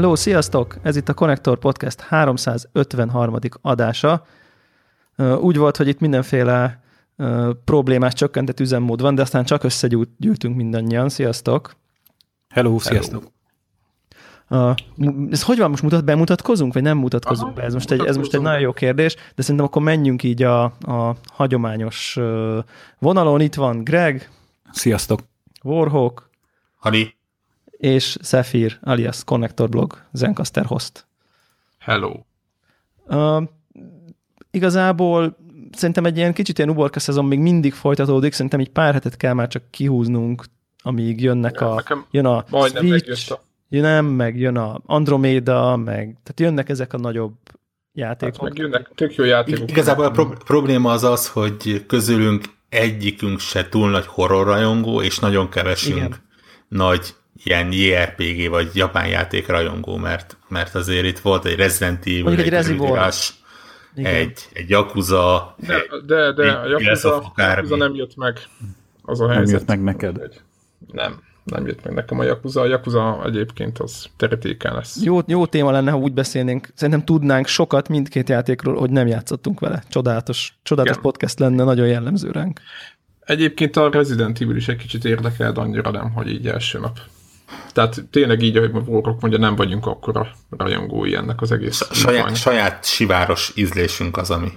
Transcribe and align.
Hello, 0.00 0.16
sziasztok! 0.16 0.76
Ez 0.82 0.96
itt 0.96 1.08
a 1.08 1.14
Connector 1.14 1.58
Podcast 1.58 2.00
353. 2.00 3.38
adása. 3.60 4.26
Úgy 5.40 5.56
volt, 5.56 5.76
hogy 5.76 5.88
itt 5.88 6.00
mindenféle 6.00 6.82
problémás 7.64 8.12
csökkentett 8.12 8.60
üzemmód 8.60 9.00
van, 9.00 9.14
de 9.14 9.22
aztán 9.22 9.44
csak 9.44 9.64
összegyűltünk 9.64 10.56
mindannyian. 10.56 11.08
Sziasztok! 11.08 11.76
Hello, 12.48 12.78
sziasztok! 12.78 13.24
Uh, 14.48 14.74
ez 15.30 15.42
hogy 15.42 15.58
van, 15.58 15.70
most 15.70 15.82
mutat, 15.82 16.04
bemutatkozunk, 16.04 16.72
vagy 16.72 16.82
nem 16.82 16.98
mutatkozunk 16.98 17.50
Aha, 17.50 17.56
be? 17.56 17.62
Ez 17.62 17.72
most, 17.72 17.90
egy, 17.90 18.04
ez 18.04 18.16
most 18.16 18.34
egy 18.34 18.40
nagyon 18.40 18.60
jó 18.60 18.72
kérdés, 18.72 19.14
de 19.34 19.42
szerintem 19.42 19.64
akkor 19.64 19.82
menjünk 19.82 20.22
így 20.22 20.42
a, 20.42 20.62
a 20.64 21.16
hagyományos 21.32 22.18
vonalon. 22.98 23.40
Itt 23.40 23.54
van 23.54 23.84
Greg. 23.84 24.30
Sziasztok! 24.70 25.20
Warhawk. 25.62 26.30
Hani 26.76 27.18
és 27.80 28.16
Zephyr 28.22 28.78
alias 28.82 29.24
Connector 29.24 29.68
Blog 29.68 29.98
Zencaster 30.12 30.64
host. 30.64 31.06
Hello. 31.78 32.12
Uh, 33.06 33.42
igazából 34.50 35.36
szerintem 35.72 36.04
egy 36.04 36.16
ilyen 36.16 36.32
kicsit 36.32 36.58
ilyen 36.58 36.70
uborka 36.70 37.00
szezon 37.00 37.24
még 37.24 37.38
mindig 37.38 37.72
folytatódik, 37.72 38.32
szerintem 38.32 38.60
egy 38.60 38.70
pár 38.70 38.92
hetet 38.92 39.16
kell 39.16 39.32
már 39.32 39.48
csak 39.48 39.62
kihúznunk, 39.70 40.44
amíg 40.82 41.20
jönnek 41.20 41.60
ja, 41.60 41.74
a, 41.74 42.06
jön 42.10 42.26
a 42.26 42.44
Switch, 42.66 43.38
jön 43.68 43.82
nem, 43.82 44.06
meg 44.06 44.38
jön 44.38 44.56
a 44.56 44.80
Andromeda, 44.86 45.76
meg 45.76 46.04
tehát 46.22 46.40
jönnek 46.40 46.68
ezek 46.68 46.92
a 46.92 46.98
nagyobb 46.98 47.34
játékok. 47.92 48.34
Hát 48.34 48.42
meg 48.42 48.58
jönnek 48.58 48.90
tök 48.94 49.14
jó 49.14 49.24
játékok. 49.24 49.70
Igazából 49.70 50.04
a 50.04 50.10
pro- 50.10 50.44
probléma 50.44 50.92
az 50.92 51.04
az, 51.04 51.28
hogy 51.28 51.86
közülünk 51.86 52.44
egyikünk 52.68 53.38
se 53.38 53.68
túl 53.68 53.90
nagy 53.90 54.06
horrorrajongó, 54.06 55.02
és 55.02 55.18
nagyon 55.18 55.48
kevesünk 55.48 55.96
Igen. 55.96 56.16
nagy 56.68 57.14
ilyen 57.44 57.72
JRPG 57.72 58.48
vagy 58.50 58.70
japán 58.74 59.08
játék 59.08 59.46
rajongó, 59.46 59.96
mert, 59.96 60.36
mert 60.48 60.74
azért 60.74 61.06
itt 61.06 61.18
volt 61.18 61.44
egy 61.44 61.56
Resident 61.56 62.06
Evil, 62.06 62.28
egy, 62.28 62.52
egy 62.52 62.76
Rush, 62.78 63.32
egy, 63.94 64.48
egy 64.52 64.70
Yakuza, 64.70 65.54
de, 65.66 65.74
egy, 65.74 66.04
de, 66.06 66.32
de 66.32 66.50
a 66.52 66.66
Yakuza, 66.66 67.32
Yakuza 67.36 67.76
nem 67.76 67.94
jött 67.94 68.16
meg. 68.16 68.38
Az 69.02 69.20
a 69.20 69.28
helyzet. 69.28 69.66
Nem 69.66 69.84
jött 69.84 69.84
meg 69.84 70.12
neked? 70.12 70.40
Nem, 70.92 71.22
nem 71.44 71.66
jött 71.66 71.84
meg 71.84 71.94
nekem 71.94 72.18
a 72.18 72.24
Yakuza. 72.24 72.60
A 72.60 72.66
Yakuza 72.66 73.22
egyébként 73.24 73.78
az 73.78 74.06
teretéken 74.16 74.74
lesz. 74.74 75.02
Jó, 75.02 75.18
jó 75.26 75.46
téma 75.46 75.70
lenne, 75.70 75.90
ha 75.90 75.98
úgy 75.98 76.12
beszélnénk. 76.12 76.68
Szerintem 76.74 77.04
tudnánk 77.04 77.46
sokat 77.46 77.88
mindkét 77.88 78.28
játékról, 78.28 78.78
hogy 78.78 78.90
nem 78.90 79.06
játszottunk 79.06 79.60
vele. 79.60 79.82
Csodálatos, 79.88 80.58
csodálatos 80.62 81.02
podcast 81.02 81.38
lenne, 81.38 81.64
nagyon 81.64 81.86
jellemző 81.86 82.30
ránk. 82.30 82.60
Egyébként 83.20 83.76
a 83.76 83.90
Resident 83.90 84.40
Evil 84.40 84.56
is 84.56 84.68
egy 84.68 84.76
kicsit 84.76 85.04
érdekel, 85.04 85.52
de 85.52 85.60
annyira 85.60 85.90
nem, 85.90 86.12
hogy 86.12 86.28
így 86.28 86.46
első 86.46 86.78
nap. 86.78 86.98
Tehát 87.72 88.04
tényleg 88.10 88.42
így, 88.42 88.56
ahogy 88.56 88.70
Warrock 88.86 89.20
mondja, 89.20 89.38
nem 89.38 89.56
vagyunk 89.56 89.86
akkora 89.86 90.28
rajongói 90.50 91.14
ennek 91.14 91.40
az 91.40 91.52
egész. 91.52 91.88
Saját, 91.92 92.36
saját 92.36 92.84
siváros 92.84 93.52
ízlésünk 93.54 94.16
az, 94.16 94.30
ami 94.30 94.48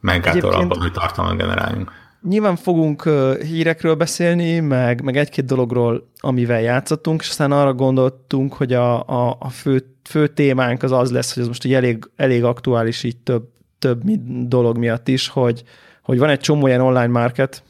meggátol 0.00 0.52
abban, 0.52 0.80
hogy 0.80 0.92
tartalmat 0.92 1.36
generáljunk. 1.36 1.92
Nyilván 2.28 2.56
fogunk 2.56 3.08
hírekről 3.42 3.94
beszélni, 3.94 4.60
meg, 4.60 5.02
meg 5.02 5.16
egy-két 5.16 5.44
dologról, 5.44 6.08
amivel 6.20 6.60
játszottunk, 6.60 7.20
és 7.20 7.28
aztán 7.28 7.52
arra 7.52 7.74
gondoltunk, 7.74 8.52
hogy 8.52 8.72
a, 8.72 9.08
a, 9.08 9.36
a 9.40 9.48
fő, 9.48 9.86
fő 10.04 10.28
témánk 10.28 10.82
az 10.82 10.92
az 10.92 11.10
lesz, 11.10 11.32
hogy 11.34 11.42
ez 11.42 11.48
most 11.48 11.64
egy 11.64 11.74
elég, 11.74 12.10
elég 12.16 12.44
aktuális 12.44 13.02
így 13.02 13.16
több, 13.16 13.48
több 13.78 14.02
dolog 14.46 14.78
miatt 14.78 15.08
is, 15.08 15.28
hogy, 15.28 15.62
hogy 16.02 16.18
van 16.18 16.28
egy 16.28 16.40
csomó 16.40 16.66
ilyen 16.66 16.80
online 16.80 17.06
market, 17.06 17.62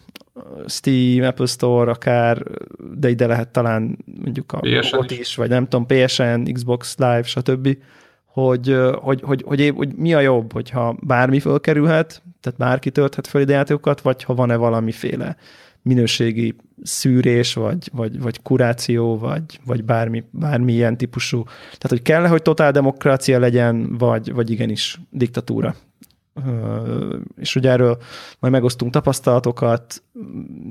Steam, 0.67 1.27
Apple 1.27 1.47
Store 1.47 1.91
akár, 1.91 2.43
de 2.95 3.09
ide 3.09 3.27
lehet 3.27 3.49
talán 3.49 3.99
mondjuk 4.21 4.53
a 4.53 4.59
PSN 4.59 5.05
is. 5.09 5.19
is, 5.19 5.35
vagy 5.35 5.49
nem 5.49 5.69
tudom, 5.69 5.87
PSN, 5.87 6.53
Xbox 6.53 6.97
Live, 6.99 7.23
stb., 7.23 7.77
hogy, 8.27 8.77
hogy, 9.01 9.21
hogy, 9.23 9.43
hogy, 9.47 9.73
hogy 9.77 9.95
mi 9.95 10.15
a 10.15 10.21
jobb, 10.21 10.53
hogyha 10.53 10.97
bármi 11.01 11.41
fölkerülhet, 11.41 12.23
tehát 12.41 12.59
bárki 12.59 12.91
tölthet 12.91 13.27
föl 13.27 13.41
ide 13.41 13.53
játékokat, 13.53 14.01
vagy 14.01 14.23
ha 14.23 14.35
van-e 14.35 14.57
valamiféle 14.57 15.37
minőségi 15.83 16.57
szűrés, 16.83 17.55
vagy, 17.55 17.89
vagy, 17.93 18.21
vagy 18.21 18.43
kuráció, 18.43 19.19
vagy, 19.19 19.61
vagy 19.67 19.85
bármi, 19.85 20.25
bármi 20.31 20.73
ilyen 20.73 20.97
típusú. 20.97 21.43
Tehát, 21.45 21.89
hogy 21.89 22.03
kell-e, 22.03 22.29
hogy 22.29 22.43
totál 22.43 22.73
demokrácia 22.73 23.39
legyen, 23.39 23.97
vagy, 23.99 24.33
vagy 24.33 24.51
igenis 24.51 25.01
diktatúra 25.11 25.75
és 27.37 27.57
ugye 27.57 27.71
erről 27.71 27.99
majd 28.39 28.53
megosztunk 28.53 28.93
tapasztalatokat, 28.93 30.03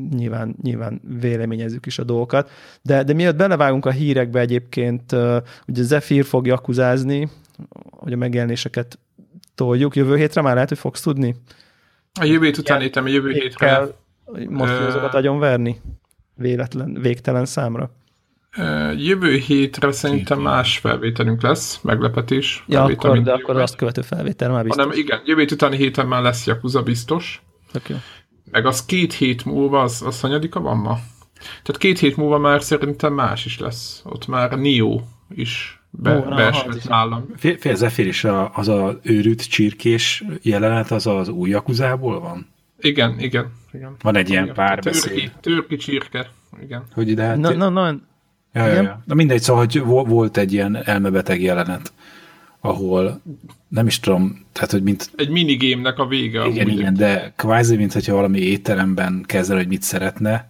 nyilván, 0.10 0.56
nyilván 0.62 1.02
véleményezzük 1.20 1.86
is 1.86 2.00
a 2.00 2.04
dolgokat, 2.04 2.50
de, 2.82 3.04
de 3.04 3.14
miatt 3.14 3.36
belevágunk 3.36 3.86
a 3.86 3.92
hírekbe 3.92 4.40
egyébként, 4.40 5.12
ugye 5.68 5.84
Zephyr 5.84 6.26
fog 6.26 6.46
jakuzázni, 6.46 7.30
hogy 7.90 8.14
a 8.14 8.18
megjelenéseket 8.18 9.00
toljuk. 9.56 9.96
Jövő 9.96 10.16
hétre 10.16 10.42
már 10.42 10.54
lehet, 10.54 10.70
hogy 10.70 10.78
fogsz 10.78 11.02
tudni? 11.02 11.36
A 12.20 12.24
jövő 12.24 12.46
hét 12.46 12.58
után 12.58 12.82
a 12.94 13.08
jövő 13.08 13.32
hétre. 13.32 13.66
Kell 13.66 13.96
most 14.50 14.74
azokat 14.74 15.14
agyon 15.14 15.40
verni? 15.40 15.82
Véletlen, 16.36 16.94
végtelen 17.02 17.46
számra. 17.46 17.92
Jövő 18.97 19.35
hétre 19.35 19.91
szerintem 19.91 20.39
más 20.39 20.78
felvételünk 20.78 21.41
lesz, 21.41 21.79
meglepetés. 21.81 22.63
Ja, 22.67 22.84
akkor, 22.84 23.22
de 23.22 23.31
akkor 23.31 23.57
azt 23.57 23.75
követő 23.75 24.01
felvétel 24.01 24.51
már 24.51 24.63
biztos. 24.63 24.84
Hanem 24.84 25.00
igen, 25.00 25.22
jövő 25.25 25.45
utáni 25.51 25.75
héten 25.75 26.07
már 26.07 26.22
lesz 26.22 26.47
Yakuza 26.47 26.84
biztos. 26.84 27.41
Okay. 27.73 27.97
Meg 28.51 28.66
az 28.66 28.85
két 28.85 29.13
hét 29.13 29.45
múlva, 29.45 29.81
az, 29.81 30.01
az 30.06 30.19
hanyadika 30.19 30.59
van 30.59 30.78
ma? 30.78 31.00
Tehát 31.41 31.78
két 31.78 32.00
hét 32.00 32.17
múlva 32.17 32.38
már 32.38 32.62
szerintem 32.62 33.13
más 33.13 33.45
is 33.45 33.59
lesz. 33.59 34.01
Ott 34.06 34.28
már 34.28 34.59
Nio 34.59 35.01
is 35.35 35.81
be, 35.89 36.18
Ó, 36.18 36.22
beesett 36.22 36.88
nálam. 36.88 37.25
Fél 37.38 37.75
Zephyr 37.75 38.07
is 38.07 38.23
a, 38.23 38.51
az 38.53 38.68
a 38.68 39.00
őrült 39.01 39.50
csirkés 39.50 40.23
jelenet, 40.41 40.91
az 40.91 41.07
az 41.07 41.28
új 41.28 41.50
Yakuzából 41.50 42.19
van? 42.19 42.47
Igen, 42.79 43.19
igen. 43.19 43.51
igen. 43.72 43.95
Van 44.01 44.16
egy 44.16 44.29
ilyen 44.29 44.53
párbeszéd. 44.53 45.13
Törki, 45.13 45.31
törki 45.41 45.75
csirke, 45.75 46.29
igen. 46.62 46.83
Hogy 46.94 47.09
ide 47.09 47.23
hát... 47.23 47.38
Na, 47.38 47.51
na, 47.53 47.69
na, 47.69 48.00
Ja, 48.53 48.67
ja, 48.67 48.81
ja. 48.81 49.01
Na 49.06 49.13
mindegy, 49.13 49.41
szóval, 49.41 49.66
hogy 49.66 49.84
volt 49.84 50.38
egy 50.38 50.53
ilyen 50.53 50.75
elmebeteg 50.85 51.41
jelenet, 51.41 51.94
ahol 52.59 53.22
nem 53.67 53.88
is 53.88 54.00
tudom, 54.00 54.45
tehát, 54.51 54.72
hogy 54.72 54.84
mint... 54.84 55.12
Egy 55.16 55.29
minigémnek 55.29 56.00
a 56.00 56.06
vége. 56.06 56.45
Igen, 56.45 56.69
igen, 56.69 56.94
de 56.94 57.34
kvázi, 57.35 57.75
mint 57.75 57.94
hogyha 57.94 58.16
valami 58.16 58.39
étteremben 58.39 59.23
kezdel, 59.25 59.57
hogy 59.57 59.67
mit 59.67 59.81
szeretne, 59.81 60.50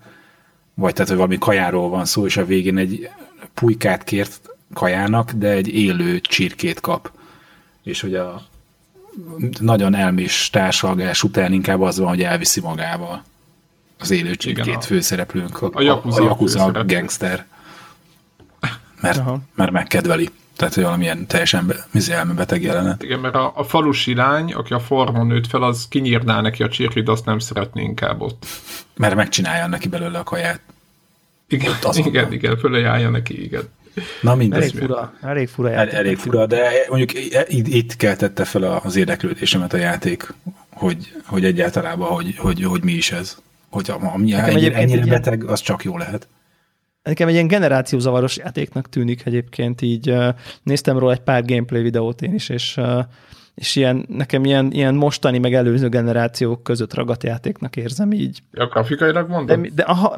vagy 0.74 0.94
tehát, 0.94 1.08
hogy 1.08 1.18
valami 1.18 1.38
kajáról 1.38 1.90
van 1.90 2.06
szó, 2.06 2.26
és 2.26 2.38
a 2.38 2.46
végén 2.46 2.78
egy 2.78 3.10
pulykát 3.54 4.04
kért 4.04 4.50
kajának, 4.74 5.32
de 5.32 5.50
egy 5.50 5.68
élő 5.68 6.20
csirkét 6.20 6.80
kap. 6.80 7.12
És 7.84 8.02
hogy 8.02 8.16
a 8.16 8.42
nagyon 9.60 9.96
elmés 9.96 10.50
társalgás 10.50 11.24
után 11.24 11.54
inkább 11.54 11.82
az 11.82 12.00
van, 12.00 12.08
hogy 12.08 12.22
elviszi 12.22 12.62
magával 12.62 13.24
az 14.00 14.12
élő 14.12 14.36
csirkét 14.36 14.66
igen, 14.66 14.80
főszereplőnk, 14.80 15.62
a, 15.62 15.70
a, 15.74 15.82
a, 15.82 16.02
a 16.04 16.24
Yakuza 16.24 16.84
gangster 16.86 17.46
mert, 19.02 19.18
Aha. 19.18 19.40
mert 19.56 19.72
megkedveli. 19.72 20.30
Tehát, 20.56 20.74
hogy 20.74 20.84
valamilyen 20.84 21.28
teljesen 21.28 21.74
elmebeteg 22.10 22.64
jelenet. 22.64 23.04
Igen, 23.04 23.20
mert 23.20 23.36
a, 23.36 23.52
a 23.56 23.64
falusi 23.64 24.16
lány, 24.16 24.54
aki 24.54 24.74
a 24.74 24.80
formon 24.80 25.28
nőtt 25.28 25.48
fel, 25.48 25.64
az 25.64 25.88
kinyírná 25.90 26.42
neki 26.42 26.64
a 26.64 26.70
csirkit, 26.70 27.08
azt 27.08 27.26
nem 27.26 27.40
szeretné 27.40 27.84
inkább 27.84 28.22
ott. 28.22 28.46
Mert 28.96 29.16
megcsinálja 29.16 29.68
neki 29.68 29.88
belőle 29.88 30.20
a 30.20 30.24
kaját. 30.24 30.62
Igen, 31.48 31.74
igen, 31.82 32.06
igen, 32.06 32.32
igen, 32.32 32.58
fölajánlja 32.58 33.10
neki, 33.10 33.44
igen. 33.44 33.64
Na 34.22 34.36
mindegy. 34.36 34.62
Elég 34.62 34.78
fura, 34.78 35.14
elég 35.22 35.48
fura 35.48 35.70
játék. 35.70 35.94
Elég 35.94 36.18
fura, 36.18 36.46
de 36.46 36.72
mondjuk 36.90 37.14
itt 37.50 37.96
keltette 37.96 38.46
fel 38.46 38.64
az 38.64 38.96
érdeklődésemet 38.96 39.74
a 39.74 39.78
játék, 39.78 40.34
hogy, 40.70 41.14
hogy 41.26 41.46
egyáltalában, 41.46 42.08
hogy, 42.08 42.36
hogy, 42.38 42.64
hogy 42.64 42.84
mi 42.84 42.92
is 42.92 43.12
ez. 43.12 43.38
Hogy 43.70 43.92
ami 44.14 44.34
ennyire, 44.34 44.76
ennyire 44.76 45.06
beteg, 45.06 45.44
az 45.44 45.60
csak 45.60 45.84
jó 45.84 45.98
lehet. 45.98 46.28
Nekem 47.04 47.28
egy 47.28 47.34
ilyen 47.34 47.48
generációzavaros 47.48 48.38
játéknak 48.38 48.90
tűnik 48.90 49.26
egyébként, 49.26 49.82
így 49.82 50.16
néztem 50.64 50.98
róla 50.98 51.12
egy 51.12 51.22
pár 51.22 51.46
gameplay 51.46 51.82
videót 51.82 52.22
én 52.22 52.34
is, 52.34 52.50
és, 52.50 52.80
és 53.56 53.76
ilyen, 53.76 54.06
nekem 54.08 54.46
ilyen, 54.46 54.72
ilyen 54.72 54.96
mostani 54.96 55.38
meg 55.38 55.54
előző 55.54 55.90
generációk 55.90 56.64
között 56.64 56.94
ragadt 56.94 57.24
játéknak 57.24 57.76
érzem 57.76 58.12
így. 58.12 58.40
A 58.54 58.66
grafikailag 58.66 59.30
mondom? 59.30 59.62
De, 59.62 59.70
de 59.76 59.84
aha, 59.84 60.18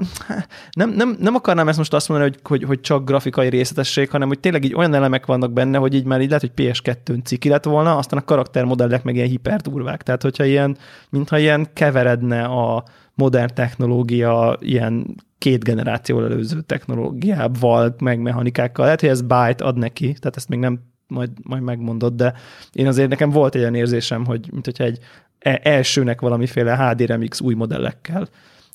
nem, 0.71 0.89
nem, 0.89 1.15
nem 1.19 1.35
akarnám 1.35 1.67
ezt 1.67 1.77
most 1.77 1.93
azt 1.93 2.09
mondani, 2.09 2.31
hogy, 2.31 2.39
hogy, 2.43 2.67
hogy 2.67 2.81
csak 2.81 3.05
grafikai 3.05 3.49
részletesség, 3.49 4.09
hanem 4.09 4.27
hogy 4.27 4.39
tényleg 4.39 4.63
így 4.63 4.75
olyan 4.75 4.93
elemek 4.93 5.25
vannak 5.25 5.53
benne, 5.53 5.77
hogy 5.77 5.93
így 5.93 6.05
már 6.05 6.21
így 6.21 6.29
lehet, 6.29 6.41
hogy 6.41 6.65
PS2-n 6.65 7.23
ciki 7.23 7.49
lett 7.49 7.63
volna, 7.63 7.97
aztán 7.97 8.19
a 8.19 8.25
karaktermodellek 8.25 9.03
meg 9.03 9.15
ilyen 9.15 9.27
hiperdurvák. 9.27 10.03
Tehát, 10.03 10.21
hogyha 10.21 10.43
ilyen, 10.43 10.77
mintha 11.09 11.37
ilyen 11.37 11.67
keveredne 11.73 12.43
a 12.43 12.83
modern 13.13 13.53
technológia 13.53 14.57
ilyen 14.61 15.15
két 15.43 15.63
generáció 15.63 16.23
előző 16.23 16.61
technológiával, 16.61 17.95
meg 17.99 18.19
mechanikákkal. 18.19 18.85
Lehet, 18.85 18.99
hogy 18.99 19.09
ez 19.09 19.21
byte 19.21 19.63
ad 19.63 19.77
neki, 19.77 20.05
tehát 20.05 20.35
ezt 20.35 20.49
még 20.49 20.59
nem 20.59 20.79
majd, 21.07 21.29
majd 21.41 21.61
megmondod, 21.61 22.13
de 22.13 22.33
én 22.73 22.87
azért 22.87 23.09
nekem 23.09 23.29
volt 23.29 23.55
egy 23.55 23.61
olyan 23.61 23.75
érzésem, 23.75 24.25
hogy 24.25 24.47
mint 24.51 24.65
hogyha 24.65 24.83
egy 24.83 24.99
e- 25.39 25.59
elsőnek 25.63 26.21
valamiféle 26.21 26.75
HD 26.75 27.01
Remix 27.01 27.41
új 27.41 27.53
modellekkel 27.53 28.27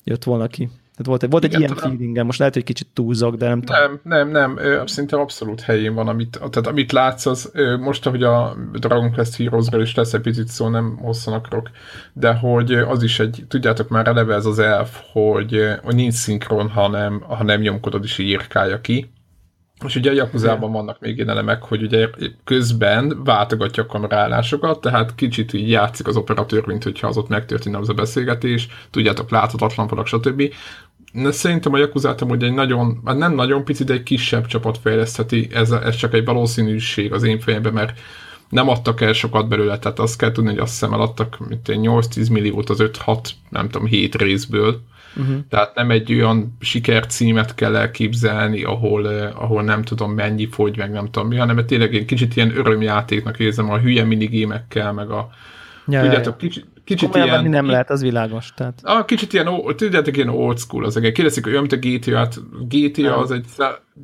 jött 0.03 0.23
volna 0.23 0.47
ki. 0.47 0.69
Tehát 0.99 1.19
volt, 1.19 1.31
volt 1.31 1.43
egy 1.43 1.49
Igen, 1.49 1.61
ilyen 1.61 1.75
feelingem, 1.75 2.25
most 2.25 2.39
lehet, 2.39 2.53
hogy 2.53 2.63
kicsit 2.63 2.87
túlzok, 2.93 3.35
de 3.35 3.47
nem 3.47 3.61
tudom. 3.61 3.99
Nem, 4.03 4.29
nem, 4.29 4.55
nem, 4.57 4.85
szerintem 4.87 5.19
abszolút 5.19 5.61
helyén 5.61 5.93
van, 5.93 6.07
amit, 6.07 6.39
tehát 6.49 6.67
amit 6.67 6.91
látsz, 6.91 7.25
az 7.25 7.51
most, 7.79 8.05
ahogy 8.05 8.23
a 8.23 8.55
Dragon 8.71 9.11
Quest 9.11 9.35
heroes 9.35 9.67
is 9.71 9.95
lesz 9.95 10.13
egy 10.13 10.21
picit 10.21 10.47
szó, 10.47 10.67
nem 10.67 10.97
hosszan 10.97 11.33
akarok, 11.33 11.69
de 12.13 12.33
hogy 12.33 12.73
az 12.73 13.03
is 13.03 13.19
egy, 13.19 13.45
tudjátok 13.47 13.89
már 13.89 14.07
eleve 14.07 14.35
ez 14.35 14.45
az 14.45 14.59
elf, 14.59 14.99
hogy, 15.11 15.61
hogy 15.83 15.95
nincs 15.95 16.13
szinkron, 16.13 16.69
hanem, 16.69 17.21
ha 17.21 17.43
nem 17.43 17.61
nyomkodod 17.61 18.03
is 18.03 18.17
írkálja 18.17 18.81
ki, 18.81 19.09
és 19.85 19.95
ugye 19.95 20.09
a 20.09 20.13
Jakuzában 20.13 20.71
vannak 20.71 20.99
még 20.99 21.15
ilyen 21.15 21.29
elemek, 21.29 21.63
hogy 21.63 21.81
ugye 21.83 22.09
közben 22.43 23.23
váltogatja 23.23 23.83
a 23.83 23.85
kamerálásokat, 23.85 24.81
tehát 24.81 25.15
kicsit 25.15 25.53
így 25.53 25.69
játszik 25.69 26.07
az 26.07 26.15
operatőr, 26.15 26.65
mint 26.65 26.83
hogyha 26.83 27.07
az 27.07 27.17
ott 27.17 27.27
megtörténne 27.27 27.77
az 27.77 27.89
a 27.89 27.93
beszélgetés, 27.93 28.67
tudjátok, 28.91 29.29
láthatatlan 29.29 29.87
vannak, 29.87 30.07
stb. 30.07 30.53
De 31.13 31.31
szerintem 31.31 31.73
a 31.73 31.77
Jakuzát 31.77 32.19
hogy 32.19 32.43
egy 32.43 32.53
nagyon, 32.53 33.01
hát 33.05 33.17
nem 33.17 33.33
nagyon 33.33 33.63
pici, 33.63 33.83
de 33.83 33.93
egy 33.93 34.03
kisebb 34.03 34.45
csapat 34.45 34.77
fejlesztheti, 34.77 35.47
ez, 35.53 35.71
ez 35.71 35.95
csak 35.95 36.13
egy 36.13 36.25
valószínűség 36.25 37.13
az 37.13 37.23
én 37.23 37.39
fejemben, 37.39 37.73
mert 37.73 37.99
nem 38.49 38.69
adtak 38.69 39.01
el 39.01 39.13
sokat 39.13 39.47
belőle, 39.47 39.79
tehát 39.79 39.99
azt 39.99 40.17
kell 40.17 40.31
tudni, 40.31 40.49
hogy 40.49 40.59
azt 40.59 40.71
hiszem 40.71 40.93
eladtak 40.93 41.47
mint 41.47 41.67
8-10 41.67 42.31
milliót 42.31 42.69
az 42.69 42.77
5-6, 43.05 43.29
nem 43.49 43.69
tudom, 43.69 43.87
7 43.87 44.15
részből, 44.15 44.81
Uh-huh. 45.15 45.35
Tehát 45.49 45.75
nem 45.75 45.91
egy 45.91 46.13
olyan 46.13 46.57
sikercímet 46.59 47.55
kell 47.55 47.75
elképzelni, 47.75 48.63
ahol, 48.63 49.03
uh, 49.03 49.43
ahol 49.43 49.63
nem 49.63 49.83
tudom 49.83 50.11
mennyi 50.11 50.47
fogy, 50.51 50.77
meg 50.77 50.91
nem 50.91 51.11
tudom 51.11 51.27
mi, 51.27 51.35
hanem 51.35 51.65
tényleg 51.65 51.95
egy 51.95 52.05
kicsit 52.05 52.35
ilyen 52.35 52.57
örömjátéknak 52.57 53.39
érzem 53.39 53.71
a 53.71 53.79
hülye 53.79 54.03
minigémekkel, 54.03 54.93
meg 54.93 55.09
a 55.09 55.29
ja, 55.87 56.01
tudjátok, 56.01 56.25
ja, 56.25 56.31
ja. 56.39 56.49
kicsit, 56.49 56.65
kicsit 56.89 57.15
ilyen... 57.15 57.45
nem 57.45 57.65
lehet, 57.65 57.89
az 57.89 58.01
világos. 58.01 58.53
Tehát. 58.55 58.79
A, 58.83 59.05
kicsit 59.05 59.33
ilyen, 59.33 59.49
tudjátok, 59.75 60.15
ilyen 60.15 60.29
old 60.29 60.59
school 60.59 60.85
az 60.85 60.97
egész. 60.97 61.11
Kérdezik, 61.11 61.43
hogy 61.43 61.51
olyan, 61.53 61.65
mint 61.69 61.85
a 61.85 61.87
GTA, 61.87 62.17
hát 62.17 62.39
GTA 62.67 63.01
nem. 63.01 63.19
az 63.19 63.31
egy 63.31 63.45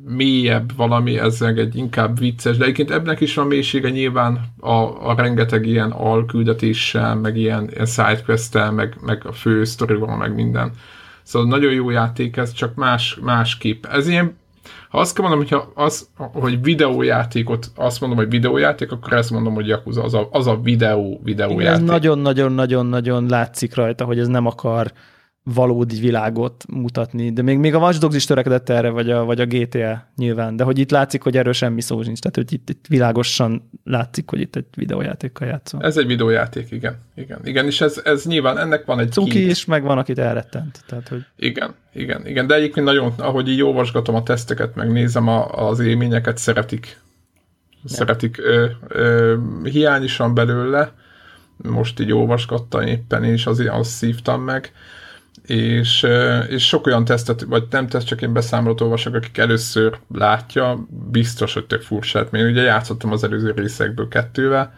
mélyebb 0.04 0.76
valami, 0.76 1.18
ez 1.18 1.42
egy 1.42 1.76
inkább 1.76 2.18
vicces, 2.18 2.56
de 2.56 2.64
egyébként 2.64 2.90
ebben 2.90 3.16
is 3.20 3.34
van 3.34 3.46
mélysége 3.46 3.90
nyilván 3.90 4.52
a, 4.60 5.08
a 5.08 5.14
rengeteg 5.16 5.66
ilyen 5.66 5.90
alküldetéssel, 5.90 7.14
meg 7.14 7.36
ilyen, 7.36 7.68
ilyen 7.70 7.86
sidequest 7.86 8.70
meg, 8.74 8.96
meg 9.00 9.26
a 9.26 9.32
fő 9.32 9.64
sztorival, 9.64 10.16
meg 10.16 10.34
minden. 10.34 10.72
Szóval 11.22 11.48
nagyon 11.48 11.72
jó 11.72 11.90
játék 11.90 12.36
ez, 12.36 12.52
csak 12.52 12.74
más, 12.74 13.18
másképp. 13.22 13.86
Ez 13.86 14.08
ilyen, 14.08 14.36
ha 14.96 15.02
azt 15.02 15.14
kell 15.14 15.28
mondom, 15.28 15.46
hogyha 15.46 15.70
az, 15.74 16.08
hogy 16.16 16.62
videójátékot, 16.62 17.70
azt 17.74 18.00
mondom, 18.00 18.18
hogy 18.18 18.28
videójáték, 18.28 18.92
akkor 18.92 19.12
ezt 19.12 19.30
mondom, 19.30 19.54
hogy 19.54 19.66
Yakuza, 19.66 20.02
az 20.02 20.14
a, 20.14 20.28
az 20.30 20.46
a 20.46 20.60
videó, 20.62 21.20
videójáték. 21.24 21.82
Ez 21.82 21.88
nagyon-nagyon-nagyon-nagyon 21.88 23.26
látszik 23.26 23.74
rajta, 23.74 24.04
hogy 24.04 24.18
ez 24.18 24.26
nem 24.26 24.46
akar 24.46 24.92
valódi 25.54 26.00
világot 26.00 26.64
mutatni, 26.68 27.32
de 27.32 27.42
még, 27.42 27.58
még 27.58 27.74
a 27.74 27.78
Watch 27.78 28.00
Dogs 28.00 28.16
is 28.16 28.24
törekedett 28.24 28.68
erre, 28.68 28.88
vagy 28.88 29.10
a, 29.10 29.24
vagy 29.24 29.40
a 29.40 29.46
GTA 29.46 30.06
nyilván, 30.16 30.56
de 30.56 30.64
hogy 30.64 30.78
itt 30.78 30.90
látszik, 30.90 31.22
hogy 31.22 31.36
erről 31.36 31.52
semmi 31.52 31.80
szó 31.80 32.02
nincs, 32.02 32.18
tehát 32.18 32.36
hogy 32.36 32.52
itt, 32.52 32.68
itt 32.68 32.84
világosan 32.88 33.70
látszik, 33.84 34.30
hogy 34.30 34.40
itt 34.40 34.56
egy 34.56 34.64
videójátékkal 34.76 35.48
játszol. 35.48 35.82
Ez 35.82 35.96
egy 35.96 36.06
videójáték, 36.06 36.70
igen. 36.70 36.98
Igen, 37.14 37.40
igen 37.44 37.66
és 37.66 37.80
ez, 37.80 38.00
ez 38.04 38.24
nyilván, 38.24 38.58
ennek 38.58 38.84
van 38.84 38.98
egy 38.98 39.12
Cuki 39.12 39.30
kint. 39.30 39.50
is, 39.50 39.64
meg 39.64 39.82
van, 39.82 39.98
akit 39.98 40.18
elrettent. 40.18 40.84
Tehát, 40.86 41.08
hogy... 41.08 41.24
Igen, 41.36 41.74
igen, 41.92 42.26
igen, 42.26 42.46
de 42.46 42.54
egyébként 42.54 42.86
nagyon, 42.86 43.12
ahogy 43.16 43.48
így 43.48 43.62
olvasgatom 43.62 44.14
a 44.14 44.22
teszteket, 44.22 44.74
meg 44.74 44.92
nézem 44.92 45.28
a, 45.28 45.68
az 45.68 45.80
élményeket, 45.80 46.38
szeretik. 46.38 47.00
Ja. 47.82 47.94
Szeretik. 47.94 48.38
Ö, 48.38 48.66
ö, 48.88 49.36
hiány 49.64 50.02
is 50.02 50.16
van 50.16 50.34
belőle, 50.34 50.92
most 51.56 52.00
így 52.00 52.12
olvasgattam 52.12 52.82
éppen, 52.82 53.24
és 53.24 53.46
azért 53.46 53.74
azt 53.74 53.90
szívtam 53.90 54.42
meg 54.42 54.72
és, 55.46 56.06
és 56.48 56.66
sok 56.66 56.86
olyan 56.86 57.04
tesztet, 57.04 57.42
vagy 57.42 57.64
nem 57.70 57.88
teszt, 57.88 58.06
csak 58.06 58.22
én 58.22 58.32
beszámolót 58.32 58.80
olvasok, 58.80 59.14
akik 59.14 59.38
először 59.38 59.98
látja, 60.14 60.86
biztos, 61.10 61.54
hogy 61.54 61.66
tök 61.66 61.82
furcsát. 61.82 62.34
Én 62.34 62.46
ugye 62.46 62.62
játszottam 62.62 63.12
az 63.12 63.24
előző 63.24 63.52
részekből 63.56 64.08
kettővel, 64.08 64.74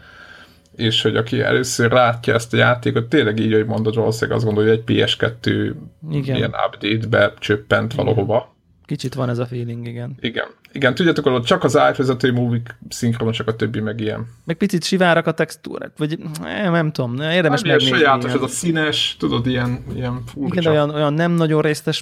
és 0.75 1.01
hogy 1.01 1.15
aki 1.15 1.41
először 1.41 1.91
látja 1.91 2.33
ezt 2.33 2.53
a 2.53 2.57
játékot, 2.57 3.07
tényleg 3.07 3.39
így, 3.39 3.53
hogy 3.53 3.65
mondod, 3.65 3.95
valószínűleg 3.95 4.37
azt 4.37 4.45
gondolja, 4.45 4.71
hogy 4.71 4.83
egy 4.87 4.95
PS2 4.95 5.73
Igen. 6.11 6.35
ilyen 6.35 6.55
update-be 6.67 7.33
csöppent 7.39 7.93
Igen. 7.93 8.05
valahova. 8.05 8.55
Kicsit 8.89 9.13
van 9.13 9.29
ez 9.29 9.37
a 9.37 9.45
feeling, 9.45 9.87
igen. 9.87 10.15
Igen. 10.19 10.45
Igen, 10.71 10.95
tudjátok, 10.95 11.27
hogy 11.27 11.43
csak 11.43 11.63
az 11.63 11.77
átvezető 11.77 12.31
múvik 12.31 12.75
szinkronosak, 12.89 13.47
a 13.47 13.55
többi 13.55 13.79
meg 13.79 13.99
ilyen. 13.99 14.27
Meg 14.45 14.55
picit 14.55 14.83
sivárak 14.83 15.27
a 15.27 15.31
textúrák, 15.31 15.91
vagy 15.97 16.19
nem, 16.41 16.71
nem 16.71 16.91
tudom, 16.91 17.15
érdemes 17.15 17.61
nem 17.61 17.71
megnézni. 17.71 17.97
sajátos, 17.97 18.33
ez 18.33 18.41
a 18.41 18.47
színes, 18.47 19.15
tudod, 19.19 19.47
ilyen, 19.47 19.83
ilyen 19.95 20.23
furcsa. 20.25 20.59
Igen, 20.59 20.71
olyan, 20.71 20.89
olyan 20.89 21.13
nem 21.13 21.31
nagyon 21.31 21.61
résztes, 21.61 22.01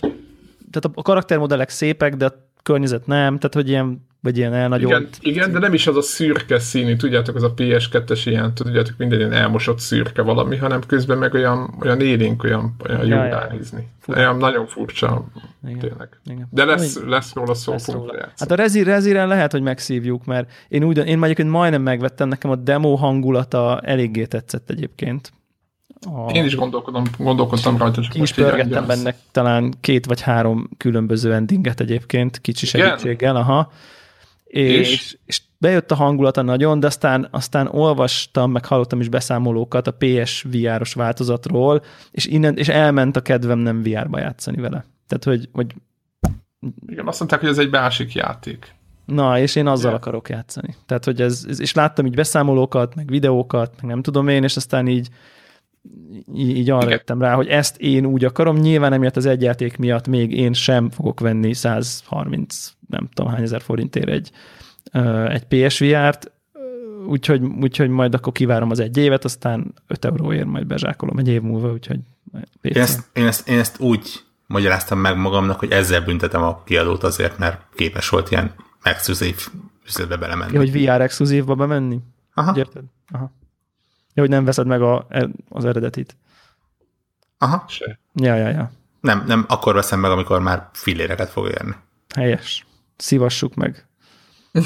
tehát 0.71 0.91
a 0.93 1.01
karaktermodellek 1.01 1.69
szépek, 1.69 2.15
de 2.15 2.25
a 2.25 2.33
környezet 2.67 3.07
nem, 3.07 3.37
tehát 3.37 3.53
hogy 3.53 3.69
ilyen 3.69 4.05
vagy 4.21 4.37
ilyen 4.37 4.53
elnagyolt. 4.53 5.17
Igen, 5.19 5.33
igen, 5.33 5.51
de 5.51 5.59
nem 5.59 5.73
is 5.73 5.87
az 5.87 5.95
a 5.95 6.01
szürke 6.01 6.59
színű, 6.59 6.95
tudjátok, 6.95 7.35
az 7.35 7.43
a 7.43 7.53
PS2-es 7.53 8.21
ilyen, 8.25 8.53
tudjátok, 8.53 8.97
minden 8.97 9.19
ilyen 9.19 9.31
elmosott 9.31 9.79
szürke 9.79 10.21
valami, 10.21 10.57
hanem 10.57 10.81
közben 10.87 11.17
meg 11.17 11.33
olyan, 11.33 11.75
olyan 11.81 12.01
élénk, 12.01 12.43
olyan, 12.43 12.75
olyan 12.87 13.05
jó 13.05 13.15
ja, 13.15 13.47
nézni. 13.51 13.87
Olyan 14.07 14.37
nagyon 14.37 14.67
furcsa, 14.67 15.25
igen, 15.67 15.79
tényleg. 15.79 16.19
Igen. 16.25 16.47
De 16.51 16.65
lesz, 16.65 16.99
lesz 17.05 17.33
róla 17.33 17.53
szó, 17.53 17.71
lesz 17.71 17.87
róla. 17.87 18.13
Hát 18.37 18.51
a 18.51 18.55
Rezi, 18.55 18.83
Reziren 18.83 19.27
lehet, 19.27 19.51
hogy 19.51 19.61
megszívjuk, 19.61 20.25
mert 20.25 20.51
én, 20.67 20.83
úgy, 20.83 20.97
én 20.97 21.23
egyébként 21.23 21.49
majdnem 21.49 21.81
megvettem, 21.81 22.27
nekem 22.27 22.51
a 22.51 22.55
demo 22.55 22.95
hangulata 22.95 23.79
eléggé 23.79 24.25
tetszett 24.25 24.69
egyébként. 24.69 25.31
A... 26.05 26.31
Én 26.31 26.45
is 26.45 26.55
gondolkodom, 26.55 27.03
gondolkodtam 27.17 27.77
rajta. 27.77 28.01
Ki 28.01 28.21
is 28.21 28.33
pörgettem 28.33 28.85
benne 28.85 29.15
talán 29.31 29.73
két 29.81 30.05
vagy 30.05 30.21
három 30.21 30.69
különböző 30.77 31.33
endinget 31.33 31.79
egyébként, 31.79 32.41
kicsi 32.41 32.65
segítséggel, 32.65 33.35
aha 33.35 33.71
és, 34.47 34.91
és, 34.91 35.17
és 35.25 35.41
bejött 35.57 35.91
a 35.91 35.95
hangulata 35.95 36.41
nagyon, 36.41 36.79
de 36.79 36.87
aztán, 36.87 37.27
aztán 37.31 37.67
olvastam, 37.67 38.51
meg 38.51 38.65
hallottam 38.65 38.99
is 38.99 39.09
beszámolókat 39.09 39.87
a 39.87 39.95
PS 39.99 40.45
VR-os 40.51 40.93
változatról, 40.93 41.83
és, 42.11 42.25
innen, 42.25 42.57
és 42.57 42.67
elment 42.67 43.15
a 43.15 43.21
kedvem 43.21 43.59
nem 43.59 43.83
VR-ba 43.83 44.19
játszani 44.19 44.61
vele. 44.61 44.85
Tehát, 45.07 45.23
hogy, 45.23 45.49
hogy 45.53 45.75
igen, 46.87 47.07
azt 47.07 47.19
mondták, 47.19 47.39
hogy 47.39 47.49
ez 47.49 47.57
egy 47.57 47.69
másik 47.69 48.13
játék. 48.13 48.75
Na, 49.05 49.39
és 49.39 49.55
én 49.55 49.67
azzal 49.67 49.89
Igen. 49.89 50.01
akarok 50.01 50.29
játszani. 50.29 50.75
Tehát, 50.85 51.05
hogy 51.05 51.21
ez, 51.21 51.45
és 51.59 51.73
láttam 51.73 52.05
így 52.05 52.15
beszámolókat, 52.15 52.95
meg 52.95 53.09
videókat, 53.09 53.73
meg 53.81 53.91
nem 53.91 54.01
tudom 54.01 54.27
én, 54.27 54.43
és 54.43 54.55
aztán 54.55 54.87
így, 54.87 55.09
így, 56.33 56.57
így 56.57 56.69
arra 56.69 56.81
Igen. 56.81 56.91
jöttem 56.91 57.21
rá, 57.21 57.33
hogy 57.33 57.47
ezt 57.47 57.77
én 57.77 58.05
úgy 58.05 58.25
akarom. 58.25 58.57
Nyilván 58.57 58.93
emiatt 58.93 59.15
az 59.15 59.25
egy 59.25 59.41
játék 59.41 59.77
miatt 59.77 60.07
még 60.07 60.31
én 60.31 60.53
sem 60.53 60.89
fogok 60.89 61.19
venni 61.19 61.53
130 61.53 62.71
nem 62.87 63.09
tudom 63.13 63.31
hány 63.31 63.41
ezer 63.41 63.61
forintért 63.61 64.09
egy, 64.09 64.31
egy 65.27 65.43
PSVR-t, 65.43 66.31
úgyhogy, 67.07 67.41
úgyhogy 67.43 67.89
majd 67.89 68.13
akkor 68.13 68.33
kivárom 68.33 68.69
az 68.69 68.79
egy 68.79 68.97
évet, 68.97 69.23
aztán 69.23 69.73
5 69.87 70.05
euróért 70.05 70.45
majd 70.45 70.65
bezsákolom 70.67 71.17
egy 71.17 71.27
év 71.27 71.41
múlva, 71.41 71.71
úgyhogy 71.71 71.99
PC. 72.61 72.75
Én 72.75 72.81
ezt, 72.81 73.09
én, 73.13 73.25
ezt, 73.25 73.47
én 73.47 73.59
ezt 73.59 73.79
úgy 73.79 74.23
magyaráztam 74.45 74.99
meg 74.99 75.17
magamnak, 75.17 75.59
hogy 75.59 75.71
ezzel 75.71 76.01
büntetem 76.01 76.43
a 76.43 76.63
kiadót 76.63 77.03
azért, 77.03 77.37
mert 77.37 77.61
képes 77.75 78.09
volt 78.09 78.31
ilyen 78.31 78.53
exkluzív 78.81 79.47
üzletbe 79.85 80.17
belemenni. 80.17 80.53
Ja, 80.53 80.59
hogy 80.59 80.71
VR 80.71 81.01
exkluzívba 81.01 81.55
bemenni? 81.55 81.99
Aha. 82.33 82.57
Érted? 82.57 82.83
Aha. 83.11 83.31
Ja, 84.17 84.23
hogy 84.23 84.31
nem 84.31 84.45
veszed 84.45 84.67
meg 84.67 84.81
a, 84.81 85.07
az 85.49 85.65
eredetit. 85.65 86.15
Aha. 87.37 87.65
Se. 87.67 87.99
Ja, 88.13 88.35
ja, 88.35 88.47
ja. 88.47 88.71
Nem, 89.01 89.23
nem, 89.27 89.45
akkor 89.47 89.73
veszem 89.73 89.99
meg, 89.99 90.11
amikor 90.11 90.39
már 90.39 90.69
filléreket 90.73 91.29
fog 91.29 91.47
érni. 91.47 91.75
Helyes 92.15 92.65
szívassuk 92.95 93.55
meg. 93.55 93.85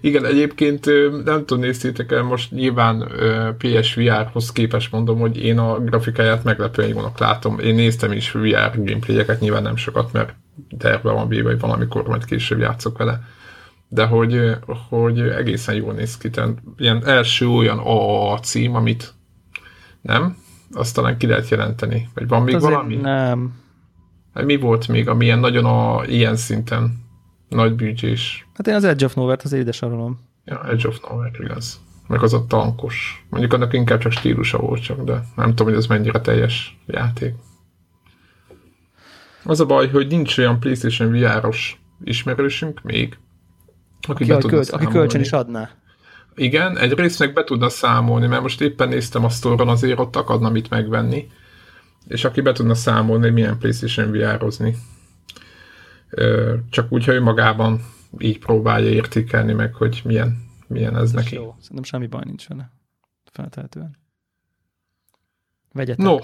Igen, 0.00 0.24
egyébként 0.24 0.84
nem 1.24 1.44
tudom, 1.44 1.62
néztétek 1.62 2.12
el, 2.12 2.22
most 2.22 2.50
nyilván 2.50 3.12
PSVR-hoz 3.58 4.52
képest 4.52 4.92
mondom, 4.92 5.18
hogy 5.18 5.36
én 5.42 5.58
a 5.58 5.78
grafikáját 5.78 6.44
meglepően 6.44 6.88
jónak 6.88 7.18
látom. 7.18 7.58
Én 7.58 7.74
néztem 7.74 8.12
is 8.12 8.30
VR 8.30 8.70
gameplayeket, 8.74 9.40
nyilván 9.40 9.62
nem 9.62 9.76
sokat, 9.76 10.12
mert 10.12 10.34
terve 10.78 11.10
van 11.10 11.28
véve, 11.28 11.50
hogy 11.50 11.60
valamikor 11.60 12.06
majd 12.06 12.24
később 12.24 12.58
játszok 12.58 12.98
vele. 12.98 13.20
De 13.88 14.06
hogy, 14.06 14.50
hogy 14.88 15.20
egészen 15.20 15.74
jól 15.74 15.92
néz 15.92 16.16
ki. 16.16 16.30
Tehát 16.30 16.62
ilyen 16.76 17.06
első 17.06 17.48
olyan 17.48 17.78
a 17.78 18.38
cím, 18.38 18.74
amit 18.74 19.14
nem? 20.00 20.36
Azt 20.72 20.94
talán 20.94 21.18
ki 21.18 21.26
lehet 21.26 21.48
jelenteni. 21.48 22.08
Vagy 22.14 22.28
van 22.28 22.42
még 22.42 22.60
valami? 22.60 22.96
Nem. 22.96 23.62
Hát 24.34 24.44
mi 24.44 24.56
volt 24.56 24.88
még, 24.88 25.08
ami 25.08 25.24
ilyen 25.24 25.38
nagyon 25.38 25.64
a 25.64 26.04
ilyen 26.06 26.36
szinten 26.36 27.02
nagy 27.48 27.74
büdzsés? 27.74 28.46
Hát 28.54 28.66
én 28.66 28.74
az 28.74 28.84
Edge 28.84 29.04
of 29.04 29.14
Nowhere-t 29.14 29.42
az 29.42 29.52
édes 29.52 29.82
arról. 29.82 30.18
Ja, 30.44 30.68
Edge 30.68 30.88
of 30.88 31.00
Nowhere, 31.08 31.38
igaz. 31.42 31.80
Meg 32.08 32.22
az 32.22 32.32
a 32.32 32.44
tankos. 32.46 33.26
Mondjuk 33.30 33.52
annak 33.52 33.72
inkább 33.72 33.98
csak 33.98 34.12
stílusa 34.12 34.58
volt 34.58 34.82
csak, 34.82 35.04
de 35.04 35.24
nem 35.36 35.48
tudom, 35.48 35.66
hogy 35.66 35.76
ez 35.76 35.86
mennyire 35.86 36.20
teljes 36.20 36.78
játék. 36.86 37.34
Az 39.44 39.60
a 39.60 39.66
baj, 39.66 39.88
hogy 39.88 40.06
nincs 40.06 40.38
olyan 40.38 40.60
PlayStation 40.60 41.10
VR-os 41.12 41.80
ismerősünk 42.04 42.82
még, 42.82 43.18
aki, 44.08 44.32
aki, 44.32 44.46
költ, 44.46 44.70
aki 44.70 44.86
kölcsön 44.86 45.20
is 45.20 45.32
adná. 45.32 45.70
Igen, 46.34 46.78
egyrészt 46.78 47.18
meg 47.18 47.32
be 47.32 47.44
tudna 47.44 47.68
számolni, 47.68 48.26
mert 48.26 48.42
most 48.42 48.60
éppen 48.60 48.88
néztem 48.88 49.24
a 49.24 49.28
sztoron, 49.28 49.68
azért 49.68 49.98
ott 49.98 50.16
akadna 50.16 50.50
mit 50.50 50.70
megvenni, 50.70 51.30
és 52.06 52.24
aki 52.24 52.40
be 52.40 52.52
tudna 52.52 52.74
számolni, 52.74 53.30
milyen 53.30 53.58
PlayStation 53.58 54.10
VR-ozni. 54.10 54.76
Csak 56.70 56.92
úgy, 56.92 57.04
hogy 57.04 57.20
magában 57.20 57.80
így 58.18 58.38
próbálja 58.38 58.90
értékelni 58.90 59.52
meg, 59.52 59.74
hogy 59.74 60.02
milyen, 60.04 60.48
milyen 60.66 60.96
ez, 60.96 61.02
ez 61.02 61.12
neki. 61.12 61.34
Jó. 61.34 61.54
Szerintem 61.60 61.84
semmi 61.84 62.06
baj 62.06 62.22
nincs 62.24 62.48
vele. 62.48 62.70
Feltehetően. 63.32 63.96
Vegyetek. 65.72 66.04
No, 66.04 66.16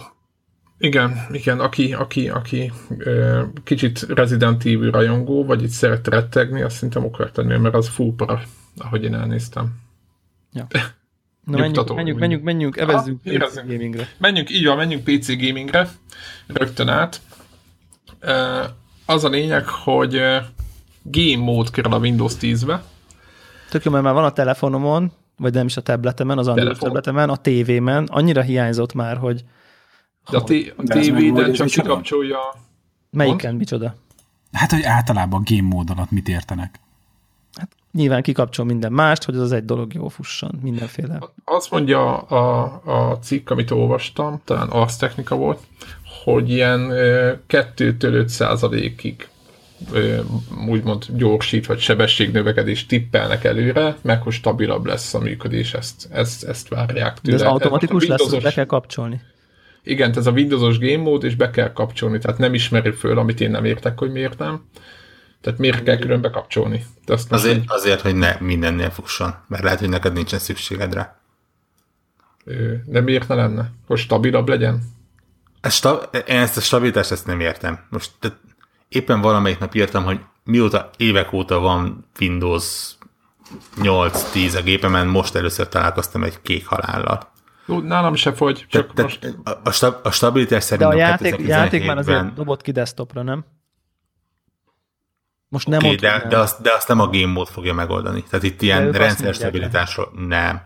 igen, 0.83 1.27
igen, 1.33 1.61
aki, 1.61 1.93
aki, 1.95 2.29
aki 2.29 2.73
ö, 2.99 3.43
kicsit 3.65 4.07
Resident 4.09 4.65
Evil 4.65 4.91
rajongó, 4.91 5.45
vagy 5.45 5.63
itt 5.63 5.69
szeret 5.69 6.09
rettegni, 6.09 6.63
azt 6.63 6.75
szerintem 6.75 7.05
okvetlenül, 7.05 7.59
mert 7.59 7.75
az 7.75 7.89
full 7.89 8.15
para, 8.17 8.43
ahogy 8.79 9.05
én 9.05 9.15
elnéztem. 9.15 9.81
Ja. 10.53 10.67
Na 11.45 11.59
menjünk, 11.59 11.95
menjünk, 11.95 12.19
menjünk, 12.19 12.43
menjünk, 12.43 12.77
evezzünk 12.77 13.21
ah, 13.25 13.33
PC 13.33 13.55
gamingre. 13.55 14.09
Menjünk, 14.19 14.51
így 14.51 14.67
van, 14.67 14.77
menjünk 14.77 15.05
PC 15.05 15.27
gamingre, 15.27 15.89
rögtön 16.47 16.89
át. 16.89 17.21
Az 19.07 19.25
a 19.25 19.29
lényeg, 19.29 19.67
hogy 19.67 20.21
game 21.03 21.45
mód 21.45 21.71
kerül 21.71 21.93
a 21.93 21.99
Windows 21.99 22.33
10-be. 22.41 22.83
Tök 23.71 23.85
jó, 23.85 23.91
mert 23.91 24.05
már 24.05 24.15
van 24.15 24.25
a 24.25 24.33
telefonomon, 24.33 25.13
vagy 25.37 25.55
nem 25.55 25.67
is 25.67 25.77
a 25.77 25.81
tabletemen, 25.81 26.39
az 26.39 26.47
Android 26.47 26.69
Telefon. 26.69 26.89
tabletemen, 26.89 27.31
a 27.31 27.37
tévémen, 27.37 28.05
annyira 28.11 28.43
hiányzott 28.43 28.95
már, 28.95 29.17
hogy... 29.17 29.45
De 30.31 30.37
a, 30.37 30.45
a 30.77 30.83
tévéden 30.83 31.53
csak 31.53 31.67
kikapcsolja... 31.67 32.39
Melyiken, 33.11 33.49
mond? 33.49 33.59
micsoda? 33.59 33.95
Hát, 34.53 34.71
hogy 34.71 34.83
általában 34.83 35.43
game 35.45 35.69
mód 35.69 35.91
alatt 35.91 36.11
mit 36.11 36.29
értenek? 36.29 36.81
Hát 37.55 37.71
nyilván 37.93 38.23
kikapcsol 38.23 38.65
minden 38.65 38.93
mást, 38.93 39.25
hogy 39.25 39.35
az 39.35 39.41
az 39.41 39.53
egy 39.53 39.65
dolog 39.65 39.95
jó 39.95 40.09
fusson, 40.09 40.59
mindenféle. 40.63 41.19
Azt 41.45 41.71
mondja 41.71 42.17
a, 42.17 42.65
a 42.85 43.19
cikk, 43.19 43.51
amit 43.51 43.71
olvastam, 43.71 44.41
talán 44.45 44.69
az 44.69 44.97
technika 44.97 45.37
volt, 45.37 45.61
hogy 46.25 46.51
ilyen 46.51 46.89
2-5 47.49 48.27
százalékig 48.27 49.29
úgymond 50.69 51.07
gyorsít, 51.09 51.67
vagy 51.67 51.79
sebességnövekedés 51.79 52.87
tippelnek 52.87 53.45
előre, 53.45 53.97
meg 54.03 54.23
hogy 54.23 54.33
stabilabb 54.33 54.87
lesz 54.87 55.15
a 55.15 55.19
működés, 55.19 55.75
ezt, 55.75 56.09
ezt, 56.11 56.45
ezt 56.45 56.69
várják 56.69 57.21
tőle. 57.21 57.37
De 57.37 57.45
ez 57.45 57.51
automatikus 57.51 58.03
ez 58.03 58.09
lesz, 58.09 58.31
hogy 58.31 58.43
be 58.43 58.53
kell 58.53 58.65
kapcsolni? 58.65 59.21
Igen, 59.83 60.17
ez 60.17 60.27
a 60.27 60.31
Windowsos 60.31 60.79
game 60.79 61.03
mód, 61.03 61.25
és 61.25 61.35
be 61.35 61.51
kell 61.51 61.73
kapcsolni, 61.73 62.19
tehát 62.19 62.39
nem 62.39 62.55
ismeri 62.55 62.91
föl, 62.91 63.19
amit 63.19 63.41
én 63.41 63.51
nem 63.51 63.65
értek, 63.65 63.99
hogy 63.99 64.13
miért 64.13 64.39
nem. 64.39 64.65
Tehát 65.41 65.59
miért 65.59 65.83
kell 65.83 65.99
külön 65.99 66.21
bekapcsolni? 66.21 66.87
De 67.05 67.13
azt 67.13 67.33
azért, 67.33 67.57
nem... 67.57 67.65
azért, 67.69 68.01
hogy 68.01 68.15
ne 68.15 68.37
mindennél 68.41 68.91
fusson, 68.91 69.35
mert 69.49 69.63
lehet, 69.63 69.79
hogy 69.79 69.89
neked 69.89 70.13
nincsen 70.13 70.39
szükséged 70.39 70.95
rá. 70.95 71.21
De 72.85 73.01
miért 73.01 73.29
ne 73.29 73.35
lenne? 73.35 73.71
Hogy 73.87 73.99
stabilabb 73.99 74.49
legyen? 74.49 74.83
Ez 75.61 75.75
sta- 75.75 76.11
én 76.27 76.37
ezt 76.39 76.57
a 76.57 76.61
stabilitást 76.61 77.11
ezt 77.11 77.27
nem 77.27 77.41
értem. 77.41 77.87
Most 77.91 78.11
tehát 78.19 78.39
éppen 78.89 79.21
valamelyik 79.21 79.59
nap 79.59 79.75
írtam, 79.75 80.05
hogy 80.05 80.21
mióta 80.45 80.91
évek 80.97 81.33
óta 81.33 81.59
van 81.59 82.09
Windows 82.21 82.95
8-10 83.77 84.59
a 84.59 84.63
gépemen, 84.63 85.07
most 85.07 85.35
először 85.35 85.69
találkoztam 85.69 86.25
egy 86.25 86.43
kék 86.43 86.67
halállal. 86.67 87.33
Nálam 87.67 88.15
se 88.15 88.33
fogy, 88.33 88.67
csak 88.69 88.93
te, 88.93 89.03
most... 89.03 89.35
A, 89.45 89.51
a, 89.65 89.71
stab, 89.71 89.95
a 90.03 90.11
stabilitás 90.11 90.63
szerintem 90.63 90.97
De 90.97 91.05
a 91.05 91.07
játék, 91.09 91.47
játék 91.47 91.87
már 91.87 91.99
azért 91.99 92.35
dobott 92.35 92.63
ki 92.63 92.73
desktopra, 92.73 93.23
nem? 93.23 93.45
Most 95.49 95.69
nem 95.69 95.79
okay, 95.79 95.95
de, 95.95 96.27
de, 96.29 96.39
azt, 96.39 96.63
de 96.63 96.73
azt 96.73 96.89
nem 96.89 97.01
a 97.01 97.07
game 97.07 97.33
mód 97.33 97.49
fogja 97.49 97.75
megoldani. 97.75 98.23
Tehát 98.23 98.45
itt 98.45 98.63
ilyen 98.63 98.93
rendszer 98.93 99.35
stabilitásról, 99.35 100.13
nem. 100.29 100.63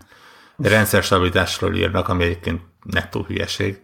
Rendszer 0.57 1.03
stabilitásról 1.03 1.75
írnak, 1.75 2.09
ami 2.09 2.25
egyébként 2.25 2.63
nettó 2.83 3.23
hülyeség. 3.23 3.84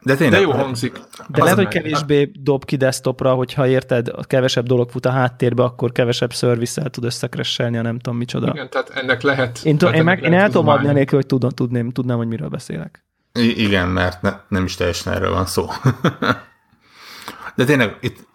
De 0.00 0.14
tényleg. 0.16 0.30
De 0.30 0.40
jó 0.40 0.50
hangzik. 0.50 1.00
De 1.28 1.42
lehet, 1.42 1.56
hogy 1.58 1.68
kevésbé 1.68 2.30
dob 2.34 2.64
ki 2.64 2.76
desktopra, 2.76 3.34
hogyha 3.34 3.66
érted, 3.66 4.08
a 4.08 4.24
kevesebb 4.24 4.66
dolog 4.66 4.90
fut 4.90 5.06
a 5.06 5.10
háttérbe, 5.10 5.62
akkor 5.62 5.92
kevesebb 5.92 6.32
szervisszel 6.32 6.90
tud 6.90 7.04
összekresselni, 7.04 7.76
a 7.76 7.82
nem 7.82 7.98
tudom 7.98 8.18
micsoda. 8.18 8.50
Igen, 8.54 8.70
tehát 8.70 8.90
ennek 8.90 9.22
lehet... 9.22 9.60
Én, 9.64 9.78
tehát 9.78 9.94
én, 9.94 10.04
meg, 10.04 10.22
én 10.22 10.32
el 10.32 10.46
tudom 10.46 10.68
adni 10.68 10.88
anélkül, 10.88 11.18
hogy 11.18 11.26
tudom, 11.26 11.50
tudném, 11.50 11.90
tudnám, 11.90 12.16
hogy 12.16 12.28
miről 12.28 12.48
beszélek. 12.48 13.04
I- 13.32 13.62
igen, 13.62 13.88
mert 13.88 14.22
ne, 14.22 14.32
nem 14.48 14.64
is 14.64 14.74
teljesen 14.74 15.12
erről 15.12 15.32
van 15.32 15.46
szó. 15.46 15.66
De 17.56 17.64
tényleg, 17.64 17.96
itt 18.00 18.28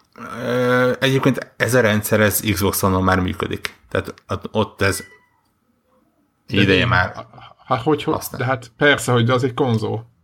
egyébként 1.00 1.52
ez 1.56 1.74
a 1.74 1.80
rendszer, 1.80 2.20
ez 2.20 2.40
Xbox-on 2.40 3.02
már 3.02 3.20
működik. 3.20 3.74
Tehát 3.88 4.14
ott 4.50 4.82
ez 4.82 5.04
ideje 6.48 6.86
már. 6.86 7.26
Hát 7.66 7.82
hogy, 7.82 8.02
hogy 8.02 8.16
de 8.36 8.44
hát 8.44 8.72
persze, 8.76 9.12
hogy 9.12 9.30
az 9.30 9.44
egy 9.44 9.54
konzol. 9.54 10.14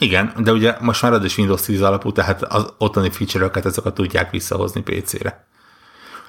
Igen, 0.00 0.32
de 0.36 0.52
ugye 0.52 0.76
most 0.80 1.02
már 1.02 1.12
az 1.12 1.24
is 1.24 1.38
Windows 1.38 1.62
10 1.62 1.82
alapú, 1.82 2.12
tehát 2.12 2.42
az 2.42 2.72
ottani 2.78 3.10
feature-öket 3.10 3.64
azokat 3.64 3.94
tudják 3.94 4.30
visszahozni 4.30 4.82
PC-re. 4.82 5.46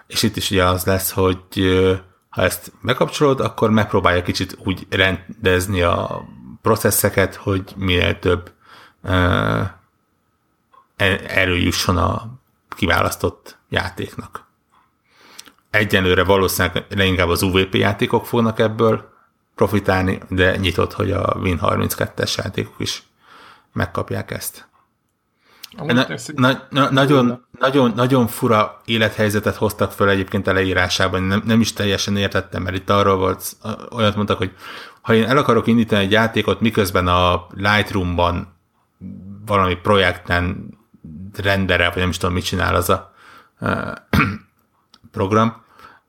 És 0.08 0.24
itt 0.24 0.36
is 0.36 0.52
ugye 0.52 0.66
az 0.66 0.86
lesz, 0.86 1.12
hogy 1.12 1.40
ha 2.30 2.42
ezt 2.42 2.72
bekapcsolod, 2.82 3.40
akkor 3.40 3.70
megpróbálja 3.70 4.24
kicsit 4.24 4.58
úgy 4.64 4.88
rendezni 4.90 5.82
a 5.82 6.26
processzeket, 6.62 7.36
hogy 7.36 7.74
minél 7.76 8.20
több 8.20 8.52
uh, 9.04 9.68
erő 11.28 11.58
jusson 11.58 11.98
a 11.98 12.28
kiválasztott 12.76 13.58
játéknak. 13.70 14.46
Egyenlőre 15.70 16.24
valószínűleg 16.24 16.86
leginkább 16.90 17.30
az 17.30 17.42
UVP 17.42 17.76
játékok 17.76 18.26
fognak 18.26 18.60
ebből 18.60 19.10
profitálni, 19.56 20.20
de 20.30 20.56
nyitott, 20.56 20.94
hogy 20.94 21.12
a 21.12 21.36
Win32-es 21.40 22.36
játékok 22.36 22.76
is 22.78 23.04
megkapják 23.74 24.32
ezt. 24.32 24.70
Na, 25.78 26.08
na, 26.36 26.68
na, 26.70 26.90
nagyon, 26.92 27.46
nagyon, 27.60 27.92
nagyon 27.96 28.28
fura 28.28 28.82
élethelyzetet 28.86 29.56
hoztak 29.56 29.92
föl 29.92 30.10
egyébként 30.10 30.46
leírásában, 30.46 31.24
nem, 31.24 31.42
nem 31.46 31.60
is 31.60 31.74
teljesen 31.74 32.18
értettem, 32.18 32.64
mert 32.64 32.76
itt 32.76 32.90
arról 32.90 33.18
volt, 33.18 33.56
olyat 33.92 34.16
mondtak, 34.16 34.38
hogy 34.38 34.52
ha 35.02 35.14
én 35.14 35.24
el 35.24 35.38
akarok 35.38 35.68
indítani 35.68 36.04
egy 36.04 36.12
játékot, 36.12 36.60
miközben 36.60 37.08
a 37.08 37.48
Lightroom-ban 37.54 38.54
valami 39.46 39.76
projekten 39.76 40.70
renderel, 41.36 41.90
vagy 41.90 42.00
nem 42.00 42.10
is 42.10 42.18
tudom, 42.18 42.34
mit 42.36 42.44
csinál 42.44 42.76
az 42.76 42.90
a 42.90 43.14
program, 45.12 45.64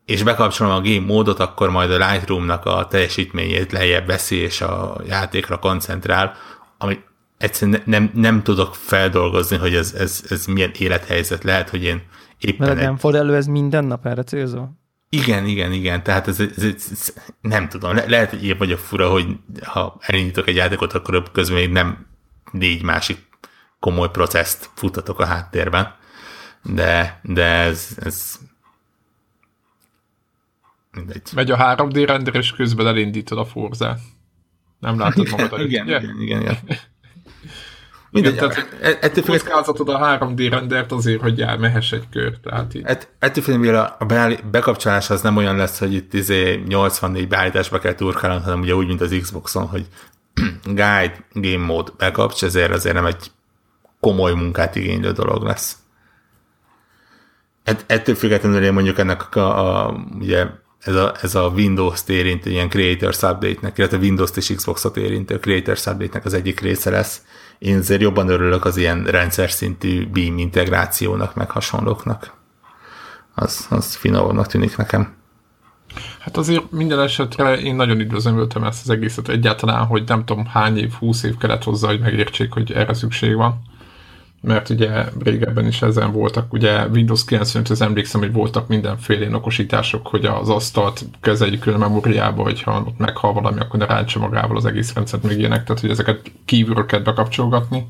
és 0.04 0.23
bekapcsolom 0.23 0.73
a 0.73 0.81
game 0.81 1.07
módot, 1.07 1.40
akkor 1.40 1.71
majd 1.71 1.90
a 1.90 2.11
Lightroom-nak 2.11 2.64
a 2.64 2.87
teljesítményét 2.87 3.73
lejjebb 3.73 4.07
veszi, 4.07 4.37
és 4.37 4.61
a 4.61 4.97
játékra 5.07 5.59
koncentrál, 5.59 6.35
ami 6.78 6.99
egyszerűen 7.42 7.82
nem, 7.84 8.11
nem 8.14 8.42
tudok 8.42 8.75
feldolgozni, 8.75 9.56
hogy 9.56 9.75
ez, 9.75 9.92
ez, 9.92 10.25
ez 10.28 10.46
milyen 10.46 10.70
élethelyzet 10.78 11.44
lehet, 11.44 11.70
hogy 11.70 11.84
én 11.84 12.02
éppen... 12.38 12.66
Mert 12.68 12.80
nem 12.80 12.96
fordul 12.96 13.20
elő 13.20 13.34
ez 13.34 13.46
minden 13.46 13.84
nap 13.84 14.06
erre 14.06 14.22
célzó? 14.22 14.66
Igen, 15.08 15.46
igen, 15.46 15.72
igen, 15.72 16.02
tehát 16.02 16.28
ez, 16.28 16.40
ez, 16.40 16.56
ez, 16.56 16.88
ez 16.90 17.14
nem 17.40 17.68
tudom, 17.68 17.94
Le, 17.94 18.04
lehet, 18.08 18.30
hogy 18.30 18.44
ilyen 18.44 18.58
vagyok 18.58 18.78
fura, 18.78 19.11
hogy 19.11 19.26
ha 19.64 19.96
elindítok 20.00 20.49
egy 20.49 20.54
játékot, 20.54 20.92
akkor 20.92 21.22
közben 21.32 21.56
még 21.56 21.70
nem 21.70 22.06
négy 22.52 22.82
másik 22.82 23.18
komoly 23.80 24.11
processzt 24.11 24.70
futtatok 24.75 25.20
a 25.20 25.26
háttérben, 25.26 25.94
de, 26.62 27.20
de 27.22 27.44
ez, 27.44 27.88
ez 27.96 28.38
mindegy. 30.90 31.22
Megy 31.34 31.50
a 31.50 31.56
3D 31.56 32.04
render, 32.06 32.34
és 32.34 32.52
közben 32.52 32.87
elindítod 32.87 33.38
a 33.38 33.44
forzát. 33.44 34.00
Nem 34.78 34.99
látod 34.99 35.28
magad 35.37 35.61
igen, 35.61 35.87
igen, 35.87 36.02
igen, 36.02 36.20
igen, 36.20 36.40
igen. 36.40 36.58
Mindegy, 38.12 38.33
Igen, 38.33 38.49
tehát 38.49 38.76
e- 38.81 38.99
ettől 39.00 39.25
kockázatod 39.25 39.88
a 39.88 39.99
3D 39.99 40.47
rendert 40.50 40.92
azért, 40.92 41.21
hogy 41.21 41.40
elmehess 41.40 41.92
egy 41.92 42.09
kör. 42.11 42.38
Tehát 42.42 42.75
így. 42.75 42.83
Et, 42.85 43.09
ettől 43.19 43.45
félni, 43.45 43.69
a 43.69 43.97
bekapcsolás 44.50 45.11
az 45.11 45.23
nem 45.23 45.37
olyan 45.37 45.57
lesz, 45.57 45.78
hogy 45.78 45.92
itt 45.92 46.14
izé 46.14 46.62
84 46.69 47.28
beállításba 47.28 47.78
kell 47.78 47.95
turkálnod, 47.95 48.42
hanem 48.42 48.61
ugye 48.61 48.75
úgy, 48.75 48.87
mint 48.87 49.00
az 49.00 49.16
Xboxon, 49.21 49.66
hogy 49.66 49.87
guide, 50.64 51.25
game 51.33 51.64
mode 51.64 51.90
bekapcs, 51.97 52.45
ezért 52.45 52.73
azért 52.73 52.95
nem 52.95 53.07
egy 53.07 53.31
komoly 54.00 54.33
munkát 54.33 54.76
igénylő 54.76 55.12
dolog 55.12 55.42
lesz. 55.42 55.76
Et, 57.64 57.85
ettől 57.87 58.14
függetlenül 58.14 58.64
én 58.64 58.73
mondjuk 58.73 58.99
ennek 58.99 59.37
a, 59.37 59.85
a 59.87 59.95
ugye 60.21 60.47
ez 60.83 60.95
a, 60.95 61.15
ez 61.23 61.35
a 61.35 61.49
Windows-t 61.49 62.09
érintő 62.09 62.51
ilyen 62.51 62.69
Creators 62.69 63.23
Update-nek, 63.23 63.79
illetve 63.79 63.97
Windows-t 63.97 64.37
és 64.37 64.53
Xbox-ot 64.57 64.97
érintő 64.97 65.37
Creators 65.37 65.87
Update-nek 65.87 66.25
az 66.25 66.35
egyik 66.35 66.61
része 66.61 66.91
lesz. 66.91 67.23
Én 67.59 67.79
azért 67.79 68.01
jobban 68.01 68.29
örülök 68.29 68.65
az 68.65 68.77
ilyen 68.77 69.05
rendszer 69.05 69.51
szintű 69.51 70.07
Beam 70.07 70.39
integrációnak, 70.39 71.35
meg 71.35 71.51
hasonlóknak. 71.51 72.33
Az, 73.35 73.67
az 73.71 73.95
finomabbnak 73.95 74.47
tűnik 74.47 74.77
nekem. 74.77 75.15
Hát 76.19 76.37
azért 76.37 76.71
minden 76.71 77.01
esetre 77.01 77.59
én 77.59 77.75
nagyon 77.75 78.01
üdvözlöm 78.01 78.49
ezt 78.65 78.83
az 78.83 78.91
egészet 78.91 79.29
egyáltalán, 79.29 79.87
hogy 79.87 80.03
nem 80.07 80.25
tudom 80.25 80.47
hány 80.47 80.79
év, 80.79 80.93
húsz 80.93 81.23
év 81.23 81.37
kellett 81.37 81.62
hozzá, 81.62 81.89
hogy 81.89 82.01
megértsék, 82.01 82.53
hogy 82.53 82.73
erre 82.73 82.95
szükség 82.95 83.37
van. 83.37 83.62
Mert 84.42 84.68
ugye 84.68 85.04
régebben 85.25 85.66
is 85.66 85.82
ezen 85.82 86.12
voltak, 86.12 86.52
ugye 86.52 86.87
Windows 86.87 87.25
95 87.25 87.70
az 87.70 87.80
emlékszem, 87.80 88.20
hogy 88.20 88.32
voltak 88.32 88.68
mindenféle 88.68 89.37
okosítások, 89.37 90.06
hogy 90.06 90.25
az 90.25 90.49
asztalt 90.49 91.04
kezeljük 91.20 91.61
külön 91.61 91.78
memóriába, 91.78 92.42
hogyha 92.42 92.84
ott 92.87 92.99
meghal 92.99 93.32
valami, 93.32 93.61
akkor 93.61 93.78
ne 93.78 93.87
ráncsa 93.87 94.18
magával 94.18 94.56
az 94.56 94.66
egész 94.66 94.94
rendszert 94.94 95.22
még 95.22 95.38
ilyenek, 95.38 95.64
tehát 95.64 95.80
hogy 95.80 95.90
ezeket 95.90 96.32
kívülről 96.44 96.87
kell 96.87 97.00
bekapcsolgatni, 97.00 97.87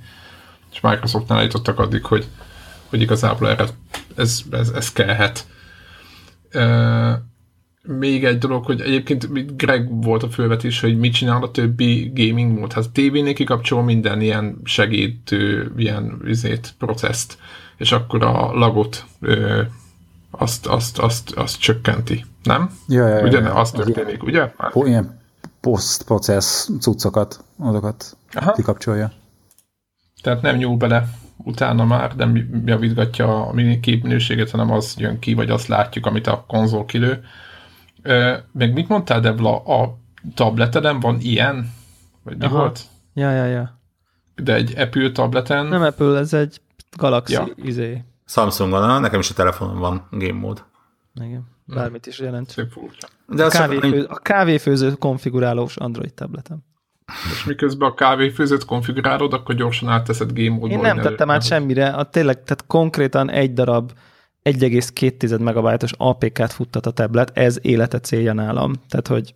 és 0.73 0.81
Microsoftnál 0.81 1.39
eljutottak 1.39 1.79
addig, 1.79 2.05
hogy, 2.05 2.27
hogy 2.89 3.01
igazából 3.01 3.49
erre 3.49 3.65
ez, 4.17 4.41
ez, 4.51 4.69
ez 4.69 4.93
kellhet. 4.93 5.47
Még 7.83 8.25
egy 8.25 8.39
dolog, 8.39 8.65
hogy 8.65 8.81
egyébként 8.81 9.57
Greg 9.57 10.03
volt 10.03 10.23
a 10.23 10.29
fölvetés, 10.29 10.81
hogy 10.81 10.99
mit 10.99 11.13
csinál 11.13 11.43
a 11.43 11.51
többi 11.51 12.13
gaming 12.15 12.59
mód. 12.59 12.73
Hát 12.73 12.91
tévénél 12.91 13.35
kikapcsol 13.35 13.83
minden 13.83 14.21
ilyen 14.21 14.61
segítő, 14.65 15.73
ilyen 15.77 16.19
vizét, 16.23 16.75
processzt, 16.79 17.39
és 17.77 17.93
akkor 17.93 18.23
a 18.23 18.53
lagot 18.53 19.05
ö, 19.21 19.63
azt, 20.31 20.67
azt, 20.67 20.99
azt, 20.99 21.31
azt 21.31 21.61
csökkenti, 21.61 22.25
nem? 22.43 22.71
Ja, 22.89 23.09
ja, 23.09 23.23
ugye, 23.23 23.41
ja, 23.41 23.55
az 23.55 23.71
történik, 23.71 24.23
ugye? 24.23 24.53
Hát. 24.59 24.75
Ilyen 24.75 25.21
post-process 25.61 26.69
cuccokat, 26.81 27.45
azokat 27.59 28.17
Aha. 28.33 28.53
kikapcsolja. 28.53 29.13
Tehát 30.23 30.43
nem 30.43 30.57
nyúl 30.57 30.77
bele 30.77 31.09
utána 31.37 31.85
már, 31.85 32.17
nem 32.17 32.63
javítgatja 32.65 33.47
a 33.47 33.55
képminőséget, 33.81 34.51
hanem 34.51 34.71
az 34.71 34.95
jön 34.99 35.19
ki, 35.19 35.35
vagy 35.35 35.51
azt 35.51 35.67
látjuk, 35.67 36.07
amit 36.07 36.27
a 36.27 36.45
konzol 36.47 36.85
kilő 36.85 37.25
meg 38.53 38.73
mit 38.73 38.89
mondtál, 38.89 39.21
Debla, 39.21 39.59
a 39.59 39.99
tableteden 40.35 41.01
van 41.01 41.19
ilyen? 41.21 41.73
Vagy 42.23 42.37
mi 42.39 42.45
Aha. 42.45 42.59
volt? 42.59 42.81
Ja, 43.15 43.31
ja, 43.31 43.45
ja. 43.45 43.81
De 44.35 44.55
egy 44.55 44.79
Apple 44.79 45.13
tableten? 45.13 45.67
Nem 45.67 45.83
Apple, 45.83 46.19
ez 46.19 46.33
egy 46.33 46.61
Galaxy 46.97 47.33
ja. 47.33 47.49
izé. 47.57 48.05
Samsungon, 48.27 49.01
nekem 49.01 49.21
is 49.21 49.31
a 49.31 49.35
telefonon 49.35 49.79
van 49.79 50.07
game 50.11 50.39
mód. 50.39 50.65
Igen, 51.15 51.47
bármit 51.65 52.07
is 52.07 52.19
jelent. 52.19 52.51
Szép 52.51 52.71
furcsa. 52.71 53.09
De 53.27 53.45
a, 53.45 53.49
kávéfő, 53.49 54.05
a 54.05 54.17
kávéfőző 54.17 54.93
konfigurálós 54.93 55.77
Android 55.77 56.15
tabletem. 56.15 56.59
És 57.33 57.45
miközben 57.45 57.89
a 57.89 57.95
kávéfőzőt 57.95 58.65
konfigurálod, 58.65 59.33
akkor 59.33 59.55
gyorsan 59.55 59.89
átteszed 59.89 60.33
game 60.33 60.57
módba. 60.57 60.69
Én 60.69 60.79
nem 60.79 61.01
tettem 61.01 61.31
át 61.31 61.43
semmire, 61.43 61.89
a 61.89 62.03
tényleg, 62.03 62.35
tehát 62.35 62.65
konkrétan 62.67 63.31
egy 63.31 63.53
darab 63.53 63.93
1,2 64.45 65.41
megabájtos 65.41 65.93
APK-t 65.97 66.53
futtat 66.53 66.87
a 66.87 66.91
tablet, 66.91 67.39
ez 67.39 67.59
élete 67.63 68.01
célja 68.01 68.33
nálam. 68.33 68.73
Tehát, 68.89 69.07
hogy 69.07 69.35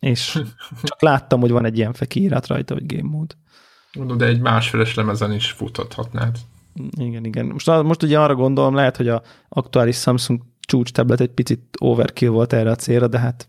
és 0.00 0.42
csak 0.82 1.02
láttam, 1.02 1.40
hogy 1.40 1.50
van 1.50 1.64
egy 1.64 1.76
ilyen 1.78 1.92
fekiírat 1.92 2.46
rajta, 2.46 2.74
hogy 2.74 2.86
game 2.86 3.08
mode. 3.08 3.34
De 4.16 4.26
egy 4.26 4.40
másfeles 4.40 4.94
lemezen 4.94 5.32
is 5.32 5.50
futtathatnád. 5.50 6.36
Igen, 6.98 7.24
igen. 7.24 7.46
Most, 7.46 7.66
most 7.66 8.02
ugye 8.02 8.20
arra 8.20 8.34
gondolom, 8.34 8.74
lehet, 8.74 8.96
hogy 8.96 9.08
a 9.08 9.22
aktuális 9.48 9.96
Samsung 9.96 10.42
csúcs 10.60 10.92
tablet 10.92 11.20
egy 11.20 11.30
picit 11.30 11.60
overkill 11.80 12.28
volt 12.28 12.52
erre 12.52 12.70
a 12.70 12.76
célra, 12.76 13.06
de 13.08 13.18
hát 13.18 13.48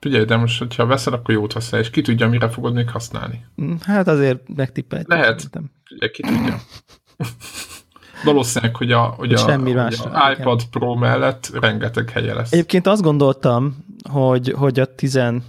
Figyelj, 0.00 0.24
de 0.24 0.36
most, 0.36 0.58
hogyha 0.58 0.86
veszel, 0.86 1.12
akkor 1.12 1.34
jót 1.34 1.52
használ, 1.52 1.80
és 1.80 1.90
ki 1.90 2.00
tudja, 2.00 2.28
mire 2.28 2.48
fogod 2.48 2.74
még 2.74 2.90
használni. 2.90 3.46
Hát 3.82 4.08
azért 4.08 4.54
megtippeltem. 4.56 5.18
Lehet. 5.18 5.50
Figyelj, 5.84 6.10
ki 6.10 6.22
tudja. 6.22 6.60
valószínűleg, 8.24 8.76
hogy 8.76 8.92
a, 8.92 9.00
hogy 9.00 9.32
a, 9.32 9.36
Semmi 9.36 9.72
hogy 9.72 9.98
a 10.12 10.36
iPad 10.38 10.64
Pro 10.64 10.94
mellett 10.94 11.50
rengeteg 11.60 12.10
helye 12.10 12.34
lesz. 12.34 12.52
Egyébként 12.52 12.86
azt 12.86 13.02
gondoltam, 13.02 13.84
hogy, 14.10 14.54
hogy 14.56 14.80
a 14.80 14.94
12 14.94 15.42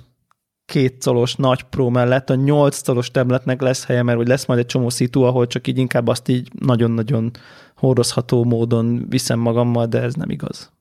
colos 1.03 1.35
nagy 1.35 1.63
Pro 1.63 1.89
mellett 1.89 2.29
a 2.29 2.35
8 2.35 2.81
colos 2.81 3.11
tabletnek 3.11 3.61
lesz 3.61 3.85
helye, 3.85 4.03
mert 4.03 4.17
hogy 4.17 4.27
lesz 4.27 4.45
majd 4.45 4.59
egy 4.59 4.65
csomó 4.65 4.89
szitu, 4.89 5.21
ahol 5.21 5.47
csak 5.47 5.67
így 5.67 5.77
inkább 5.77 6.07
azt 6.07 6.27
így 6.27 6.49
nagyon-nagyon 6.59 7.31
hordozható 7.75 8.43
módon 8.43 9.05
viszem 9.09 9.39
magammal, 9.39 9.85
de 9.85 10.01
ez 10.01 10.13
nem 10.13 10.29
igaz. 10.29 10.71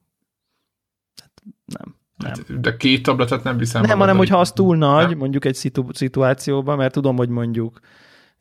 Nem. 1.64 1.98
Nem. 2.16 2.30
Hát, 2.30 2.60
de 2.60 2.76
két 2.76 3.02
tabletet 3.02 3.42
nem 3.42 3.56
viszem. 3.56 3.82
Nem, 3.82 3.98
hanem 3.98 4.16
hogyha 4.16 4.38
az 4.38 4.52
túl 4.52 4.76
nagy, 4.76 5.08
nem? 5.08 5.18
mondjuk 5.18 5.44
egy 5.44 5.54
szitu, 5.54 5.84
szituációban, 5.92 6.76
mert 6.76 6.92
tudom, 6.92 7.16
hogy 7.16 7.28
mondjuk 7.28 7.80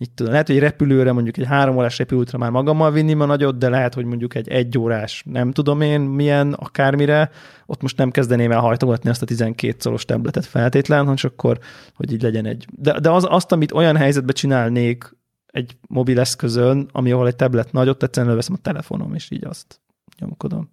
így 0.01 0.11
tudom, 0.11 0.31
lehet, 0.31 0.47
hogy 0.47 0.59
repülőre 0.59 1.11
mondjuk 1.11 1.37
egy 1.37 1.45
három 1.45 1.77
órás 1.77 1.97
repülőtre 1.97 2.37
már 2.37 2.51
magammal 2.51 2.91
vinni 2.91 3.13
a 3.13 3.25
nagyot, 3.25 3.57
de 3.57 3.69
lehet, 3.69 3.93
hogy 3.93 4.05
mondjuk 4.05 4.35
egy 4.35 4.47
egy 4.47 4.77
órás, 4.77 5.23
nem 5.25 5.51
tudom 5.51 5.81
én 5.81 6.01
milyen, 6.01 6.53
akármire, 6.53 7.31
ott 7.65 7.81
most 7.81 7.97
nem 7.97 8.11
kezdeném 8.11 8.51
el 8.51 8.59
hajtogatni 8.59 9.09
azt 9.09 9.21
a 9.21 9.25
12 9.25 9.75
szoros 9.79 10.05
tabletet 10.05 10.45
feltétlen, 10.45 11.05
hogy 11.05 11.21
akkor, 11.23 11.59
hogy 11.95 12.11
így 12.11 12.21
legyen 12.21 12.45
egy. 12.45 12.67
De, 12.71 12.99
de 12.99 13.09
az, 13.09 13.25
azt, 13.29 13.51
amit 13.51 13.71
olyan 13.71 13.95
helyzetben 13.95 14.35
csinálnék 14.35 15.17
egy 15.45 15.77
mobileszközön, 15.87 16.89
ami 16.91 17.11
ahol 17.11 17.27
egy 17.27 17.35
tablet 17.35 17.71
nagy, 17.71 17.89
ott 17.89 18.03
egyszerűen 18.03 18.35
veszem 18.35 18.55
a 18.57 18.61
telefonom, 18.61 19.13
és 19.13 19.31
így 19.31 19.45
azt 19.45 19.81
nyomkodom. 20.19 20.69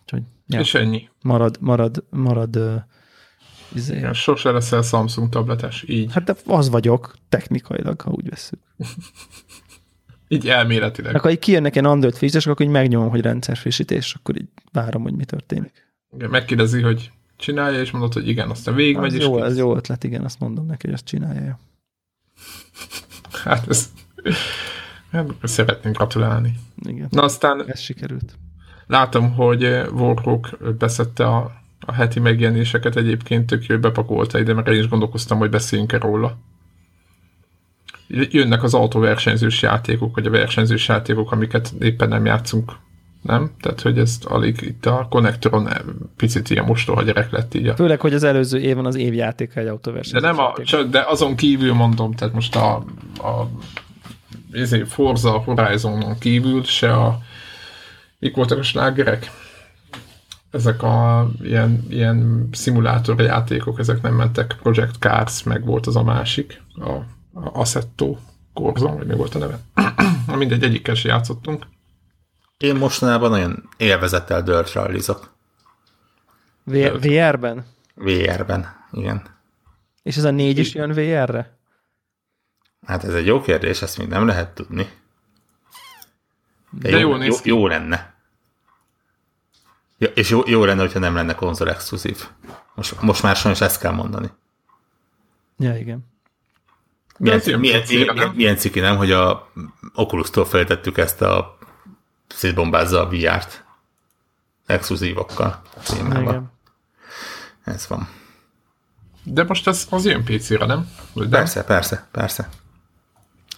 Úgyhogy, 0.00 0.22
ja, 0.46 0.60
és 0.60 0.74
ennyi. 0.74 1.08
Marad, 1.22 1.56
marad, 1.60 2.04
marad 2.10 2.84
Izé. 3.74 3.96
Igen, 3.96 4.12
sose 4.12 4.50
leszel 4.50 4.82
Samsung 4.82 5.28
tabletes, 5.28 5.84
így. 5.86 6.12
Hát 6.12 6.24
de 6.24 6.34
az 6.46 6.68
vagyok, 6.68 7.14
technikailag, 7.28 8.00
ha 8.00 8.10
úgy 8.10 8.28
veszük. 8.28 8.58
így 10.28 10.48
elméletileg. 10.48 11.14
Akkor 11.14 11.30
így 11.30 11.38
kijönnek 11.38 11.74
ilyen 11.74 11.84
Android 11.84 12.14
frissítések, 12.14 12.52
akkor 12.52 12.66
így 12.66 12.72
megnyomom, 12.72 13.08
hogy 13.08 13.20
rendszer 13.20 13.56
frissítés, 13.56 14.14
akkor 14.14 14.36
így 14.36 14.48
várom, 14.72 15.02
hogy 15.02 15.14
mi 15.14 15.24
történik. 15.24 15.92
Igen, 16.14 16.30
megkérdezi, 16.30 16.82
hogy 16.82 17.10
csinálja, 17.36 17.80
és 17.80 17.90
mondod, 17.90 18.12
hogy 18.12 18.28
igen, 18.28 18.50
aztán 18.50 18.74
végigmegy. 18.74 19.14
Az 19.14 19.20
jó, 19.20 19.42
ez 19.42 19.56
jó 19.56 19.76
ötlet, 19.76 20.04
igen, 20.04 20.24
azt 20.24 20.40
mondom 20.40 20.66
neki, 20.66 20.86
hogy 20.86 20.94
azt 20.94 21.04
csinálja. 21.04 21.58
hát 23.44 23.68
ez... 23.68 23.90
Hát, 25.10 25.26
szeretnénk 25.42 25.96
gratulálni. 25.96 26.58
Igen. 26.82 27.06
Na 27.10 27.22
aztán... 27.22 27.64
Ez 27.66 27.80
sikerült. 27.80 28.38
Látom, 28.86 29.32
hogy 29.32 29.62
Warhawk 29.92 30.58
beszette 30.78 31.26
a 31.26 31.63
a 31.86 31.92
heti 31.92 32.20
megjelenéseket 32.20 32.96
egyébként 32.96 33.46
tök 33.46 33.66
jó, 33.66 33.78
bepakolta 33.78 34.38
ide, 34.38 34.54
mert 34.54 34.68
én 34.68 34.78
is 34.78 34.88
gondolkoztam, 34.88 35.38
hogy 35.38 35.50
beszéljünk-e 35.50 35.98
róla. 35.98 36.36
Jönnek 38.08 38.62
az 38.62 38.74
autóversenyzős 38.74 39.62
játékok, 39.62 40.14
vagy 40.14 40.26
a 40.26 40.30
versenyzős 40.30 40.88
játékok, 40.88 41.32
amiket 41.32 41.72
éppen 41.80 42.08
nem 42.08 42.24
játszunk. 42.24 42.72
Nem? 43.22 43.50
Tehát, 43.60 43.80
hogy 43.80 43.98
ezt 43.98 44.24
alig 44.24 44.60
itt 44.60 44.86
a 44.86 45.06
konnektoron 45.10 45.68
picit 46.16 46.50
ilyen 46.50 46.64
mostoha 46.64 47.02
gyerek 47.02 47.30
lett 47.30 47.54
így. 47.54 47.66
A... 47.66 47.74
Főleg, 47.74 48.00
hogy 48.00 48.14
az 48.14 48.22
előző 48.22 48.60
évben 48.60 48.86
az 48.86 48.94
évjátéka 48.94 49.60
egy 49.60 49.66
autóversenyzős 49.66 50.20
De 50.20 50.26
nem 50.26 50.38
a, 50.38 50.52
csak, 50.64 50.90
de 50.90 51.04
azon 51.06 51.36
kívül 51.36 51.72
mondom, 51.72 52.12
tehát 52.12 52.34
most 52.34 52.56
a, 52.56 52.74
a 53.16 53.48
ezért 54.52 54.88
Forza 54.88 55.30
Horizonon 55.30 56.18
kívül 56.18 56.64
se 56.64 56.92
a 56.92 57.18
mik 58.18 58.36
voltak 58.36 58.58
a 58.58 58.62
slágerek? 58.62 59.30
Ezek 60.54 60.82
a 60.82 61.28
ilyen, 61.42 61.84
ilyen 61.88 62.48
szimulátor 62.52 63.20
játékok, 63.20 63.78
ezek 63.78 64.02
nem 64.02 64.14
mentek, 64.14 64.56
Project 64.62 64.96
Cars, 64.98 65.42
meg 65.42 65.64
volt 65.64 65.86
az 65.86 65.96
a 65.96 66.02
másik, 66.02 66.62
a, 66.74 66.90
a 66.90 67.04
Assetto 67.52 68.16
Corsa, 68.52 68.96
vagy 68.96 69.06
mi 69.06 69.14
volt 69.14 69.34
a 69.34 69.38
neve. 69.38 69.58
Mindegy, 70.36 70.62
egyikkel 70.62 70.94
se 70.94 71.08
játszottunk. 71.08 71.66
Én 72.58 72.76
mostanában 72.76 73.30
nagyon 73.30 73.68
élvezettel 73.76 74.42
Dirt 74.42 74.72
rallizok. 74.72 75.34
VR-ben? 76.64 77.64
VR-ben, 77.94 78.66
igen. 78.92 79.22
És 80.02 80.16
ez 80.16 80.24
a 80.24 80.30
négy 80.30 80.58
is 80.58 80.74
jön 80.74 80.90
VR-re? 80.90 81.58
Hát 82.86 83.04
ez 83.04 83.14
egy 83.14 83.26
jó 83.26 83.40
kérdés, 83.40 83.82
ezt 83.82 83.98
még 83.98 84.08
nem 84.08 84.26
lehet 84.26 84.54
tudni. 84.54 84.88
De, 86.70 86.90
De 86.90 86.98
jó, 86.98 87.16
jó, 87.16 87.22
jó, 87.22 87.34
jó 87.44 87.66
lenne. 87.66 88.13
Ja, 90.04 90.10
és 90.14 90.30
jó, 90.30 90.42
jó 90.46 90.64
lenne, 90.64 90.80
hogyha 90.80 90.98
nem 90.98 91.14
lenne 91.14 91.34
konzol 91.34 91.70
exkluzív. 91.70 92.28
Most, 92.74 93.00
most 93.00 93.22
már 93.22 93.36
sajnos 93.36 93.60
ezt 93.60 93.80
kell 93.80 93.92
mondani. 93.92 94.30
Ja, 95.58 95.76
igen. 95.76 96.12
Milyen, 97.18 97.40
milyen, 97.44 97.82
milyen, 97.88 98.32
milyen 98.34 98.56
ciki 98.56 98.80
nem, 98.80 98.96
hogy 98.96 99.10
a 99.10 99.52
Oculus-tól 99.94 100.44
feltettük 100.44 100.98
ezt 100.98 101.22
a 101.22 101.58
szétbombázza 102.28 103.00
a 103.00 103.08
VR-t 103.08 103.64
exkluzívokkal. 104.66 105.62
Igen. 105.98 106.52
Ez 107.64 107.86
van. 107.88 108.08
De 109.22 109.44
most 109.44 109.66
ez 109.66 109.86
az 109.90 110.04
jön 110.04 110.24
PC-re, 110.24 110.66
nem? 110.66 110.88
Vagy 111.12 111.28
persze, 111.28 111.64
persze, 111.64 112.08
persze. 112.10 112.48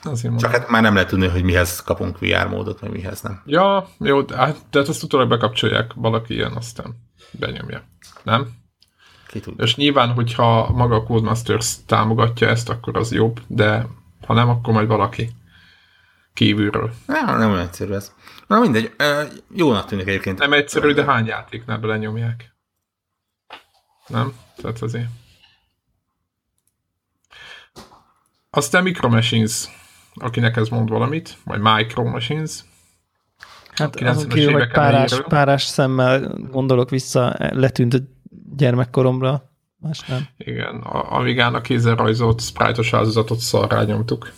Azért 0.03 0.39
Csak 0.39 0.51
hát 0.51 0.69
már 0.69 0.83
nem 0.83 0.95
lehet 0.95 1.09
tudni, 1.09 1.27
hogy 1.29 1.43
mihez 1.43 1.83
kapunk 1.83 2.19
VR 2.19 2.49
módot, 2.49 2.81
vagy 2.81 2.91
mihez 2.91 3.21
nem. 3.21 3.43
Ja, 3.47 3.89
jó, 3.99 4.17
hát, 4.17 4.57
de 4.71 4.79
hát 4.79 4.89
ezt 4.89 5.03
utólag 5.03 5.29
bekapcsolják, 5.29 5.93
valaki 5.95 6.35
ilyen, 6.35 6.53
aztán 6.53 6.95
benyomja. 7.31 7.83
Nem? 8.23 8.49
Ki 9.29 9.41
tudja. 9.41 9.65
És 9.65 9.77
nyilván, 9.77 10.13
hogyha 10.13 10.71
maga 10.73 10.95
a 10.95 11.03
Codemasters 11.03 11.77
támogatja 11.87 12.49
ezt, 12.49 12.69
akkor 12.69 12.97
az 12.97 13.13
jobb, 13.13 13.41
de 13.47 13.87
ha 14.27 14.35
nem, 14.35 14.49
akkor 14.49 14.73
majd 14.73 14.89
valaki 14.89 15.31
kívülről. 16.35 16.93
Nem, 17.07 17.39
nem 17.39 17.51
olyan 17.51 17.67
egyszerű 17.67 17.93
ez. 17.93 18.15
Na 18.47 18.61
mindegy, 18.61 18.95
jónak 19.55 19.87
tűnik 19.87 20.07
egyébként. 20.07 20.39
Nem 20.39 20.53
egyszerű, 20.53 20.93
de 20.93 21.05
hány 21.05 21.27
játéknál 21.27 21.79
belenyomják? 21.79 22.55
Nem? 24.07 24.33
Tehát 24.57 24.83
azért. 24.83 25.09
Aztán 28.51 28.83
Micro 28.83 29.09
Machines, 29.09 29.69
akinek 30.17 30.57
ez 30.57 30.69
mond 30.69 30.89
valamit, 30.89 31.37
vagy 31.45 31.61
Micro 31.61 32.05
Machines. 32.05 32.65
Hát 33.75 34.01
azon 34.01 34.29
kívül, 34.29 34.53
hogy 34.53 34.69
párás, 34.69 35.23
párás 35.29 35.63
szemmel 35.63 36.35
gondolok 36.51 36.91
vissza, 36.91 37.37
letűnt 37.39 37.95
a 37.95 37.99
gyermekkoromra, 38.57 39.51
más 39.79 40.01
nem. 40.01 40.27
Igen, 40.37 40.77
a 40.77 41.13
Amigának 41.13 41.63
kézzel 41.63 41.95
rajzolt 41.95 42.41
sprite-os 42.41 42.93
áldozatot 42.93 43.39
szarrá 43.39 43.83
nyomtuk. 43.83 44.33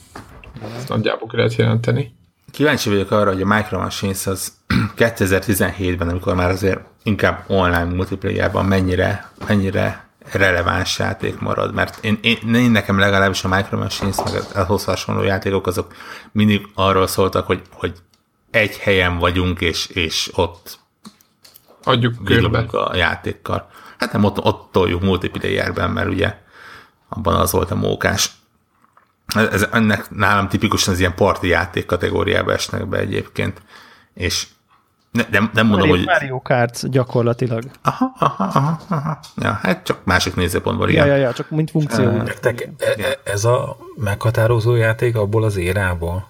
Ezt 0.77 0.89
nagyjából 0.89 1.29
lehet 1.33 1.55
jelenteni. 1.55 2.17
Kíváncsi 2.51 2.89
vagyok 2.89 3.11
arra, 3.11 3.33
hogy 3.33 3.43
a 3.43 3.47
Micro 3.47 3.79
Machines 3.79 4.27
az 4.27 4.53
2017-ben, 4.97 6.09
amikor 6.09 6.35
már 6.35 6.51
azért 6.51 6.81
inkább 7.03 7.45
online 7.47 7.85
multiplayerban 7.85 8.65
mennyire, 8.65 9.31
mennyire 9.47 10.08
releváns 10.33 10.99
játék 10.99 11.39
marad, 11.39 11.75
mert 11.75 12.05
én, 12.05 12.19
én, 12.23 12.55
én 12.55 12.71
nekem 12.71 12.99
legalábbis 12.99 13.45
a 13.45 13.49
Micro 13.49 13.79
Machines, 13.79 14.17
meg 14.25 14.43
ahhoz 14.55 14.85
hasonló 14.85 15.23
játékok, 15.23 15.67
azok 15.67 15.95
mindig 16.33 16.69
arról 16.75 17.07
szóltak, 17.07 17.47
hogy, 17.47 17.63
hogy 17.73 17.95
egy 18.51 18.77
helyen 18.77 19.19
vagyunk, 19.19 19.61
és, 19.61 19.87
és 19.87 20.31
ott 20.35 20.79
adjuk 21.83 22.25
körbe 22.25 22.59
a 22.59 22.97
játékkal. 22.97 23.71
Hát 23.99 24.13
nem, 24.13 24.25
ott, 24.25 24.45
ott 24.45 24.73
toljuk 24.73 25.03
multiplayerben, 25.03 25.91
mert 25.91 26.09
ugye 26.09 26.37
abban 27.09 27.35
az 27.35 27.53
volt 27.53 27.71
a 27.71 27.75
mókás. 27.75 28.31
Ez, 29.27 29.67
ennek 29.73 30.11
nálam 30.11 30.49
tipikusan 30.49 30.95
az 30.95 31.01
ilyen 31.01 31.15
parti 31.15 31.49
játék 31.49 31.87
kategóriába 31.87 32.53
esnek 32.53 32.87
be 32.87 32.99
egyébként. 32.99 33.63
És 34.15 34.47
ne, 35.11 35.27
nem, 35.31 35.51
nem 35.55 35.67
mondom, 35.67 35.89
hogy... 35.89 36.05
Mario 36.05 36.41
Kart 36.41 36.91
gyakorlatilag. 36.91 37.65
Aha, 37.83 38.13
aha, 38.19 38.45
aha, 38.49 38.81
aha. 38.89 39.19
Ja, 39.37 39.53
hát 39.63 39.85
csak 39.85 40.05
másik 40.05 40.35
nézőpontból, 40.35 40.89
igen. 40.89 41.07
Ja, 41.07 41.15
ja, 41.15 41.21
ja, 41.21 41.33
csak 41.33 41.51
mint 41.51 41.71
funkció. 41.71 42.05
Uh, 42.05 42.31
ez 43.25 43.45
a 43.45 43.77
meghatározó 43.97 44.75
játék 44.75 45.17
abból 45.17 45.45
az 45.45 45.57
érából? 45.57 46.29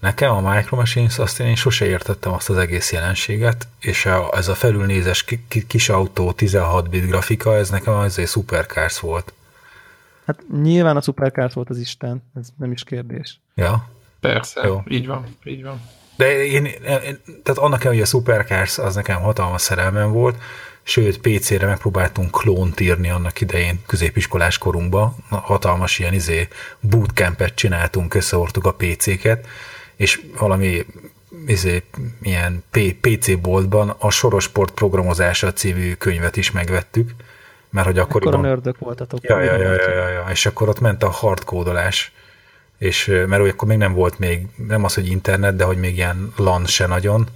Nekem 0.00 0.30
a 0.30 0.54
Micro 0.54 0.76
Machines 0.76 1.18
azt 1.18 1.40
én, 1.40 1.46
én 1.46 1.54
sose 1.54 1.84
értettem 1.84 2.32
azt 2.32 2.50
az 2.50 2.56
egész 2.56 2.92
jelenséget, 2.92 3.68
és 3.80 4.06
a, 4.06 4.36
ez 4.36 4.48
a 4.48 4.54
felülnézes 4.54 5.24
kis 5.66 5.88
autó 5.88 6.32
16 6.32 6.88
bit 6.88 7.06
grafika, 7.06 7.56
ez 7.56 7.70
nekem 7.70 7.94
azért 7.94 8.30
Supercars 8.30 9.00
volt. 9.00 9.32
Hát 10.26 10.38
nyilván 10.62 10.96
a 10.96 11.00
Supercars 11.00 11.54
volt 11.54 11.70
az 11.70 11.78
Isten, 11.78 12.22
ez 12.34 12.48
nem 12.58 12.72
is 12.72 12.84
kérdés. 12.84 13.40
Ja. 13.54 13.88
Persze, 14.20 14.66
Jó. 14.66 14.82
így 14.88 15.06
van, 15.06 15.24
így 15.44 15.62
van. 15.62 15.80
De 16.22 16.44
én, 16.44 16.64
én 16.64 17.20
tehát 17.42 17.58
annak 17.58 17.82
hogy 17.82 18.00
a 18.00 18.04
Supercars 18.04 18.78
az 18.78 18.94
nekem 18.94 19.20
hatalmas 19.20 19.62
szerelmem 19.62 20.12
volt, 20.12 20.36
sőt 20.82 21.18
PC-re 21.18 21.66
megpróbáltunk 21.66 22.30
klónt 22.30 22.80
írni 22.80 23.10
annak 23.10 23.40
idején 23.40 23.80
középiskolás 23.86 24.58
korunkba, 24.58 25.14
hatalmas 25.28 25.98
ilyen 25.98 26.12
izé 26.12 26.48
bootcampet 26.80 27.54
csináltunk, 27.54 28.14
összehortuk 28.14 28.66
a 28.66 28.74
PC-ket, 28.74 29.46
és 29.96 30.20
valami 30.38 30.86
izé, 31.46 31.82
ilyen 32.22 32.64
PC 33.00 33.40
boltban 33.40 33.94
a 33.98 34.10
Sorosport 34.10 34.74
programozása 34.74 35.52
című 35.52 35.94
könyvet 35.94 36.36
is 36.36 36.50
megvettük, 36.50 37.10
mert 37.70 37.86
hogy 37.86 37.98
akkoriban... 37.98 38.34
Akkor 38.34 38.46
a 38.46 38.48
nördök 38.48 38.78
voltatok. 38.78 39.22
Ja, 39.22 39.40
ja, 39.40 39.56
ja, 39.56 39.72
ja, 39.72 39.94
ja, 39.94 40.08
ja, 40.08 40.26
és 40.30 40.46
akkor 40.46 40.68
ott 40.68 40.80
ment 40.80 41.02
a 41.02 41.10
hardkódolás, 41.10 42.12
és 42.82 43.06
mert 43.26 43.48
akkor 43.52 43.68
még 43.68 43.78
nem 43.78 43.92
volt 43.92 44.18
még, 44.18 44.46
nem 44.68 44.84
az, 44.84 44.94
hogy 44.94 45.06
internet, 45.06 45.56
de 45.56 45.64
hogy 45.64 45.76
még 45.76 45.96
ilyen 45.96 46.32
LAN 46.36 46.66
se 46.66 46.86
nagyon, 46.86 47.28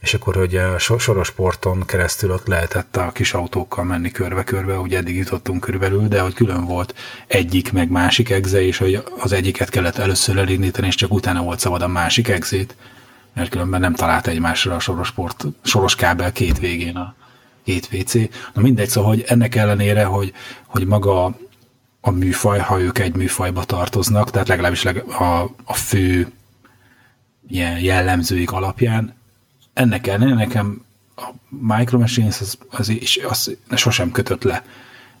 és 0.00 0.14
akkor, 0.14 0.34
hogy 0.34 0.56
a 0.56 0.78
sorosporton 0.78 1.82
keresztül 1.86 2.30
ott 2.30 2.46
lehetett 2.46 2.96
a 2.96 3.10
kis 3.12 3.34
autókkal 3.34 3.84
menni 3.84 4.10
körbe-körbe, 4.10 4.78
úgy 4.78 4.94
eddig 4.94 5.16
jutottunk 5.16 5.60
körülbelül, 5.60 6.08
de 6.08 6.20
hogy 6.20 6.34
külön 6.34 6.64
volt 6.64 6.94
egyik 7.26 7.72
meg 7.72 7.90
másik 7.90 8.30
egze, 8.30 8.62
és 8.62 8.78
hogy 8.78 9.02
az 9.18 9.32
egyiket 9.32 9.68
kellett 9.68 9.98
először 9.98 10.38
elindítani, 10.38 10.86
és 10.86 10.94
csak 10.94 11.12
utána 11.12 11.42
volt 11.42 11.58
szabad 11.58 11.82
a 11.82 11.88
másik 11.88 12.28
egzét, 12.28 12.76
mert 13.34 13.50
különben 13.50 13.80
nem 13.80 13.94
talált 13.94 14.26
egymásra 14.26 14.74
a 14.74 14.80
sorosport, 14.80 15.44
soros 15.62 15.94
kábel 15.94 16.32
két 16.32 16.58
végén 16.58 16.96
a 16.96 17.14
két 17.64 17.88
WC. 17.92 18.14
Na 18.54 18.62
mindegy, 18.62 18.88
szóval, 18.88 19.10
hogy 19.10 19.24
ennek 19.26 19.54
ellenére, 19.54 20.04
hogy, 20.04 20.32
hogy 20.66 20.86
maga 20.86 21.36
a 22.04 22.10
műfaj, 22.10 22.58
ha 22.58 22.80
ők 22.80 22.98
egy 22.98 23.14
műfajba 23.14 23.64
tartoznak, 23.64 24.30
tehát 24.30 24.48
legalábbis 24.48 24.84
a, 24.84 25.42
a 25.64 25.74
fő 25.74 26.32
ilyen 27.48 27.78
jellemzőik 27.78 28.52
alapján, 28.52 29.14
ennek 29.72 30.06
ellenére 30.06 30.34
nekem 30.34 30.84
a 31.16 31.28
Micro 31.48 31.98
Machines 31.98 32.40
az, 32.40 32.58
az, 32.70 32.88
is, 32.88 33.20
az 33.28 33.56
sosem 33.70 34.10
kötött 34.10 34.42
le. 34.42 34.64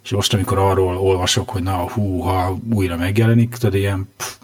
És 0.02 0.10
most, 0.10 0.34
amikor 0.34 0.58
arról 0.58 0.96
olvasok, 0.96 1.48
hogy 1.48 1.62
na, 1.62 1.90
hú, 1.90 2.20
ha 2.20 2.58
újra 2.70 2.96
megjelenik, 2.96 3.56
tudod, 3.56 3.74
ilyen, 3.74 4.08
pff, 4.16 4.34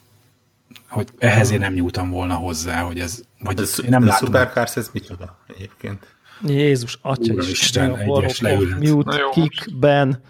hogy 0.89 1.09
ehhez 1.19 1.51
én 1.51 1.59
nem 1.59 1.73
nyújtam 1.73 2.11
volna 2.11 2.35
hozzá, 2.35 2.81
hogy 2.81 3.01
ez, 3.01 3.23
vagy 3.39 3.61
ez, 3.61 3.81
én 3.85 3.91
nem 3.91 4.05
látom. 4.05 4.25
A 4.25 4.27
Supercars, 4.27 4.77
ez 4.77 4.91
micsoda 4.93 5.39
egyébként? 5.47 6.07
Jézus, 6.47 6.99
atya 7.03 7.33
is. 7.33 7.51
Isten, 7.51 7.97
egyes 7.97 8.41
leület. 8.41 8.79
Mute, 8.79 9.21
kick, 9.33 9.79
ben. 9.79 10.23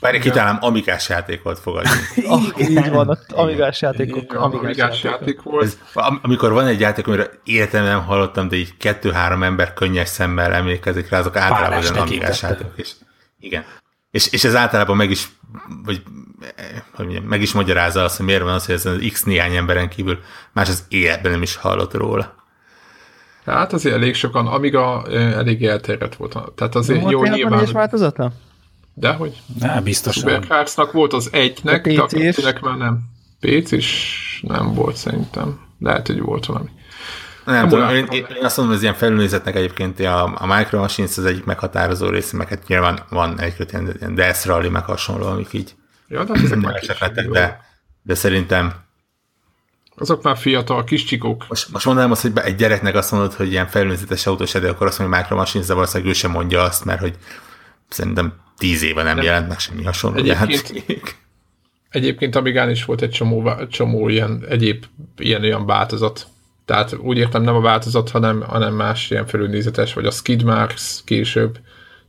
Bár 0.00 0.18
kitalálom, 0.18 0.58
amikás 0.60 1.08
játék 1.08 1.42
volt, 1.42 1.58
fogadjunk. 1.58 2.06
ah, 2.28 2.70
így 2.70 2.90
van, 2.90 3.18
amikás 3.28 3.80
játékok. 3.80 4.32
Amikás, 4.32 4.62
amikás 4.64 5.02
játék 5.02 5.42
volt. 5.42 5.64
Ez, 5.64 5.78
amikor 6.22 6.52
van 6.52 6.66
egy 6.66 6.80
játék, 6.80 7.06
amire 7.06 7.30
életemben 7.44 7.90
nem 7.90 8.04
hallottam, 8.04 8.48
de 8.48 8.56
így 8.56 8.76
kettő-három 8.76 9.42
ember 9.42 9.74
könnyes 9.74 10.08
szemmel 10.08 10.52
emlékezik 10.52 11.08
rá, 11.08 11.18
azok 11.18 11.36
általában 11.36 11.78
az 11.78 11.90
amikás 11.90 12.42
játék. 12.42 12.66
És, 12.76 12.90
igen. 13.40 13.64
És, 14.10 14.32
és 14.32 14.44
ez 14.44 14.54
általában 14.54 14.96
meg 14.96 15.10
is, 15.10 15.28
vagy, 15.84 16.02
hogy 16.94 17.04
mondjam, 17.06 17.24
meg 17.24 17.42
is 17.42 17.52
magyarázza 17.52 18.04
azt, 18.04 18.16
hogy 18.16 18.26
miért 18.26 18.42
van 18.42 18.54
az, 18.54 18.66
hogy 18.66 18.74
ez 18.74 18.86
az 18.86 19.08
X 19.12 19.22
néhány 19.22 19.56
emberen 19.56 19.88
kívül 19.88 20.18
más 20.52 20.68
az 20.68 20.84
életben 20.88 21.32
nem 21.32 21.42
is 21.42 21.56
hallott 21.56 21.94
róla. 21.94 22.34
Hát 23.44 23.72
azért 23.72 23.94
elég 23.94 24.14
sokan, 24.14 24.46
amíg 24.46 24.74
a, 24.74 25.04
elég 25.10 25.64
elterjedt 25.64 26.14
volt. 26.14 26.38
Tehát 26.54 26.74
azért 26.74 27.02
jó, 27.02 27.10
jó 27.10 27.22
nyilván... 27.22 27.58
Hogy... 27.58 28.32
változata? 28.96 29.16
Dehogy? 29.16 29.42
Nem, 29.58 29.82
biztosan. 29.82 30.22
Supercardsnak 30.22 30.92
volt 30.92 31.12
az 31.12 31.28
egynek, 31.32 31.86
a 31.86 32.06
kettőnek 32.06 32.60
már 32.60 32.76
nem. 32.76 33.00
PC 33.40 33.72
is 33.72 34.40
nem 34.46 34.74
volt 34.74 34.96
szerintem. 34.96 35.60
Lehet, 35.78 36.06
hogy 36.06 36.20
volt 36.20 36.46
valami. 36.46 36.68
Nem, 37.44 37.54
nem 37.54 37.68
tudom, 37.68 37.88
én, 37.88 38.06
én, 38.10 38.24
azt 38.42 38.56
mondom, 38.56 38.66
hogy 38.66 38.74
ez 38.74 38.82
ilyen 38.82 38.94
felülnézetnek 38.94 39.54
egyébként 39.54 40.00
a, 40.00 40.34
a 40.38 40.46
Micro 40.46 40.78
Machines 40.78 41.18
az 41.18 41.24
egyik 41.24 41.44
meghatározó 41.44 42.08
része, 42.08 42.36
meg 42.36 42.48
hát 42.48 42.66
nyilván 42.66 42.98
van 43.08 43.40
egy 43.40 43.66
ilyen, 43.70 43.94
ilyen 43.98 44.14
Death 44.14 44.46
Rally, 44.46 44.68
meg 44.68 44.84
hasonló, 44.84 45.26
amik 45.26 45.52
így 45.52 45.74
ja, 46.08 46.24
de, 46.24 46.34
ezek 46.34 46.58
már 46.58 46.82
lettek, 47.00 47.28
de, 47.28 47.60
de 48.02 48.14
szerintem 48.14 48.74
azok 49.96 50.22
már 50.22 50.36
fiatal, 50.36 50.84
kis 50.84 51.04
csikók. 51.04 51.44
Most, 51.48 51.72
most 51.72 51.86
mondanám 51.86 52.10
azt, 52.10 52.22
hogy 52.22 52.32
egy 52.44 52.54
gyereknek 52.54 52.94
azt 52.94 53.12
mondod, 53.12 53.32
hogy 53.32 53.50
ilyen 53.50 53.66
felülnézetes 53.66 54.26
autós 54.26 54.52
de 54.52 54.68
akkor 54.68 54.86
azt 54.86 54.98
mondja, 54.98 55.16
hogy 55.16 55.24
Micro 55.24 55.36
Machines, 55.36 55.66
de 55.66 55.74
valószínűleg 55.74 56.12
ő 56.12 56.14
sem 56.14 56.30
mondja 56.30 56.62
azt, 56.62 56.84
mert 56.84 57.00
hogy 57.00 57.14
szerintem 57.88 58.32
tíz 58.58 58.82
éve 58.82 59.02
nem, 59.02 59.16
nem. 59.16 59.24
jelent 59.24 59.48
meg 59.48 59.58
semmi 59.58 59.84
hasonló 59.84 60.18
egyébként, 60.18 61.16
Egyébként 61.90 62.36
Amigán 62.36 62.70
is 62.70 62.84
volt 62.84 63.02
egy 63.02 63.10
csomó, 63.10 63.50
csomó 63.70 64.08
ilyen 64.08 64.44
egyéb 64.48 64.84
ilyen 65.16 65.42
olyan 65.42 65.66
változat. 65.66 66.26
Tehát 66.64 66.96
úgy 66.98 67.18
értem 67.18 67.42
nem 67.42 67.54
a 67.54 67.60
változat, 67.60 68.10
hanem, 68.10 68.40
hanem 68.40 68.74
más 68.74 69.10
ilyen 69.10 69.26
felülnézetes, 69.26 69.92
vagy 69.92 70.06
a 70.06 70.10
Skid 70.10 70.42
Marks 70.42 71.00
később. 71.04 71.58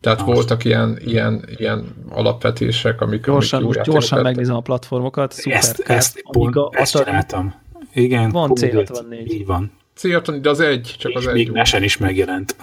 Tehát 0.02 0.26
Most. 0.26 0.34
voltak 0.34 0.64
ilyen, 0.64 1.00
ilyen, 1.06 1.46
ilyen 1.56 1.96
alapvetések, 2.10 3.02
amik... 3.02 3.26
Gyorsan, 3.26 3.64
amik 3.64 3.82
gyorsan 3.82 4.22
megnézem 4.22 4.56
a 4.56 4.62
platformokat. 4.62 5.32
Szuper, 5.32 5.58
ezt, 5.58 5.80
ezt, 5.80 6.22
Amiga, 6.24 6.62
pont, 6.62 6.76
ezt 6.76 6.98
csináltam. 6.98 7.56
Igen, 7.94 8.30
van 8.30 8.52
C64. 8.54 9.26
Így 9.26 9.46
van. 9.46 9.72
C64, 10.02 10.38
de 10.42 10.50
az 10.50 10.60
egy, 10.60 10.96
csak 11.00 11.12
és 11.12 11.18
az 11.18 11.26
még 11.26 11.48
egy. 11.48 11.52
Még 11.52 11.84
is 11.84 11.98
megjelent 11.98 12.56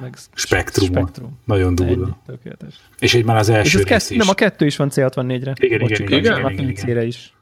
meg 0.00 0.14
Spektrum. 0.34 0.86
Spektrum. 0.86 1.38
Nagyon 1.44 1.74
durva. 1.74 1.92
Ennyi, 1.92 2.12
tökéletes. 2.26 2.74
És 2.98 3.14
egy 3.14 3.24
már 3.24 3.36
az 3.36 3.48
első 3.48 3.78
és 3.78 3.84
rész 3.84 4.10
is. 4.10 4.16
Nem, 4.16 4.28
a 4.28 4.34
kettő 4.34 4.66
is 4.66 4.76
van 4.76 4.88
C64-re. 4.92 5.54
Igen, 5.60 5.80
igen, 5.80 5.80
igen, 5.80 6.18
igen, 6.18 6.38
igen, 6.38 6.68
igen, 6.68 6.88
igen. 6.88 7.06
is. 7.06 7.34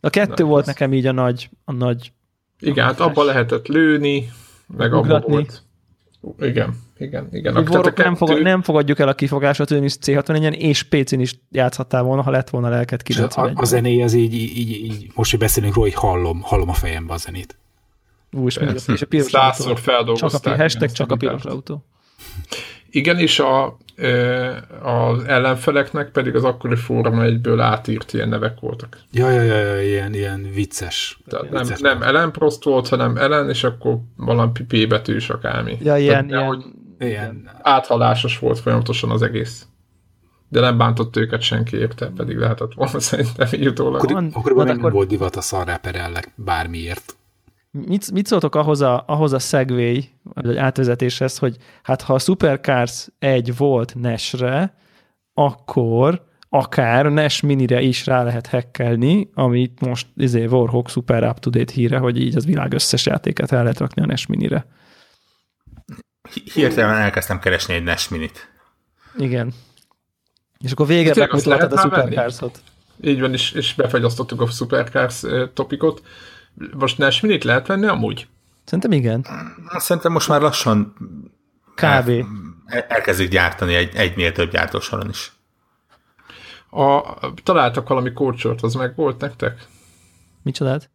A 0.00 0.10
kettő 0.10 0.42
Na, 0.42 0.48
volt 0.48 0.60
az... 0.60 0.66
nekem 0.66 0.92
így 0.92 1.06
a 1.06 1.12
nagy, 1.12 1.50
a 1.64 1.72
nagy 1.72 2.12
igen, 2.60 2.84
hát 2.84 3.00
abba 3.00 3.24
lehetett 3.24 3.66
lőni, 3.66 4.30
meg 4.66 4.92
abba 4.92 5.20
volt. 5.20 5.62
Igen, 6.38 6.74
igen, 6.98 7.28
igen. 7.30 7.56
Akkor 7.56 7.80
kettő... 7.80 8.02
nem, 8.02 8.14
fogad, 8.14 8.42
nem 8.42 8.62
fogadjuk 8.62 8.98
el 8.98 9.08
a 9.08 9.14
kifogásot, 9.14 9.68
hogy 9.68 9.84
is 9.84 9.94
C64-en 10.00 10.54
és 10.54 10.82
PC-n 10.82 11.20
is 11.20 11.38
játszhattál 11.50 12.02
volna, 12.02 12.22
ha 12.22 12.30
lett 12.30 12.50
volna 12.50 12.68
lelket 12.68 13.02
91 13.02 13.52
A, 13.54 13.60
a 13.60 13.64
zené 13.64 14.02
az 14.02 14.12
így, 14.12 14.34
így, 14.34 14.70
így, 14.70 15.10
most, 15.14 15.30
hogy 15.30 15.40
beszélünk 15.40 15.74
róla, 15.74 15.88
hogy 15.88 15.98
hallom, 15.98 16.40
hallom 16.40 16.68
a 16.68 16.72
fejembe 16.72 17.12
a 17.12 17.16
zenét. 17.16 17.58
Ú, 18.36 18.46
és, 18.46 18.56
és 18.86 19.02
a 19.02 19.06
piros 19.06 19.32
autó. 19.32 19.74
feldolgozták. 19.74 20.42
Csak 20.42 20.52
a, 20.52 20.56
hashtag 20.62 20.90
csak 20.90 21.10
a 21.10 21.16
piros 21.16 21.42
autó. 21.44 21.84
Igen, 22.90 23.18
és 23.18 23.38
a, 23.38 23.76
az 24.82 25.24
ellenfeleknek 25.24 26.10
pedig 26.10 26.34
az 26.34 26.44
akkori 26.44 26.76
Forma 26.76 27.22
1-ből 27.24 27.58
átírt 27.60 28.12
ilyen 28.12 28.28
nevek 28.28 28.60
voltak. 28.60 28.98
Ja, 29.12 29.30
ja, 29.30 29.42
ja, 29.42 29.56
ja 29.56 29.82
ilyen, 29.82 30.14
ilyen 30.14 30.50
vicces. 30.54 31.20
Tehát 31.28 31.50
nem, 31.50 31.62
vicces 31.62 31.80
nem 31.80 32.02
Ellen 32.02 32.32
Prost 32.32 32.64
volt, 32.64 32.88
hanem 32.88 33.16
Ellen, 33.16 33.48
és 33.48 33.64
akkor 33.64 33.98
valami 34.16 34.50
P 34.68 34.88
betűs 34.88 35.30
akármi. 35.30 35.78
Ja, 35.82 35.96
ilyen, 35.96 36.26
Tehát, 36.26 36.52
ilyen, 36.52 36.74
ilyen 36.98 37.50
áthalásos 37.62 38.38
volt 38.38 38.58
folyamatosan 38.58 39.10
az 39.10 39.22
egész. 39.22 39.66
De 40.48 40.60
nem 40.60 40.78
bántott 40.78 41.16
őket 41.16 41.40
senki 41.40 41.76
érte, 41.76 42.12
pedig 42.16 42.36
lehetett 42.36 42.72
volna 42.74 43.00
szerintem 43.10 43.48
így 43.52 43.66
utólag. 43.66 44.04
Akkor, 44.04 44.24
akkoriban 44.32 44.64
még 44.64 44.72
akkor- 44.72 44.82
nem 44.82 44.92
volt 44.92 45.08
divat 45.08 45.36
a 45.36 45.40
szarrá 45.40 45.76
perellek 45.76 46.32
bármiért. 46.34 47.16
Mit, 47.86 48.12
mit 48.12 48.26
szóltok 48.26 48.54
ahhoz 48.54 48.80
a, 48.80 49.04
ahhoz 49.06 49.32
a 49.32 49.38
segway, 49.38 50.08
vagy 50.22 50.56
átvezetéshez, 50.56 51.38
hogy 51.38 51.56
hát 51.82 52.02
ha 52.02 52.14
a 52.14 52.18
Supercars 52.18 53.08
1 53.18 53.56
volt 53.56 53.94
NES-re, 53.94 54.74
akkor 55.34 56.26
akár 56.48 57.04
NES 57.06 57.40
minire 57.40 57.80
is 57.80 58.06
rá 58.06 58.22
lehet 58.22 58.46
hackelni, 58.46 59.30
amit 59.34 59.80
most 59.80 60.06
izé 60.16 60.44
Warhawk 60.44 60.88
Super 60.88 61.22
Up 61.22 61.38
to 61.38 61.50
Date 61.50 61.72
híre, 61.72 61.98
hogy 61.98 62.20
így 62.20 62.36
az 62.36 62.46
világ 62.46 62.72
összes 62.72 63.06
játékát 63.06 63.52
el 63.52 63.62
lehet 63.62 63.78
rakni 63.78 64.02
a 64.02 64.06
NES 64.06 64.26
minire. 64.26 64.66
Hi- 66.32 66.52
Hirtelen 66.52 66.96
elkezdtem 66.96 67.38
keresni 67.38 67.74
egy 67.74 67.82
NES 67.82 68.08
minit. 68.08 68.50
Igen. 69.18 69.52
És 70.58 70.72
akkor 70.72 70.86
végre 70.86 71.26
azt 71.30 71.46
megmutatod 71.46 71.78
a 71.78 71.86
már 71.86 71.90
venni? 71.90 72.10
Supercars-ot. 72.10 72.60
Így 73.02 73.20
van, 73.20 73.32
és, 73.32 73.52
és 73.52 73.74
befagyasztottuk 73.74 74.40
a 74.40 74.46
Supercars 74.46 75.22
eh, 75.22 75.48
topikot. 75.54 76.02
Most 76.78 77.22
Minit 77.22 77.44
lehet 77.44 77.66
venni 77.66 77.86
amúgy? 77.86 78.28
Szerintem 78.64 78.92
igen. 78.92 79.26
Szerintem 79.76 80.12
most 80.12 80.28
már 80.28 80.40
lassan 80.40 80.94
Kb. 81.74 82.08
el- 82.66 82.86
elkezdik 82.88 83.28
gyártani 83.28 83.74
egy, 83.74 83.94
egynél 83.94 84.32
több 84.32 84.50
gyártósoron 84.50 85.08
is. 85.08 85.32
A, 86.70 87.02
találtak 87.42 87.88
valami 87.88 88.12
kócsort, 88.12 88.62
az 88.62 88.74
meg 88.74 88.92
volt 88.96 89.20
nektek? 89.20 89.66
Micsodát? 90.42 90.90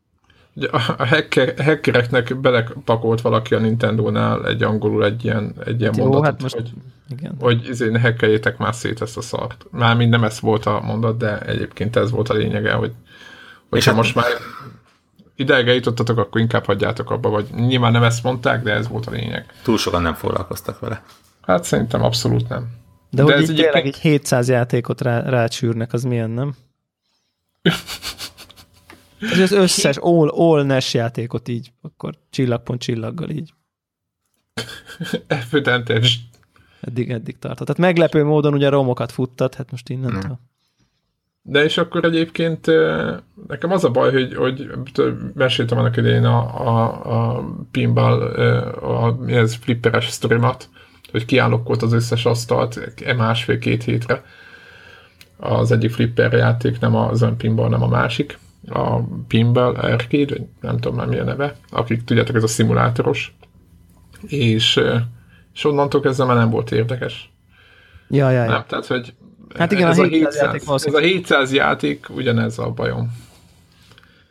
A 0.72 1.06
hacker, 1.06 1.64
hackereknek 1.64 2.40
belepakolt 2.40 3.22
valaki 3.22 3.56
a 3.56 3.60
Nintendo-nál 3.60 4.48
egy 4.48 4.64
angolul 4.64 5.06
egy 5.06 5.24
ilyen, 5.24 5.54
egy 5.66 5.80
ilyen 5.80 5.94
Jó, 5.98 6.04
mondatot, 6.04 6.26
hát 6.26 6.42
most 6.42 6.56
hogy, 6.56 6.72
igen. 7.10 7.36
hogy 7.40 7.68
izé, 7.68 7.90
ne 7.90 8.00
hackeljétek 8.00 8.58
már 8.58 8.76
szét 8.76 9.02
ezt 9.02 9.18
a 9.18 9.22
szart. 9.22 9.66
Már 9.72 9.96
mind 9.96 10.10
nem 10.10 10.24
ez 10.24 10.40
volt 10.40 10.66
a 10.66 10.82
mondat, 10.82 11.18
de 11.18 11.40
egyébként 11.40 11.96
ez 11.96 12.12
volt 12.12 12.30
a 12.30 12.34
lényege, 12.34 12.72
hogy 12.74 12.92
hogyha 13.70 13.90
hát- 13.92 14.00
most 14.00 14.16
már 14.16 14.26
ideig 15.42 15.68
eljutottatok, 15.68 16.18
akkor 16.18 16.42
inkább 16.42 16.66
hagyjátok 16.66 17.10
abba, 17.10 17.30
vagy 17.30 17.48
nyilván 17.56 17.92
nem 17.92 18.04
ezt 18.04 18.24
mondták, 18.24 18.64
de 18.64 18.72
ez 18.72 18.88
volt 18.88 19.06
a 19.06 19.12
lényeg. 19.12 19.46
Túl 19.64 19.78
sokan 19.78 20.02
nem 20.02 20.14
foglalkoztak 20.14 20.80
vele. 20.80 21.04
Hát 21.42 21.64
szerintem 21.64 22.04
abszolút 22.04 22.50
nem. 22.50 22.68
De, 23.10 23.24
De 23.24 23.34
hogy 23.34 23.42
ez 23.42 23.50
így 23.50 23.56
tényleg 23.56 23.86
egy 23.86 23.98
700 23.98 24.50
játékot 24.50 25.02
rá, 25.02 25.20
rácsűrnek, 25.20 25.94
az 25.94 26.04
milyen, 26.04 26.30
nem? 26.30 26.56
Ez 29.20 29.40
az 29.40 29.52
összes 29.52 29.98
all, 30.14 30.30
all 30.30 30.64
NES 30.64 30.94
játékot 30.94 31.48
így, 31.48 31.72
akkor 31.82 32.14
csillagpont 32.30 32.82
csillaggal 32.82 33.30
így. 33.30 33.54
Főtentes. 35.50 36.20
Eddig, 36.82 37.10
eddig 37.10 37.40
tartott. 37.40 37.68
Tehát 37.68 37.82
meglepő 37.82 38.24
módon 38.24 38.54
ugye 38.54 38.70
romokat 38.70 39.12
futtat, 39.12 39.56
hát 39.56 39.72
most 39.72 39.90
innentől. 39.90 40.40
De 41.44 41.64
és 41.64 41.78
akkor 41.78 42.06
egyébként 42.06 42.66
nekem 43.48 43.72
az 43.72 43.84
a 43.84 43.90
baj, 43.90 44.12
hogy, 44.12 44.36
hogy 44.36 44.70
meséltem 45.34 45.78
annak 45.78 45.98
idején 45.98 46.26
a, 46.26 46.68
a, 46.68 47.34
a 47.34 47.44
pinball, 47.72 48.22
a, 48.82 49.16
mi 49.20 49.34
ez, 49.34 49.56
flipperes 49.56 50.10
sztorimat, 50.10 50.70
hogy 51.12 51.26
kiállokkolt 51.26 51.82
az 51.82 51.94
összes 51.94 52.26
asztalt 52.26 52.94
e 53.06 53.14
másfél-két 53.14 53.84
hétre. 53.84 54.24
Az 55.38 55.72
egyik 55.72 55.92
flipper 55.92 56.34
játék, 56.34 56.80
nem 56.80 56.96
az 56.96 57.22
ön 57.22 57.38
pinball, 57.38 57.70
nem 57.70 57.84
a 57.84 57.88
másik. 57.88 58.38
A 58.68 59.00
pinball 59.28 59.76
arcade, 59.76 60.34
vagy 60.34 60.46
nem 60.62 60.78
tudom 60.78 60.98
már 60.98 61.08
mi 61.08 61.18
a 61.18 61.24
neve, 61.24 61.56
akik 61.70 62.04
tudjátok, 62.04 62.36
ez 62.36 62.44
a 62.44 62.48
szimulátoros. 62.48 63.36
És, 64.28 64.82
és 65.54 65.66
onnantól 65.66 66.02
kezdve 66.02 66.26
már 66.26 66.36
nem 66.36 66.50
volt 66.50 66.72
érdekes. 66.72 67.34
Ja, 68.10 68.30
ja, 68.30 68.44
ja. 68.44 68.50
Nem, 68.50 68.64
tehát, 68.68 68.86
hogy 68.86 69.14
Hát 69.58 69.72
igen, 69.72 69.88
ez 69.88 69.98
a 69.98 70.04
a 70.04 70.08
700 70.08 70.34
700, 70.34 70.42
játék 70.42 70.62
ez 70.86 70.94
a 70.94 71.00
700 71.00 71.54
játék, 71.54 72.10
ugyanez 72.10 72.60
a 72.60 72.70
bajom. 72.70 73.12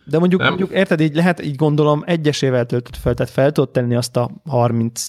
De 0.04 0.18
mondjuk, 0.18 0.40
Nem. 0.40 0.48
mondjuk, 0.48 0.70
érted, 0.70 1.00
így 1.00 1.14
lehet, 1.14 1.44
így 1.44 1.56
gondolom, 1.56 2.02
egyesével 2.06 2.66
töltött 2.66 2.96
fel, 2.96 3.14
tehát 3.14 3.32
fel 3.32 3.52
tudod 3.52 3.70
tenni 3.70 3.94
azt 3.94 4.16
a 4.16 4.30
30 4.48 5.06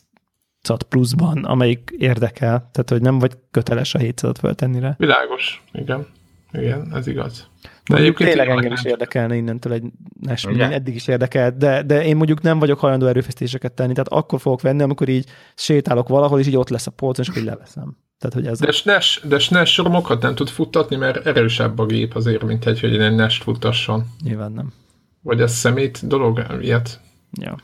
pluszban, 0.89 1.43
amelyik 1.43 1.93
érdekel, 1.97 2.69
tehát 2.71 2.89
hogy 2.89 3.01
nem 3.01 3.19
vagy 3.19 3.37
köteles 3.51 3.95
a 3.95 3.99
700-at 3.99 4.35
feltenni 4.39 4.79
rá. 4.79 4.95
Világos, 4.97 5.63
igen. 5.73 6.07
Igen, 6.53 6.91
ez 6.95 7.07
igaz. 7.07 7.47
De 7.61 7.93
mondjuk 7.93 8.17
tényleg 8.17 8.49
engem 8.49 8.71
is 8.71 8.83
érdekelne 8.83 9.35
innentől 9.35 9.73
egy 9.73 9.83
NES 10.19 10.43
eddig 10.45 10.95
is 10.95 11.07
érdekelt, 11.07 11.57
de, 11.57 11.83
de 11.83 12.03
én 12.05 12.15
mondjuk 12.15 12.41
nem 12.41 12.59
vagyok 12.59 12.79
hajlandó 12.79 13.07
erőfeszítéseket 13.07 13.73
tenni, 13.73 13.91
tehát 13.91 14.07
akkor 14.07 14.39
fogok 14.39 14.61
venni, 14.61 14.81
amikor 14.81 15.09
így 15.09 15.25
sétálok 15.55 16.07
valahol, 16.07 16.39
és 16.39 16.47
így 16.47 16.57
ott 16.57 16.69
lesz 16.69 16.87
a 16.87 16.91
polcon, 16.91 17.23
és 17.23 17.29
akkor 17.29 17.41
így 17.41 17.47
leveszem. 17.47 17.97
Tehát, 18.21 18.35
hogy 18.35 18.47
ez... 18.47 18.59
De 18.59 18.71
SNES, 18.71 19.21
de 19.27 19.39
SNES 19.39 19.77
romokat 19.77 20.21
nem 20.21 20.35
tud 20.35 20.47
futtatni, 20.49 20.95
mert 20.95 21.25
erősebb 21.25 21.79
a 21.79 21.85
gép 21.85 22.15
azért, 22.15 22.43
mint 22.43 22.65
egy, 22.65 22.79
hogy 22.79 22.97
egy 22.99 23.15
NES 23.15 23.37
futtasson. 23.37 24.05
Nyilván 24.23 24.51
nem. 24.51 24.73
Vagy 25.21 25.41
ez 25.41 25.51
szemét 25.53 26.07
dolog, 26.07 26.45
ilyet? 26.61 26.99
Ja. 27.31 27.55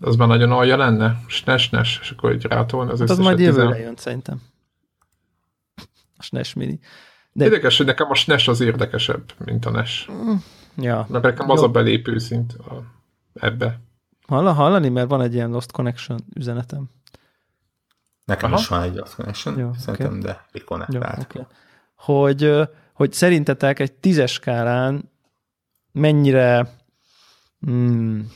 Az 0.00 0.16
már 0.16 0.28
nagyon 0.28 0.52
alja 0.52 0.76
lenne? 0.76 1.20
SNES, 1.26 1.70
NES, 1.70 1.98
és 2.02 2.10
akkor 2.10 2.32
így 2.32 2.44
rátolni 2.44 2.90
az 2.90 2.98
Hát 2.98 3.10
az 3.10 3.18
majd 3.18 3.38
jövőre 3.38 3.66
tizen- 3.66 3.80
jön, 3.84 3.96
szerintem. 3.96 4.40
A 6.16 6.22
SNES 6.22 6.54
Mini. 6.54 6.78
De, 7.32 7.44
Érdekes, 7.44 7.76
hogy 7.76 7.86
nekem 7.86 8.10
a 8.10 8.14
SNES 8.14 8.48
az 8.48 8.60
érdekesebb, 8.60 9.32
mint 9.44 9.66
a 9.66 9.70
NES. 9.70 10.08
ja. 10.76 11.06
Mert 11.10 11.24
nekem 11.24 11.50
az 11.50 11.60
Jó. 11.60 11.66
a 11.66 11.70
belépő 11.70 12.18
szint 12.18 12.52
a, 12.52 12.82
ebbe. 13.34 13.80
Hall, 14.26 14.44
hallani, 14.54 14.88
mert 14.88 15.08
van 15.08 15.20
egy 15.20 15.34
ilyen 15.34 15.50
Lost 15.50 15.72
Connection 15.72 16.18
üzenetem. 16.34 16.90
Nekem 18.24 18.52
Aha. 18.52 18.60
is 18.60 18.68
van 18.68 18.82
egy 18.82 18.94
Lost 18.94 19.14
Connection, 19.14 19.58
Jó, 19.58 19.70
szerintem, 19.78 20.12
oké. 20.12 20.18
de 20.18 20.28
Jó, 20.52 20.60
reconnectált. 20.60 21.26
okay. 21.30 21.46
hogy, 21.94 22.68
hogy 22.92 23.12
szerintetek 23.12 23.78
egy 23.78 23.92
tízes 23.92 24.32
skálán 24.32 25.10
mennyire 25.92 26.68
hmm, 27.60 28.30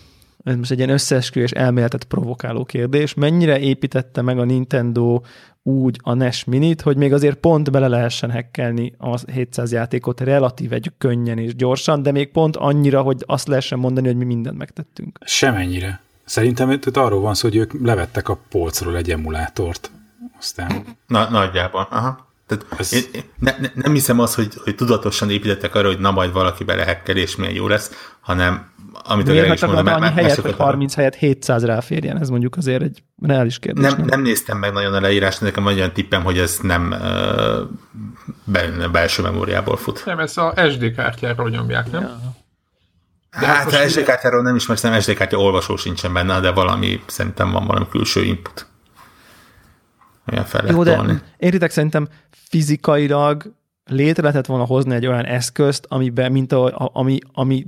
ez 0.46 0.56
most 0.56 0.70
egy 0.70 0.78
ilyen 0.78 0.90
összeesküvés 0.90 1.50
elméletet 1.50 2.04
provokáló 2.04 2.64
kérdés, 2.64 3.14
mennyire 3.14 3.58
építette 3.58 4.22
meg 4.22 4.38
a 4.38 4.44
Nintendo 4.44 5.20
úgy 5.62 5.98
a 6.02 6.14
NES 6.14 6.44
Minit, 6.44 6.80
hogy 6.80 6.96
még 6.96 7.12
azért 7.12 7.36
pont 7.36 7.70
bele 7.70 7.88
lehessen 7.88 8.30
hekkelni 8.30 8.94
a 8.98 9.30
700 9.30 9.72
játékot 9.72 10.20
relatív 10.20 10.72
egy 10.72 10.92
könnyen 10.98 11.38
és 11.38 11.54
gyorsan, 11.54 12.02
de 12.02 12.12
még 12.12 12.30
pont 12.30 12.56
annyira, 12.56 13.02
hogy 13.02 13.22
azt 13.26 13.48
lehessen 13.48 13.78
mondani, 13.78 14.06
hogy 14.06 14.16
mi 14.16 14.24
mindent 14.24 14.58
megtettünk. 14.58 15.18
Semennyire. 15.24 16.00
Szerintem 16.26 16.70
itt 16.70 16.96
arról 16.96 17.20
van 17.20 17.34
szó, 17.34 17.48
hogy 17.48 17.56
ők 17.56 17.72
levettek 17.82 18.28
a 18.28 18.38
polcról 18.48 18.96
egy 18.96 19.10
emulátort. 19.10 19.90
Aztán 20.38 20.84
Na, 21.06 21.28
nagyjából. 21.30 21.86
Aha. 21.90 22.26
Tehát 22.46 22.66
Ez- 22.78 22.92
én, 22.92 23.02
ne, 23.38 23.54
ne, 23.60 23.68
nem 23.74 23.92
hiszem 23.92 24.20
az, 24.20 24.34
hogy, 24.34 24.52
hogy 24.64 24.74
tudatosan 24.74 25.30
építettek 25.30 25.74
arra, 25.74 25.86
hogy 25.86 25.98
na 25.98 26.10
majd 26.10 26.32
valaki 26.32 26.64
belehekkel, 26.64 27.16
és 27.16 27.36
milyen 27.36 27.54
jó 27.54 27.68
lesz, 27.68 27.90
hanem 28.20 28.70
amit 29.08 29.28
a 29.28 29.30
Miért 29.30 29.44
is 29.44 29.50
hagytak 29.50 29.72
mondta, 29.72 29.94
annyi 29.94 30.00
helyet, 30.00 30.14
hogy 30.14 30.24
megszokott 30.24 30.52
arra. 30.52 30.64
30 30.64 30.94
helyet 30.94 31.14
700 31.14 31.64
ráférjen? 31.64 32.20
Ez 32.20 32.28
mondjuk 32.28 32.56
azért 32.56 32.82
egy 32.82 33.02
reális 33.22 33.58
kérdés. 33.58 33.90
nem, 33.90 34.04
nem 34.04 34.22
néztem 34.22 34.58
meg 34.58 34.72
nagyon 34.72 34.94
a 34.94 35.00
leírást, 35.00 35.40
nekem 35.40 35.62
van 35.62 35.72
egy 35.72 35.78
olyan 35.78 35.92
tippem, 35.92 36.22
hogy 36.22 36.38
ez 36.38 36.58
nem 36.62 36.90
uh, 36.90 37.00
bel, 38.44 38.88
belső 38.88 39.22
memóriából 39.22 39.76
fut. 39.76 40.02
Nem, 40.04 40.18
ezt 40.18 40.38
a 40.38 40.54
SD 40.70 40.94
kártyáról 40.94 41.50
nyomják, 41.50 41.90
nem? 41.90 42.02
Ja. 42.02 42.20
De 43.40 43.46
hát 43.46 43.64
most 43.64 43.76
a 43.76 43.78
ugye- 43.78 43.88
SD 43.88 44.02
kártyáról 44.02 44.42
nem 44.42 44.56
is, 44.56 44.66
mert 44.66 44.80
szerintem 44.80 45.04
SD 45.04 45.18
kártya 45.18 45.36
olvasó 45.38 45.76
sincsen 45.76 46.12
benne, 46.12 46.40
de 46.40 46.50
valami, 46.50 47.00
szerintem 47.06 47.50
van 47.52 47.66
valami 47.66 47.86
külső 47.88 48.22
input. 48.22 48.66
Olyan 50.32 50.44
fel 50.44 50.66
Jó, 50.66 50.82
de 50.82 50.94
tolni. 50.94 51.20
értitek, 51.36 51.70
szerintem 51.70 52.08
fizikailag 52.30 53.52
létre 53.84 54.22
lehetett 54.22 54.46
volna 54.46 54.64
hozni 54.64 54.94
egy 54.94 55.06
olyan 55.06 55.24
eszközt, 55.24 55.86
amiben, 55.88 56.32
mint 56.32 56.52
a, 56.52 56.90
ami, 56.92 57.18
ami 57.32 57.66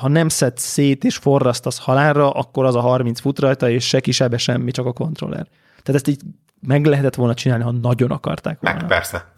ha 0.00 0.08
nem 0.08 0.28
szed 0.28 0.58
szét 0.58 1.04
és 1.04 1.16
forrasztasz 1.16 1.78
halálra, 1.78 2.30
akkor 2.30 2.64
az 2.64 2.74
a 2.74 2.80
30 2.80 3.20
fut 3.20 3.38
rajta, 3.38 3.70
és 3.70 3.88
se 3.88 4.00
kisebe 4.00 4.38
semmi, 4.38 4.70
csak 4.70 4.86
a 4.86 4.92
kontroller. 4.92 5.46
Tehát 5.82 5.94
ezt 5.94 6.08
így 6.08 6.20
meg 6.60 6.84
lehetett 6.86 7.14
volna 7.14 7.34
csinálni, 7.34 7.64
ha 7.64 7.70
nagyon 7.70 8.10
akarták 8.10 8.60
volna. 8.60 8.78
Meg 8.78 8.88
persze. 8.88 9.32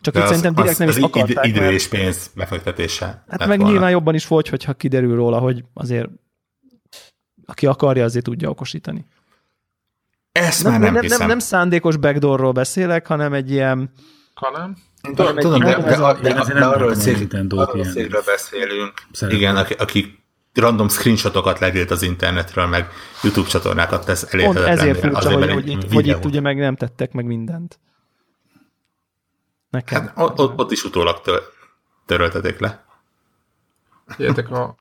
Csak 0.00 0.14
De 0.14 0.20
itt 0.20 0.24
az, 0.26 0.36
szerintem 0.36 0.54
direkt 0.54 0.72
az, 0.72 0.78
nem 0.78 0.88
az 0.88 0.96
is 0.96 1.02
id- 1.02 1.08
akarták. 1.16 1.46
idő 1.46 1.60
mert- 1.60 1.72
és 1.72 1.88
pénz 1.88 2.30
befektetése. 2.34 3.24
Hát 3.28 3.46
meg 3.46 3.48
volna. 3.58 3.72
nyilván 3.72 3.90
jobban 3.90 4.14
is 4.14 4.24
fogy, 4.24 4.48
hogyha 4.48 4.72
kiderül 4.74 5.16
róla, 5.16 5.38
hogy 5.38 5.64
azért 5.74 6.08
aki 7.46 7.66
akarja, 7.66 8.04
azért 8.04 8.24
tudja 8.24 8.48
okosítani. 8.50 9.06
Ezt 10.32 10.62
Nem, 10.62 10.72
már 10.72 10.80
nem, 10.80 10.92
nem, 10.92 10.92
nem, 10.94 11.02
hiszem. 11.02 11.18
nem, 11.18 11.28
nem 11.28 11.38
szándékos 11.38 11.96
backdoorról 11.96 12.52
beszélek, 12.52 13.06
hanem 13.06 13.32
egy 13.32 13.50
ilyen, 13.50 13.90
Hanem? 14.34 14.76
Tudom, 15.02 15.36
tudom, 15.36 15.60
de, 15.60 15.66
de, 15.76 15.96
de, 15.96 16.12
de, 16.22 16.32
de 16.44 16.52
nem 16.54 16.68
arról 16.68 16.88
a 16.88 16.92
a 16.92 16.94
a 16.94 16.94
cégről 17.84 18.22
beszélünk, 18.26 18.92
szereplő. 19.12 19.38
igen, 19.40 19.56
aki, 19.56 19.74
aki 19.78 20.18
random 20.54 20.88
screenshotokat 20.88 21.58
legélt 21.58 21.90
az 21.90 22.02
internetről, 22.02 22.66
meg 22.66 22.88
YouTube 23.22 23.48
csatornákat 23.48 24.04
tesz 24.04 24.20
pont 24.20 24.32
elérhetetlenné. 24.34 24.80
ezért 24.80 24.98
furcsa, 25.00 25.16
Azért, 25.18 25.52
hogy, 25.52 25.64
hogy, 25.74 25.92
hogy 25.92 26.06
itt 26.06 26.24
ugye 26.24 26.40
meg 26.40 26.56
nem 26.58 26.76
tettek 26.76 27.12
meg 27.12 27.24
mindent. 27.24 27.78
Nekem. 29.76 30.02
Hát 30.02 30.18
ott, 30.18 30.38
ott, 30.38 30.58
ott 30.58 30.70
is 30.70 30.84
utólag 30.84 31.20
tör, 31.20 31.42
törölteték 32.06 32.58
le. 32.58 32.84
Értek 34.18 34.50
a... 34.50 34.76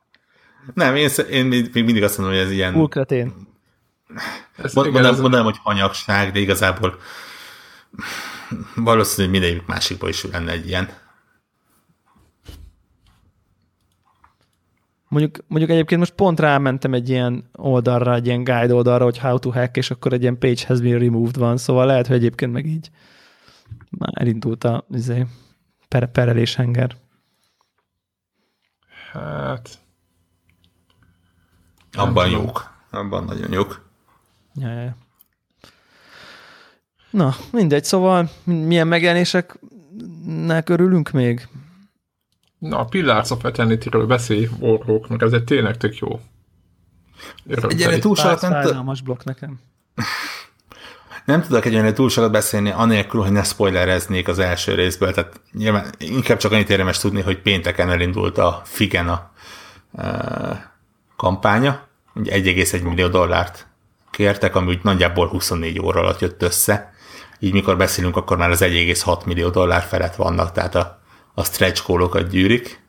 Nem, 0.73 0.95
én, 0.95 1.09
én 1.29 1.45
még 1.45 1.83
mindig 1.83 2.03
azt 2.03 2.17
mondom, 2.17 2.35
hogy 2.35 2.45
ez 2.45 2.51
ilyen... 2.51 2.75
Ulkretén. 2.75 3.33
Mondanám, 4.73 5.13
ez, 5.13 5.19
mondanám, 5.19 5.45
hogy 5.45 5.57
hanyagság, 5.63 6.31
de 6.31 6.39
igazából 6.39 6.99
valószínűleg 8.75 9.39
mindegyik 9.39 9.65
másikban 9.65 10.09
is 10.09 10.23
lenne 10.23 10.51
egy 10.51 10.67
ilyen. 10.67 10.89
Mondjuk, 15.07 15.37
mondjuk 15.47 15.71
egyébként 15.71 15.99
most 15.99 16.13
pont 16.13 16.39
rámentem 16.39 16.93
egy 16.93 17.09
ilyen 17.09 17.49
oldalra, 17.53 18.13
egy 18.13 18.25
ilyen 18.25 18.43
guide 18.43 18.73
oldalra, 18.73 19.03
hogy 19.03 19.17
how 19.17 19.39
to 19.39 19.51
hack, 19.51 19.77
és 19.77 19.91
akkor 19.91 20.13
egy 20.13 20.21
ilyen 20.21 20.39
page 20.39 20.61
has 20.67 20.81
been 20.81 20.99
removed 20.99 21.37
van, 21.37 21.57
szóval 21.57 21.85
lehet, 21.85 22.07
hogy 22.07 22.15
egyébként 22.15 22.51
meg 22.51 22.65
így 22.65 22.89
már 23.97 24.11
elindult 24.13 24.63
a 24.63 24.85
izé, 24.89 25.25
per, 25.87 26.11
perelés 26.11 26.55
henger. 26.55 26.95
Hát... 29.11 29.79
Abban 31.93 32.29
jók. 32.29 32.73
Abban 32.91 33.23
nagyon 33.23 33.51
jók. 33.51 33.89
Ja, 34.53 34.69
ja, 34.69 34.81
ja. 34.81 34.95
Na, 37.09 37.35
mindegy, 37.51 37.83
szóval 37.83 38.29
milyen 38.43 38.87
megjelenéseknek 38.87 40.69
örülünk 40.69 41.11
még? 41.11 41.47
Na, 42.57 42.77
a 42.79 42.85
Pillars 42.85 43.29
of 43.29 43.43
Eternity-ről 43.43 44.05
beszélj, 44.05 44.49
Warhawk, 44.59 45.07
mert 45.07 45.21
ez 45.21 45.33
egy 45.33 45.43
tényleg 45.43 45.77
tök 45.77 45.97
jó. 45.97 46.19
Egyébként 47.47 48.01
túl 48.01 48.15
sokat 48.15 48.41
nem 48.41 48.93
blokk 49.03 49.23
nekem. 49.23 49.59
Nem 51.25 51.41
tudok 51.41 51.65
egyébként 51.65 51.95
túl 51.95 52.09
sokat 52.09 52.31
beszélni, 52.31 52.71
anélkül, 52.71 53.21
hogy 53.21 53.31
ne 53.31 53.43
spoilereznék 53.43 54.27
az 54.27 54.39
első 54.39 54.73
részből, 54.73 55.13
tehát 55.13 55.41
nyilván 55.51 55.89
inkább 55.97 56.37
csak 56.37 56.51
annyit 56.51 56.69
érdemes 56.69 56.97
tudni, 56.97 57.21
hogy 57.21 57.41
pénteken 57.41 57.89
elindult 57.89 58.37
a 58.37 58.61
Figen 58.65 59.09
a 59.09 59.31
e, 59.97 60.75
kampánya, 61.15 61.87
ugye 62.15 62.41
1,1 62.41 62.83
millió 62.83 63.07
dollárt 63.07 63.67
kértek, 64.11 64.55
ami 64.55 64.67
úgy 64.67 64.79
nagyjából 64.83 65.27
24 65.27 65.79
óra 65.79 65.99
alatt 65.99 66.19
jött 66.19 66.41
össze. 66.41 66.93
Így 67.39 67.53
mikor 67.53 67.77
beszélünk, 67.77 68.15
akkor 68.15 68.37
már 68.37 68.49
az 68.49 68.61
1,6 68.61 69.25
millió 69.25 69.49
dollár 69.49 69.81
felett 69.81 70.15
vannak, 70.15 70.51
tehát 70.51 70.75
a, 70.75 71.01
a 71.33 71.43
stretch 71.43 71.83
kólokat 71.83 72.29
gyűrik. 72.29 72.83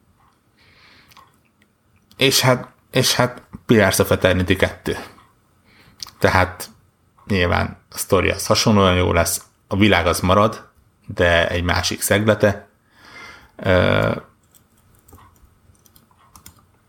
És 2.17 2.41
hát, 2.41 2.69
és 2.91 3.15
hát 3.15 3.43
Pillars 3.67 3.99
of 3.99 4.11
Eternity 4.11 4.57
2. 4.57 4.97
Tehát 6.19 6.69
nyilván 7.27 7.79
a 7.91 7.99
sztori 7.99 8.31
az 8.31 8.47
hasonlóan 8.47 8.95
jó 8.95 9.13
lesz, 9.13 9.45
a 9.69 9.77
világ 9.77 10.07
az 10.07 10.21
marad, 10.21 10.69
de 11.07 11.49
egy 11.49 11.63
másik 11.63 12.01
szeglete. 12.01 12.69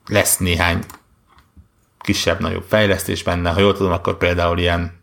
Lesz 0.06 0.38
néhány 0.38 0.86
kisebb-nagyobb 2.00 2.65
fejlesztés 2.67 3.23
benne. 3.23 3.52
Ha 3.52 3.60
jól 3.60 3.73
tudom, 3.73 3.91
akkor 3.91 4.17
például 4.17 4.60
ilyen 4.60 5.02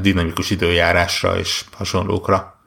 dinamikus 0.00 0.50
időjárásra 0.50 1.38
és 1.38 1.64
hasonlókra 1.72 2.60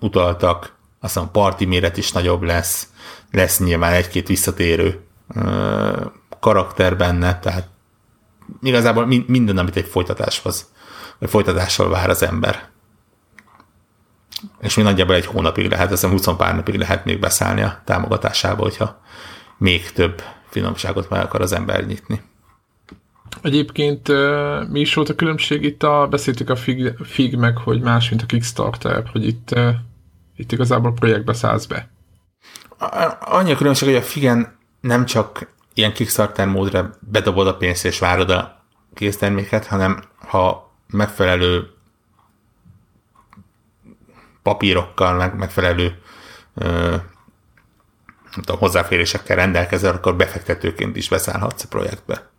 utaltak. 0.00 0.72
Aztán 1.00 1.24
a 1.24 1.30
parti 1.30 1.64
méret 1.64 1.96
is 1.96 2.12
nagyobb 2.12 2.42
lesz. 2.42 2.88
Lesz 3.30 3.58
nyilván 3.58 3.92
egy-két 3.92 4.28
visszatérő 4.28 5.06
karakter 6.44 6.96
benne, 6.96 7.38
tehát 7.38 7.68
igazából 8.62 9.06
minden, 9.26 9.58
amit 9.58 9.76
egy 9.76 9.86
folytatáshoz, 9.86 10.72
vagy 11.18 11.30
folytatással 11.30 11.88
vár 11.88 12.10
az 12.10 12.22
ember. 12.22 12.68
És 14.60 14.74
mi 14.74 14.82
nagyjából 14.82 15.14
egy 15.14 15.26
hónapig 15.26 15.70
lehet, 15.70 15.92
ezen 15.92 16.10
20 16.10 16.28
pár 16.36 16.54
napig 16.54 16.74
lehet 16.74 17.04
még 17.04 17.18
beszállni 17.18 17.62
a 17.62 17.80
támogatásába, 17.84 18.62
hogyha 18.62 19.00
még 19.58 19.92
több 19.92 20.22
finomságot 20.48 21.10
meg 21.10 21.20
akar 21.20 21.40
az 21.40 21.52
ember 21.52 21.86
nyitni. 21.86 22.22
Egyébként 23.42 24.08
mi 24.70 24.80
is 24.80 24.94
volt 24.94 25.08
a 25.08 25.14
különbség 25.14 25.62
itt? 25.62 25.82
A, 25.82 26.06
beszéltük 26.10 26.50
a 26.50 26.56
Fig, 26.56 26.92
Fig 27.04 27.36
meg, 27.36 27.56
hogy 27.56 27.80
más, 27.80 28.08
mint 28.08 28.22
a 28.22 28.26
Kickstarter, 28.26 29.08
hogy 29.12 29.26
itt, 29.26 29.54
itt 30.36 30.52
igazából 30.52 30.92
projektbe 30.92 31.32
szállsz 31.32 31.66
be. 31.66 31.90
Annyi 33.20 33.52
a 33.52 33.56
különbség, 33.56 33.88
hogy 33.88 33.96
a 33.96 34.02
Figen 34.02 34.58
nem 34.80 35.04
csak 35.04 35.53
ilyen 35.74 35.92
Kickstarter 35.92 36.46
módra 36.46 36.90
bedobod 37.00 37.46
a 37.46 37.56
pénzt 37.56 37.84
és 37.84 37.98
várod 37.98 38.30
a 38.30 38.64
készterméket, 38.94 39.66
hanem 39.66 40.02
ha 40.16 40.72
megfelelő 40.86 41.72
papírokkal, 44.42 45.14
meg 45.14 45.36
megfelelő 45.36 45.98
ö, 46.54 46.96
tudom, 48.34 48.58
hozzáférésekkel 48.58 49.36
rendelkezel, 49.36 49.94
akkor 49.94 50.16
befektetőként 50.16 50.96
is 50.96 51.08
beszállhatsz 51.08 51.64
a 51.64 51.68
projektbe. 51.68 52.30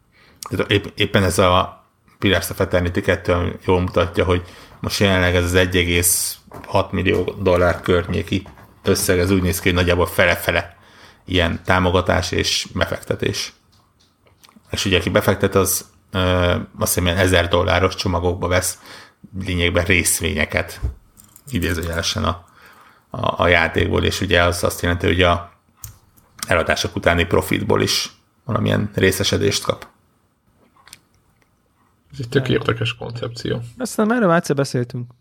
Tehát 0.49 0.71
épp, 0.71 0.85
éppen 0.95 1.23
ez 1.23 1.39
a 1.39 1.85
Pillars 2.19 2.49
of 2.49 2.59
Eternity 2.59 2.99
2 2.99 3.59
jól 3.65 3.81
mutatja, 3.81 4.25
hogy 4.25 4.41
most 4.79 4.99
jelenleg 4.99 5.35
ez 5.35 5.43
az 5.43 5.53
1,6 5.55 6.91
millió 6.91 7.35
dollár 7.41 7.81
környéki 7.81 8.47
összeg, 8.83 9.19
ez 9.19 9.31
úgy 9.31 9.41
néz 9.41 9.59
ki, 9.59 9.67
hogy 9.67 9.77
nagyjából 9.77 10.05
fele-fele 10.05 10.74
ilyen 11.25 11.63
támogatás 11.63 12.31
és 12.31 12.67
befektetés. 12.73 13.53
És 14.71 14.85
ugye 14.85 14.97
aki 14.97 15.09
befektet, 15.09 15.55
az 15.55 15.85
ö, 16.11 16.19
azt 16.79 16.93
hiszem 16.93 17.05
ilyen 17.05 17.17
1000 17.17 17.47
dolláros 17.47 17.95
csomagokba 17.95 18.47
vesz 18.47 18.79
lényegben 19.39 19.85
részvényeket 19.85 20.79
idézőjelesen 21.49 22.23
a, 22.23 22.45
a, 23.09 23.41
a 23.41 23.47
játékból, 23.47 24.03
és 24.03 24.21
ugye 24.21 24.43
az 24.43 24.63
azt 24.63 24.81
jelenti, 24.81 25.05
hogy 25.05 25.21
a 25.21 25.51
eladások 26.47 26.95
utáni 26.95 27.25
profitból 27.25 27.81
is 27.81 28.11
valamilyen 28.43 28.89
részesedést 28.93 29.63
kap. 29.63 29.87
Ez 32.11 32.19
egy 32.19 32.29
tök 32.29 32.49
érdekes 32.49 32.95
koncepció. 32.95 33.61
Aztán 33.77 34.13
erről 34.13 34.27
már 34.27 34.37
egyszer 34.37 34.55
beszéltünk. 34.55 35.11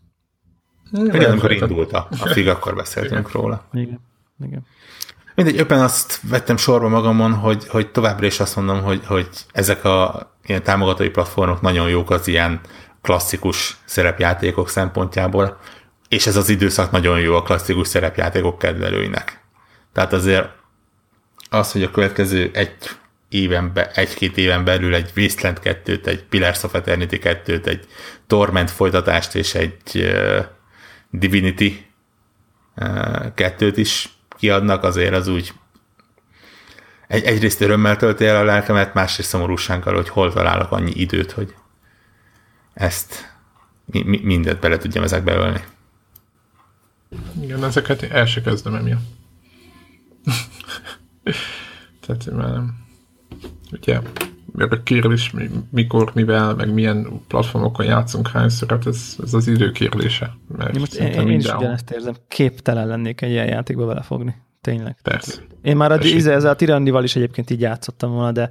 Igen, 0.92 1.30
amikor 1.30 1.52
indult 1.52 1.92
a, 1.92 2.08
a 2.20 2.26
FIG, 2.26 2.48
akkor 2.48 2.74
beszéltünk 2.74 3.28
igen. 3.28 3.40
róla. 3.40 3.68
Igen. 3.72 4.00
Igen. 4.44 4.66
Mindegy, 5.34 5.54
éppen 5.56 5.80
azt 5.80 6.20
vettem 6.28 6.56
sorba 6.56 6.88
magamon, 6.88 7.32
hogy, 7.34 7.68
hogy 7.68 7.90
továbbra 7.90 8.26
is 8.26 8.40
azt 8.40 8.56
mondom, 8.56 8.82
hogy, 8.82 9.06
hogy 9.06 9.28
ezek 9.52 9.84
a 9.84 10.30
ilyen 10.46 10.62
támogatói 10.62 11.08
platformok 11.08 11.60
nagyon 11.60 11.88
jók 11.88 12.10
az 12.10 12.28
ilyen 12.28 12.60
klasszikus 13.02 13.76
szerepjátékok 13.84 14.68
szempontjából, 14.68 15.58
és 16.08 16.26
ez 16.26 16.36
az 16.36 16.48
időszak 16.48 16.90
nagyon 16.90 17.20
jó 17.20 17.34
a 17.34 17.42
klasszikus 17.42 17.88
szerepjátékok 17.88 18.58
kedvelőinek. 18.58 19.40
Tehát 19.92 20.12
azért 20.12 20.48
az, 21.50 21.72
hogy 21.72 21.82
a 21.82 21.90
következő 21.90 22.50
egy 22.52 22.76
éven 23.28 23.72
be, 23.72 23.90
egy-két 23.90 24.36
éven 24.36 24.64
belül 24.64 24.94
egy 24.94 25.10
Wasteland 25.16 25.60
2-t, 25.64 26.06
egy 26.06 26.24
Pillars 26.24 26.62
of 26.62 26.74
Eternity 26.74 27.18
2-t, 27.22 27.66
egy 27.66 27.86
Torment 28.26 28.70
folytatást 28.70 29.34
és 29.34 29.54
egy 29.54 29.80
uh, 29.94 30.44
Divinity 31.10 31.86
uh, 32.76 33.26
2-t 33.36 33.72
is 33.74 34.13
kiadnak, 34.44 34.82
azért 34.82 35.14
az 35.14 35.28
úgy 35.28 35.52
egy, 37.06 37.24
egyrészt 37.24 37.60
örömmel 37.60 37.96
tölti 37.96 38.24
el 38.24 38.36
a 38.36 38.44
lelkemet, 38.44 38.94
másrészt 38.94 39.28
szomorúsággal, 39.28 39.94
hogy 39.94 40.08
hol 40.08 40.32
találok 40.32 40.70
annyi 40.70 40.90
időt, 40.94 41.32
hogy 41.32 41.54
ezt 42.74 43.34
mi, 43.84 44.02
mi, 44.02 44.20
mindent 44.22 44.60
bele 44.60 44.76
tudjam 44.76 45.04
ezekbe 45.04 45.34
ölni. 45.34 45.64
Igen, 47.40 47.64
ezeket 47.64 48.02
el 48.02 48.26
se 48.26 48.40
kezdem 48.40 48.74
emiatt. 48.74 49.02
Tehát 52.06 52.30
már 52.30 52.50
nem. 52.50 52.74
Ugye, 53.72 54.00
a 54.58 54.82
kérdés, 54.82 55.34
mikor, 55.70 56.10
mivel, 56.14 56.54
meg 56.54 56.72
milyen 56.72 57.20
platformokon 57.28 57.86
játszunk 57.86 58.28
hányszor, 58.28 58.70
hát 58.70 58.86
ez, 58.86 59.16
ez 59.22 59.34
az 59.34 59.46
idő 59.46 59.70
kérdése. 59.70 60.36
Mert 60.56 60.78
most 60.78 60.94
én, 60.94 61.28
én 61.28 61.38
is 61.38 61.44
ugyanezt 61.44 61.90
érzem, 61.90 62.14
képtelen 62.28 62.86
lennék 62.86 63.20
egy 63.20 63.30
ilyen 63.30 63.46
játékba 63.46 63.86
belefogni. 63.86 64.42
Tényleg. 64.60 64.96
Persze. 65.02 65.42
Én 65.62 65.76
már 65.76 65.92
a, 65.92 65.98
ezzel 65.98 66.46
a 66.46 66.54
Tirannival 66.54 67.04
is 67.04 67.16
egyébként 67.16 67.50
így 67.50 67.60
játszottam 67.60 68.10
volna, 68.10 68.32
de 68.32 68.50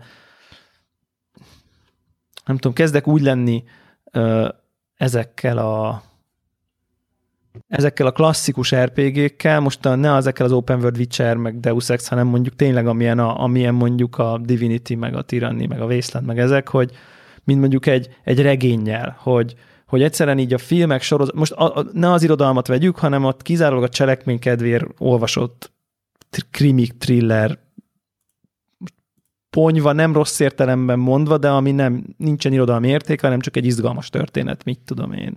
nem 2.46 2.56
tudom, 2.56 2.74
kezdek 2.74 3.08
úgy 3.08 3.22
lenni 3.22 3.63
ö, 4.12 4.48
ezekkel 4.96 5.58
a 5.58 6.04
ezekkel 7.68 8.08
a 8.08 8.12
klasszikus 8.12 8.76
RPG-kkel, 8.76 9.60
most 9.60 9.86
a, 9.86 9.96
ne 9.96 10.15
ezekkel 10.15 10.46
az 10.46 10.52
Open 10.52 10.80
World 10.80 10.98
Witcher, 10.98 11.38
meg 11.38 11.60
Deus 11.60 11.90
Ex, 11.90 12.08
hanem 12.08 12.27
mondjuk 12.27 12.56
tényleg 12.56 12.88
amilyen, 12.88 13.19
a, 13.19 13.44
amilyen 13.44 13.73
mondjuk 13.73 14.17
a 14.17 14.40
Divinity, 14.44 14.94
meg 14.94 15.15
a 15.15 15.21
Tyranny, 15.21 15.67
meg 15.67 15.82
a 15.82 15.86
Wasteland, 15.86 16.27
meg 16.27 16.40
ezek, 16.40 16.67
hogy 16.67 16.92
mint 17.44 17.60
mondjuk 17.60 17.86
egy, 17.86 18.10
egy 18.23 18.42
regényel, 18.42 19.17
hogy, 19.19 19.56
hogy 19.88 20.02
egyszerűen 20.02 20.40
így 20.40 20.54
a 20.54 20.58
filmek 20.58 21.02
sorozat, 21.02 21.36
most 21.36 21.52
a, 21.52 21.77
a, 21.77 21.86
ne 21.92 22.12
az 22.12 22.23
irodalmat 22.23 22.67
vegyük, 22.67 22.98
hanem 22.98 23.23
ott 23.23 23.42
kizárólag 23.42 23.84
a 23.84 23.90
cselekmény 23.90 24.40
kedvéért 24.40 24.86
olvasott 24.98 25.71
krimik, 26.52 26.98
thriller, 26.98 27.60
ponyva, 29.50 29.92
nem 29.92 30.13
rossz 30.13 30.40
értelemben 30.40 31.00
mondva, 31.00 31.38
de 31.38 31.50
ami 31.50 31.71
nem, 31.71 32.04
nincsen 32.17 32.54
irodalmi 32.54 32.88
értéke, 32.88 33.25
hanem 33.25 33.40
csak 33.40 33.56
egy 33.56 33.65
izgalmas 33.65 34.10
történet, 34.10 34.63
mit 34.63 34.80
tudom 34.86 35.12
én. 35.12 35.36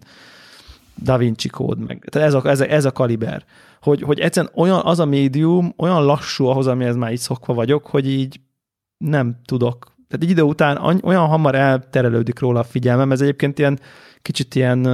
Da 1.03 1.17
Vinci 1.17 1.49
kód, 1.49 1.79
meg. 1.79 2.05
Tehát 2.11 2.29
ez 2.29 2.35
a, 2.35 2.49
ez 2.49 2.61
a, 2.61 2.71
ez 2.71 2.85
a 2.85 2.93
kaliber. 2.93 3.45
Hogy, 3.81 4.03
hogy 4.03 4.21
egyszerűen 4.21 4.53
olyan, 4.55 4.81
az 4.85 4.99
a 4.99 5.05
médium 5.05 5.75
olyan 5.77 6.05
lassú 6.05 6.47
ahhoz, 6.47 6.67
amihez 6.67 6.97
már 6.97 7.13
így 7.13 7.19
szokva 7.19 7.55
vagyok, 7.55 7.87
hogy 7.87 8.11
így 8.11 8.41
nem 8.99 9.37
tudok, 9.45 9.95
tehát 10.09 10.25
egy 10.25 10.31
idő 10.31 10.43
után 10.43 11.01
olyan 11.03 11.27
hamar 11.27 11.55
elterelődik 11.55 12.39
róla 12.39 12.61
a 12.61 12.65
figyelmem, 12.65 13.13
ez 13.13 13.21
egyébként 13.21 13.59
ilyen 13.59 13.79
kicsit 14.23 14.55
ilyen 14.55 14.85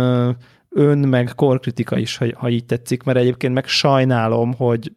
ön 0.68 0.98
meg 0.98 1.32
korkritika 1.34 1.98
is, 1.98 2.16
ha, 2.16 2.26
ha 2.34 2.48
így 2.48 2.64
tetszik, 2.64 3.02
mert 3.02 3.18
egyébként 3.18 3.54
meg 3.54 3.66
sajnálom, 3.66 4.54
hogy 4.54 4.92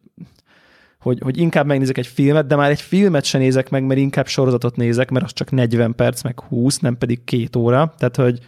hogy, 1.06 1.18
hogy 1.22 1.38
inkább 1.38 1.66
megnézek 1.66 1.98
egy 1.98 2.06
filmet, 2.06 2.46
de 2.46 2.56
már 2.56 2.70
egy 2.70 2.80
filmet 2.80 3.24
se 3.24 3.38
nézek 3.38 3.70
meg, 3.70 3.84
mert 3.84 4.00
inkább 4.00 4.26
sorozatot 4.26 4.76
nézek, 4.76 5.10
mert 5.10 5.24
az 5.24 5.32
csak 5.32 5.50
40 5.50 5.94
perc, 5.94 6.22
meg 6.22 6.40
20, 6.40 6.78
nem 6.78 6.98
pedig 6.98 7.24
két 7.24 7.56
óra. 7.56 7.94
Tehát, 7.98 8.16
hogy, 8.16 8.38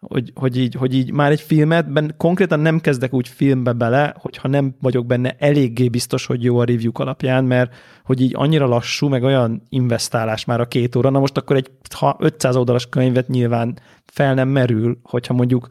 hogy, 0.00 0.32
hogy, 0.34 0.56
így, 0.56 0.74
hogy 0.74 0.94
így 0.94 1.12
már 1.12 1.30
egy 1.30 1.40
filmet, 1.40 1.92
ben, 1.92 2.14
konkrétan 2.16 2.60
nem 2.60 2.80
kezdek 2.80 3.12
úgy 3.12 3.28
filmbe 3.28 3.72
bele, 3.72 4.14
hogyha 4.18 4.48
nem 4.48 4.74
vagyok 4.80 5.06
benne 5.06 5.36
eléggé 5.38 5.88
biztos, 5.88 6.26
hogy 6.26 6.44
jó 6.44 6.58
a 6.58 6.64
review 6.64 6.90
alapján, 6.94 7.44
mert 7.44 7.74
hogy 8.04 8.20
így 8.20 8.32
annyira 8.36 8.66
lassú, 8.66 9.08
meg 9.08 9.22
olyan 9.22 9.62
investálás 9.68 10.44
már 10.44 10.60
a 10.60 10.68
két 10.68 10.96
óra, 10.96 11.10
na 11.10 11.18
most 11.18 11.36
akkor 11.36 11.56
egy 11.56 11.70
ha 11.94 12.16
500 12.18 12.56
oldalas 12.56 12.86
könyvet 12.88 13.28
nyilván 13.28 13.78
fel 14.04 14.34
nem 14.34 14.48
merül, 14.48 14.98
hogyha 15.02 15.34
mondjuk 15.34 15.66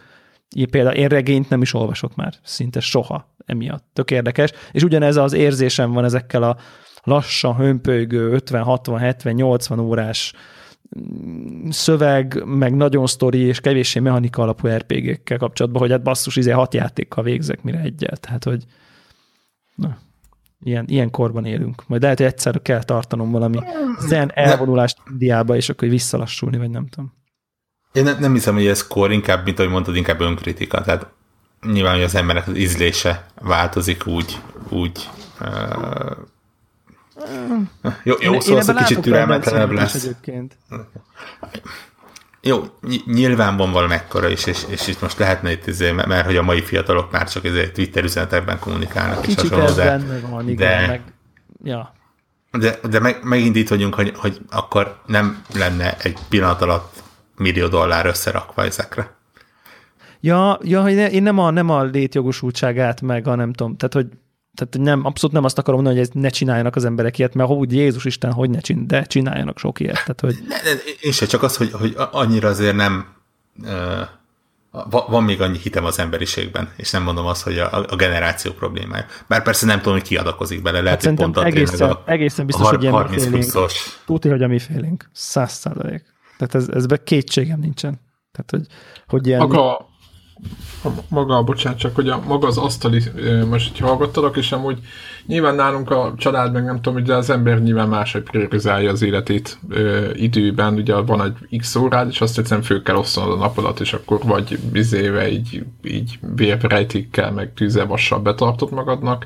például 0.69 0.95
én 0.95 1.07
regényt 1.07 1.49
nem 1.49 1.61
is 1.61 1.73
olvasok 1.73 2.15
már 2.15 2.33
szinte 2.43 2.79
soha 2.79 3.35
emiatt. 3.45 3.85
Tök 3.93 4.11
érdekes. 4.11 4.51
És 4.71 4.83
ugyanez 4.83 5.15
az 5.15 5.33
érzésem 5.33 5.91
van 5.91 6.03
ezekkel 6.03 6.43
a 6.43 6.57
lassan, 7.03 7.55
hömpölygő 7.55 8.31
50, 8.31 8.63
60, 8.63 8.99
70, 8.99 9.33
80 9.33 9.79
órás 9.79 10.33
szöveg, 11.69 12.43
meg 12.45 12.75
nagyon 12.75 13.07
sztori 13.07 13.39
és 13.39 13.59
kevéssé 13.59 13.99
mechanika 13.99 14.41
alapú 14.41 14.67
RPG-kkel 14.67 15.37
kapcsolatban, 15.37 15.81
hogy 15.81 15.91
hát 15.91 16.03
basszus, 16.03 16.35
izé 16.35 16.51
hat 16.51 16.73
játékkal 16.73 17.23
végzek, 17.23 17.63
mire 17.63 17.79
egyet. 17.79 18.19
Tehát, 18.19 18.43
hogy 18.43 18.63
na, 19.75 19.97
ilyen, 20.59 20.85
ilyen 20.87 21.11
korban 21.11 21.45
élünk. 21.45 21.87
Majd 21.87 22.01
lehet, 22.01 22.17
hogy 22.17 22.27
egyszer 22.27 22.61
kell 22.61 22.83
tartanom 22.83 23.31
valami 23.31 23.57
zen 23.99 24.31
elvonulást 24.33 24.97
Indiába, 25.11 25.55
és 25.55 25.69
akkor 25.69 25.89
visszalassulni, 25.89 26.57
vagy 26.57 26.69
nem 26.69 26.87
tudom. 26.87 27.13
Én 27.91 28.03
ne, 28.03 28.19
nem 28.19 28.33
hiszem, 28.33 28.53
hogy 28.53 28.67
ez 28.67 28.87
kor, 28.87 29.11
inkább, 29.11 29.45
mint 29.45 29.59
ahogy 29.59 29.71
mondtad, 29.71 29.95
inkább 29.95 30.21
önkritika. 30.21 30.81
Tehát 30.81 31.07
nyilván, 31.71 31.93
hogy 31.93 32.03
az 32.03 32.15
embernek 32.15 32.47
az 32.47 32.57
ízlése 32.57 33.25
változik 33.41 34.07
úgy, 34.07 34.37
úgy 34.69 35.09
jó, 38.03 38.13
jó 38.19 38.33
én, 38.33 38.39
szó, 38.39 38.55
az 38.55 38.69
egy 38.69 38.75
kicsit 38.75 38.99
türelmetlenebb 38.99 39.71
lesz. 39.71 40.03
Egyébként. 40.03 40.57
Jó, 42.41 42.63
nyilván 43.05 43.57
van 43.57 43.71
valamekkora 43.71 44.29
is, 44.29 44.45
és, 44.45 44.65
és 44.69 44.87
itt 44.87 45.01
most 45.01 45.17
lehetne 45.17 45.51
itt, 45.51 45.67
izé, 45.67 45.91
mert, 45.91 46.25
hogy 46.25 46.37
a 46.37 46.41
mai 46.41 46.61
fiatalok 46.61 47.11
már 47.11 47.29
csak 47.29 47.43
izé 47.43 47.67
Twitter 47.67 48.03
üzenetekben 48.03 48.59
kommunikálnak. 48.59 49.21
Kicsit 49.21 49.43
és 49.43 49.49
hasonló, 49.49 49.75
de, 49.75 50.01
van, 50.29 50.49
igen, 50.49 50.81
de, 50.81 50.87
meg, 50.87 51.01
ja. 51.63 51.93
de, 52.51 52.79
de 52.89 52.99
meg, 52.99 53.19
megint 53.23 53.55
itt 53.55 53.69
vagyunk, 53.69 53.93
hogy, 53.93 54.11
hogy 54.15 54.39
akkor 54.49 55.01
nem 55.05 55.41
lenne 55.53 55.97
egy 55.97 56.17
pillanat 56.29 56.61
alatt 56.61 57.03
millió 57.37 57.67
dollár 57.67 58.05
összerakva 58.05 58.63
ezekre. 58.63 59.15
Ja, 60.19 60.59
ja 60.63 60.81
hogy 60.81 60.93
én 60.93 61.23
nem 61.23 61.39
a, 61.39 61.49
nem 61.49 61.69
a 61.69 61.83
létjogosultságát 61.83 63.01
meg 63.01 63.27
a 63.27 63.35
nem 63.35 63.53
tudom, 63.53 63.77
tehát 63.77 63.93
hogy 63.93 64.17
tehát 64.57 64.89
nem, 64.89 65.05
abszolút 65.05 65.35
nem 65.35 65.43
azt 65.43 65.57
akarom 65.57 65.81
mondani, 65.81 66.05
hogy 66.05 66.21
ne 66.21 66.29
csináljanak 66.29 66.75
az 66.75 66.85
emberek 66.85 67.17
ilyet, 67.17 67.33
mert 67.33 67.49
hogy 67.49 67.73
Jézus 67.73 68.05
Isten, 68.05 68.31
hogy 68.31 68.49
ne 68.49 68.59
csin, 68.59 68.87
de 68.87 69.03
csináljanak 69.03 69.57
sok 69.57 69.79
ilyet. 69.79 69.93
Tehát, 69.93 70.19
hogy... 70.19 70.35
ne, 70.47 70.55
ne, 70.55 70.79
én 71.01 71.11
se, 71.11 71.25
csak 71.25 71.43
az, 71.43 71.57
hogy, 71.57 71.71
hogy 71.71 71.95
annyira 72.11 72.47
azért 72.47 72.75
nem 72.75 73.05
uh, 73.63 73.69
van 75.09 75.23
még 75.23 75.41
annyi 75.41 75.57
hitem 75.57 75.85
az 75.85 75.99
emberiségben, 75.99 76.69
és 76.75 76.91
nem 76.91 77.03
mondom 77.03 77.25
azt, 77.25 77.43
hogy 77.43 77.57
a, 77.57 77.85
a 77.89 77.95
generáció 77.95 78.51
problémája. 78.51 79.05
Bár 79.27 79.43
persze 79.43 79.65
nem 79.65 79.77
tudom, 79.77 79.93
hogy 79.93 80.07
ki 80.07 80.17
adakozik 80.17 80.61
bele, 80.61 80.81
lehet, 80.81 81.03
hát 81.03 81.19
hogy 81.19 81.31
pont 81.31 81.45
egészen, 81.45 81.89
a, 81.89 82.01
egészen 82.05 82.45
biztos, 82.45 82.65
a 82.65 82.69
hogy 82.69 82.81
ilyen 82.81 82.93
30 82.93 83.27
pluszos. 83.27 83.99
Tudja, 84.05 84.31
hogy 84.31 84.43
a 84.43 84.47
mi 84.47 84.59
félénk. 84.59 85.09
Száz 85.13 85.51
százalék. 85.51 86.03
Tehát 86.37 86.55
ez, 86.55 86.67
ezben 86.67 86.99
kétségem 87.03 87.59
nincsen. 87.59 88.01
Tehát, 88.31 88.51
hogy, 88.51 88.75
hogy 89.07 89.27
ilyen... 89.27 89.39
Maga, 89.39 89.87
a, 90.83 90.89
maga, 91.09 91.43
bocsánat, 91.43 91.79
csak 91.79 91.95
hogy 91.95 92.09
a, 92.09 92.21
maga 92.27 92.47
az 92.47 92.57
asztali, 92.57 93.01
most 93.49 93.69
így 93.69 93.79
hallgattalak, 93.79 94.37
és 94.37 94.51
amúgy 94.51 94.79
nyilván 95.25 95.55
nálunk 95.55 95.91
a 95.91 96.13
család, 96.17 96.53
meg 96.53 96.63
nem 96.63 96.81
tudom, 96.81 97.03
de 97.03 97.15
az 97.15 97.29
ember 97.29 97.61
nyilván 97.61 97.87
máshogy 97.87 98.21
priorizálja 98.23 98.91
az 98.91 99.01
életét 99.01 99.59
ö, 99.69 100.09
időben, 100.13 100.73
ugye 100.73 100.95
van 100.95 101.21
egy 101.21 101.57
x 101.57 101.75
órád, 101.75 102.07
és 102.09 102.21
azt 102.21 102.37
egyszerűen 102.37 102.65
fő 102.65 102.81
kell 102.81 102.95
osztanod 102.95 103.31
a 103.31 103.35
napodat, 103.35 103.79
és 103.79 103.93
akkor 103.93 104.19
vagy 104.23 104.59
bizéve 104.71 105.31
így, 105.31 105.63
így 105.83 106.19
vérrejtékkel, 106.35 107.31
meg 107.31 107.53
tűzelvassal 107.53 108.19
betartod 108.19 108.71
magadnak, 108.71 109.25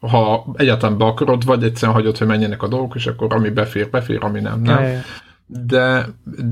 ha 0.00 0.46
egyáltalán 0.56 0.98
be 0.98 1.04
akarod, 1.04 1.44
vagy 1.44 1.62
egyszerűen 1.62 1.96
hagyod, 1.96 2.18
hogy 2.18 2.26
menjenek 2.26 2.62
a 2.62 2.68
dolgok, 2.68 2.94
és 2.94 3.06
akkor 3.06 3.34
ami 3.34 3.50
befér, 3.50 3.90
befér, 3.90 4.18
ami 4.20 4.40
nem, 4.40 4.60
nem 4.60 5.04
de, 5.46 6.06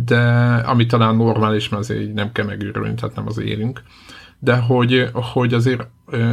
de 0.04 0.20
ami 0.66 0.86
talán 0.86 1.16
normális, 1.16 1.68
mert 1.68 1.82
azért 1.82 2.14
nem 2.14 2.32
kell 2.32 2.46
megőrülni, 2.46 2.94
tehát 2.94 3.16
nem 3.16 3.26
az 3.26 3.38
élünk, 3.38 3.82
de 4.38 4.56
hogy, 4.56 5.08
hogy 5.12 5.54
azért, 5.54 5.88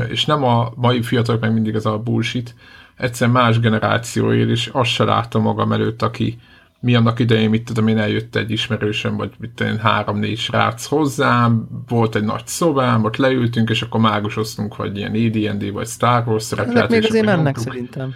és 0.09 0.25
nem 0.25 0.43
a 0.43 0.71
mai 0.75 1.01
fiatalok 1.01 1.41
meg 1.41 1.53
mindig 1.53 1.75
ez 1.75 1.85
a 1.85 1.97
bullshit, 1.97 2.55
egyszer 2.95 3.27
más 3.27 3.59
generáció 3.59 4.33
él, 4.33 4.49
és 4.49 4.69
azt 4.73 4.89
se 4.89 5.03
látom 5.03 5.41
magam 5.41 5.71
előtt, 5.71 6.01
aki 6.01 6.37
mi 6.79 6.95
annak 6.95 7.19
idején, 7.19 7.49
mit 7.49 7.63
tudom 7.63 7.87
én, 7.87 7.97
eljött 7.97 8.35
egy 8.35 8.51
ismerősöm, 8.51 9.15
vagy 9.15 9.31
mit 9.39 9.51
tudom 9.51 9.73
én, 9.73 9.79
három-négy 9.79 10.37
srác 10.37 10.85
hozzám, 10.85 11.67
volt 11.87 12.15
egy 12.15 12.23
nagy 12.23 12.47
szobám, 12.47 13.03
ott 13.03 13.15
leültünk, 13.15 13.69
és 13.69 13.81
akkor 13.81 13.99
mágusoztunk, 13.99 14.75
vagy 14.75 14.97
ilyen 14.97 15.11
AD&D, 15.11 15.71
vagy 15.71 15.87
Star 15.87 16.27
Wars 16.27 16.43
szerepjáték. 16.43 16.89
még 16.89 17.09
azért 17.09 17.25
mennek 17.25 17.57
szerintem. 17.57 18.15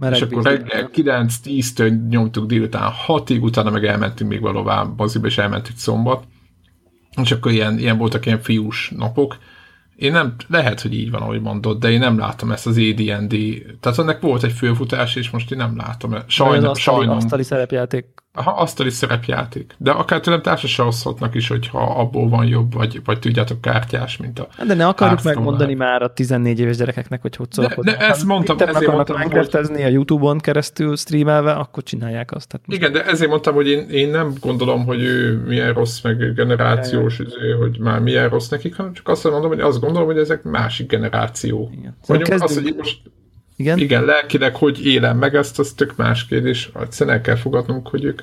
Merek 0.00 0.16
és 0.16 0.22
akkor 0.22 0.42
reggel 0.42 0.90
9-10-től 0.94 2.08
nyomtuk 2.08 2.46
délután 2.46 2.92
6-ig, 3.06 3.40
utána 3.40 3.70
meg 3.70 3.84
elmentünk 3.84 4.30
még 4.30 4.40
valová 4.40 4.82
moziba, 4.96 5.26
és 5.26 5.38
elmentünk 5.38 5.78
szombat. 5.78 6.24
És 7.22 7.32
akkor 7.32 7.52
ilyen, 7.52 7.78
ilyen 7.78 7.98
voltak 7.98 8.26
ilyen 8.26 8.40
fiús 8.40 8.92
napok. 8.96 9.38
Én 9.96 10.12
nem, 10.12 10.34
lehet, 10.48 10.80
hogy 10.80 10.94
így 10.94 11.10
van, 11.10 11.22
ahogy 11.22 11.40
mondod, 11.40 11.78
de 11.78 11.90
én 11.90 11.98
nem 11.98 12.18
látom 12.18 12.50
ezt 12.50 12.66
az 12.66 12.78
AD&D. 12.78 13.36
Tehát 13.80 13.98
ennek 13.98 14.20
volt 14.20 14.42
egy 14.42 14.52
főfutás, 14.52 15.16
és 15.16 15.30
most 15.30 15.50
én 15.50 15.58
nem 15.58 15.76
látom. 15.76 16.14
Sajnálom. 16.26 16.74
Sajnálom. 16.74 17.16
Asztali 17.16 17.42
szerepjáték 17.42 18.06
Aha, 18.32 18.50
asztali 18.50 18.90
szerepjáték. 18.90 19.74
De 19.78 19.90
akár 19.90 20.20
tőlem 20.20 20.42
társasra 20.42 20.86
oszthatnak 20.86 21.34
is, 21.34 21.48
hogyha 21.48 21.82
abból 21.82 22.28
van 22.28 22.46
jobb, 22.46 22.74
vagy, 22.74 23.00
vagy 23.04 23.18
tudjátok 23.18 23.60
kártyás, 23.60 24.16
mint 24.16 24.38
a 24.38 24.48
De 24.66 24.74
ne 24.74 24.86
akarjuk 24.86 25.22
megmondani 25.22 25.74
már 25.74 26.02
a 26.02 26.12
14 26.12 26.60
éves 26.60 26.76
gyerekeknek, 26.76 27.22
hogy 27.22 27.36
hogy 27.36 27.52
szórakoznak. 27.52 27.94
De, 27.94 28.00
de 28.00 28.08
ezt 28.08 28.24
mondtam, 28.24 28.56
ezért 28.56 28.74
akarnak 28.74 28.94
mondtam, 28.94 29.16
Minecraftezni 29.16 29.74
hogy... 29.74 29.84
a 29.84 29.88
Youtube-on 29.88 30.38
keresztül 30.38 30.96
streamelve, 30.96 31.52
akkor 31.52 31.82
csinálják 31.82 32.32
azt. 32.32 32.48
Tehát 32.48 32.66
most... 32.66 32.78
Igen, 32.78 32.92
de 32.92 33.04
ezért 33.04 33.30
mondtam, 33.30 33.54
hogy 33.54 33.68
én, 33.68 33.88
én 33.88 34.10
nem 34.10 34.32
gondolom, 34.40 34.84
hogy 34.84 35.02
ő 35.02 35.42
milyen 35.46 35.72
rossz, 35.72 36.00
meg 36.00 36.32
generációs, 36.34 37.18
izé, 37.18 37.50
hogy 37.50 37.78
már 37.78 38.00
milyen 38.00 38.28
rossz 38.28 38.48
nekik, 38.48 38.76
hanem 38.76 38.92
csak 38.92 39.08
azt 39.08 39.24
mondom, 39.24 39.50
hogy 39.50 39.60
azt 39.60 39.80
gondolom, 39.80 40.06
hogy 40.06 40.18
ezek 40.18 40.42
másik 40.42 40.88
generáció. 40.88 41.70
Igen. 41.78 41.96
Mondjuk 42.06 42.42
azt, 42.42 42.54
hogy 42.54 42.74
most 42.76 43.00
igen? 43.60 43.78
Igen, 43.78 44.04
lelkileg 44.04 44.56
hogy 44.56 44.86
élem 44.86 45.18
meg 45.18 45.34
ezt, 45.34 45.58
az 45.58 45.72
tök 45.72 45.96
más 45.96 46.26
kérdés. 46.26 46.70
Egyszerűen 46.80 47.16
el 47.16 47.22
kell 47.22 47.36
fogadnunk, 47.36 47.88
hogy 47.88 48.04
ők 48.04 48.20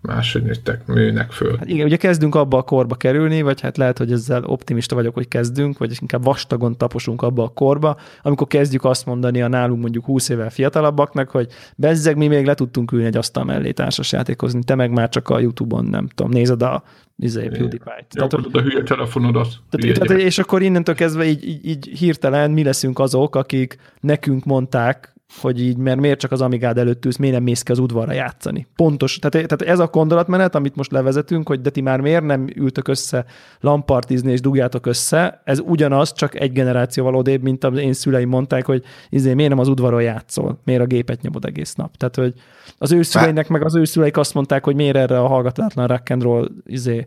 máshogy 0.00 0.42
nőttek, 0.42 0.86
nőnek 0.86 1.30
föl. 1.30 1.56
Hát 1.56 1.68
igen, 1.68 1.86
ugye 1.86 1.96
kezdünk 1.96 2.34
abba 2.34 2.58
a 2.58 2.62
korba 2.62 2.94
kerülni, 2.94 3.42
vagy 3.42 3.60
hát 3.60 3.76
lehet, 3.76 3.98
hogy 3.98 4.12
ezzel 4.12 4.44
optimista 4.44 4.94
vagyok, 4.94 5.14
hogy 5.14 5.28
kezdünk, 5.28 5.78
vagy 5.78 5.96
inkább 6.00 6.24
vastagon 6.24 6.76
taposunk 6.76 7.22
abba 7.22 7.42
a 7.42 7.48
korba, 7.48 7.96
amikor 8.22 8.46
kezdjük 8.46 8.84
azt 8.84 9.06
mondani 9.06 9.42
a 9.42 9.48
nálunk 9.48 9.80
mondjuk 9.80 10.04
20 10.04 10.28
évvel 10.28 10.50
fiatalabbaknak, 10.50 11.30
hogy 11.30 11.48
bezzeg 11.76 12.16
mi 12.16 12.26
még 12.26 12.46
le 12.46 12.54
tudtunk 12.54 12.92
ülni 12.92 13.06
egy 13.06 13.16
asztal 13.16 13.44
mellé 13.44 13.70
társasjátékozni, 13.70 14.64
te 14.64 14.74
meg 14.74 14.90
már 14.90 15.08
csak 15.08 15.28
a 15.28 15.38
Youtube-on, 15.38 15.84
nem 15.84 16.08
tudom, 16.14 16.30
nézed 16.32 16.62
a 16.62 16.82
izé, 17.16 17.48
PewDiePie-t. 17.48 18.06
Tehát, 18.08 18.32
hogy, 18.32 18.46
a 18.52 18.60
hülye 18.60 18.82
telefonodat. 18.82 19.48
Tehát, 19.70 19.98
tehát, 19.98 20.22
és 20.22 20.38
akkor 20.38 20.62
innentől 20.62 20.94
kezdve 20.94 21.24
így, 21.24 21.48
így, 21.48 21.66
így 21.66 21.86
hirtelen 21.98 22.50
mi 22.50 22.62
leszünk 22.62 22.98
azok, 22.98 23.36
akik 23.36 23.76
nekünk 24.00 24.44
mondták 24.44 25.16
hogy 25.40 25.60
így, 25.60 25.76
mert 25.76 26.00
miért 26.00 26.18
csak 26.18 26.32
az 26.32 26.40
Amigád 26.40 26.78
előtt 26.78 27.04
ülsz, 27.04 27.16
miért 27.16 27.34
nem 27.34 27.42
mész 27.42 27.62
ki 27.62 27.72
az 27.72 27.78
udvarra 27.78 28.12
játszani. 28.12 28.66
Pontos. 28.76 29.18
Tehát, 29.18 29.48
tehát 29.48 29.74
ez 29.74 29.78
a 29.78 29.86
gondolatmenet, 29.86 30.54
amit 30.54 30.76
most 30.76 30.92
levezetünk, 30.92 31.48
hogy 31.48 31.60
de 31.60 31.70
ti 31.70 31.80
már 31.80 32.00
miért 32.00 32.24
nem 32.24 32.46
ültök 32.54 32.88
össze 32.88 33.24
lampartizni 33.60 34.32
és 34.32 34.40
dugjátok 34.40 34.86
össze, 34.86 35.42
ez 35.44 35.58
ugyanaz, 35.58 36.12
csak 36.12 36.40
egy 36.40 36.52
generációval 36.52 37.14
odébb, 37.14 37.42
mint 37.42 37.64
az 37.64 37.78
én 37.78 37.92
szüleim 37.92 38.28
mondták, 38.28 38.66
hogy 38.66 38.84
izé, 39.08 39.34
miért 39.34 39.50
nem 39.50 39.58
az 39.58 39.68
udvaron 39.68 40.02
játszol, 40.02 40.60
miért 40.64 40.82
a 40.82 40.86
gépet 40.86 41.20
nyomod 41.20 41.44
egész 41.44 41.74
nap. 41.74 41.96
Tehát, 41.96 42.16
hogy 42.16 42.34
az 42.78 42.92
ő 42.92 43.02
szüleinek, 43.02 43.48
meg 43.48 43.64
az 43.64 43.74
ő 43.74 43.84
szüleik 43.84 44.16
azt 44.16 44.34
mondták, 44.34 44.64
hogy 44.64 44.74
miért 44.74 44.96
erre 44.96 45.20
a 45.20 45.26
hallgatatlan 45.26 45.86
rock 45.86 46.10
and 46.10 46.22
roll 46.22 46.48
izé, 46.64 47.06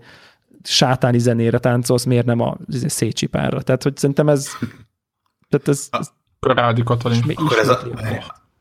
sátáni 0.64 1.20
zenére 1.20 1.58
táncolsz, 1.58 2.04
miért 2.04 2.26
nem 2.26 2.40
a 2.40 2.58
izé, 2.68 2.88
szécsipára. 2.88 3.62
Tehát, 3.62 3.84
hogy 3.84 3.98
szerintem 3.98 4.30
ez, 4.30 4.48
tehát 5.50 5.68
ez, 5.68 5.88
ez 5.92 6.10
Rádi 6.48 6.84
Katalin. 6.84 7.24
Akkor 7.36 7.58
ez 7.58 7.70
a, 7.70 7.80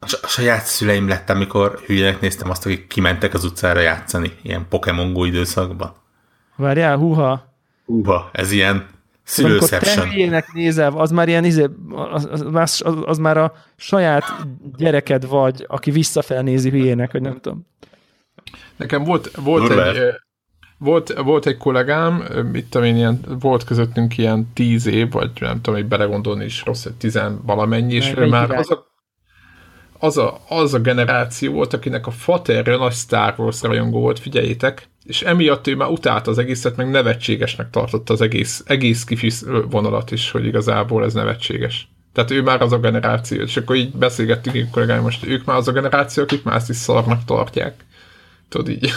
a 0.00 0.26
saját 0.26 0.64
szüleim 0.64 1.08
lettem, 1.08 1.36
amikor 1.36 1.80
hülyének 1.86 2.20
néztem 2.20 2.50
azt, 2.50 2.66
akik 2.66 2.86
kimentek 2.86 3.34
az 3.34 3.44
utcára 3.44 3.80
játszani, 3.80 4.32
ilyen 4.42 4.66
Pokémon 4.68 5.12
Go 5.12 5.24
időszakban. 5.24 5.94
Várjál, 6.56 6.96
huha. 6.96 7.54
Huha, 7.84 8.30
ez 8.32 8.50
ilyen 8.52 8.86
szülőszepsen. 9.22 10.08
Amikor 10.08 10.40
te 10.40 10.46
nézel, 10.52 10.92
az 10.92 11.10
már 11.10 11.28
ilyen, 11.28 11.44
izé, 11.44 11.68
az, 11.90 12.28
az, 12.30 12.46
az, 12.54 12.82
az, 13.04 13.18
már 13.18 13.36
a 13.36 13.52
saját 13.76 14.24
gyereked 14.76 15.26
vagy, 15.26 15.64
aki 15.68 15.90
visszafelnézi 15.90 16.70
hülyének, 16.70 17.10
hogy 17.10 17.20
nem 17.20 17.40
tudom. 17.40 17.66
Nekem 18.76 19.04
volt, 19.04 19.30
volt 19.36 19.66
Durva. 19.66 19.88
egy, 19.88 19.98
volt, 20.80 21.12
volt 21.12 21.46
egy 21.46 21.56
kollégám, 21.56 22.24
mit 22.52 22.66
tudom 22.66 22.86
én, 22.86 22.96
ilyen, 22.96 23.20
volt 23.40 23.64
közöttünk 23.64 24.18
ilyen 24.18 24.50
tíz 24.54 24.86
év, 24.86 25.10
vagy 25.10 25.30
nem 25.40 25.60
tudom, 25.60 25.80
hogy 25.80 25.88
belegondolni 25.88 26.44
is 26.44 26.64
rossz, 26.64 26.82
hogy 26.82 26.94
tizen 26.94 27.40
valamennyi, 27.44 27.94
és 27.94 28.12
ő 28.16 28.26
már 28.26 28.50
az 28.50 28.70
a, 28.70 28.86
az, 29.98 30.16
a, 30.16 30.40
az 30.48 30.74
a 30.74 30.78
generáció 30.78 31.52
volt, 31.52 31.72
akinek 31.72 32.06
a 32.06 32.10
faterja 32.10 32.76
nagy 32.76 32.92
Star 32.92 33.34
Wars 33.36 33.62
rajongó 33.62 34.00
volt, 34.00 34.18
figyeljétek, 34.18 34.88
és 35.04 35.22
emiatt 35.22 35.66
ő 35.66 35.76
már 35.76 35.88
utálta 35.88 36.30
az 36.30 36.38
egészet, 36.38 36.76
meg 36.76 36.90
nevetségesnek 36.90 37.70
tartotta 37.70 38.12
az 38.12 38.20
egész, 38.20 38.62
egész 38.66 39.04
kifis 39.04 39.40
vonalat 39.70 40.10
is, 40.10 40.30
hogy 40.30 40.46
igazából 40.46 41.04
ez 41.04 41.14
nevetséges. 41.14 41.88
Tehát 42.12 42.30
ő 42.30 42.42
már 42.42 42.62
az 42.62 42.72
a 42.72 42.78
generáció, 42.78 43.40
és 43.40 43.56
akkor 43.56 43.76
így 43.76 43.92
beszélgettünk 43.92 44.56
egy 44.56 44.70
kollégáim, 44.70 45.02
most 45.02 45.26
ők 45.26 45.44
már 45.44 45.56
az 45.56 45.68
a 45.68 45.72
generáció, 45.72 46.22
akik 46.22 46.42
már 46.42 46.56
ezt 46.56 46.70
is 46.70 46.76
szarnak 46.76 47.24
tartják. 47.24 47.84
Tudod 48.50 48.68
így. 48.68 48.90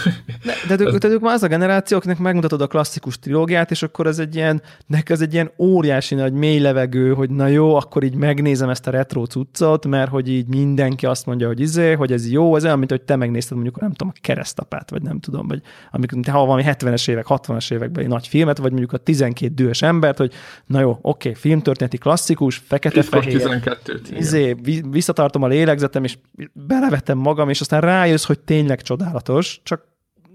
Ne, 0.67 0.75
de, 0.75 0.83
ők, 0.83 0.95
de 0.95 1.07
ők 1.07 1.21
már 1.21 1.33
az 1.33 1.43
a 1.43 1.47
generáció, 1.47 1.97
akinek 1.97 2.17
megmutatod 2.17 2.61
a 2.61 2.67
klasszikus 2.67 3.19
trilógiát, 3.19 3.71
és 3.71 3.83
akkor 3.83 4.07
ez 4.07 4.19
egy 4.19 4.35
ilyen, 4.35 4.61
nek 4.87 5.09
ez 5.09 5.21
egy 5.21 5.33
ilyen 5.33 5.51
óriási 5.57 6.15
nagy 6.15 6.33
mély 6.33 6.59
levegő, 6.59 7.13
hogy 7.13 7.29
na 7.29 7.47
jó, 7.47 7.75
akkor 7.75 8.03
így 8.03 8.15
megnézem 8.15 8.69
ezt 8.69 8.87
a 8.87 8.91
retro 8.91 9.25
cuccot, 9.25 9.87
mert 9.87 10.09
hogy 10.09 10.29
így 10.29 10.47
mindenki 10.47 11.05
azt 11.05 11.25
mondja, 11.25 11.47
hogy 11.47 11.59
izé, 11.59 11.91
hogy 11.93 12.11
ez 12.11 12.31
jó, 12.31 12.55
ez 12.55 12.63
olyan, 12.63 12.77
mint 12.77 12.89
hogy 12.89 13.01
te 13.01 13.15
megnézted 13.15 13.53
mondjuk, 13.53 13.79
nem 13.79 13.91
tudom, 13.91 14.13
a 14.15 14.19
keresztapát, 14.21 14.89
vagy 14.89 15.01
nem 15.01 15.19
tudom, 15.19 15.47
vagy 15.47 15.61
amikor 15.91 16.19
te 16.23 16.31
ha 16.31 16.45
valami 16.45 16.63
70-es 16.65 17.09
évek, 17.09 17.25
60-as 17.29 17.71
években 17.73 18.03
egy 18.03 18.09
nagy 18.09 18.27
filmet, 18.27 18.57
vagy 18.57 18.71
mondjuk 18.71 18.93
a 18.93 18.97
12 18.97 19.53
dühös 19.53 19.81
embert, 19.81 20.17
hogy 20.17 20.33
na 20.65 20.79
jó, 20.79 20.97
oké, 21.01 21.33
filmtörténeti 21.33 21.97
klasszikus, 21.97 22.61
fekete-fehér, 22.67 23.41
12-t. 23.41 23.99
igen. 24.07 24.19
izé, 24.19 24.55
vi- 24.63 24.85
visszatartom 24.89 25.43
a 25.43 25.47
lélegzetem, 25.47 26.03
és 26.03 26.17
belevetem 26.53 27.17
magam, 27.17 27.49
és 27.49 27.61
aztán 27.61 27.81
rájössz, 27.81 28.25
hogy 28.25 28.39
tényleg 28.39 28.81
csodálatos, 28.81 29.42
csak, 29.63 29.85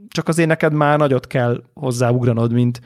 csak 0.08 0.28
azért 0.28 0.48
neked 0.48 0.72
már 0.72 0.98
nagyot 0.98 1.26
kell 1.26 1.62
hozzáugranod, 1.74 2.52
mint, 2.52 2.80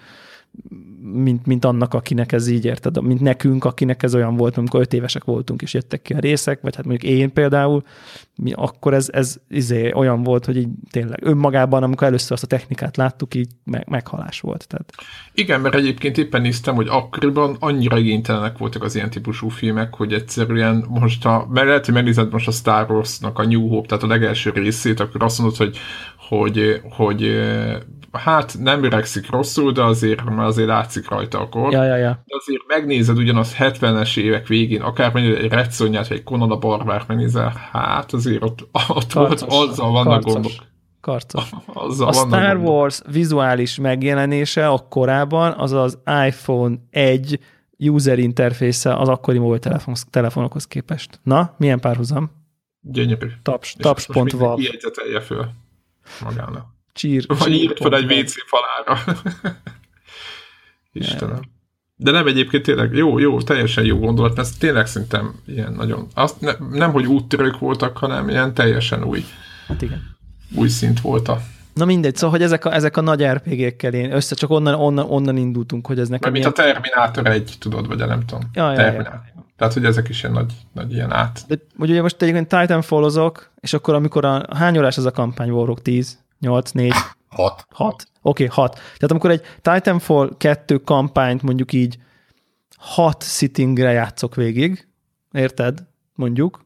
mint, 1.03 1.47
mint 1.47 1.65
annak, 1.65 1.95
akinek 1.95 2.33
ez 2.33 2.49
így 2.49 2.65
érted, 2.65 3.03
mint 3.03 3.21
nekünk, 3.21 3.65
akinek 3.65 4.03
ez 4.03 4.15
olyan 4.15 4.37
volt, 4.37 4.57
amikor 4.57 4.81
öt 4.81 4.93
évesek 4.93 5.25
voltunk, 5.25 5.63
és 5.63 5.75
jöttek 5.75 6.03
ki 6.03 6.13
a 6.13 6.19
részek, 6.19 6.61
vagy 6.61 6.77
hát 6.77 6.85
mondjuk 6.85 7.13
én 7.13 7.33
például, 7.33 7.83
mi, 8.37 8.53
akkor 8.53 8.95
ez, 8.95 9.09
ez 9.13 9.37
izé, 9.49 9.93
olyan 9.93 10.23
volt, 10.23 10.45
hogy 10.45 10.57
így 10.57 10.69
tényleg 10.91 11.19
önmagában, 11.23 11.83
amikor 11.83 12.07
először 12.07 12.33
azt 12.33 12.43
a 12.43 12.47
technikát 12.47 12.97
láttuk, 12.97 13.35
így 13.35 13.49
meg, 13.65 13.89
meghalás 13.89 14.41
volt. 14.41 14.69
Tehát 14.69 14.93
Igen, 15.35 15.61
mert 15.61 15.75
egyébként 15.75 16.19
éppen 16.19 16.41
néztem, 16.43 16.75
hogy 16.75 16.89
akkoriban 16.91 17.57
annyira 17.59 17.99
igénytelenek 17.99 18.59
voltak 18.59 18.83
az 18.83 18.95
ilyen 18.95 19.11
típusú 19.11 19.49
filmek, 19.49 19.95
hogy 19.95 20.13
egyszerűen 20.13 20.85
most, 20.89 21.23
ha, 21.23 21.47
mert 21.51 21.67
lehet, 21.67 21.85
hogy 21.85 21.95
megnézed 21.95 22.33
most 22.33 22.49
a 22.49 22.51
Star 22.51 22.91
Wars-nak 22.91 23.39
a 23.39 23.47
New 23.47 23.69
Hope, 23.69 23.87
tehát 23.87 24.05
a 24.05 24.07
legelső 24.07 24.51
részét, 24.51 25.01
akkor 25.01 25.23
azt 25.23 25.39
mondod, 25.39 25.57
hogy, 25.57 25.79
hogy, 26.37 26.81
hogy 26.91 27.41
hát 28.13 28.57
nem 28.59 28.85
öregszik 28.85 29.31
rosszul, 29.31 29.73
de 29.73 29.83
azért, 29.83 30.25
mert 30.25 30.49
azért 30.49 30.69
látszik 30.69 31.09
rajta 31.09 31.41
akkor. 31.41 31.73
ja, 31.73 31.85
ja, 31.85 31.97
ja. 31.97 32.23
De 32.25 32.37
azért 32.37 32.63
megnézed 32.67 33.19
ugyanaz 33.19 33.57
70-es 33.59 34.19
évek 34.19 34.47
végén, 34.47 34.81
akár 34.81 35.13
mondjuk 35.13 35.39
egy 35.39 35.51
Red 35.51 35.73
Sonját, 35.73 36.09
vagy 36.09 36.17
egy 36.17 36.23
Conan 36.23 36.51
a 36.51 36.57
Barbárt 36.57 37.09
megnézel, 37.09 37.53
hát 37.73 38.13
azért 38.13 38.43
ott, 38.43 38.69
ott 38.89 39.13
volt, 39.13 39.39
Karcos, 39.45 39.69
azzal 39.69 39.91
vannak 39.91 40.23
karcos. 40.23 40.33
gondok. 40.33 40.53
Karcos. 41.01 41.51
Azzal 41.87 42.09
A 42.09 42.13
Star 42.13 42.57
gondok. 42.57 42.73
Wars 42.73 43.01
vizuális 43.11 43.79
megjelenése 43.79 44.69
akkorában 44.69 45.53
az 45.53 45.73
az 45.73 45.99
iPhone 46.27 46.77
1 46.91 47.39
user 47.79 48.19
interfésze 48.19 48.95
az 48.95 49.09
akkori 49.09 49.39
mobiltelefon, 49.39 49.95
telefonokhoz 50.11 50.67
képest. 50.67 51.21
Na, 51.23 51.55
milyen 51.59 51.81
párhuzam? 51.81 52.31
Gyönyörű. 52.81 53.27
Taps, 53.43 53.77
taps.val. 53.79 54.61
jegyzetelje 54.61 55.21
föl 55.21 55.47
magának. 56.25 56.67
Csír, 56.93 57.25
Vagy 57.27 57.53
írt 57.53 57.79
fel 57.79 57.95
egy. 57.95 58.13
WC 58.13 58.35
falára. 58.47 59.05
Istenem. 60.93 61.41
De 61.97 62.11
nem 62.11 62.27
egyébként 62.27 62.63
tényleg 62.63 62.93
jó, 62.93 63.19
jó, 63.19 63.41
teljesen 63.43 63.85
jó 63.85 63.99
gondolat, 63.99 64.37
mert 64.37 64.59
tényleg 64.59 64.87
szerintem 64.87 65.35
ilyen 65.47 65.73
nagyon, 65.73 66.07
azt 66.15 66.41
ne, 66.41 66.53
nem, 66.71 66.93
hogy 66.93 67.07
úttörők 67.07 67.59
voltak, 67.59 67.97
hanem 67.97 68.29
ilyen 68.29 68.55
teljesen 68.55 69.05
új, 69.05 69.25
Hát 69.67 69.83
igen. 69.83 70.17
új 70.55 70.69
szint 70.69 71.01
volt 71.01 71.29
a, 71.29 71.41
Na 71.75 71.85
mindegy, 71.85 72.17
szóval, 72.17 72.31
hogy 72.31 72.43
ezek 72.43 72.65
a, 72.65 72.75
ezek 72.75 72.97
a 72.97 73.01
nagy 73.01 73.25
RPG-kkel 73.25 73.93
én 73.93 74.13
össze, 74.13 74.35
csak 74.35 74.51
onnan, 74.51 74.75
onnan, 74.75 75.07
onnan 75.09 75.37
indultunk, 75.37 75.87
hogy 75.87 75.99
ez 75.99 76.09
nekem 76.09 76.33
mert 76.33 76.45
mint 76.45 76.59
a 76.59 76.63
ilyen... 76.63 76.75
Terminátor 76.75 77.27
1, 77.27 77.57
tudod, 77.59 77.87
vagy 77.87 78.01
a 78.01 78.07
nem 78.07 78.25
tudom. 78.27 78.51
Ja, 78.55 78.73
ja, 78.73 78.93
ja. 78.93 79.23
Tehát, 79.63 79.77
hogy 79.77 79.87
ezek 79.87 80.09
is 80.09 80.23
ilyen 80.23 80.35
nagy, 80.35 80.53
nagy 80.73 80.93
ilyen 80.93 81.13
át. 81.13 81.45
De 81.47 81.57
ugye 81.79 82.03
most 82.03 82.23
egyébként 82.23 82.49
Titanfall-ozok, 82.49 83.51
és 83.61 83.73
akkor 83.73 83.95
amikor 83.95 84.25
a, 84.25 84.57
hány 84.57 84.79
órás 84.79 84.97
ez 84.97 85.05
a 85.05 85.11
kampány, 85.11 85.51
Warrock 85.51 85.83
10, 85.83 86.19
8, 86.41 86.71
4, 86.71 86.93
Hat. 87.29 87.67
6. 87.71 88.09
Oké, 88.23 88.45
okay, 88.45 88.57
6. 88.65 88.75
Tehát 88.75 89.11
amikor 89.11 89.31
egy 89.31 89.43
Titanfall 89.61 90.31
2 90.37 90.79
kampányt 90.79 91.43
mondjuk 91.43 91.73
így 91.73 91.99
6 92.77 93.23
sittingre 93.23 93.93
játszok 93.93 94.35
végig, 94.35 94.89
érted? 95.33 95.85
Mondjuk. 96.15 96.65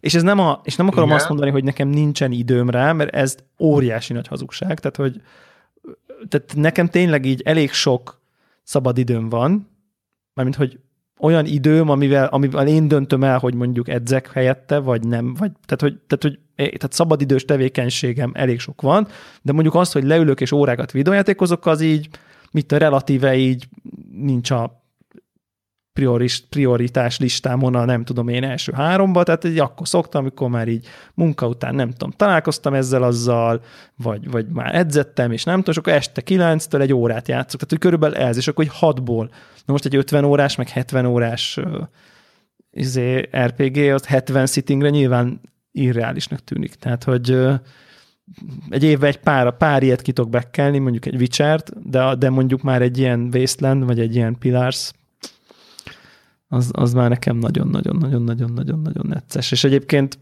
És 0.00 0.14
ez 0.14 0.22
nem, 0.22 0.38
a, 0.38 0.60
és 0.64 0.76
nem 0.76 0.86
akarom 0.86 1.06
Igen. 1.06 1.18
azt 1.18 1.28
mondani, 1.28 1.50
hogy 1.50 1.64
nekem 1.64 1.88
nincsen 1.88 2.32
időm 2.32 2.70
rá, 2.70 2.92
mert 2.92 3.14
ez 3.14 3.36
óriási 3.58 4.12
nagy 4.12 4.26
hazugság. 4.26 4.80
Tehát, 4.80 4.96
hogy 4.96 5.22
tehát 6.28 6.52
nekem 6.56 6.88
tényleg 6.88 7.24
így 7.24 7.42
elég 7.44 7.72
sok 7.72 8.20
szabad 8.62 8.98
időm 8.98 9.28
van, 9.28 9.68
mármint, 10.34 10.56
hogy 10.56 10.78
olyan 11.20 11.46
időm, 11.46 11.88
amivel, 11.88 12.26
amivel 12.26 12.66
én 12.66 12.88
döntöm 12.88 13.24
el, 13.24 13.38
hogy 13.38 13.54
mondjuk 13.54 13.88
edzek 13.88 14.32
helyette, 14.32 14.78
vagy 14.78 15.06
nem, 15.06 15.34
vagy, 15.34 15.50
tehát, 15.66 15.80
hogy, 15.80 15.98
tehát, 16.06 16.22
hogy 16.22 16.38
tehát 16.56 16.92
szabadidős 16.92 17.44
tevékenységem 17.44 18.30
elég 18.34 18.60
sok 18.60 18.82
van, 18.82 19.06
de 19.42 19.52
mondjuk 19.52 19.74
az, 19.74 19.92
hogy 19.92 20.04
leülök 20.04 20.40
és 20.40 20.52
órákat 20.52 20.92
videójátékozok, 20.92 21.66
az 21.66 21.80
így, 21.80 22.08
mit 22.50 22.72
a 22.72 22.76
relatíve 22.76 23.36
így 23.36 23.68
nincs 24.12 24.50
a 24.50 24.77
prioris, 25.98 26.40
prioritás 26.48 27.18
listámon 27.18 27.74
a 27.74 27.84
nem 27.84 28.04
tudom 28.04 28.28
én 28.28 28.44
első 28.44 28.72
háromba, 28.72 29.22
tehát 29.22 29.44
így 29.44 29.58
akkor 29.58 29.88
szoktam, 29.88 30.20
amikor 30.20 30.48
már 30.48 30.68
így 30.68 30.86
munka 31.14 31.46
után 31.46 31.74
nem 31.74 31.90
tudom, 31.90 32.10
találkoztam 32.10 32.74
ezzel 32.74 33.02
azzal, 33.02 33.62
vagy, 33.96 34.30
vagy 34.30 34.46
már 34.46 34.74
edzettem, 34.74 35.32
és 35.32 35.44
nem 35.44 35.56
tudom, 35.56 35.74
és 35.74 35.76
akkor 35.76 35.92
este 35.92 36.20
kilenctől 36.20 36.80
egy 36.80 36.92
órát 36.92 37.28
játszok, 37.28 37.60
tehát 37.60 37.70
hogy 37.70 37.78
körülbelül 37.78 38.16
ez, 38.16 38.36
és 38.36 38.48
akkor 38.48 38.64
egy 38.64 38.70
hatból. 38.74 39.30
Na 39.64 39.72
most 39.72 39.84
egy 39.84 39.96
50 39.96 40.24
órás, 40.24 40.56
meg 40.56 40.68
70 40.68 41.06
órás 41.06 41.58
izé, 42.70 43.28
RPG, 43.36 43.76
az 43.76 44.06
70 44.06 44.46
sittingre 44.46 44.88
nyilván 44.88 45.40
irreálisnak 45.72 46.44
tűnik. 46.44 46.74
Tehát, 46.74 47.04
hogy 47.04 47.38
egy 48.68 48.82
évben 48.82 49.08
egy 49.08 49.20
pár, 49.20 49.56
pár 49.56 49.82
ilyet 49.82 50.02
ki 50.02 50.12
tudok 50.12 50.30
bekkelni, 50.30 50.78
mondjuk 50.78 51.06
egy 51.06 51.16
Witcher-t, 51.16 51.90
de, 51.90 52.14
de 52.14 52.30
mondjuk 52.30 52.62
már 52.62 52.82
egy 52.82 52.98
ilyen 52.98 53.30
Wasteland, 53.32 53.84
vagy 53.84 54.00
egy 54.00 54.14
ilyen 54.14 54.38
Pillars, 54.38 54.92
az, 56.48 56.70
az 56.72 56.92
már 56.92 57.08
nekem 57.08 57.36
nagyon-nagyon-nagyon-nagyon-nagyon-nagyon 57.36 59.06
necces. 59.08 59.52
És 59.52 59.64
egyébként 59.64 60.18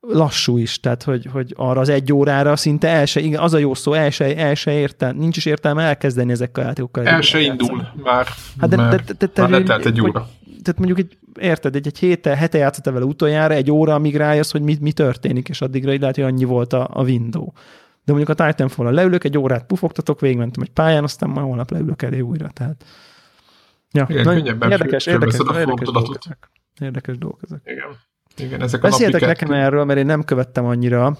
lassú 0.00 0.58
is, 0.58 0.80
tehát 0.80 1.02
hogy, 1.02 1.28
hogy 1.32 1.54
arra 1.56 1.80
az 1.80 1.88
egy 1.88 2.12
órára 2.12 2.56
szinte 2.56 2.88
el 2.88 3.06
se, 3.06 3.20
igen, 3.20 3.40
az 3.40 3.54
a 3.54 3.58
jó 3.58 3.74
szó, 3.74 3.92
el 3.92 4.10
se, 4.10 4.36
el 4.36 4.54
se 4.54 4.72
értem, 4.72 5.16
nincs 5.16 5.36
is 5.36 5.44
értelme 5.44 5.82
elkezdeni 5.82 6.32
ezekkel 6.32 6.62
a 6.62 6.66
játékokkal. 6.66 7.06
El 7.06 7.20
se 7.20 7.40
indul 7.40 7.88
már. 8.02 8.26
Hát 8.58 8.70
de, 8.70 8.76
már, 8.76 9.04
de, 9.04 9.12
de, 9.18 9.30
de, 9.34 9.42
már 9.42 9.50
letelt 9.50 9.86
egy 9.86 10.00
óra. 10.00 10.28
Tehát 10.62 10.78
mondjuk 10.78 10.98
egy, 10.98 11.18
érted, 11.40 11.74
egy, 11.74 11.86
egy 11.86 11.98
héte, 11.98 12.36
hete 12.36 12.58
játszottál 12.58 12.92
vele 12.92 13.04
utoljára, 13.04 13.54
egy 13.54 13.70
óra, 13.70 13.94
amíg 13.94 14.16
rájössz, 14.16 14.50
hogy 14.50 14.62
mi, 14.62 14.76
mi 14.80 14.92
történik, 14.92 15.48
és 15.48 15.60
addigra 15.60 15.92
így 15.92 16.00
lehet, 16.00 16.14
hogy 16.14 16.24
annyi 16.24 16.44
volt 16.44 16.72
a, 16.72 16.88
a 16.92 17.02
window. 17.02 17.46
De 18.04 18.12
mondjuk 18.12 18.38
a 18.38 18.44
Titanfall-on 18.44 18.94
leülök, 18.94 19.24
egy 19.24 19.38
órát 19.38 19.66
pufogtatok, 19.66 20.20
végigmentem 20.20 20.62
egy 20.62 20.70
pályán, 20.70 21.04
aztán 21.04 21.30
majd 21.30 21.46
holnap 21.46 21.70
leülök 21.70 22.02
elé 22.02 22.20
újra. 22.20 22.48
Tehát, 22.48 22.84
ja, 23.92 24.06
Igen, 24.08 24.22
nagyon 24.24 24.42
könnyebben 24.42 24.70
érdekes, 24.70 25.06
érdekes, 25.06 25.38
a 25.38 25.58
érdekes 25.58 25.88
dolgok 25.90 26.16
ezek. 26.24 26.50
Érdekes 26.80 27.18
dolgok 27.18 27.40
ezek. 27.42 27.60
Igen. 27.64 27.96
Igen, 28.36 28.62
ezek 28.62 28.84
a 28.84 28.88
Beszéltek 28.88 29.20
nekem 29.20 29.50
erről, 29.52 29.84
mert 29.84 29.98
én 29.98 30.06
nem 30.06 30.24
követtem 30.24 30.64
annyira 30.64 31.16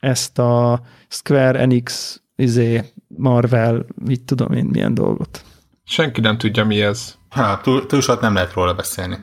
ezt 0.00 0.38
a 0.38 0.80
Square 1.08 1.58
Enix, 1.58 2.20
izé, 2.36 2.82
Marvel, 3.08 3.84
mit 4.04 4.22
tudom 4.22 4.52
én, 4.52 4.64
milyen 4.64 4.94
dolgot. 4.94 5.44
Senki 5.84 6.20
nem 6.20 6.38
tudja, 6.38 6.64
mi 6.64 6.82
ez. 6.82 7.14
Ha, 7.30 7.60
túl, 7.60 7.86
túl 7.86 8.00
sokat 8.00 8.20
nem 8.20 8.34
lehet 8.34 8.52
róla 8.52 8.74
beszélni. 8.74 9.18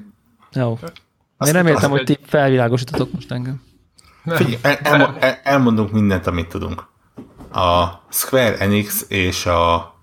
Jó. 0.53 0.79
Azt- 1.37 1.49
Én 1.49 1.55
reméltem, 1.57 1.91
azt 1.91 1.99
hogy 1.99 2.09
egy- 2.09 2.19
ti 2.19 2.25
felvilágosítotok 2.25 3.11
most 3.11 3.31
engem. 3.31 3.61
Nem, 4.23 4.35
Figyelj, 4.35 4.57
el, 4.61 4.75
el, 5.01 5.15
el, 5.19 5.39
elmondunk 5.43 5.91
mindent, 5.91 6.27
amit 6.27 6.47
tudunk. 6.47 6.87
A 7.51 7.87
Square 8.09 8.57
Enix 8.57 9.05
és 9.09 9.45
a 9.45 9.93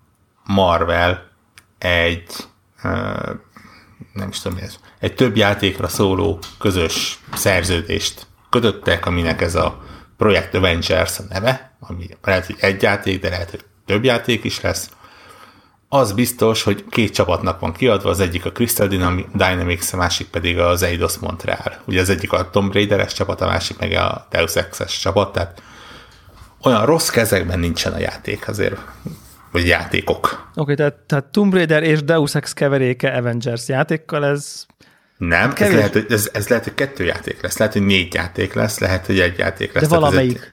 Marvel 0.44 1.22
egy 1.78 2.26
nem 4.12 4.28
is 4.28 4.40
tudom 4.40 4.58
ez, 4.58 4.76
egy 4.98 5.14
több 5.14 5.36
játékra 5.36 5.88
szóló 5.88 6.38
közös 6.58 7.18
szerződést 7.34 8.26
kötöttek, 8.50 9.06
aminek 9.06 9.40
ez 9.40 9.54
a 9.54 9.82
Project 10.16 10.54
Avengers 10.54 11.18
a 11.18 11.22
neve, 11.28 11.76
ami 11.80 12.06
lehet, 12.22 12.46
hogy 12.46 12.56
egy 12.60 12.82
játék, 12.82 13.20
de 13.20 13.28
lehet, 13.28 13.50
hogy 13.50 13.64
több 13.86 14.04
játék 14.04 14.44
is 14.44 14.60
lesz. 14.60 14.90
Az 15.88 16.12
biztos, 16.12 16.62
hogy 16.62 16.84
két 16.90 17.14
csapatnak 17.14 17.60
van 17.60 17.72
kiadva, 17.72 18.10
az 18.10 18.20
egyik 18.20 18.44
a 18.44 18.52
Crystal 18.52 18.86
Dynam- 18.86 19.26
Dynamics, 19.32 19.92
a 19.92 19.96
másik 19.96 20.26
pedig 20.26 20.58
az 20.58 20.82
Eidos 20.82 21.16
Montreal. 21.16 21.82
Ugye 21.84 22.00
az 22.00 22.08
egyik 22.08 22.32
a 22.32 22.50
Tomb 22.50 22.72
Raider-es 22.72 23.12
csapat, 23.12 23.40
a 23.40 23.46
másik 23.46 23.78
meg 23.78 23.92
a 23.92 24.26
Deus 24.30 24.54
Ex-es 24.54 24.98
csapat, 24.98 25.32
tehát 25.32 25.62
olyan 26.62 26.84
rossz 26.86 27.08
kezekben 27.08 27.58
nincsen 27.58 27.92
a 27.92 27.98
játék 27.98 28.48
azért, 28.48 28.80
vagy 29.52 29.66
játékok. 29.66 30.50
Oké, 30.50 30.60
okay, 30.60 30.74
tehát, 30.74 30.94
tehát 30.94 31.24
Tomb 31.24 31.54
Raider 31.54 31.82
és 31.82 32.02
Deus 32.02 32.34
Ex 32.34 32.52
keveréke 32.52 33.08
Avengers 33.08 33.68
játékkal, 33.68 34.26
ez 34.26 34.66
nem, 35.18 35.52
ez 35.56 35.72
lehet, 35.72 35.92
hogy, 35.92 36.06
ez, 36.08 36.30
ez 36.32 36.48
lehet, 36.48 36.64
hogy 36.64 36.74
kettő 36.74 37.04
játék 37.04 37.42
lesz, 37.42 37.58
lehet, 37.58 37.72
hogy 37.72 37.82
négy 37.82 38.14
játék 38.14 38.54
lesz, 38.54 38.78
lehet, 38.78 39.06
hogy 39.06 39.20
egy 39.20 39.38
játék 39.38 39.72
lesz. 39.72 39.88
De 39.88 39.88
valamelyik. 39.88 40.52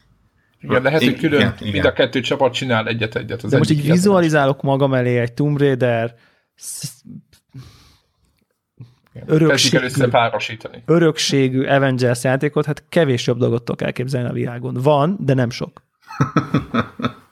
Igen, 0.61 0.81
lehet, 0.81 1.03
hogy 1.03 1.19
külön 1.19 1.39
igen, 1.39 1.55
mind 1.59 1.75
igen. 1.75 1.85
a 1.85 1.93
kettő 1.93 2.19
csapat 2.19 2.53
csinál 2.53 2.87
egyet-egyet. 2.87 3.43
Az 3.43 3.51
De 3.51 3.57
most 3.57 3.69
így 3.69 3.91
vizualizálok 3.91 4.61
magam 4.61 4.93
elé 4.93 5.19
egy 5.19 5.33
Tomb 5.33 5.59
Raider 5.59 6.15
örökségű, 9.25 9.87
örökségű 10.85 11.65
Avengers 11.65 12.23
játékot, 12.23 12.65
hát 12.65 12.83
kevés 12.89 13.27
jobb 13.27 13.37
dolgot 13.37 13.63
tudok 13.63 13.81
elképzelni 13.81 14.29
a 14.29 14.33
világon. 14.33 14.73
Van, 14.73 15.17
de 15.19 15.33
nem 15.33 15.49
sok. 15.49 15.81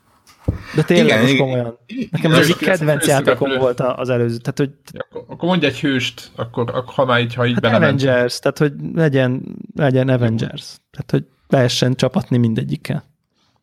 De 0.75 0.83
tényleg 0.83 1.05
igen, 1.05 1.21
most 1.21 1.37
komolyan. 1.37 1.77
Nekem 2.11 2.31
ez 2.33 2.47
egy 2.47 2.57
kedvenc 2.57 3.07
játékom 3.07 3.57
volt 3.57 3.79
az 3.79 4.09
előző. 4.09 4.37
Tehát, 4.37 4.57
hogy... 4.57 4.71
Ja, 4.91 5.21
akkor 5.27 5.49
mondj 5.49 5.65
egy 5.65 5.79
hőst, 5.79 6.31
akkor, 6.35 6.69
akkor 6.69 6.93
ha 6.93 7.05
már 7.05 7.21
így, 7.21 7.33
ha 7.33 7.45
így 7.45 7.57
hát 7.63 7.73
Avengers, 7.73 8.39
tehát 8.39 8.57
hogy 8.57 8.73
legyen, 8.93 9.43
legyen 9.75 10.09
Avengers. 10.09 10.77
Tehát, 10.91 11.11
hogy 11.11 11.23
lehessen 11.47 11.95
csapatni 11.95 12.37
mindegyikkel. 12.37 13.11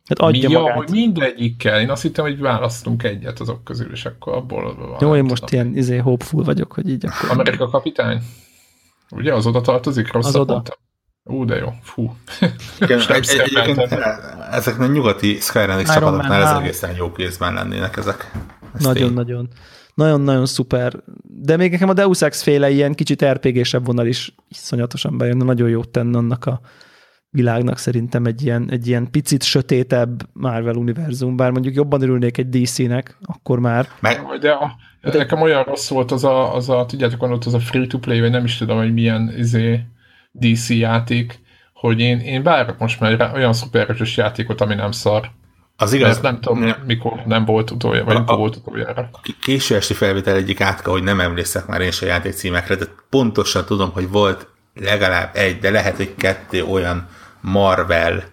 Tehát 0.06 0.34
adja 0.34 0.48
Mi, 0.48 0.54
magát. 0.54 0.68
Ja, 0.68 0.74
hogy 0.74 0.90
mindegyikkel. 0.90 1.80
Én 1.80 1.90
azt 1.90 2.02
hittem, 2.02 2.24
hogy 2.24 2.38
választunk 2.38 3.02
egyet 3.02 3.40
azok 3.40 3.64
közül, 3.64 3.92
és 3.92 4.04
akkor 4.04 4.34
abból... 4.34 4.96
Jó, 5.00 5.16
én 5.16 5.24
most 5.24 5.44
tudom. 5.44 5.64
ilyen 5.64 5.76
izé, 5.76 5.96
hopeful 5.96 6.44
vagyok, 6.44 6.72
hogy 6.72 6.88
így 6.88 7.06
akkor... 7.06 7.30
Amerika 7.30 7.68
kapitány? 7.68 8.22
Ugye, 9.10 9.34
az 9.34 9.46
oda 9.46 9.60
tartozik? 9.60 10.12
Rosszat 10.12 10.34
az 10.34 10.40
oda. 10.40 10.52
Mondtam. 10.52 10.76
Ú, 11.30 11.44
de 11.44 11.56
jó. 11.56 11.68
Fú. 11.82 12.14
Igen, 12.80 13.00
egy, 13.08 13.28
egyébként 13.28 13.98
ezeknek 14.50 14.88
a 14.88 14.92
nyugati 14.92 15.38
Skyrim 15.40 15.84
csapatoknál 15.84 16.42
ez 16.42 16.62
egészen 16.62 16.94
jó 16.96 17.12
kézben 17.12 17.54
lennének 17.54 17.96
ezek. 17.96 18.32
Nagyon-nagyon. 18.78 19.48
Nagyon-nagyon 19.94 20.46
szuper. 20.46 20.92
De 21.22 21.56
még 21.56 21.70
nekem 21.70 21.88
a 21.88 21.92
Deus 21.92 22.22
Ex 22.22 22.42
féle 22.42 22.70
ilyen 22.70 22.94
kicsit 22.94 23.24
RPG-sebb 23.24 23.86
vonal 23.86 24.06
is 24.06 24.34
iszonyatosan 24.48 25.18
bejön, 25.18 25.36
nagyon 25.36 25.68
jót 25.68 25.88
tenne 25.88 26.18
annak 26.18 26.46
a 26.46 26.60
világnak 27.30 27.78
szerintem 27.78 28.24
egy 28.24 28.42
ilyen, 28.42 28.68
egy 28.70 28.86
ilyen 28.86 29.10
picit 29.10 29.42
sötétebb 29.42 30.22
Marvel 30.32 30.74
univerzum, 30.74 31.36
bár 31.36 31.50
mondjuk 31.50 31.74
jobban 31.74 32.02
örülnék 32.02 32.38
egy 32.38 32.48
DC-nek, 32.48 33.16
akkor 33.22 33.58
már. 33.58 33.88
Meg, 34.00 34.22
de 34.40 34.50
a, 34.50 34.72
de 35.02 35.18
nekem 35.18 35.40
olyan 35.40 35.62
rossz 35.62 35.88
volt 35.88 36.10
az 36.10 36.24
a, 36.24 36.54
az 36.54 36.68
a 36.68 36.86
tudjátok, 36.86 37.20
van 37.20 37.32
ott 37.32 37.44
az 37.44 37.54
a 37.54 37.58
free-to-play, 37.58 38.20
vagy 38.20 38.30
nem 38.30 38.44
is 38.44 38.56
tudom, 38.56 38.78
hogy 38.78 38.92
milyen 38.92 39.34
izé, 39.38 39.80
DC 40.32 40.70
játék, 40.70 41.40
hogy 41.72 42.00
én, 42.00 42.18
én 42.18 42.42
várok 42.42 42.78
most 42.78 43.00
már 43.00 43.30
olyan 43.34 43.52
szupererős 43.52 44.16
játékot, 44.16 44.60
ami 44.60 44.74
nem 44.74 44.90
szar. 44.90 45.30
Az 45.76 45.92
igaz. 45.92 46.08
Mert 46.08 46.22
nem 46.22 46.40
tudom, 46.40 46.58
ne, 46.58 46.76
mikor 46.86 47.22
nem 47.26 47.44
volt 47.44 47.70
utoljára, 47.70 48.04
vagy 48.04 48.18
mikor 48.18 48.36
volt 48.36 48.56
utoljára. 48.56 49.08
A 49.12 49.34
késő 49.40 49.76
esti 49.76 49.94
felvétel 49.94 50.36
egyik 50.36 50.60
átka, 50.60 50.90
hogy 50.90 51.02
nem 51.02 51.20
emlékszek 51.20 51.66
már 51.66 51.80
én 51.80 51.90
se 51.90 52.06
játék 52.06 52.32
címekre, 52.32 52.74
de 52.74 52.84
pontosan 53.10 53.64
tudom, 53.64 53.90
hogy 53.92 54.08
volt 54.08 54.48
legalább 54.74 55.30
egy, 55.36 55.58
de 55.58 55.70
lehet, 55.70 55.96
hogy 55.96 56.14
kettő 56.14 56.64
olyan 56.64 57.08
Marvel 57.40 58.24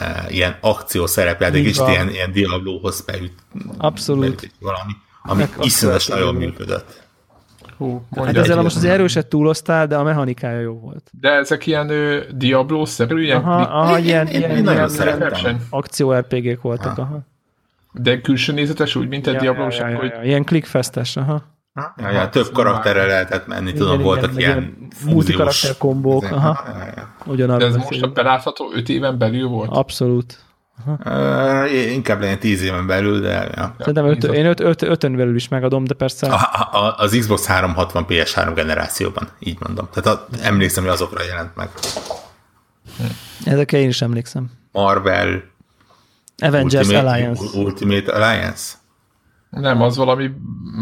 uh, 0.00 0.34
ilyen 0.34 0.56
akció 0.60 1.06
szerepjáték, 1.06 1.66
és 1.66 1.76
ilyen, 1.76 2.10
ilyen 2.10 2.32
Diablohoz 2.32 3.00
beüt. 3.00 3.34
Abszolút. 3.78 4.24
Beüt 4.24 4.52
valami, 4.60 4.92
ami 5.22 5.44
iszonyatosan 5.60 6.18
nagyon 6.18 6.34
működött. 6.34 7.08
Hú, 7.80 8.02
hát 8.16 8.36
ezzel 8.36 8.62
most 8.62 8.76
az 8.76 8.84
erőset 8.84 9.26
túloztál, 9.26 9.86
de 9.86 9.96
a 9.96 10.02
mechanikája 10.02 10.60
jó 10.60 10.72
volt. 10.72 11.10
De 11.20 11.30
ezek 11.30 11.66
ilyen 11.66 11.92
Diablo-szerű? 12.30 13.22
Ilyen, 13.22 13.36
aha, 13.36 13.60
aha, 13.60 13.98
ilyen, 13.98 14.26
ilyen, 14.26 14.50
ilyen, 14.50 14.76
ilyen, 14.76 14.90
ilyen 15.34 15.60
akció 15.70 16.12
RPG-k 16.12 16.62
voltak. 16.62 16.98
Aha. 16.98 17.02
aha. 17.02 17.20
De 17.92 18.20
külső 18.20 18.52
nézetes 18.52 18.96
úgy, 18.96 19.08
mint 19.08 19.26
egy 19.26 19.34
ja, 19.34 19.40
Diablo, 19.40 19.66
ja, 19.70 19.88
ja, 19.88 20.04
ja, 20.04 20.04
ja. 20.04 20.22
Ilyen 20.22 20.44
clickfestes, 20.44 21.16
aha. 21.16 21.42
Ja, 21.96 22.10
ja, 22.10 22.28
több 22.28 22.52
karakterre 22.52 23.06
lehetett 23.06 23.46
menni, 23.46 23.68
igen, 23.68 23.74
tudom, 23.74 23.92
igen, 23.92 24.04
voltak 24.04 24.30
igen, 24.32 24.40
ilyen 24.40 24.88
multikarakter 25.04 25.76
kombók. 25.78 26.24
Aha. 26.30 26.60
Ugyanarra 27.26 27.58
De 27.58 27.66
ez 27.66 27.76
most 27.76 28.02
a 28.02 28.08
belátható 28.08 28.70
5 28.74 28.88
éven 28.88 29.18
belül 29.18 29.48
volt? 29.48 29.70
Abszolút. 29.72 30.38
Uh, 30.86 31.92
inkább 31.92 32.20
legyen 32.20 32.38
10 32.38 32.62
éven 32.62 32.86
belül, 32.86 33.20
de... 33.20 33.50
Ja. 33.56 33.74
Szerintem 33.78 34.06
öt, 34.06 34.24
én 34.24 34.46
5 34.46 34.60
öt, 34.60 34.82
ötön 34.82 35.16
belül 35.16 35.34
is 35.34 35.48
megadom, 35.48 35.84
de 35.84 35.94
persze... 35.94 36.26
A, 36.26 36.78
a, 36.78 36.94
az 36.96 37.16
Xbox 37.18 37.46
360 37.46 38.04
PS3 38.08 38.52
generációban, 38.54 39.28
így 39.38 39.56
mondom. 39.60 39.88
Tehát 39.92 40.18
a, 40.18 40.26
emlékszem, 40.42 40.82
hogy 40.82 40.92
azokra 40.92 41.24
jelent 41.24 41.56
meg. 41.56 41.68
Ezekre 43.44 43.78
én 43.78 43.88
is 43.88 44.02
emlékszem. 44.02 44.50
Marvel... 44.72 45.42
Avengers 46.42 46.86
Ultimate, 46.86 47.10
Alliance. 47.10 47.58
Ultimate 47.58 48.12
Alliance? 48.12 48.74
Nem, 49.50 49.82
az 49.82 49.96
valami 49.96 50.30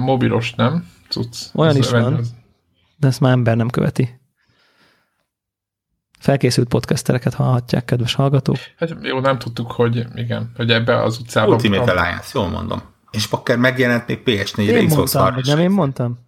mobilos, 0.05 0.55
nem? 0.55 0.87
Cucc. 1.09 1.37
Olyan 1.55 1.77
is 1.77 1.91
van, 1.91 2.25
de 2.97 3.07
ezt 3.07 3.21
már 3.21 3.33
ember 3.33 3.57
nem 3.57 3.69
követi. 3.69 4.18
Felkészült 6.19 6.69
podcastereket 6.69 7.35
hallhatják, 7.35 7.85
kedves 7.85 8.15
hallgatók. 8.15 8.57
Hát 8.77 8.97
jó, 9.03 9.21
nem 9.21 9.39
tudtuk, 9.39 9.71
hogy 9.71 10.07
igen, 10.15 10.53
hogy 10.57 10.71
ebbe 10.71 11.03
az 11.03 11.19
utcában... 11.19 11.55
Ultimate 11.55 11.93
Alliance, 11.93 12.31
jól 12.35 12.49
mondom. 12.49 12.83
És 13.11 13.27
bakker 13.27 13.57
megjelent 13.57 14.07
még 14.07 14.23
PS4-re, 14.25 14.85
Xbox 14.85 15.15
mondtam, 15.15 15.43
Nem 15.45 15.59
én 15.59 15.71
mondtam? 15.71 16.19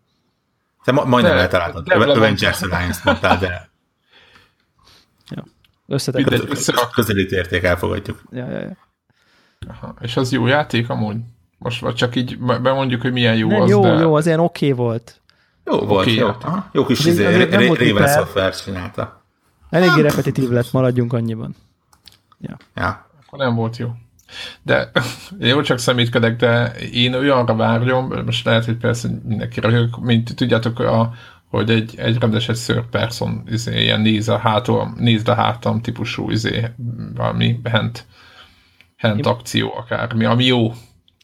Te 0.84 0.93
ma, 0.93 1.05
majdnem 1.05 1.34
de, 1.34 1.41
eltaláltad. 1.41 1.86
De, 1.86 1.95
Avengers 1.95 2.62
Alliance 2.62 3.01
mondtál, 3.05 3.38
de... 3.38 3.70
ja. 5.30 5.45
Összetek. 5.86 6.41
Közelít 6.95 7.30
érték, 7.30 7.62
elfogadjuk. 7.62 8.22
Ja, 8.30 8.51
ja, 8.51 8.59
ja. 8.59 8.76
Aha. 9.68 9.95
És 10.01 10.16
az 10.16 10.32
jó 10.32 10.47
játék 10.47 10.88
amúgy? 10.88 11.16
Most 11.59 11.80
vagy 11.80 11.95
csak 11.95 12.16
így 12.16 12.38
bemondjuk, 12.38 13.01
hogy 13.01 13.12
milyen 13.12 13.36
jó 13.36 13.49
nem, 13.49 13.61
az, 13.61 13.70
Jó, 13.70 13.82
de... 13.82 13.88
jó, 13.88 14.14
az 14.14 14.26
ilyen 14.26 14.41
oké 14.41 14.72
okay 14.72 14.84
volt. 14.84 15.20
Jó 15.64 15.78
volt, 15.78 16.07
okay, 16.07 16.14
jó. 16.14 16.28
Aha, 16.41 16.68
jó 16.72 16.84
kis 16.84 17.05
izé, 17.05 17.43
Raven 17.45 18.09
Software 18.09 18.51
csinálta. 18.51 19.19
Eléggé 19.70 20.00
repetitív 20.00 20.50
lett, 20.50 20.72
maradjunk 20.72 21.12
annyiban. 21.12 21.54
Ja. 22.40 22.56
ja. 22.74 23.10
Akkor 23.26 23.38
nem 23.38 23.54
volt 23.54 23.76
jó. 23.76 23.88
De 24.62 24.90
jó, 25.38 25.60
csak 25.60 25.78
szemétkedek, 25.78 26.36
de 26.36 26.72
én 26.92 27.14
olyanra 27.14 27.54
várjam, 27.54 28.12
most 28.24 28.44
lehet, 28.44 28.64
hogy 28.64 28.76
persze 28.76 29.08
mindenki 29.24 29.60
röhög, 29.60 29.98
mint 30.00 30.34
tudjátok, 30.34 30.78
a, 30.78 31.12
hogy 31.48 31.70
egy, 31.70 31.94
egy 31.96 32.18
rendes 32.18 32.48
egy 32.48 32.58
third 32.58 32.84
person 32.84 33.42
izé, 33.46 33.82
ilyen 33.82 34.00
néz 34.00 34.28
a 34.28 34.38
hátul, 34.38 34.92
nézd 34.96 35.28
a 35.28 35.34
hátam 35.34 35.80
típusú 35.80 36.30
izé, 36.30 36.64
valami 37.14 37.60
hent, 37.64 38.06
hent 38.96 39.26
akció 39.26 39.74
akármi, 39.76 40.24
ami 40.24 40.44
jó. 40.44 40.72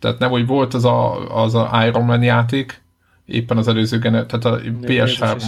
Tehát 0.01 0.19
nem, 0.19 0.31
hogy 0.31 0.47
volt 0.47 0.75
az 0.75 0.85
a, 0.85 1.29
az 1.45 1.55
a 1.55 1.85
Iron 1.87 2.05
Man 2.05 2.23
játék, 2.23 2.83
éppen 3.25 3.57
az 3.57 3.69
előző 3.69 3.99
gener, 3.99 4.27
tehát 4.27 4.45
a 4.45 4.61
PS3 4.61 5.43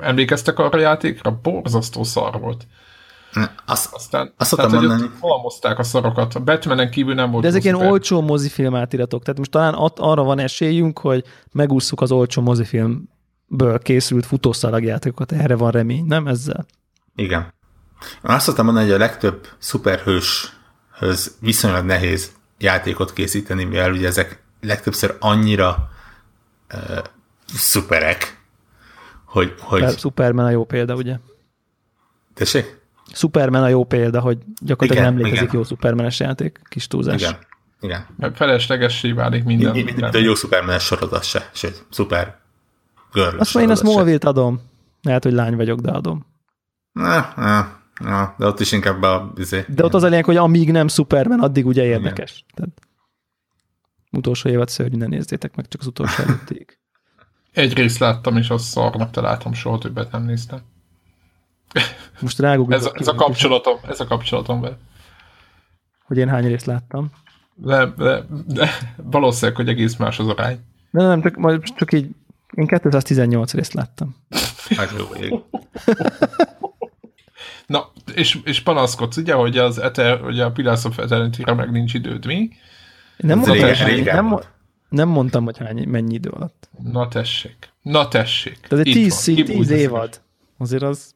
emlékeztek 0.00 0.58
arra 0.58 0.78
a 0.78 0.80
játékra? 0.80 1.38
Borzasztó 1.42 2.04
szar 2.04 2.40
volt. 2.40 2.66
Azt, 3.66 3.94
aztán, 3.94 4.32
azt 4.36 4.56
tehát, 4.56 4.70
hogy 4.70 4.88
mondani. 4.88 5.10
ott 5.20 5.64
a 5.64 5.82
szarokat. 5.82 6.34
A 6.34 6.40
Batmanen 6.40 6.90
kívül 6.90 7.14
nem 7.14 7.30
volt. 7.30 7.42
De 7.42 7.48
ezek 7.48 7.64
ilyen 7.64 7.74
olcsó 7.74 8.20
mozifilm 8.20 8.74
átiratok. 8.74 9.22
Tehát 9.22 9.38
most 9.38 9.50
talán 9.50 9.74
at, 9.74 9.98
arra 9.98 10.22
van 10.22 10.38
esélyünk, 10.38 10.98
hogy 10.98 11.24
megúszuk 11.52 12.00
az 12.00 12.12
olcsó 12.12 12.42
mozifilmből 12.42 13.78
készült 13.82 14.26
futószalagjátékokat. 14.26 15.32
Erre 15.32 15.56
van 15.56 15.70
remény, 15.70 16.04
nem 16.04 16.26
ezzel? 16.26 16.66
Igen. 17.14 17.54
Azt 18.22 18.44
szoktam 18.44 18.64
mondani, 18.64 18.86
hogy 18.86 18.94
a 18.94 18.98
legtöbb 18.98 19.46
szuperhőshöz 19.58 21.36
viszonylag 21.40 21.84
nehéz 21.84 22.32
játékot 22.58 23.12
készíteni, 23.12 23.64
mivel 23.64 23.92
ugye 23.92 24.06
ezek 24.06 24.42
legtöbbször 24.60 25.16
annyira 25.20 25.90
uh, 26.74 26.98
szuperek, 27.54 28.37
hogy... 29.28 29.54
hogy... 29.58 29.98
Superman 29.98 30.44
a 30.44 30.50
jó 30.50 30.64
példa, 30.64 30.94
ugye? 30.94 31.18
Tessék? 32.34 32.80
Superman 33.12 33.62
a 33.62 33.68
jó 33.68 33.84
példa, 33.84 34.20
hogy 34.20 34.38
gyakorlatilag 34.60 35.02
igen, 35.02 35.14
nem 35.14 35.24
létezik 35.24 35.48
igen. 35.48 35.60
jó 35.60 35.64
Supermanes 35.64 36.20
játék, 36.20 36.60
kis 36.68 36.86
túlzás. 36.86 37.20
Igen, 37.20 37.38
igen. 37.80 38.06
Mert 38.16 38.36
feleslegessé 38.36 39.12
válik 39.12 39.44
minden. 39.44 39.72
Mint, 39.72 39.96
mint 39.96 40.14
a 40.14 40.18
jó 40.18 40.34
Supermanes 40.34 40.82
sorozat 40.82 41.24
se, 41.24 41.50
sőt, 41.52 41.84
Super 41.90 42.38
Girl 43.12 43.38
Azt 43.38 43.56
én 43.56 43.70
a 43.70 43.74
Smallville-t 43.74 44.24
adom. 44.24 44.60
Lehet, 45.02 45.22
hogy 45.22 45.32
lány 45.32 45.56
vagyok, 45.56 45.80
de 45.80 45.90
adom. 45.90 46.26
Na, 46.92 47.32
na, 47.36 47.80
na, 48.00 48.34
de 48.38 48.46
ott 48.46 48.60
is 48.60 48.72
inkább 48.72 49.02
a... 49.02 49.32
Izé, 49.36 49.64
de 49.68 49.84
ott 49.84 49.94
az 49.94 50.02
a 50.02 50.08
lényeg, 50.08 50.24
hogy 50.24 50.36
amíg 50.36 50.70
nem 50.70 50.88
Superman, 50.88 51.40
addig 51.40 51.66
ugye 51.66 51.84
érdekes. 51.84 52.44
Tehát, 52.54 52.70
utolsó 54.10 54.48
évad 54.48 54.68
szörnyű, 54.68 54.96
ne 54.96 55.06
nézzétek 55.06 55.56
meg, 55.56 55.68
csak 55.68 55.80
az 55.80 55.86
utolsó 55.86 56.22
előttig. 56.26 56.78
Egy 57.52 57.74
részt 57.74 57.98
láttam, 57.98 58.36
és 58.36 58.50
azt 58.50 58.64
szarnak 58.64 59.10
találtam, 59.10 59.52
soha 59.52 59.78
többet 59.78 60.12
nem 60.12 60.24
néztem. 60.24 60.60
Most 62.20 62.38
ráguk. 62.38 62.72
ez, 62.72 62.88
ez, 62.92 63.08
a 63.08 63.14
kapcsolatom, 63.14 63.78
ez 63.88 64.00
a 64.00 64.06
kapcsolatom 64.06 64.60
vele. 64.60 64.76
Hogy 66.04 66.16
én 66.16 66.28
hány 66.28 66.46
részt 66.46 66.66
láttam? 66.66 67.10
De, 67.54 67.86
de, 67.96 68.24
de 68.46 68.70
valószínűleg, 68.96 69.56
hogy 69.56 69.68
egész 69.68 69.96
más 69.96 70.18
az 70.18 70.28
arány. 70.28 70.58
De 70.90 71.02
nem, 71.02 71.22
csak, 71.22 71.36
majd 71.36 71.62
csak 71.62 71.92
így, 71.92 72.08
én 72.54 72.66
218 72.66 73.54
részt 73.54 73.72
láttam. 73.72 74.16
Hát 74.76 74.92
jó, 74.98 75.06
Na, 77.66 77.92
és, 78.14 78.38
és 78.44 78.60
panaszkodsz, 78.60 79.16
ugye, 79.16 79.34
hogy 79.34 79.58
az 79.58 79.78
Ether, 79.78 80.20
hogy 80.20 80.40
a 80.40 80.52
Pillars 80.52 80.84
of 80.84 80.98
eternity 80.98 81.50
meg 81.56 81.70
nincs 81.70 81.94
időd, 81.94 82.26
mi? 82.26 82.50
Nem 83.16 83.38
mondtam, 83.38 83.86
régen- 83.86 84.14
nem, 84.14 84.38
nem 84.88 85.08
mondtam, 85.08 85.44
hogy 85.44 85.58
hány, 85.58 85.88
mennyi 85.88 86.14
idő 86.14 86.28
alatt. 86.30 86.68
Na 86.82 87.08
tessék. 87.08 87.72
Na 87.82 88.08
tessék. 88.08 88.58
De 88.68 88.74
ez 88.76 88.78
egy 88.78 88.86
Itt 88.86 88.94
tíz, 88.94 89.08
van. 89.08 89.18
szí- 89.18 89.34
Kibújt 89.36 89.56
tíz 89.58 89.70
az 89.70 89.78
évad. 89.78 90.20
Azért 90.58 90.82
az, 90.82 91.14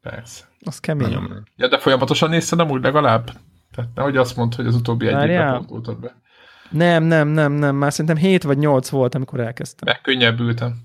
Persze. 0.00 0.44
az 0.60 0.78
kemény. 0.80 1.08
Nagyon. 1.08 1.48
Ja, 1.56 1.68
de 1.68 1.78
folyamatosan 1.78 2.30
nézted 2.30 2.58
nem 2.58 2.70
úgy 2.70 2.82
legalább? 2.82 3.30
Tehát 3.74 3.90
nehogy 3.94 4.16
azt 4.16 4.36
mondd, 4.36 4.54
hogy 4.56 4.66
az 4.66 4.74
utóbbi 4.74 5.06
egy 5.06 5.28
évben 5.28 5.66
be. 6.00 6.20
Nem, 6.70 7.02
nem, 7.04 7.28
nem, 7.28 7.52
nem. 7.52 7.76
Már 7.76 7.92
szerintem 7.92 8.16
7 8.16 8.42
vagy 8.42 8.58
8 8.58 8.88
volt, 8.88 9.14
amikor 9.14 9.40
elkezdtem. 9.40 9.92
Megkönnyebbültem. 9.94 10.76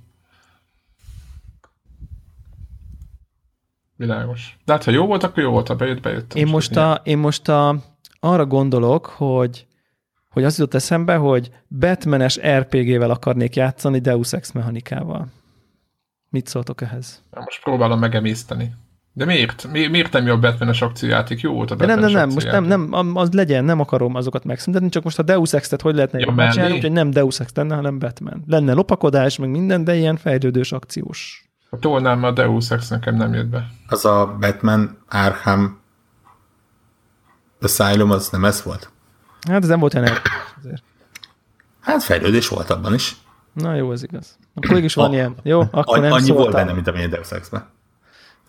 Világos. 3.95 4.57
De 4.65 4.73
hát, 4.73 4.83
ha 4.83 4.91
jó 4.91 5.05
volt, 5.05 5.23
akkor 5.23 5.43
jó 5.43 5.51
volt, 5.51 5.67
ha 5.67 5.75
bejött, 5.75 6.01
bejött. 6.01 6.33
Én 6.33 6.47
most, 6.47 6.75
a, 6.75 7.01
én 7.03 7.17
most 7.17 7.47
a, 7.47 7.75
arra 8.19 8.45
gondolok, 8.45 9.05
hogy 9.05 9.67
hogy 10.37 10.45
az 10.45 10.57
jutott 10.57 10.73
eszembe, 10.73 11.15
hogy 11.15 11.51
Batmanes 11.79 12.39
RPG-vel 12.39 13.09
akarnék 13.09 13.55
játszani 13.55 13.99
Deus 13.99 14.33
Ex 14.33 14.51
mechanikával. 14.51 15.27
Mit 16.29 16.47
szóltok 16.47 16.81
ehhez? 16.81 17.23
Most 17.31 17.63
próbálom 17.63 17.99
megemészteni. 17.99 18.73
De 19.13 19.25
miért? 19.25 19.67
Mi, 19.71 19.87
miért 19.87 20.11
nem 20.11 20.25
jó 20.25 20.33
a 20.33 20.39
Batman-es 20.39 20.81
akciójáték? 20.81 21.41
Jó 21.41 21.53
volt 21.53 21.71
a 21.71 21.75
De 21.75 21.85
nem, 21.85 21.99
Batman-es 21.99 22.13
nem, 22.13 22.27
nem, 22.27 22.33
most 22.33 22.51
nem, 22.51 22.89
nem, 22.89 23.15
az 23.15 23.31
legyen, 23.31 23.65
nem 23.65 23.79
akarom 23.79 24.15
azokat 24.15 24.43
megszüntetni, 24.43 24.89
csak 24.89 25.03
most 25.03 25.19
a 25.19 25.23
Deus 25.23 25.53
Ex-et 25.53 25.81
hogy 25.81 25.95
lehetne 25.95 26.19
Ja, 26.19 26.25
jobban 26.25 26.43
mellé? 26.43 26.53
csinálni, 26.53 26.75
úgyhogy 26.75 26.91
nem 26.91 27.09
Deus 27.09 27.39
Ex 27.39 27.51
lenne, 27.55 27.75
hanem 27.75 27.99
Batman. 27.99 28.43
Lenne 28.47 28.73
lopakodás, 28.73 29.37
meg 29.37 29.49
minden, 29.49 29.83
de 29.83 29.95
ilyen 29.95 30.17
fejlődős 30.17 30.71
akciós. 30.71 31.49
Ha 31.69 31.79
tolnám, 31.79 32.23
a 32.23 32.31
Deus 32.31 32.71
Ex 32.71 32.89
nekem 32.89 33.15
nem 33.15 33.33
jött 33.33 33.47
be. 33.47 33.67
Az 33.87 34.05
a 34.05 34.37
Batman 34.39 34.97
Arkham 35.09 35.79
Asylum, 37.61 38.11
az 38.11 38.29
nem 38.29 38.45
ez 38.45 38.63
volt? 38.63 38.91
Hát 39.47 39.63
ez 39.63 39.69
nem 39.69 39.79
volt 39.79 39.93
olyan 39.93 40.17
azért. 40.59 40.83
Hát 41.81 42.03
fejlődés 42.03 42.47
volt 42.47 42.69
abban 42.69 42.93
is. 42.93 43.15
Na 43.53 43.75
jó, 43.75 43.91
ez 43.91 44.03
igaz. 44.03 44.37
Akkor 44.53 44.73
mégis 44.75 44.93
van 44.93 45.09
A- 45.09 45.13
ilyen. 45.13 45.35
Jó, 45.43 45.59
akkor 45.71 45.97
Annyi, 45.97 46.01
nem 46.07 46.11
annyi 46.11 46.29
volt 46.31 46.51
benne, 46.51 46.73
mint 46.73 46.87
amilyen 46.87 47.09
Deus 47.09 47.31
Ex-ben. 47.31 47.69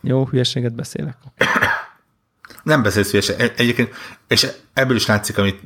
Jó, 0.00 0.26
hülyeséget 0.26 0.74
beszélek. 0.74 1.16
Nem 2.62 2.82
beszélsz 2.82 3.10
hülyeség. 3.10 3.34
Egy- 3.40 3.52
Egyébként, 3.56 3.94
és 4.28 4.46
ebből 4.72 4.96
is 4.96 5.06
látszik, 5.06 5.38
amit 5.38 5.60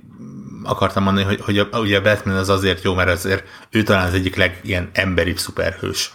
akartam 0.64 1.02
mondani, 1.02 1.26
hogy, 1.26 1.40
hogy 1.40 1.58
a, 1.58 1.78
ugye 1.78 1.98
a 1.98 2.02
Batman 2.02 2.36
az 2.36 2.48
azért 2.48 2.82
jó, 2.82 2.94
mert 2.94 3.08
azért 3.08 3.44
ő 3.70 3.82
talán 3.82 4.06
az 4.06 4.14
egyik 4.14 4.36
leg 4.36 4.60
ilyen 4.62 4.90
emberibb 4.92 5.38
szuperhős. 5.38 6.14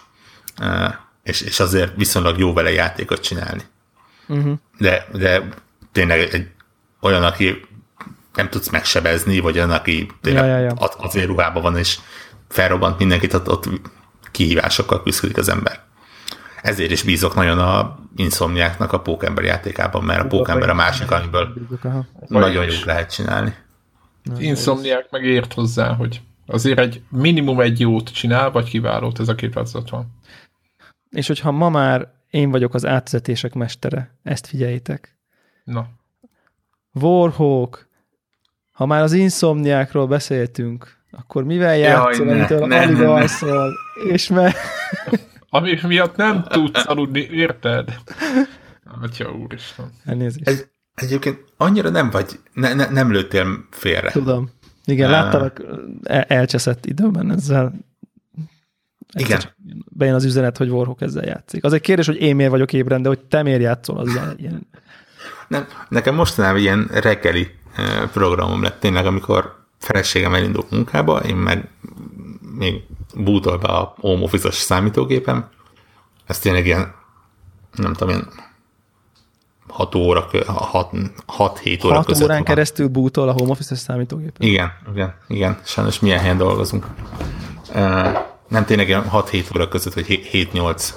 És, 1.23 1.41
és 1.41 1.59
azért 1.59 1.95
viszonylag 1.95 2.37
jó 2.37 2.53
vele 2.53 2.71
játékot 2.71 3.21
csinálni. 3.21 3.61
Uh-huh. 4.27 4.53
De, 4.77 5.07
de 5.11 5.47
tényleg 5.91 6.19
egy, 6.19 6.47
olyan, 7.01 7.23
aki 7.23 7.65
nem 8.37 8.49
tudsz 8.49 8.69
megsebezni, 8.69 9.39
vagy 9.39 9.55
olyan, 9.57 9.71
aki 9.71 10.07
tényleg 10.21 10.45
Ja, 10.45 10.57
ja, 10.57 10.59
ja. 10.59 10.71
az- 10.71 10.95
azért 10.97 11.27
ruhában 11.27 11.61
van, 11.61 11.77
és 11.77 11.99
felrobbant 12.47 12.97
mindenkit, 12.99 13.33
ott, 13.33 13.49
ott 13.49 13.69
kihívásokkal 14.31 15.03
küzdik 15.03 15.37
az 15.37 15.49
ember. 15.49 15.79
Ezért 16.61 16.91
is 16.91 17.03
bízok 17.03 17.35
nagyon 17.35 17.59
a 17.59 17.99
Insomniáknak 18.15 18.93
a 18.93 18.99
Pókember 19.01 19.43
játékában, 19.43 20.03
mert 20.03 20.21
a 20.23 20.27
Pókember 20.27 20.69
a 20.69 20.73
másik, 20.73 21.11
amiből 21.11 21.53
nagyon 22.27 22.65
jók 22.65 22.83
lehet 22.85 23.13
csinálni. 23.13 23.53
Insomniák 24.37 25.09
meg 25.11 25.23
ért 25.23 25.53
hozzá, 25.53 25.93
hogy 25.93 26.21
azért 26.45 26.79
egy 26.79 27.01
minimum 27.09 27.59
egy 27.59 27.79
jót 27.79 28.09
csinál, 28.13 28.51
vagy 28.51 28.69
kiválót, 28.69 29.19
ez 29.19 29.27
a 29.27 29.35
két 29.35 29.53
változat 29.53 29.89
van. 29.89 30.05
És 31.09 31.27
hogyha 31.27 31.51
ma 31.51 31.69
már 31.69 32.13
én 32.29 32.51
vagyok 32.51 32.73
az 32.73 32.85
átvezetések 32.85 33.53
mestere, 33.53 34.17
ezt 34.23 34.47
figyeljétek. 34.47 35.17
Na, 35.63 35.87
Warhawk, 36.93 37.86
ha 38.77 38.85
már 38.85 39.01
az 39.01 39.13
insomniákról 39.13 40.07
beszéltünk, 40.07 40.97
akkor 41.11 41.43
mivel 41.43 41.77
játszol, 41.77 42.25
ne, 42.25 42.31
amitől 42.31 42.67
ne, 42.67 42.81
alig 42.81 42.95
ne, 42.97 43.03
ne. 43.03 43.09
alszol, 43.09 43.73
és 44.09 44.27
mert 44.27 44.57
ami 45.49 45.79
miatt 45.87 46.15
nem 46.15 46.43
tudsz 46.43 46.87
aludni, 46.87 47.27
érted? 47.31 47.95
Atya 49.01 49.31
úristen. 49.31 49.91
elnézést. 50.05 50.47
Egy, 50.47 50.67
egyébként 50.95 51.43
annyira 51.57 51.89
nem 51.89 52.09
vagy, 52.09 52.39
ne, 52.53 52.73
ne, 52.73 52.89
nem 52.89 53.11
lőttél 53.11 53.47
félre. 53.71 54.11
Tudom. 54.11 54.49
Igen, 54.85 55.09
láttalak 55.09 55.61
el- 56.03 56.25
elcseszett 56.27 56.85
időben 56.85 57.31
ezzel. 57.31 57.73
Egyszer 59.11 59.53
Igen. 59.65 59.83
Bejön 59.89 60.15
az 60.15 60.23
üzenet, 60.23 60.57
hogy 60.57 60.69
Warhawk 60.69 61.01
ezzel 61.01 61.25
játszik. 61.25 61.63
Az 61.63 61.73
egy 61.73 61.81
kérdés, 61.81 62.05
hogy 62.05 62.21
én 62.21 62.35
miért 62.35 62.51
vagyok 62.51 62.73
ébren, 62.73 63.01
de 63.01 63.07
hogy 63.07 63.19
te 63.19 63.41
miért 63.43 63.61
játszol, 63.61 63.97
az 63.97 64.19
ilyen, 64.37 64.67
Nem, 65.47 65.67
nekem 65.89 66.15
mostanában 66.15 66.59
ilyen 66.59 66.89
reggeli 66.93 67.47
programom 68.11 68.63
lett 68.63 68.79
tényleg, 68.79 69.05
amikor 69.05 69.55
feleségem 69.79 70.33
elindul 70.33 70.65
munkába, 70.69 71.19
én 71.19 71.35
meg 71.35 71.69
még 72.57 72.83
bútol 73.15 73.57
be 73.57 73.67
a 73.67 73.93
home 73.99 74.23
office-os 74.23 74.55
számítógépem. 74.55 75.49
Ez 76.25 76.39
tényleg 76.39 76.65
ilyen, 76.65 76.95
nem 77.75 77.93
tudom, 77.93 78.09
ilyen 78.09 78.27
6 79.67 79.95
óra, 79.95 80.27
6-7 80.31 81.85
óra 81.85 81.95
6 81.95 82.05
között 82.05 82.23
órán 82.23 82.35
van. 82.35 82.45
keresztül 82.45 82.87
bútol 82.87 83.29
a 83.29 83.31
home 83.31 83.51
office-es 83.51 83.79
számítógépen. 83.79 84.47
Igen, 84.47 84.71
igen, 84.93 85.15
igen. 85.27 85.59
Sajnos 85.63 85.99
milyen 85.99 86.19
helyen 86.19 86.37
dolgozunk. 86.37 86.85
Nem 88.47 88.65
tényleg 88.65 88.87
ilyen 88.87 89.09
6-7 89.11 89.55
óra 89.55 89.67
között, 89.67 89.93
vagy 89.93 90.29
7-8. 90.31 90.93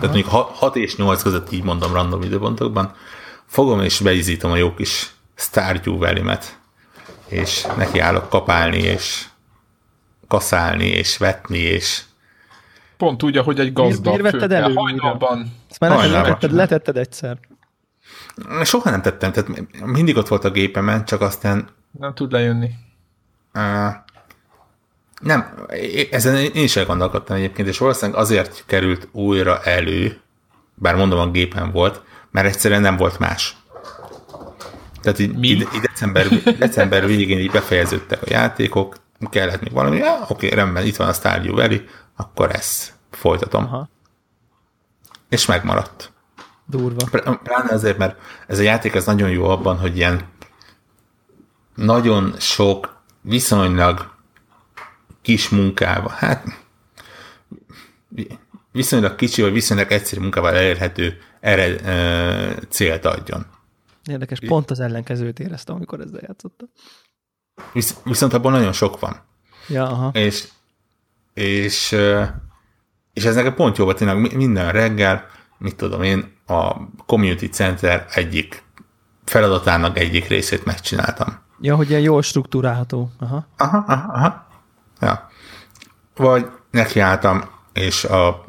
Tehát 0.00 0.14
mondjuk 0.14 0.28
6 0.28 0.76
és 0.76 0.96
8 0.96 1.22
között 1.22 1.52
így 1.52 1.62
mondom 1.62 1.92
random 1.92 2.22
időpontokban. 2.22 2.94
Fogom 3.46 3.80
és 3.80 4.00
beizítom 4.00 4.50
a 4.50 4.56
jó 4.56 4.74
kis 4.74 5.10
Stardew 5.42 5.98
Valley-met, 5.98 6.58
és 7.26 7.66
nekiállok 7.76 8.28
kapálni, 8.28 8.78
és 8.78 9.24
kaszálni, 10.28 10.86
és 10.86 11.18
vetni, 11.18 11.58
és 11.58 12.02
Pont 12.96 13.22
úgy, 13.22 13.36
ahogy 13.36 13.60
egy 13.60 13.72
gazdag 13.72 14.20
Miért 14.20 14.32
vetted 14.32 14.52
elő 14.52 14.74
Hajnalban. 14.74 15.52
Ezt 15.70 15.80
már 15.80 15.90
Hajnalban. 15.90 16.22
letetted, 16.22 16.52
letetted 16.52 16.96
egyszer. 16.96 17.38
soha 18.64 18.90
nem 18.90 19.02
tettem, 19.02 19.32
tehát 19.32 19.50
mindig 19.84 20.16
ott 20.16 20.28
volt 20.28 20.44
a 20.44 20.50
gépemen, 20.50 21.04
csak 21.04 21.20
aztán 21.20 21.68
Nem 21.98 22.14
tud 22.14 22.32
lejönni. 22.32 22.70
Uh, 23.54 23.62
nem, 25.20 25.66
ezen 26.10 26.36
én 26.36 26.62
is 26.62 26.76
elgondolkodtam 26.76 27.36
egyébként, 27.36 27.68
és 27.68 27.78
valószínűleg 27.78 28.20
azért 28.20 28.64
került 28.66 29.08
újra 29.12 29.62
elő, 29.62 30.20
bár 30.74 30.96
mondom 30.96 31.18
a 31.18 31.30
gépen 31.30 31.70
volt, 31.70 32.02
mert 32.30 32.46
egyszerűen 32.46 32.80
nem 32.80 32.96
volt 32.96 33.18
más. 33.18 33.56
Tehát 35.02 35.18
így, 35.18 35.36
Mi? 35.38 35.48
így, 35.48 35.66
december, 35.82 36.28
december 36.58 37.06
végén 37.06 37.38
így 37.38 37.50
befejeződtek 37.50 38.22
a 38.22 38.26
játékok, 38.28 38.96
kellett 39.30 39.60
még 39.60 39.72
valami, 39.72 39.96
ja, 39.96 40.24
oké, 40.28 40.48
rendben, 40.48 40.86
itt 40.86 40.96
van 40.96 41.08
a 41.08 41.12
Stardew 41.12 41.54
Valley, 41.54 41.80
akkor 42.16 42.50
ezt 42.50 42.92
folytatom. 43.10 43.64
Aha, 43.64 43.88
És 45.28 45.46
megmaradt. 45.46 46.12
durva. 46.66 47.04
Pl- 47.10 47.38
Pláne 47.42 47.72
azért, 47.72 47.98
mert 47.98 48.18
ez 48.46 48.58
a 48.58 48.62
játék 48.62 48.94
ez 48.94 49.06
nagyon 49.06 49.30
jó 49.30 49.44
abban, 49.48 49.78
hogy 49.78 49.96
ilyen 49.96 50.20
nagyon 51.74 52.34
sok 52.38 53.00
viszonylag 53.20 54.10
kis 55.22 55.48
munkával, 55.48 56.14
hát 56.18 56.44
vi- 58.08 58.38
viszonylag 58.72 59.14
kicsi, 59.14 59.42
vagy 59.42 59.52
viszonylag 59.52 59.90
egyszerű 59.90 60.20
munkával 60.20 60.54
elérhető 60.54 61.18
ered, 61.40 61.86
ö, 61.86 62.50
célt 62.68 63.04
adjon. 63.04 63.46
Érdekes, 64.04 64.38
pont 64.40 64.70
az 64.70 64.80
ellenkezőt 64.80 65.38
éreztem, 65.38 65.74
amikor 65.74 66.00
ezzel 66.00 66.20
játszottam. 66.26 66.68
Visz, 67.72 67.96
viszont 68.04 68.32
abban 68.32 68.52
nagyon 68.52 68.72
sok 68.72 69.00
van. 69.00 69.16
Ja, 69.68 69.84
aha. 69.86 70.10
És, 70.12 70.48
és, 71.34 71.96
és 73.12 73.24
ez 73.24 73.34
nekem 73.34 73.54
pont 73.54 73.76
jó 73.76 73.84
volt, 73.84 73.96
tényleg 73.96 74.20
mi- 74.20 74.34
minden 74.34 74.72
reggel, 74.72 75.26
mit 75.58 75.76
tudom 75.76 76.02
én, 76.02 76.32
a 76.46 76.74
Community 77.06 77.44
Center 77.46 78.06
egyik 78.14 78.64
feladatának 79.24 79.98
egyik 79.98 80.26
részét 80.28 80.64
megcsináltam. 80.64 81.40
Ja, 81.60 81.76
hogy 81.76 81.88
ilyen 81.90 82.00
jól 82.00 82.22
struktúrálható. 82.22 83.10
Aha. 83.18 83.46
Aha, 83.56 83.84
aha, 83.86 84.12
aha. 84.12 84.46
Ja. 85.00 85.28
Vagy 86.16 86.50
nekiálltam, 86.70 87.42
és 87.72 88.04
a 88.04 88.44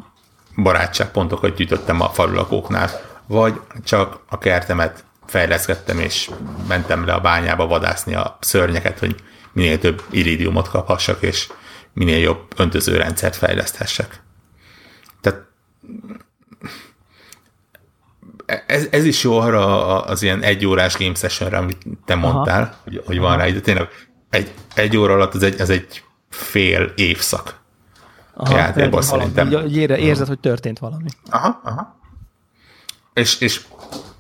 barátságpontokat 0.56 1.56
gyűjtöttem 1.56 2.02
a 2.02 2.10
falulakóknál, 2.10 2.90
vagy 3.28 3.62
csak 3.84 4.20
a 4.30 4.38
kertemet 4.38 5.06
fejleszkedtem, 5.26 6.00
és 6.00 6.30
mentem 6.68 7.06
le 7.06 7.14
a 7.14 7.22
bányába 7.22 7.68
vadászni 7.68 8.16
a 8.16 8.38
szörnyeket, 8.42 9.00
hogy 9.00 9.16
minél 9.52 9.80
több 9.80 10.04
iridiumot 10.10 10.70
kaphassak, 10.70 11.22
és 11.22 11.52
minél 11.94 12.20
jobb 12.20 12.42
öntözőrendszert 12.56 13.36
fejleszthessek. 13.36 14.22
Tehát 15.22 15.42
ez, 18.68 18.88
ez 18.92 19.06
is 19.06 19.24
jó 19.24 19.38
arra 19.40 20.02
az 20.04 20.22
ilyen 20.22 20.42
egy 20.42 20.66
órás 20.66 20.98
game 20.98 21.16
sessionre, 21.16 21.58
amit 21.58 21.86
te 22.06 22.16
mondtál, 22.16 22.78
hogy, 22.84 23.02
hogy 23.06 23.20
van 23.20 23.38
rá 23.38 23.48
idő. 23.48 23.60
Tényleg 23.60 23.88
egy, 24.30 24.52
egy 24.76 24.98
óra 24.98 25.14
alatt 25.14 25.36
ez 25.36 25.42
egy, 25.42 25.60
ez 25.60 25.70
egy 25.70 26.04
fél 26.30 26.92
évszak. 26.96 27.60
aha 28.34 28.58
játékban 28.58 29.02
szerintem. 29.02 29.52
Így, 29.52 29.66
így 29.66 29.76
ére- 29.76 30.00
érzed, 30.00 30.28
hogy 30.28 30.40
történt 30.40 30.80
valami. 30.80 31.10
Aha, 31.30 31.62
aha. 31.64 32.00
és, 33.14 33.40
és 33.40 33.62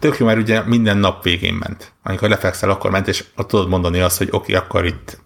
tök 0.03 0.17
jó, 0.17 0.25
mert 0.25 0.39
ugye 0.39 0.61
minden 0.61 0.97
nap 0.97 1.23
végén 1.23 1.53
ment. 1.53 1.93
Amikor 2.03 2.29
lefekszel, 2.29 2.69
akkor 2.69 2.91
ment, 2.91 3.07
és 3.07 3.23
tudod 3.35 3.67
mondani 3.67 3.99
azt, 3.99 4.17
hogy 4.17 4.27
oké, 4.31 4.55
okay, 4.55 4.65
akkor 4.65 4.85
itt 4.85 5.21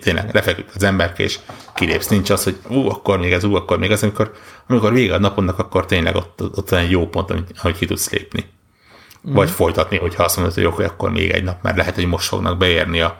tényleg 0.00 0.34
lefeküdt 0.34 0.74
az 0.74 0.82
emberke, 0.82 1.22
és 1.22 1.38
kilépsz. 1.74 2.08
Nincs 2.08 2.30
az, 2.30 2.44
hogy 2.44 2.58
ú, 2.68 2.88
akkor 2.88 3.18
még 3.18 3.32
ez, 3.32 3.44
ú, 3.44 3.54
akkor 3.54 3.78
még 3.78 3.90
ez, 3.90 4.02
amikor, 4.02 4.32
amikor 4.66 4.92
vége 4.92 5.14
a 5.14 5.18
napodnak, 5.18 5.58
akkor 5.58 5.86
tényleg 5.86 6.14
ott, 6.14 6.42
ott 6.42 6.68
van 6.68 6.80
egy 6.80 6.90
jó 6.90 7.08
pont, 7.08 7.34
hogy 7.56 7.76
ki 7.76 7.86
tudsz 7.86 8.10
lépni. 8.10 8.44
Mm. 9.28 9.32
Vagy 9.32 9.50
folytatni, 9.50 9.98
hogyha 9.98 10.24
azt 10.24 10.36
mondod, 10.36 10.54
hogy 10.54 10.64
oké, 10.64 10.84
akkor 10.84 11.10
még 11.10 11.30
egy 11.30 11.44
nap, 11.44 11.62
mert 11.62 11.76
lehet, 11.76 11.94
hogy 11.94 12.06
most 12.06 12.28
fognak 12.28 12.58
beérni 12.58 13.00
a 13.00 13.16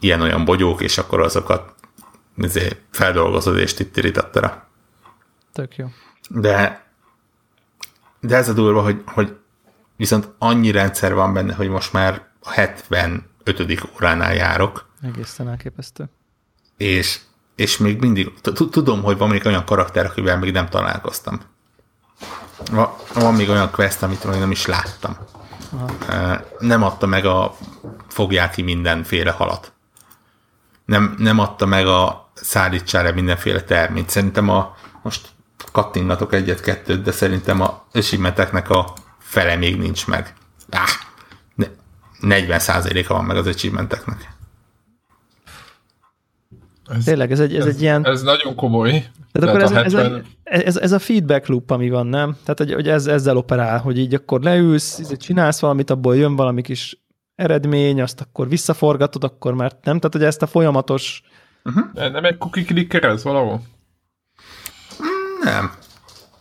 ilyen-olyan 0.00 0.44
bogyók, 0.44 0.80
és 0.80 0.98
akkor 0.98 1.20
azokat 1.20 1.74
izé, 2.36 2.68
feldolgozod, 2.90 3.58
és 3.58 3.74
tittiritattara. 3.74 4.68
Tök 5.52 5.76
jó. 5.76 5.86
De, 6.28 6.86
de 8.20 8.36
ez 8.36 8.48
a 8.48 8.52
durva, 8.52 8.82
hogy, 8.82 9.02
hogy 9.06 9.36
viszont 9.96 10.28
annyi 10.38 10.70
rendszer 10.70 11.14
van 11.14 11.32
benne, 11.32 11.54
hogy 11.54 11.68
most 11.68 11.92
már 11.92 12.26
a 12.40 12.50
75. 12.50 13.24
óránál 13.94 14.34
járok. 14.34 14.88
Egészen 15.02 15.48
elképesztő. 15.48 16.08
És, 16.76 17.20
és 17.54 17.76
még 17.76 18.00
mindig, 18.00 18.32
tudom, 18.70 19.02
hogy 19.02 19.18
van 19.18 19.28
még 19.28 19.46
olyan 19.46 19.64
karakter, 19.64 20.06
akivel 20.06 20.38
még 20.38 20.52
nem 20.52 20.68
találkoztam. 20.68 21.40
Van 23.14 23.34
még 23.34 23.48
olyan 23.48 23.70
quest, 23.70 24.02
amit 24.02 24.24
még 24.24 24.38
nem 24.38 24.50
is 24.50 24.66
láttam. 24.66 25.16
Aha. 25.72 26.40
Nem 26.58 26.82
adta 26.82 27.06
meg 27.06 27.24
a 27.24 27.56
fogják 28.08 28.50
ki 28.50 28.62
mindenféle 28.62 29.30
halat. 29.30 29.72
Nem, 30.84 31.14
nem 31.18 31.38
adta 31.38 31.66
meg 31.66 31.86
a 31.86 32.30
szállítsára 32.34 33.12
mindenféle 33.12 33.62
terményt. 33.62 34.10
Szerintem 34.10 34.48
a, 34.48 34.76
most 35.02 35.28
kattingatok 35.72 36.32
egyet-kettőt, 36.32 37.02
de 37.02 37.12
szerintem 37.12 37.60
a 37.60 37.84
ösimeteknek 37.92 38.70
a 38.70 38.92
fele 39.34 39.56
még 39.56 39.76
nincs 39.76 40.06
meg. 40.06 40.34
Ah, 40.70 40.88
40%-a 42.20 43.12
van 43.12 43.24
meg 43.24 43.36
az 43.36 43.46
achievementeknek. 43.46 44.32
Ez, 46.88 47.04
Tényleg, 47.04 47.32
ez 47.32 47.40
egy, 47.40 47.54
ez, 47.54 47.66
ez 47.66 47.74
egy 47.74 47.80
ilyen... 47.80 48.06
Ez 48.06 48.22
nagyon 48.22 48.54
komoly. 48.54 48.90
Tehát 49.32 49.48
akkor 49.48 49.62
ez, 49.62 49.70
70... 49.70 50.24
ez, 50.42 50.64
ez, 50.64 50.76
ez, 50.76 50.92
a 50.92 50.98
feedback 50.98 51.46
loop, 51.46 51.70
ami 51.70 51.90
van, 51.90 52.06
nem? 52.06 52.36
Tehát, 52.44 52.58
hogy, 52.58 52.72
hogy 52.72 52.88
ez, 52.88 53.06
ezzel 53.06 53.36
operál, 53.36 53.78
hogy 53.78 53.98
így 53.98 54.14
akkor 54.14 54.40
leülsz, 54.40 55.16
csinálsz 55.16 55.60
valamit, 55.60 55.90
abból 55.90 56.16
jön 56.16 56.36
valami 56.36 56.62
kis 56.62 57.04
eredmény, 57.34 58.02
azt 58.02 58.20
akkor 58.20 58.48
visszaforgatod, 58.48 59.24
akkor 59.24 59.54
már 59.54 59.70
nem? 59.70 59.98
Tehát, 59.98 60.12
hogy 60.12 60.24
ezt 60.24 60.42
a 60.42 60.46
folyamatos... 60.46 61.22
Uh-huh. 61.64 62.10
Nem 62.12 62.24
egy 62.24 62.38
cookie 62.38 62.64
clicker 62.64 63.04
ez 63.04 63.22
valahol? 63.22 63.62
Nem 65.42 65.72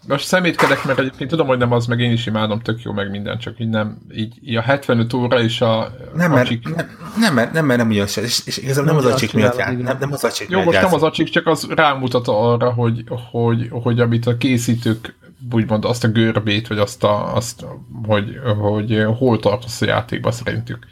most 0.08 0.26
szemétkedek, 0.26 0.86
mert 0.86 1.00
egyébként 1.00 1.30
tudom, 1.30 1.48
hogy 1.48 1.58
nem 1.58 1.72
az, 1.72 1.86
meg 1.86 2.00
én 2.00 2.12
is 2.12 2.26
imádom, 2.26 2.60
tök 2.60 2.82
jó, 2.82 2.92
meg 2.92 3.10
minden, 3.10 3.38
csak 3.38 3.60
így 3.60 3.70
nem, 3.70 3.98
így, 4.16 4.36
így 4.44 4.56
a 4.56 4.62
75 4.62 5.14
óra 5.14 5.42
és 5.42 5.62
a 5.62 5.92
nem, 6.16 6.32
mert, 6.32 6.46
acsik... 6.46 6.76
nem, 6.76 6.90
nem, 7.20 7.34
mert, 7.34 7.54
nem, 7.54 7.66
mert 7.66 7.80
nem 7.80 7.90
úgy 7.90 7.96
és, 8.16 8.42
és 8.46 8.58
igazából 8.58 8.94
nem, 8.94 8.96
nem 8.96 9.06
az 9.06 9.12
acsik 9.14 9.34
miatt 9.34 9.58
jár, 9.58 9.78
nem, 9.78 9.98
nem 10.00 10.12
az 10.12 10.24
acsik 10.24 10.50
Jó, 10.50 10.64
most 10.64 10.82
nem 10.82 10.94
az 10.94 11.04
acsik, 11.04 11.30
csak 11.30 11.48
az 11.48 11.68
rámutat 11.70 12.28
arra, 12.28 12.72
hogy, 12.72 13.04
hogy, 13.32 13.68
hogy 13.72 14.00
amit 14.00 14.28
a 14.28 14.38
készítők 14.38 15.16
úgymond 15.52 15.86
azt 15.86 16.04
a 16.04 16.08
görbét, 16.08 16.68
vagy 16.68 16.78
azt, 16.78 17.04
a, 17.04 17.36
azt 17.36 17.66
hogy, 18.04 18.40
hogy 18.60 19.06
hol 19.18 19.40
tartasz 19.40 19.82
a 19.82 19.86
játékba 19.86 20.32
szerintük. 20.32 20.88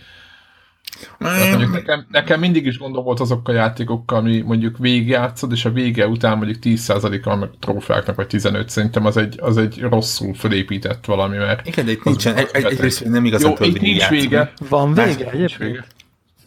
Mondjuk 1.17 1.71
nekem, 1.71 2.05
nekem 2.11 2.39
mindig 2.39 2.65
is 2.65 2.77
gondom 2.77 3.03
volt 3.03 3.19
azok 3.19 3.47
a 3.47 3.51
játékokkal, 3.51 4.17
ami 4.17 4.41
mondjuk 4.41 4.77
végigjátszod, 4.77 5.51
és 5.51 5.65
a 5.65 5.71
vége 5.71 6.07
után 6.07 6.37
mondjuk 6.37 6.57
10%-a 6.63 7.35
meg 7.35 7.49
trófáknak, 7.59 8.15
vagy 8.15 8.27
15 8.27 8.69
szerintem 8.69 9.05
az 9.05 9.17
egy, 9.17 9.35
az 9.41 9.57
egy 9.57 9.81
rosszul 9.81 10.33
felépített 10.33 11.05
valami, 11.05 11.37
mert... 11.37 11.67
Igen, 11.67 11.85
de 11.85 11.91
itt 11.91 12.03
nincsen, 12.03 12.35
egy, 12.35 12.49
egy, 12.51 12.63
egyrészt 12.63 13.05
nem 13.05 13.25
igazán 13.25 13.55
Jó, 13.59 13.65
itt 13.65 13.81
nincs 13.81 13.99
játszani. 13.99 14.19
vége. 14.19 14.53
Van 14.69 14.93
vége 14.93 15.29
egyébként? 15.31 15.85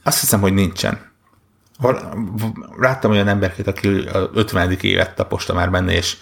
Azt 0.03 0.21
hiszem, 0.21 0.41
hogy 0.41 0.53
nincsen. 0.53 1.13
Láttam 2.79 3.11
olyan 3.11 3.29
emberket, 3.29 3.67
aki 3.67 3.89
a 3.89 4.31
50. 4.35 4.77
évet 4.81 5.15
taposta 5.15 5.55
már 5.55 5.71
benne, 5.71 5.93
és 5.93 6.17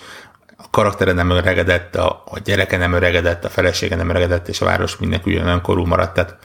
a 0.56 0.70
karaktere 0.70 1.12
nem 1.12 1.30
öregedett, 1.30 1.96
a, 1.96 2.22
a 2.24 2.38
gyereke 2.38 2.76
nem 2.76 2.92
öregedett, 2.92 3.44
a 3.44 3.48
felesége 3.48 3.96
nem 3.96 4.08
öregedett, 4.08 4.48
és 4.48 4.60
a 4.60 4.64
város 4.64 4.96
mindenki 4.96 5.30
ugyanolyan 5.32 5.60
korú 5.60 5.84
maradt, 5.84 6.14
tehát 6.14 6.38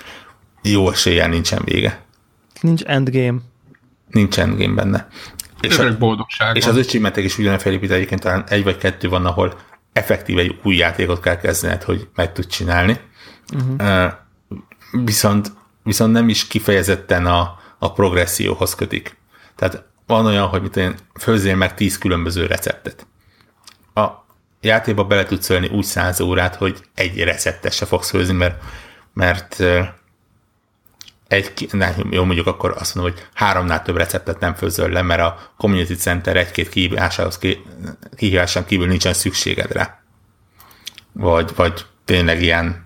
jó 0.72 0.90
eséllyel 0.90 1.28
nincsen 1.28 1.62
vége. 1.66 2.06
Nincs 2.62 2.84
endgame. 2.84 3.40
Nincs 4.12 4.40
endgame 4.40 4.74
benne. 4.74 5.08
És, 5.62 5.78
a, 5.78 5.98
boldogság 5.98 6.56
és 6.56 6.66
az 6.66 6.76
öcsimetek 6.76 7.24
is 7.24 7.34
ugyanolyan 7.34 7.60
felépít, 7.60 7.92
egyébként 7.92 8.22
talán 8.22 8.44
egy 8.48 8.64
vagy 8.64 8.78
kettő 8.78 9.10
van, 9.10 9.26
ahol 9.26 9.60
effektíve 9.94 10.42
egy 10.42 10.60
új 10.64 10.76
játékot 10.76 11.20
kell 11.22 11.38
kezdened, 11.38 11.84
hogy 11.84 12.08
meg 12.16 12.32
tud 12.32 12.48
csinálni. 12.48 13.00
Uh-huh. 13.54 14.12
Viszont, 15.04 15.52
viszont 15.84 16.14
nem 16.14 16.30
is 16.30 16.48
kifejezetten 16.48 17.26
a, 17.26 17.60
a 17.78 17.92
progresszióhoz 17.92 18.76
kötik. 18.76 19.18
Tehát 19.56 19.86
van 20.06 20.26
olyan, 20.26 20.48
hogy 20.48 20.62
mit 20.62 20.76
én 20.76 20.96
főzzél 21.20 21.56
meg 21.56 21.74
tíz 21.74 21.98
különböző 21.98 22.46
receptet. 22.46 23.08
A 23.94 24.08
játékba 24.62 25.04
bele 25.04 25.24
tudsz 25.26 25.50
ölni 25.50 25.68
úgy 25.68 25.84
száz 25.84 26.20
órát, 26.20 26.56
hogy 26.56 26.78
egy 26.96 27.24
receptet 27.24 27.74
se 27.74 27.86
fogsz 27.86 28.10
főzni, 28.10 28.34
mert, 28.34 28.64
mert 29.14 29.64
egy, 31.28 31.70
ne, 31.72 31.94
jó, 32.10 32.24
mondjuk 32.24 32.48
akkor 32.48 32.76
azt 32.78 32.96
mondom, 32.96 33.14
hogy 33.14 33.28
háromnál 33.34 33.82
több 33.82 33.98
receptet 33.98 34.40
nem 34.40 34.54
főzöl 34.54 34.90
le, 34.90 35.02
mert 35.02 35.22
a 35.22 35.38
Community 35.58 35.94
Center 35.94 36.36
egy-két 36.36 36.70
kihívásához, 36.70 37.40
kihívásán 38.16 38.66
kívül 38.66 38.88
nincsen 38.88 39.14
szükséged 39.14 39.72
rá. 39.72 40.02
Vagy, 41.12 41.52
vagy 41.56 41.86
tényleg 42.06 42.42
ilyen 42.42 42.86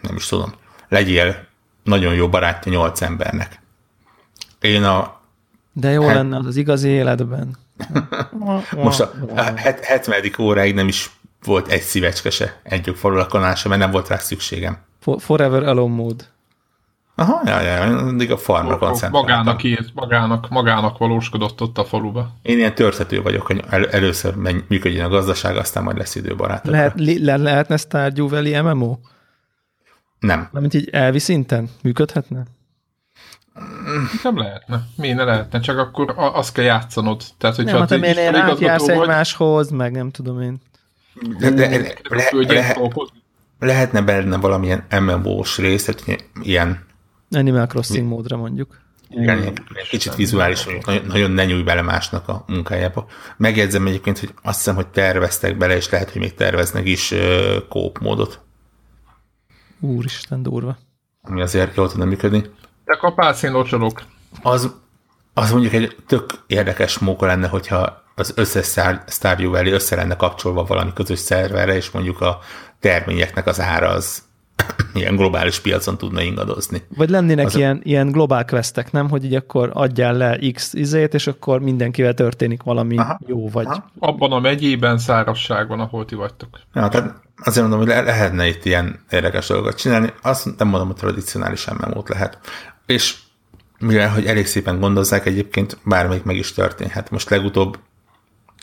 nem 0.00 0.16
is 0.16 0.26
tudom, 0.26 0.54
legyél 0.88 1.46
nagyon 1.82 2.14
jó 2.14 2.28
barátja 2.28 2.72
nyolc 2.72 3.00
embernek. 3.00 3.60
Én 4.60 4.84
a... 4.84 5.20
De 5.72 5.90
jó 5.90 6.02
het... 6.02 6.14
lenne 6.14 6.36
az 6.36 6.46
az 6.46 6.56
igazi 6.56 6.88
életben. 6.88 7.56
Most 8.76 9.00
a, 9.00 9.12
a 9.34 9.42
70. 9.42 10.32
óráig 10.38 10.74
nem 10.74 10.88
is 10.88 11.10
volt 11.44 11.68
egy 11.68 11.82
szívecske 11.82 12.30
se, 12.30 12.60
egy 12.62 12.92
falulakonása, 12.96 13.68
mert 13.68 13.80
nem 13.80 13.90
volt 13.90 14.08
rá 14.08 14.16
szükségem. 14.16 14.86
Forever 15.16 15.62
Alone 15.62 15.94
Mode. 15.94 16.24
Aha, 17.14 17.40
ja, 17.44 17.60
ja, 17.60 18.04
mindig 18.04 18.30
a 18.30 18.36
farmra 18.36 18.78
koncentráltam. 18.78 19.20
Magának 19.20 19.62
írt, 19.62 19.90
magának, 19.94 20.48
magának 20.48 20.98
valóskodott 20.98 21.60
ott 21.60 21.78
a 21.78 21.84
faluba. 21.84 22.30
Én 22.42 22.58
ilyen 22.58 22.74
törtető 22.74 23.22
vagyok, 23.22 23.46
hogy 23.46 23.64
el, 23.70 23.88
először 23.88 24.34
menj, 24.34 24.60
működjön 24.68 25.04
a 25.04 25.08
gazdaság, 25.08 25.56
aztán 25.56 25.82
majd 25.82 25.96
lesz 25.96 26.14
időbarát. 26.14 26.66
Lehet, 26.66 26.92
le, 26.96 27.36
lehetne 27.36 27.76
Stardew 27.76 28.28
Valley 28.28 28.62
MMO? 28.62 28.98
Nem. 30.20 30.48
Mint 30.52 30.74
így 30.74 30.88
elvi 30.92 31.18
szinten 31.18 31.70
működhetne? 31.82 32.42
Nem 34.22 34.38
lehetne. 34.38 34.86
Mi 34.96 35.12
ne 35.12 35.24
lehetne, 35.24 35.60
csak 35.60 35.78
akkor 35.78 36.14
azt 36.16 36.52
kell 36.52 36.64
játszanod. 36.64 37.22
Tehát, 37.38 37.56
hogyha 37.56 37.78
nem, 37.78 37.88
hát 37.88 37.98
miért 38.00 38.36
átjársz 38.36 38.88
egymáshoz, 38.88 39.70
meg 39.70 39.92
nem 39.92 40.10
tudom 40.10 40.40
én. 40.40 40.60
De, 41.38 41.50
de, 41.50 41.68
de, 41.68 41.94
le, 42.08 42.30
le, 42.30 42.76
lehetne 43.58 44.02
benne 44.02 44.36
valamilyen 44.36 44.86
MMO-s 45.00 45.58
rész, 45.58 45.84
tehát 45.84 46.24
ilyen... 46.42 46.86
Animal 47.30 47.66
Crossing 47.66 48.02
mi? 48.02 48.14
módra 48.14 48.36
mondjuk. 48.36 48.80
Igen, 49.10 49.38
ilyen 49.38 49.54
kicsit 49.88 50.14
vizuális 50.14 50.64
vagyok, 50.64 50.86
nagyon, 50.86 51.06
nagyon 51.06 51.30
ne 51.30 51.44
nyújj 51.44 51.62
bele 51.62 51.82
másnak 51.82 52.28
a 52.28 52.44
munkájába. 52.46 53.06
Megjegyzem 53.36 53.86
egyébként, 53.86 54.18
hogy 54.18 54.34
azt 54.42 54.56
hiszem, 54.56 54.74
hogy 54.74 54.86
terveztek 54.86 55.56
bele, 55.56 55.76
és 55.76 55.90
lehet, 55.90 56.10
hogy 56.10 56.20
még 56.20 56.34
terveznek 56.34 56.86
is 56.86 57.14
kóp 57.68 57.98
módot. 57.98 58.40
Úristen, 59.80 60.42
durva. 60.42 60.78
Ami 61.22 61.40
azért 61.40 61.76
jól 61.76 61.88
tudna 61.88 62.04
működni. 62.04 62.40
De 62.84 62.96
kapálsz 62.96 63.42
én 63.42 63.52
locsolok. 63.52 64.02
Az, 64.42 64.74
az 65.34 65.50
mondjuk 65.50 65.72
egy 65.72 65.96
tök 66.06 66.30
érdekes 66.46 66.98
móka 66.98 67.26
lenne, 67.26 67.48
hogyha 67.48 68.02
az 68.14 68.32
összes 68.36 68.78
Stardew 69.06 69.50
Valley 69.50 69.72
össze 69.72 69.96
lenne 69.96 70.16
kapcsolva 70.16 70.64
valami 70.64 70.92
közös 70.92 71.18
szerverre, 71.18 71.74
és 71.74 71.90
mondjuk 71.90 72.20
a 72.20 72.38
terményeknek 72.80 73.46
az 73.46 73.60
ára 73.60 73.88
az 73.88 74.22
ilyen 74.94 75.16
globális 75.16 75.60
piacon 75.60 75.98
tudna 75.98 76.20
ingadozni. 76.20 76.82
Vagy 76.96 77.10
lennének 77.10 77.46
az 77.46 77.54
ilyen, 77.56 77.76
a... 77.76 77.80
ilyen 77.82 78.10
globál 78.10 78.44
questek, 78.44 78.92
nem? 78.92 79.08
Hogy 79.10 79.24
így 79.24 79.34
akkor 79.34 79.70
adjál 79.72 80.14
le 80.14 80.38
X 80.52 80.74
izét, 80.74 81.14
és 81.14 81.26
akkor 81.26 81.60
mindenkivel 81.60 82.14
történik 82.14 82.62
valami 82.62 82.96
Aha. 82.96 83.18
jó, 83.26 83.48
vagy... 83.48 83.66
Aha. 83.66 83.90
Abban 83.98 84.32
a 84.32 84.38
megyében 84.38 84.98
szárazság 84.98 85.68
van, 85.68 85.80
ahol 85.80 86.04
ti 86.04 86.14
vagytok. 86.14 86.60
Ja, 86.74 86.88
tehát 86.88 87.20
azért 87.36 87.68
mondom, 87.68 87.86
hogy 87.86 88.04
lehetne 88.04 88.46
itt 88.46 88.64
ilyen 88.64 89.04
érdekes 89.10 89.46
dolgokat 89.46 89.76
csinálni. 89.76 90.12
Azt 90.22 90.58
nem 90.58 90.68
mondom, 90.68 90.88
hogy 90.88 90.96
tradicionális 90.96 91.68
MMO-t 91.68 92.08
lehet. 92.08 92.38
És 92.86 93.16
mivel, 93.78 94.10
hogy 94.10 94.26
elég 94.26 94.46
szépen 94.46 94.80
gondozzák, 94.80 95.26
egyébként 95.26 95.78
bármelyik 95.84 96.22
meg 96.22 96.36
is 96.36 96.52
történhet. 96.52 97.10
Most 97.10 97.30
legutóbb 97.30 97.78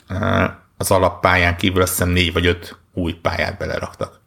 eh, 0.08 0.50
az 0.76 0.90
alappályán 0.90 1.56
kívül 1.56 1.82
azt 1.82 1.90
hiszem 1.90 2.08
négy 2.08 2.32
vagy 2.32 2.46
öt 2.46 2.78
új 2.96 3.12
pályát 3.12 3.58
beleraktak, 3.58 4.20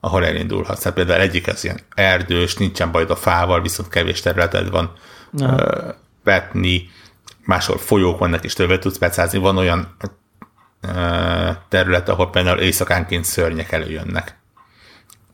ahol 0.00 0.24
elindulhatsz. 0.24 0.84
Hát 0.84 0.94
például 0.94 1.20
egyik 1.20 1.46
ez 1.46 1.64
ilyen 1.64 1.80
erdős, 1.94 2.56
nincsen 2.56 2.90
bajod 2.90 3.10
a 3.10 3.16
fával, 3.16 3.62
viszont 3.62 3.88
kevés 3.88 4.20
területed 4.20 4.70
van 4.70 4.92
uh, 5.32 5.94
vetni, 6.24 6.90
máshol 7.44 7.78
folyók 7.78 8.18
vannak, 8.18 8.44
és 8.44 8.52
többet 8.52 8.80
tudsz 8.80 8.98
becázni. 8.98 9.38
Van 9.38 9.56
olyan 9.56 9.96
terület, 11.68 12.08
ahol 12.08 12.30
például 12.30 12.58
éjszakánként 12.58 13.24
szörnyek 13.24 13.72
előjönnek. 13.72 14.38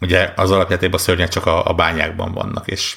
Ugye 0.00 0.32
az 0.36 0.50
alapjátékban 0.50 0.98
a 0.98 1.02
szörnyek 1.02 1.28
csak 1.28 1.46
a, 1.46 1.68
a 1.68 1.74
bányákban 1.74 2.32
vannak, 2.32 2.68
és 2.68 2.96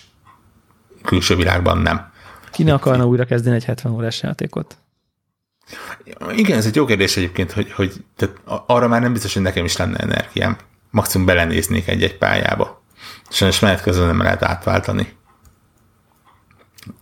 külső 1.04 1.36
világban 1.36 1.78
nem. 1.78 2.12
Ki 2.52 2.64
ne 2.64 2.74
akarna 2.74 3.06
újra 3.06 3.26
kezdeni 3.26 3.56
egy 3.56 3.66
70 3.66 3.92
órás 3.92 4.22
játékot? 4.22 4.78
Igen, 6.32 6.58
ez 6.58 6.66
egy 6.66 6.76
jó 6.76 6.86
kérdés 6.86 7.18
egyébként, 7.18 7.52
hogy, 7.52 7.72
hogy 7.72 7.94
tehát 8.16 8.36
arra 8.66 8.88
már 8.88 9.02
nem 9.02 9.12
biztos, 9.12 9.34
hogy 9.34 9.42
nekem 9.42 9.66
is 9.66 9.78
lenne 9.78 9.98
energiám. 9.98 10.58
Maximum 10.90 11.26
belenéznék 11.26 11.88
egy-egy 11.88 12.18
pályába. 12.18 12.84
Sajnos 13.30 13.60
menet 13.60 13.82
közben 13.82 14.08
nem 14.08 14.22
lehet 14.22 14.44
átváltani. 14.44 15.18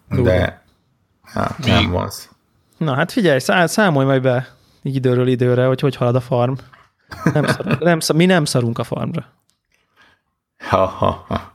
De 0.10 0.66
ja, 1.34 1.56
nem 1.58 1.90
van. 1.90 2.10
Na 2.78 2.96
hát 2.96 3.12
figyelj, 3.12 3.40
számolj 3.66 4.06
majd 4.06 4.22
be 4.22 4.56
így 4.84 4.96
időről 4.96 5.28
időre, 5.28 5.66
hogy 5.66 5.80
hogy 5.80 5.96
halad 5.96 6.16
a 6.16 6.22
farm. 6.22 6.54
Nem 7.34 7.46
szarunk, 7.46 7.80
nem 7.90 8.00
szar, 8.00 8.16
mi 8.16 8.26
nem 8.26 8.46
szarunk 8.46 8.80
a 8.80 8.84
farmra. 8.84 9.34
Ha, 10.58 10.86
ha, 10.86 11.26
ha. 11.28 11.54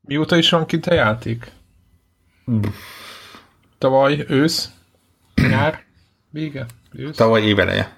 Mióta 0.00 0.36
is 0.36 0.50
van 0.50 0.66
kint 0.66 0.86
a 0.86 0.94
játék? 0.94 1.52
Tavaly 3.78 4.24
ősz? 4.28 4.70
Nyár? 5.34 5.84
Vége? 6.30 6.66
Ősz? 6.92 7.16
Tavaly 7.16 7.42
éveleje. 7.42 7.96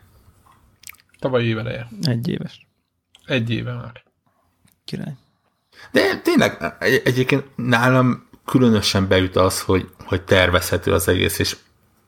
Tavaly 1.19 1.45
éveleje. 1.45 1.89
Egy 2.03 2.29
éves. 2.29 2.67
Egy 3.27 3.51
éve 3.51 3.73
már. 3.73 4.03
Király. 4.85 5.13
De 5.93 6.21
tényleg 6.21 6.75
egy, 6.79 7.03
egyébként 7.05 7.45
nálam 7.55 8.29
különösen 8.45 9.09
beüt 9.09 9.37
az, 9.37 9.61
hogy, 9.61 9.91
hogy 10.05 10.23
tervezhető 10.23 10.93
az 10.93 11.09
egész, 11.09 11.39
és 11.39 11.57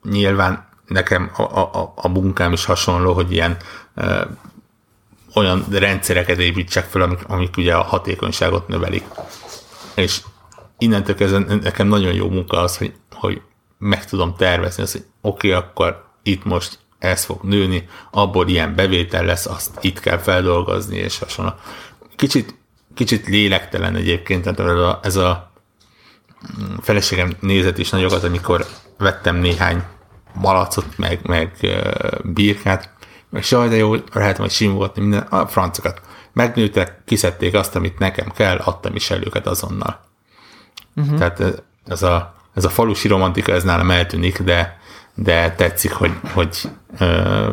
nyilván 0.02 0.68
nekem 0.86 1.30
a, 1.36 1.42
a, 1.42 1.92
a 1.96 2.08
munkám 2.08 2.52
is 2.52 2.64
hasonló, 2.64 3.12
hogy 3.12 3.32
ilyen 3.32 3.56
ö, 3.94 4.24
olyan 5.34 5.64
rendszereket 5.70 6.38
építsek 6.38 6.84
fel, 6.84 7.02
amik, 7.02 7.24
amik 7.26 7.56
ugye 7.56 7.74
a 7.74 7.82
hatékonyságot 7.82 8.68
növelik. 8.68 9.04
És 9.94 10.22
innentől 10.78 11.14
kezdve 11.14 11.54
nekem 11.54 11.88
nagyon 11.88 12.14
jó 12.14 12.30
munka 12.30 12.60
az, 12.60 12.76
hogy, 12.76 12.94
hogy 13.10 13.42
meg 13.78 14.04
tudom 14.04 14.34
tervezni 14.36 14.82
azt, 14.82 14.92
hogy 14.92 15.04
oké, 15.20 15.52
okay, 15.52 15.60
akkor 15.60 16.04
itt 16.22 16.44
most 16.44 16.78
ez 16.98 17.24
fog 17.24 17.42
nőni, 17.42 17.88
abból 18.10 18.48
ilyen 18.48 18.74
bevétel 18.74 19.24
lesz, 19.24 19.46
azt 19.46 19.78
itt 19.80 20.00
kell 20.00 20.18
feldolgozni, 20.18 20.96
és 20.96 21.18
hasonló. 21.18 21.52
Kicsit, 22.16 22.54
kicsit 22.94 23.26
lélektelen 23.26 23.96
egyébként, 23.96 24.42
tehát 24.42 24.60
ez 24.60 24.78
a, 24.78 25.00
ez 25.02 25.16
a 25.16 25.52
feleségem 26.80 27.36
nézett 27.40 27.78
is 27.78 27.90
nagyokat, 27.90 28.24
amikor 28.24 28.66
vettem 28.98 29.36
néhány 29.36 29.82
malacot, 30.34 30.96
meg, 30.96 31.20
meg 31.26 31.56
birkát, 32.22 32.92
meg 33.30 33.42
saj, 33.42 33.68
de 33.68 33.76
jó, 33.76 33.94
lehet 34.12 34.38
majd 34.38 34.50
simogatni 34.50 35.02
minden, 35.02 35.20
a 35.20 35.46
francokat. 35.46 36.00
Megnőttek, 36.32 37.02
kiszedték 37.04 37.54
azt, 37.54 37.76
amit 37.76 37.98
nekem 37.98 38.30
kell, 38.30 38.56
adtam 38.56 38.94
is 38.94 39.10
el 39.10 39.24
őket 39.24 39.46
azonnal. 39.46 40.00
Uh-huh. 40.96 41.18
Tehát 41.18 41.62
ez 41.86 42.02
a, 42.02 42.34
ez 42.58 42.64
a 42.64 42.68
falusi 42.68 43.08
romantika, 43.08 43.52
ez 43.52 43.64
nálam 43.64 43.90
eltűnik, 43.90 44.42
de, 44.42 44.78
de 45.14 45.52
tetszik, 45.52 45.92
hogy, 45.92 46.12
hogy 46.32 46.58
ö, 46.98 47.50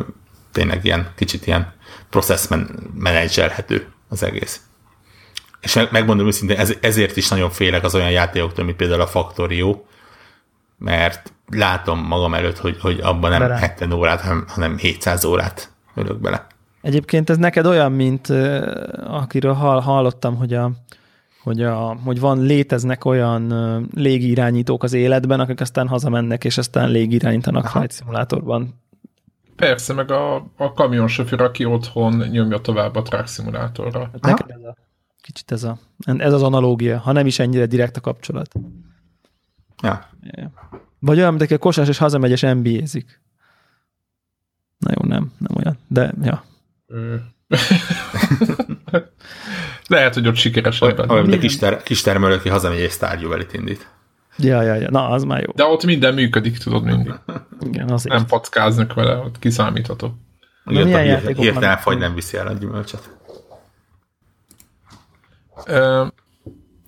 tényleg 0.52 0.84
ilyen 0.84 1.08
kicsit 1.16 1.46
ilyen 1.46 1.72
process 2.10 2.46
menedzselhető 2.94 3.86
az 4.08 4.22
egész. 4.22 4.60
És 5.60 5.86
megmondom 5.90 6.26
őszintén, 6.26 6.58
ez, 6.58 6.74
ezért 6.80 7.16
is 7.16 7.28
nagyon 7.28 7.50
félek 7.50 7.84
az 7.84 7.94
olyan 7.94 8.10
játékoktól, 8.10 8.64
mint 8.64 8.76
például 8.76 9.00
a 9.00 9.06
Factorio, 9.06 9.82
mert 10.78 11.32
látom 11.50 11.98
magam 11.98 12.34
előtt, 12.34 12.58
hogy, 12.58 12.80
hogy 12.80 13.00
abban 13.00 13.30
nem 13.30 13.40
bele. 13.40 13.58
70 13.58 13.92
órát, 13.92 14.20
hanem, 14.20 14.44
hanem 14.48 14.76
700 14.76 15.24
órát 15.24 15.70
ölök 15.94 16.20
bele. 16.20 16.46
Egyébként 16.82 17.30
ez 17.30 17.36
neked 17.36 17.66
olyan, 17.66 17.92
mint 17.92 18.28
akiről 19.06 19.52
hall, 19.52 19.80
hallottam, 19.80 20.36
hogy 20.36 20.54
a, 20.54 20.70
hogy, 21.46 21.62
a, 21.62 21.94
hogy 22.04 22.20
van, 22.20 22.42
léteznek 22.42 23.04
olyan 23.04 23.52
légirányítók 23.94 24.82
az 24.82 24.92
életben, 24.92 25.40
akik 25.40 25.60
aztán 25.60 25.88
hazamennek, 25.88 26.44
és 26.44 26.58
aztán 26.58 26.90
légirányítanak 26.90 27.66
flight 27.66 27.90
szimulátorban. 27.90 28.80
Persze, 29.56 29.92
meg 29.92 30.10
a, 30.10 30.34
a 30.56 30.72
kamionsofőr, 30.72 31.40
aki 31.40 31.64
otthon 31.64 32.16
nyomja 32.16 32.58
tovább 32.58 32.94
a 32.96 33.02
track 33.02 33.26
szimulátorra. 33.26 34.00
Hát 34.00 34.20
neked 34.20 34.50
ez 34.50 34.62
a, 34.62 34.76
kicsit 35.20 35.52
ez, 35.52 35.62
a, 35.64 35.78
ez 36.04 36.32
az 36.32 36.42
analógia, 36.42 36.98
ha 36.98 37.12
nem 37.12 37.26
is 37.26 37.38
ennyire 37.38 37.66
direkt 37.66 37.96
a 37.96 38.00
kapcsolat. 38.00 38.52
Ja. 39.82 40.08
ja. 40.20 40.52
Vagy 40.98 41.18
olyan, 41.18 41.30
mint 41.30 41.42
aki 41.42 41.54
a 41.54 41.58
kosás 41.58 41.88
és 41.88 41.98
hazamegy 41.98 42.30
és 42.30 42.40
NBA-zik. 42.40 43.20
Na 44.78 44.90
jó, 45.00 45.08
nem, 45.08 45.32
nem 45.38 45.56
olyan, 45.56 45.78
de 45.88 46.14
ja. 46.22 46.44
Lehet, 49.88 50.14
hogy 50.14 50.26
ott 50.28 50.36
sikeres 50.36 50.82
ebben. 50.82 51.10
Olyan, 51.10 51.22
mint 51.22 51.36
a 51.36 51.40
kis, 51.40 51.56
ter- 51.56 51.82
kis 51.82 52.02
termelő, 52.02 52.34
aki 52.34 52.48
hazamegy 52.48 52.78
és 52.78 52.96
valley 52.98 53.46
indít. 53.52 53.88
Ja, 54.38 54.62
ja, 54.62 54.74
ja, 54.74 54.90
na, 54.90 55.08
az 55.08 55.24
már 55.24 55.42
jó. 55.42 55.52
De 55.54 55.64
ott 55.64 55.84
minden 55.84 56.14
működik, 56.14 56.58
tudod 56.58 56.84
mindig. 56.84 57.14
Igen, 57.60 57.90
azért. 57.90 58.14
Nem 58.14 58.26
packáznak 58.26 58.94
vele, 58.94 59.16
ott 59.16 59.38
kiszámítható. 59.38 60.14
Na, 60.64 60.84
milyen 60.84 61.04
játékok 61.04 61.44
Hirtelen 61.44 61.76
fagy 61.76 61.98
nem 61.98 62.14
viszi 62.14 62.36
el 62.36 62.46
a 62.46 62.52
gyümölcsöt. 62.52 63.08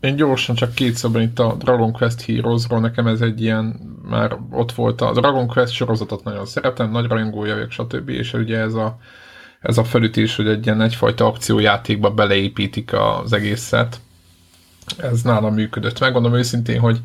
Én 0.01 0.17
gyorsan 0.17 0.55
csak 0.55 0.75
két 0.75 0.95
szóban 0.95 1.23
itt 1.23 1.39
a 1.39 1.55
Dragon 1.59 1.93
Quest 1.93 2.21
Heroes-ról, 2.21 2.81
nekem 2.81 3.07
ez 3.07 3.21
egy 3.21 3.41
ilyen, 3.41 3.65
már 4.03 4.37
ott 4.51 4.73
volt 4.73 5.01
a 5.01 5.13
Dragon 5.13 5.47
Quest 5.47 5.73
sorozatot 5.73 6.25
nagyon 6.25 6.47
szeretem, 6.47 6.91
nagy 6.91 7.07
rajongója 7.07 7.55
vagyok, 7.55 7.71
stb. 7.71 8.09
És 8.09 8.33
ugye 8.33 8.59
ez 8.59 8.75
a, 8.75 8.99
ez 9.61 9.79
a 9.79 9.85
felütés, 9.85 10.37
hogy 10.37 10.49
egy 10.49 10.67
ilyen 10.67 10.81
egyfajta 10.81 11.27
akciójátékba 11.27 12.11
beleépítik 12.11 12.93
az 12.93 13.33
egészet, 13.33 14.01
ez 14.97 15.23
nálam 15.23 15.55
működött. 15.55 16.01
Megmondom 16.01 16.35
őszintén, 16.35 16.81
hogy 16.81 17.01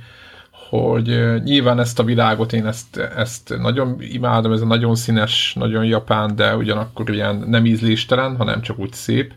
hogy 0.69 1.41
nyilván 1.43 1.79
ezt 1.79 1.99
a 1.99 2.03
világot 2.03 2.53
én 2.53 2.65
ezt, 2.65 2.97
ezt 2.97 3.53
nagyon 3.57 3.95
imádom, 3.99 4.51
ez 4.51 4.61
a 4.61 4.65
nagyon 4.65 4.95
színes, 4.95 5.53
nagyon 5.59 5.85
japán, 5.85 6.35
de 6.35 6.55
ugyanakkor 6.55 7.09
ilyen 7.09 7.35
nem 7.35 7.65
ízléstelen, 7.65 8.35
hanem 8.35 8.61
csak 8.61 8.79
úgy 8.79 8.93
szép 8.93 9.33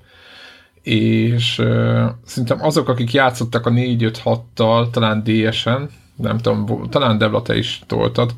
és 0.87 1.59
uh, 1.59 2.05
szerintem 2.25 2.65
azok, 2.65 2.89
akik 2.89 3.13
játszottak 3.13 3.67
a 3.67 3.71
4-5-6-tal, 3.71 4.91
talán 4.91 5.23
DS-en, 5.25 5.91
nem 6.17 6.39
tudom, 6.39 6.89
talán 6.91 7.19
Devla 7.19 7.43
te 7.43 7.57
is 7.57 7.81
toltad, 7.87 8.35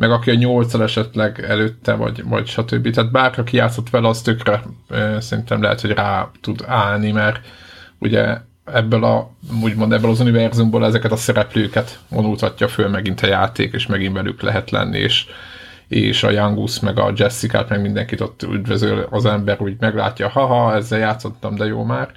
meg 0.00 0.10
aki 0.10 0.30
a 0.30 0.34
8 0.34 0.74
esetleg 0.74 1.44
előtte, 1.48 1.94
vagy, 1.94 2.24
vagy 2.24 2.46
stb. 2.46 2.90
Tehát 2.90 3.10
bárki, 3.10 3.40
aki 3.40 3.56
játszott 3.56 3.90
vele, 3.90 4.08
az 4.08 4.22
tökre 4.22 4.62
szerintem 5.18 5.62
lehet, 5.62 5.80
hogy 5.80 5.90
rá 5.90 6.30
tud 6.40 6.64
állni, 6.66 7.10
mert 7.10 7.40
ugye 7.98 8.36
ebből 8.64 9.04
a, 9.04 9.30
úgymond 9.62 9.92
ebből 9.92 10.10
az 10.10 10.20
univerzumból 10.20 10.84
ezeket 10.84 11.12
a 11.12 11.16
szereplőket 11.16 11.98
vonultatja 12.08 12.68
föl 12.68 12.88
megint 12.88 13.20
a 13.20 13.26
játék, 13.26 13.72
és 13.72 13.86
megint 13.86 14.14
velük 14.14 14.42
lehet 14.42 14.70
lenni, 14.70 14.98
és 14.98 15.26
és 15.88 16.22
a 16.22 16.30
Youngus, 16.30 16.80
meg 16.80 16.98
a 16.98 17.12
Jessica-t, 17.16 17.68
meg 17.68 17.80
mindenkit 17.80 18.20
ott 18.20 18.42
üdvözöl 18.42 19.06
az 19.10 19.24
ember, 19.24 19.60
úgy 19.60 19.76
meglátja, 19.78 20.28
haha, 20.28 20.74
ezzel 20.74 20.98
játszottam, 20.98 21.54
de 21.54 21.64
jó 21.64 21.84
már. 21.84 22.10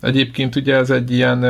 Egyébként 0.00 0.56
ugye 0.56 0.74
ez 0.74 0.90
egy 0.90 1.10
ilyen, 1.10 1.44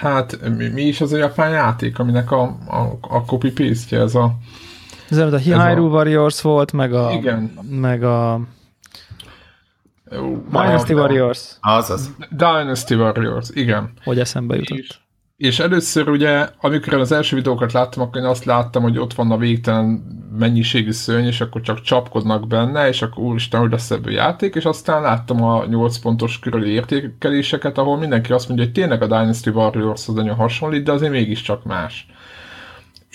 hát 0.00 0.38
mi 0.72 0.82
is 0.82 1.00
az 1.00 1.12
a 1.12 1.16
japán 1.16 1.50
játék, 1.50 1.98
aminek 1.98 2.30
a, 2.30 2.42
a, 2.66 2.98
a 3.00 3.24
copy-paste 3.24 4.00
ez 4.00 4.14
a... 4.14 4.34
Ez, 5.10 5.18
a 5.18 5.38
Hyrule 5.38 5.94
Warriors 5.94 6.42
volt, 6.42 6.72
meg 6.72 6.92
a... 6.92 7.10
Igen. 7.10 7.58
Meg 7.70 8.02
a... 8.02 8.40
Dynasty 10.50 10.92
Warriors. 10.94 11.56
Az 11.60 11.90
az. 11.90 12.14
Dynasty 12.30 12.94
Warriors, 12.94 13.48
igen. 13.52 13.92
Hogy 14.04 14.18
eszembe 14.18 14.56
jutott. 14.56 14.78
És, 14.78 14.98
és 15.36 15.58
először 15.58 16.08
ugye, 16.08 16.48
amikor 16.60 16.94
az 16.94 17.12
első 17.12 17.36
videókat 17.36 17.72
láttam, 17.72 18.02
akkor 18.02 18.20
én 18.20 18.28
azt 18.28 18.44
láttam, 18.44 18.82
hogy 18.82 18.98
ott 18.98 19.14
van 19.14 19.30
a 19.30 19.36
végtelen 19.36 19.84
mennyiségű 20.38 20.90
szörny, 20.90 21.26
és 21.26 21.40
akkor 21.40 21.60
csak 21.60 21.80
csapkodnak 21.80 22.46
benne, 22.46 22.88
és 22.88 23.02
akkor 23.02 23.24
úristen, 23.24 23.60
hogy 23.60 23.70
lesz 23.70 23.90
ebből 23.90 24.12
játék, 24.12 24.54
és 24.54 24.64
aztán 24.64 25.02
láttam 25.02 25.42
a 25.42 25.64
8 25.66 25.98
pontos 25.98 26.38
körüli 26.38 26.70
értékeléseket, 26.70 27.78
ahol 27.78 27.98
mindenki 27.98 28.32
azt 28.32 28.48
mondja, 28.48 28.64
hogy 28.64 28.74
tényleg 28.74 29.02
a 29.02 29.06
Dynasty 29.06 29.48
Warriors 29.48 30.08
az 30.08 30.14
nagyon 30.14 30.36
hasonlít, 30.36 30.84
de 30.84 30.92
azért 30.92 31.12
mégiscsak 31.12 31.64
más 31.64 32.06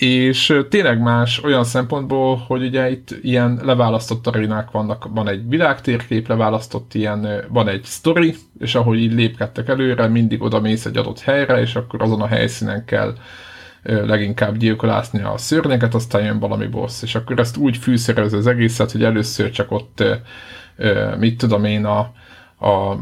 és 0.02 0.58
tényleg 0.68 1.00
más 1.00 1.42
olyan 1.42 1.64
szempontból, 1.64 2.36
hogy 2.36 2.62
ugye 2.62 2.90
itt 2.90 3.10
ilyen 3.22 3.60
leválasztott 3.62 4.26
arénák 4.26 4.70
vannak, 4.70 5.08
van 5.14 5.28
egy 5.28 5.48
világtérkép, 5.48 6.28
leválasztott 6.28 6.94
ilyen, 6.94 7.44
van 7.48 7.68
egy 7.68 7.84
story, 7.84 8.34
és 8.58 8.74
ahogy 8.74 8.98
így 8.98 9.12
lépkedtek 9.12 9.68
előre, 9.68 10.06
mindig 10.06 10.42
oda 10.42 10.60
mész 10.60 10.84
egy 10.84 10.96
adott 10.96 11.20
helyre, 11.20 11.60
és 11.60 11.74
akkor 11.74 12.02
azon 12.02 12.20
a 12.20 12.26
helyszínen 12.26 12.84
kell 12.84 13.14
leginkább 13.82 14.56
gyilkolászni 14.56 15.22
a 15.22 15.36
szörnyeket, 15.36 15.94
aztán 15.94 16.24
jön 16.24 16.38
valami 16.38 16.66
boss, 16.66 17.02
és 17.02 17.14
akkor 17.14 17.38
ezt 17.38 17.56
úgy 17.56 17.76
fűszerez 17.76 18.32
az 18.32 18.46
egészet, 18.46 18.92
hogy 18.92 19.04
először 19.04 19.50
csak 19.50 19.70
ott, 19.70 20.04
mit 21.18 21.38
tudom 21.38 21.64
én, 21.64 21.84
a, 21.84 21.98
a 22.66 22.98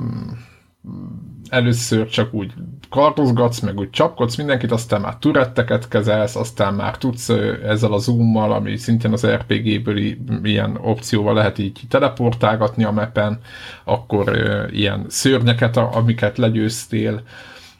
először 1.48 2.08
csak 2.08 2.34
úgy 2.34 2.52
kardozgatsz, 2.90 3.60
meg 3.60 3.78
úgy 3.78 3.90
csapkodsz 3.90 4.36
mindenkit, 4.36 4.72
aztán 4.72 5.00
már 5.00 5.16
turetteket 5.16 5.88
kezelsz, 5.88 6.36
aztán 6.36 6.74
már 6.74 6.98
tudsz 6.98 7.28
ezzel 7.64 7.92
a 7.92 7.98
zoommal, 7.98 8.52
ami 8.52 8.76
szintén 8.76 9.12
az 9.12 9.26
RPG-ből 9.26 9.98
ilyen 10.42 10.78
opcióval 10.82 11.34
lehet 11.34 11.58
így 11.58 11.80
teleportálgatni 11.88 12.84
a 12.84 12.90
mepen, 12.90 13.40
akkor 13.84 14.36
ilyen 14.72 15.04
szörnyeket, 15.08 15.76
amiket 15.76 16.38
legyőztél, 16.38 17.22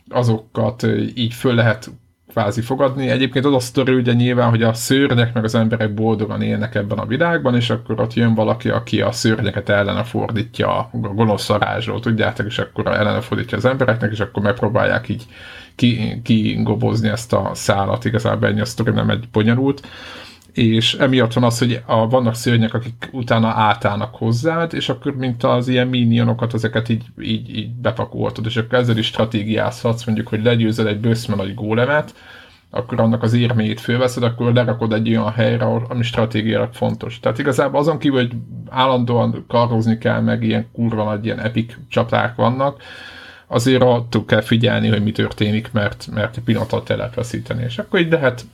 azokat 0.08 0.86
így 1.14 1.34
föl 1.34 1.54
lehet 1.54 1.90
kvázi 2.30 2.60
fogadni. 2.60 3.08
Egyébként 3.08 3.44
az 3.44 3.54
a 3.54 3.58
sztori 3.58 3.94
ugye 3.94 4.12
nyilván, 4.12 4.50
hogy 4.50 4.62
a 4.62 4.72
szörnyek 4.72 5.34
meg 5.34 5.44
az 5.44 5.54
emberek 5.54 5.94
boldogan 5.94 6.42
élnek 6.42 6.74
ebben 6.74 6.98
a 6.98 7.06
világban, 7.06 7.54
és 7.54 7.70
akkor 7.70 8.00
ott 8.00 8.14
jön 8.14 8.34
valaki, 8.34 8.68
aki 8.68 9.00
a 9.00 9.12
szörnyeket 9.12 9.68
ellene 9.68 10.02
fordítja 10.04 10.78
a 10.78 10.90
gonosz 10.92 11.48
varázsról, 11.48 12.00
tudjátok, 12.00 12.46
és 12.46 12.58
akkor 12.58 12.86
ellene 12.86 13.20
fordítja 13.20 13.56
az 13.56 13.64
embereknek, 13.64 14.12
és 14.12 14.20
akkor 14.20 14.42
megpróbálják 14.42 15.08
így 15.08 15.26
kigobozni 16.22 17.06
ki 17.06 17.12
ezt 17.12 17.32
a 17.32 17.50
szálat, 17.54 18.04
igazából 18.04 18.48
ennyi 18.48 18.60
a 18.60 18.64
sztori 18.64 18.90
nem 18.90 19.10
egy 19.10 19.28
bonyolult 19.32 19.82
és 20.53 20.94
emiatt 20.94 21.32
van 21.32 21.44
az, 21.44 21.59
hogy 21.59 21.82
a, 21.86 22.09
vannak 22.09 22.34
szörnyek, 22.34 22.74
akik 22.74 23.09
utána 23.12 23.48
átállnak 23.48 24.14
hozzád, 24.14 24.74
és 24.74 24.88
akkor 24.88 25.16
mint 25.16 25.44
az 25.44 25.68
ilyen 25.68 25.88
minionokat, 25.88 26.55
ezeket 26.55 26.88
így, 26.88 27.05
így, 27.20 27.57
így 27.57 27.70
bepakoltad, 27.70 28.46
és 28.46 28.57
akkor 28.57 28.78
ezzel 28.78 28.96
is 28.96 29.07
stratégiázhatsz, 29.07 30.05
mondjuk, 30.05 30.28
hogy 30.28 30.42
legyőzel 30.42 30.88
egy 30.88 31.01
bőszme 31.01 31.34
nagy 31.34 31.55
gólemet, 31.55 32.14
akkor 32.70 33.01
annak 33.01 33.22
az 33.22 33.32
érméjét 33.32 33.80
fölveszed, 33.80 34.22
akkor 34.22 34.53
lerakod 34.53 34.92
egy 34.92 35.09
olyan 35.09 35.32
helyre, 35.32 35.64
ami 35.64 36.03
stratégiailag 36.03 36.72
fontos. 36.72 37.20
Tehát 37.20 37.38
igazából 37.38 37.80
azon 37.80 37.98
kívül, 37.98 38.18
hogy 38.18 38.32
állandóan 38.68 39.44
karozni 39.48 39.98
kell, 39.98 40.20
meg 40.20 40.42
ilyen 40.42 40.68
kurva 40.72 41.05
nagy 41.05 41.24
ilyen 41.24 41.40
epic 41.40 41.74
csaták 41.88 42.34
vannak, 42.34 42.82
azért 43.53 43.82
attól 43.82 44.24
kell 44.24 44.40
figyelni, 44.40 44.88
hogy 44.88 45.03
mi 45.03 45.12
történik, 45.12 45.72
mert, 45.72 46.09
mert 46.14 46.36
egy 46.36 46.42
pillanatot 46.42 46.90
el 46.90 46.96
lehet 46.96 47.14
veszíteni. 47.14 47.62
És 47.62 47.78
akkor 47.78 48.01
így 48.01 48.11
lehet, 48.11 48.44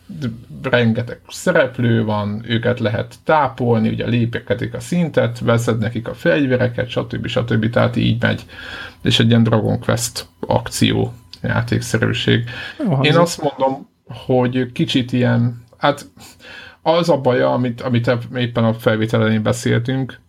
rengeteg 0.62 1.20
szereplő 1.28 2.04
van, 2.04 2.44
őket 2.46 2.80
lehet 2.80 3.14
tápolni, 3.24 3.88
ugye 3.88 4.06
lépekedik 4.06 4.74
a 4.74 4.80
szintet, 4.80 5.38
veszed 5.38 5.78
nekik 5.78 6.08
a 6.08 6.14
fegyvereket, 6.14 6.88
stb. 6.88 7.26
stb. 7.26 7.70
Tehát 7.70 7.96
így 7.96 8.22
megy. 8.22 8.44
És 9.02 9.18
egy 9.20 9.28
ilyen 9.28 9.42
Dragon 9.42 9.80
Quest 9.80 10.26
akció 10.40 11.12
játékszerűség. 11.42 12.44
Jó, 12.84 13.00
Én 13.00 13.16
azt 13.16 13.42
mondom, 13.42 13.88
hogy 14.26 14.72
kicsit 14.72 15.12
ilyen, 15.12 15.64
hát 15.76 16.06
az 16.82 17.08
a 17.08 17.20
baja, 17.20 17.52
amit, 17.52 17.80
amit 17.80 18.10
éppen 18.34 18.64
a 18.64 18.74
felvételen 18.74 19.42
beszéltünk, 19.42 20.20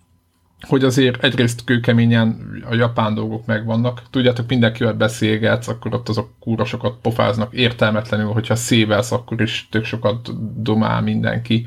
hogy 0.61 0.83
azért 0.83 1.23
egyrészt 1.23 1.63
kőkeményen 1.63 2.37
a 2.69 2.75
japán 2.75 3.13
dolgok 3.13 3.45
megvannak. 3.45 4.01
Tudjátok, 4.09 4.49
mindenkivel 4.49 4.93
beszélgetsz, 4.93 5.67
akkor 5.67 5.93
ott 5.93 6.09
azok 6.09 6.33
kúra 6.39 6.65
sokat 6.65 6.97
pofáznak 7.01 7.53
értelmetlenül, 7.53 8.31
hogyha 8.31 8.55
szévelsz, 8.55 9.11
akkor 9.11 9.41
is 9.41 9.67
tök 9.71 9.85
sokat 9.85 10.29
domál 10.61 11.01
mindenki. 11.01 11.65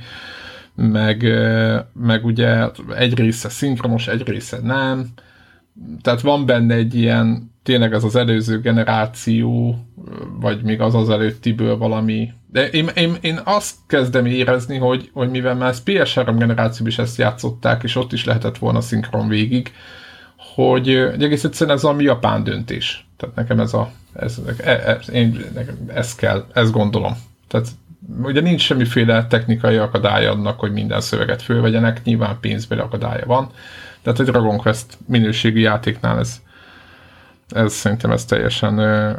Meg, 0.75 1.23
meg 1.93 2.25
ugye 2.25 2.67
egy 2.97 3.15
része 3.15 3.49
szinkronos, 3.49 4.09
egy 4.09 4.29
része 4.29 4.59
nem. 4.63 5.07
Tehát 6.03 6.21
van 6.21 6.47
benne 6.47 6.75
egy 6.75 6.95
ilyen, 6.95 7.50
tényleg 7.63 7.93
ez 7.93 8.05
az 8.05 8.17
előző 8.17 8.61
generáció, 8.61 9.79
vagy 10.41 10.63
még 10.63 10.81
az 10.81 10.95
az 10.95 11.11
előttiből 11.11 11.77
valami 11.77 12.33
de 12.53 12.69
én, 12.69 12.87
én, 12.95 13.17
én 13.21 13.41
azt 13.45 13.75
kezdem 13.87 14.27
érezni, 14.27 14.77
hogy, 14.77 15.11
hogy 15.13 15.31
mivel 15.31 15.55
már 15.55 15.75
PS3 15.85 16.35
generációban 16.39 16.93
is 16.93 16.99
ezt 16.99 17.19
játszották, 17.19 17.83
és 17.83 17.97
ott 17.97 18.13
is 18.13 18.25
lehetett 18.25 18.59
volna 18.59 18.81
szinkron 18.81 19.29
végig, 19.29 19.73
hogy, 20.55 20.87
hogy 21.11 21.23
egész 21.23 21.45
egyszerűen 21.45 21.77
ez 21.77 21.85
a 21.85 21.95
japán 21.99 22.45
döntés. 22.45 23.07
Tehát 23.17 23.35
nekem 23.35 23.61
ez 23.61 23.75
a, 23.75 23.91
ez, 24.13 24.41
ez, 24.65 25.11
én, 25.11 25.45
nekem 25.55 25.77
ez 25.95 26.15
kell, 26.15 26.47
ezt 26.53 26.73
gondolom. 26.73 27.13
Tehát 27.49 27.69
ugye 28.23 28.41
nincs 28.41 28.61
semmiféle 28.61 29.27
technikai 29.27 29.77
akadály 29.77 30.27
annak, 30.27 30.61
hogy 30.61 30.73
minden 30.73 31.01
szöveget 31.01 31.43
fölvegyenek, 31.43 32.05
nyilván 32.05 32.39
pénzbeli 32.41 32.81
akadálya 32.81 33.27
van, 33.27 33.51
tehát 34.03 34.21
egy 34.21 34.27
Dragon 34.27 34.57
Quest 34.57 34.99
minőségű 35.07 35.61
játéknál 35.61 36.19
ez, 36.19 36.43
ez 37.51 37.73
szerintem 37.73 38.11
ez 38.11 38.25
teljesen 38.25 38.79
ö, 38.79 39.13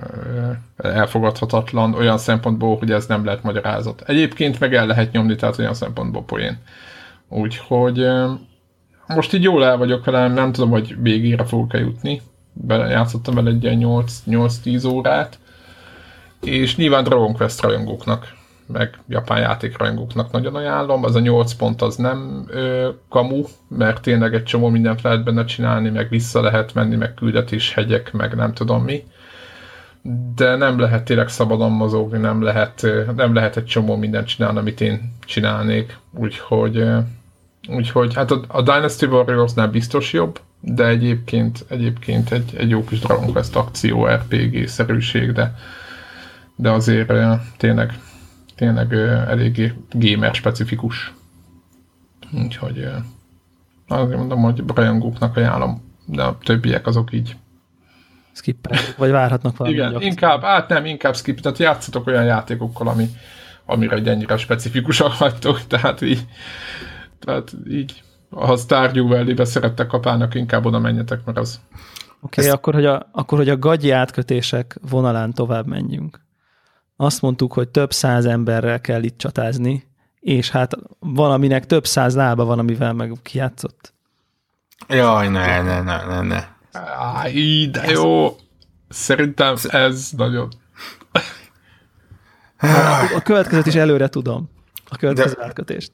ö, 0.77 0.89
elfogadhatatlan 0.89 1.93
olyan 1.93 2.17
szempontból, 2.17 2.77
hogy 2.77 2.91
ez 2.91 3.05
nem 3.05 3.25
lehet 3.25 3.43
magyarázat. 3.43 4.03
Egyébként 4.05 4.59
meg 4.59 4.73
el 4.73 4.85
lehet 4.85 5.11
nyomni, 5.11 5.35
tehát 5.35 5.59
olyan 5.59 5.73
szempontból 5.73 6.23
poén. 6.23 6.57
Úgyhogy 7.29 7.99
ö, 7.99 8.31
most 9.07 9.33
így 9.33 9.43
jól 9.43 9.65
el 9.65 9.77
vagyok 9.77 10.05
vele, 10.05 10.27
nem 10.27 10.51
tudom, 10.51 10.69
hogy 10.69 11.01
végére 11.01 11.45
fogok-e 11.45 11.77
jutni. 11.77 12.21
Bele, 12.53 12.87
játszottam 12.87 13.35
vele 13.35 13.49
egy 13.49 13.63
ilyen 13.63 13.79
8-10 14.29 14.87
órát, 14.91 15.39
és 16.41 16.75
nyilván 16.75 17.03
Dragon 17.03 17.33
Quest 17.33 17.61
rajongóknak 17.61 18.39
meg 18.71 18.97
japán 19.07 19.39
játékrajongóknak 19.39 20.31
nagyon 20.31 20.55
ajánlom. 20.55 21.03
Az 21.03 21.15
a 21.15 21.19
8 21.19 21.53
pont 21.53 21.81
az 21.81 21.95
nem 21.95 22.45
ö, 22.47 22.89
kamu, 23.09 23.43
mert 23.67 24.01
tényleg 24.01 24.33
egy 24.33 24.43
csomó 24.43 24.69
mindent 24.69 25.01
lehet 25.01 25.23
benne 25.23 25.45
csinálni, 25.45 25.89
meg 25.89 26.09
vissza 26.09 26.41
lehet 26.41 26.73
menni, 26.73 26.95
meg 26.95 27.13
küldetés 27.13 27.73
hegyek, 27.73 28.11
meg 28.13 28.35
nem 28.35 28.53
tudom 28.53 28.83
mi. 28.83 29.03
De 30.35 30.55
nem 30.55 30.79
lehet 30.79 31.05
tényleg 31.05 31.29
szabadon 31.29 31.71
mozogni, 31.71 32.17
nem 32.17 32.41
lehet, 32.41 32.87
nem 33.15 33.33
lehet 33.33 33.57
egy 33.57 33.65
csomó 33.65 33.95
mindent 33.95 34.27
csinálni, 34.27 34.57
amit 34.57 34.81
én 34.81 35.13
csinálnék. 35.25 35.97
Úgyhogy, 36.13 36.83
úgyhogy 37.69 38.13
hát 38.13 38.31
a, 38.31 38.41
a 38.47 38.61
Dynasty 38.61 39.05
Warriors-nál 39.05 39.67
biztos 39.67 40.13
jobb, 40.13 40.39
de 40.59 40.87
egyébként, 40.87 41.65
egyébként 41.67 42.31
egy, 42.31 42.55
egy 42.57 42.69
jó 42.69 42.83
kis 42.83 42.99
Dragon 42.99 43.31
Quest 43.31 43.55
akció 43.55 44.05
RPG-szerűség, 44.05 45.31
de, 45.31 45.55
de 46.55 46.69
azért 46.69 47.11
tényleg 47.57 47.93
tényleg 48.61 48.93
eléggé 49.27 49.73
gamer 49.91 50.35
specifikus. 50.35 51.13
Úgyhogy 52.43 52.87
azért 53.87 54.17
mondom, 54.17 54.41
hogy 54.41 54.63
rajongóknak 54.75 55.35
ajánlom, 55.35 55.81
de 56.05 56.23
a 56.23 56.37
többiek 56.43 56.87
azok 56.87 57.13
így 57.13 57.35
skippelik, 58.31 58.95
vagy 58.97 59.11
várhatnak 59.11 59.57
valami. 59.57 59.75
Igen, 59.75 59.87
gyakorlat. 59.89 60.11
inkább, 60.11 60.41
hát 60.41 60.69
nem, 60.69 60.85
inkább 60.85 61.15
skip, 61.15 61.39
tehát 61.39 61.57
játszatok 61.57 62.07
olyan 62.07 62.23
játékokkal, 62.23 62.87
ami, 62.87 63.09
amire 63.65 63.95
egy 63.95 64.07
ennyire 64.07 64.37
specifikusak 64.37 65.17
vagytok, 65.17 65.61
tehát 65.67 66.01
így, 66.01 66.25
tehát 67.19 67.53
így 67.69 68.03
ha 68.29 68.57
Stardew 68.57 69.07
Valley-be 69.07 69.45
szerettek 69.45 69.87
kapálnak, 69.87 70.35
inkább 70.35 70.65
oda 70.65 70.79
menjetek, 70.79 71.25
mert 71.25 71.37
az... 71.37 71.61
Oké, 72.21 72.41
okay, 72.41 72.53
akkor, 72.53 72.73
hogy 72.73 72.85
a, 72.85 73.09
akkor, 73.11 73.37
hogy 73.37 73.49
a 73.49 73.57
gagyi 73.57 73.91
átkötések 73.91 74.77
vonalán 74.89 75.33
tovább 75.33 75.67
menjünk 75.67 76.29
azt 77.01 77.21
mondtuk, 77.21 77.53
hogy 77.53 77.69
több 77.69 77.93
száz 77.93 78.25
emberrel 78.25 78.81
kell 78.81 79.03
itt 79.03 79.17
csatázni, 79.17 79.87
és 80.19 80.49
hát 80.49 80.77
valaminek 80.99 81.65
több 81.65 81.85
száz 81.85 82.15
lába 82.15 82.45
van, 82.45 82.59
amivel 82.59 82.93
meg 82.93 83.13
kijátszott. 83.23 83.93
Jaj, 84.87 85.27
ne, 85.27 85.61
ne, 85.61 85.81
ne, 85.81 86.05
ne, 86.05 86.21
ne. 86.21 86.47
Áj, 86.97 87.67
de 87.71 87.91
jó. 87.91 88.35
Szerintem 88.89 89.55
ez 89.67 90.09
nagyon... 90.17 90.49
A, 92.59 93.15
a 93.15 93.21
következőt 93.23 93.65
is 93.65 93.75
előre 93.75 94.07
tudom. 94.07 94.49
A 94.89 94.95
következő 94.95 95.33
de... 95.33 95.43
átkötést. 95.43 95.91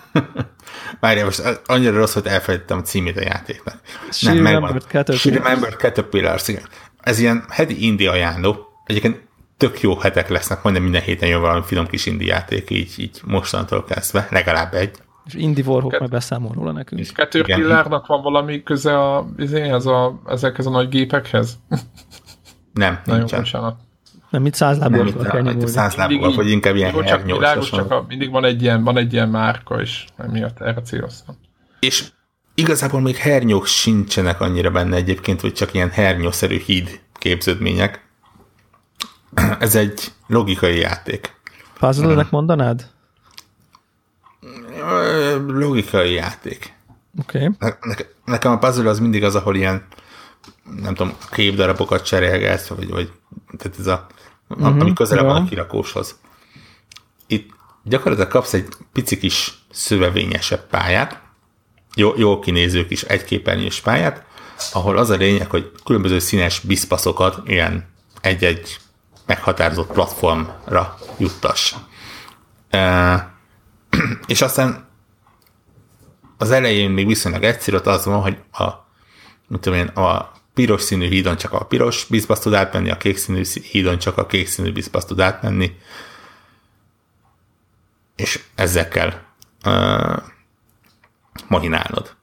Várjál, 1.00 1.24
most 1.24 1.60
annyira 1.66 1.96
rossz, 1.96 2.14
hogy 2.14 2.26
elfelejtettem 2.26 2.78
a 2.78 2.82
címét 2.82 3.16
a 3.16 3.20
játéknak. 3.20 3.80
She 4.10 4.32
Nem, 4.32 4.44
Remembered 4.44 4.82
Caterpillars. 4.82 5.20
She 5.20 5.30
Remembered 5.30 5.78
Caterpillars, 5.78 6.48
igen. 6.48 6.68
Ez 7.00 7.18
ilyen 7.18 7.44
heti 7.48 7.84
indi 7.84 8.06
ajánló. 8.06 8.66
Egyébként 8.84 9.32
tök 9.56 9.80
jó 9.80 9.96
hetek 9.96 10.28
lesznek, 10.28 10.62
majdnem 10.62 10.84
minden 10.84 11.02
héten 11.02 11.28
jön 11.28 11.40
valami 11.40 11.62
finom 11.64 11.86
kis 11.86 12.06
indi 12.06 12.26
játék, 12.26 12.70
így, 12.70 12.94
így 12.96 13.20
mostantól 13.24 13.84
kezdve, 13.84 14.26
legalább 14.30 14.74
egy. 14.74 14.90
És 15.24 15.34
Indi 15.34 15.62
Warhawk 15.66 15.98
majd 15.98 16.10
beszámol 16.10 16.52
róla 16.54 16.72
nekünk. 16.72 17.00
És 17.00 17.12
Caterpillarnak 17.12 18.06
van 18.06 18.22
valami 18.22 18.62
köze 18.62 18.98
a, 18.98 19.26
ez 19.52 19.86
a, 19.86 20.20
ezekhez 20.26 20.66
a 20.66 20.70
nagy 20.70 20.88
gépekhez? 20.88 21.58
Nem, 22.72 23.00
Nagyon 23.04 23.18
nincsen. 23.18 23.38
Bocsánat. 23.40 23.76
Nem, 24.30 24.42
mit 24.42 24.54
száz 24.54 24.78
lábúval 24.78 25.24
kell 25.24 25.40
nyomulni. 25.40 25.66
Száz 25.66 25.94
lábúval, 25.94 26.34
vagy 26.34 26.50
inkább 26.50 26.74
ilyen 26.76 27.04
csak 27.04 27.24
világos, 27.24 27.70
csak 27.70 27.90
a, 27.90 28.04
mindig 28.08 28.30
van 28.30 28.44
egy, 28.44 28.62
ilyen, 28.62 28.84
van 28.84 28.96
egy 28.96 29.12
ilyen 29.12 29.28
márka, 29.28 29.80
és 29.80 30.04
emiatt 30.16 30.60
erre 30.60 30.82
céloztam. 30.82 31.36
És 31.80 32.04
igazából 32.54 33.00
még 33.00 33.16
hernyók 33.16 33.66
sincsenek 33.66 34.40
annyira 34.40 34.70
benne 34.70 34.96
egyébként, 34.96 35.40
hogy 35.40 35.52
csak 35.52 35.74
ilyen 35.74 35.90
hernyószerű 35.90 36.58
híd 36.58 37.00
képződmények. 37.12 38.03
Ez 39.58 39.74
egy 39.74 40.12
logikai 40.26 40.78
játék. 40.78 41.34
Puzzle-nek 41.78 42.30
mondanád? 42.30 42.90
Logikai 45.46 46.12
játék. 46.12 46.74
Oké. 47.20 47.50
Okay. 47.60 47.70
Ne, 47.80 47.94
nekem 48.24 48.52
a 48.52 48.58
puzzle 48.58 48.88
az 48.88 48.98
mindig 48.98 49.24
az, 49.24 49.34
ahol 49.34 49.56
ilyen 49.56 49.86
nem 50.80 50.94
tudom, 50.94 51.14
képdarabokat 51.30 52.04
cserélgetsz, 52.04 52.68
vagy, 52.68 52.90
vagy 52.90 53.12
tehát 53.58 53.78
ez 53.78 53.86
a, 53.86 54.06
uh-huh, 54.48 54.66
ami 54.66 54.92
közelebb 54.92 55.24
van 55.24 55.42
a 55.42 55.48
kirakóshoz. 55.48 56.18
Itt 57.26 57.50
gyakorlatilag 57.82 58.30
kapsz 58.30 58.52
egy 58.52 58.68
pici 58.92 59.18
kis 59.18 59.64
szövevényesebb 59.70 60.66
pályát, 60.66 61.20
jó, 61.94 62.12
jó 62.16 62.38
kinéző 62.38 62.86
kis 62.86 63.02
egyképernyős 63.02 63.80
pályát, 63.80 64.24
ahol 64.72 64.96
az 64.96 65.10
a 65.10 65.16
lényeg, 65.16 65.50
hogy 65.50 65.72
különböző 65.84 66.18
színes 66.18 66.60
biszpaszokat, 66.60 67.48
ilyen 67.48 67.88
egy-egy 68.20 68.78
meghatározott 69.26 69.92
platformra 69.92 70.98
juttass. 71.18 71.74
És 74.26 74.42
aztán 74.42 74.88
az 76.38 76.50
elején 76.50 76.90
még 76.90 77.06
viszonylag 77.06 77.42
egyszerű, 77.42 77.76
az 77.76 78.04
van, 78.04 78.20
hogy 78.20 78.38
a, 78.52 78.64
mit 79.48 79.60
tudom 79.60 79.78
én, 79.78 79.86
a 79.86 80.32
piros 80.54 80.82
színű 80.82 81.08
hídon 81.08 81.36
csak 81.36 81.52
a 81.52 81.64
piros 81.64 82.04
bizbasz 82.04 82.40
tud 82.40 82.54
átmenni, 82.54 82.90
a 82.90 82.96
kék 82.96 83.16
színű 83.16 83.42
hídon 83.62 83.98
csak 83.98 84.18
a 84.18 84.26
kék 84.26 84.46
színű 84.46 84.72
bizbasz 84.72 85.04
tud 85.04 85.20
átmenni, 85.20 85.76
és 88.16 88.42
ezzel 88.54 88.88
kell 88.88 89.12
uh, 89.64 90.22
mahinálnod. 91.48 92.16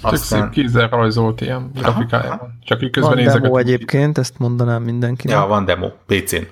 Aztán... 0.00 0.40
Szép 0.40 0.50
kézzel 0.50 0.88
rajzolt 0.88 1.40
ilyen 1.40 1.70
grafikájában. 1.74 2.58
Csak 2.62 2.82
így 2.82 2.90
közben 2.90 3.24
van 3.24 3.40
demo 3.40 3.56
egyébként, 3.56 4.18
ezt 4.18 4.38
mondanám 4.38 4.82
mindenkinek. 4.82 5.36
Ja, 5.36 5.46
van 5.46 5.64
demo, 5.64 5.88
PC-n, 6.06 6.46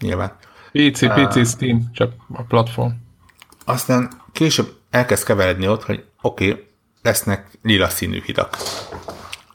nyilván. 0.00 0.32
PC, 0.72 0.98
PC, 0.98 1.36
uh, 1.36 1.44
Steam, 1.44 1.90
csak 1.92 2.12
a 2.32 2.42
platform. 2.42 2.90
Aztán 3.64 4.10
később 4.32 4.72
elkezd 4.90 5.24
keveredni 5.24 5.68
ott, 5.68 5.84
hogy 5.84 6.04
oké, 6.22 6.50
okay, 6.50 6.66
lesznek 7.02 7.58
lila 7.62 7.88
színű 7.88 8.22
hidak, 8.24 8.56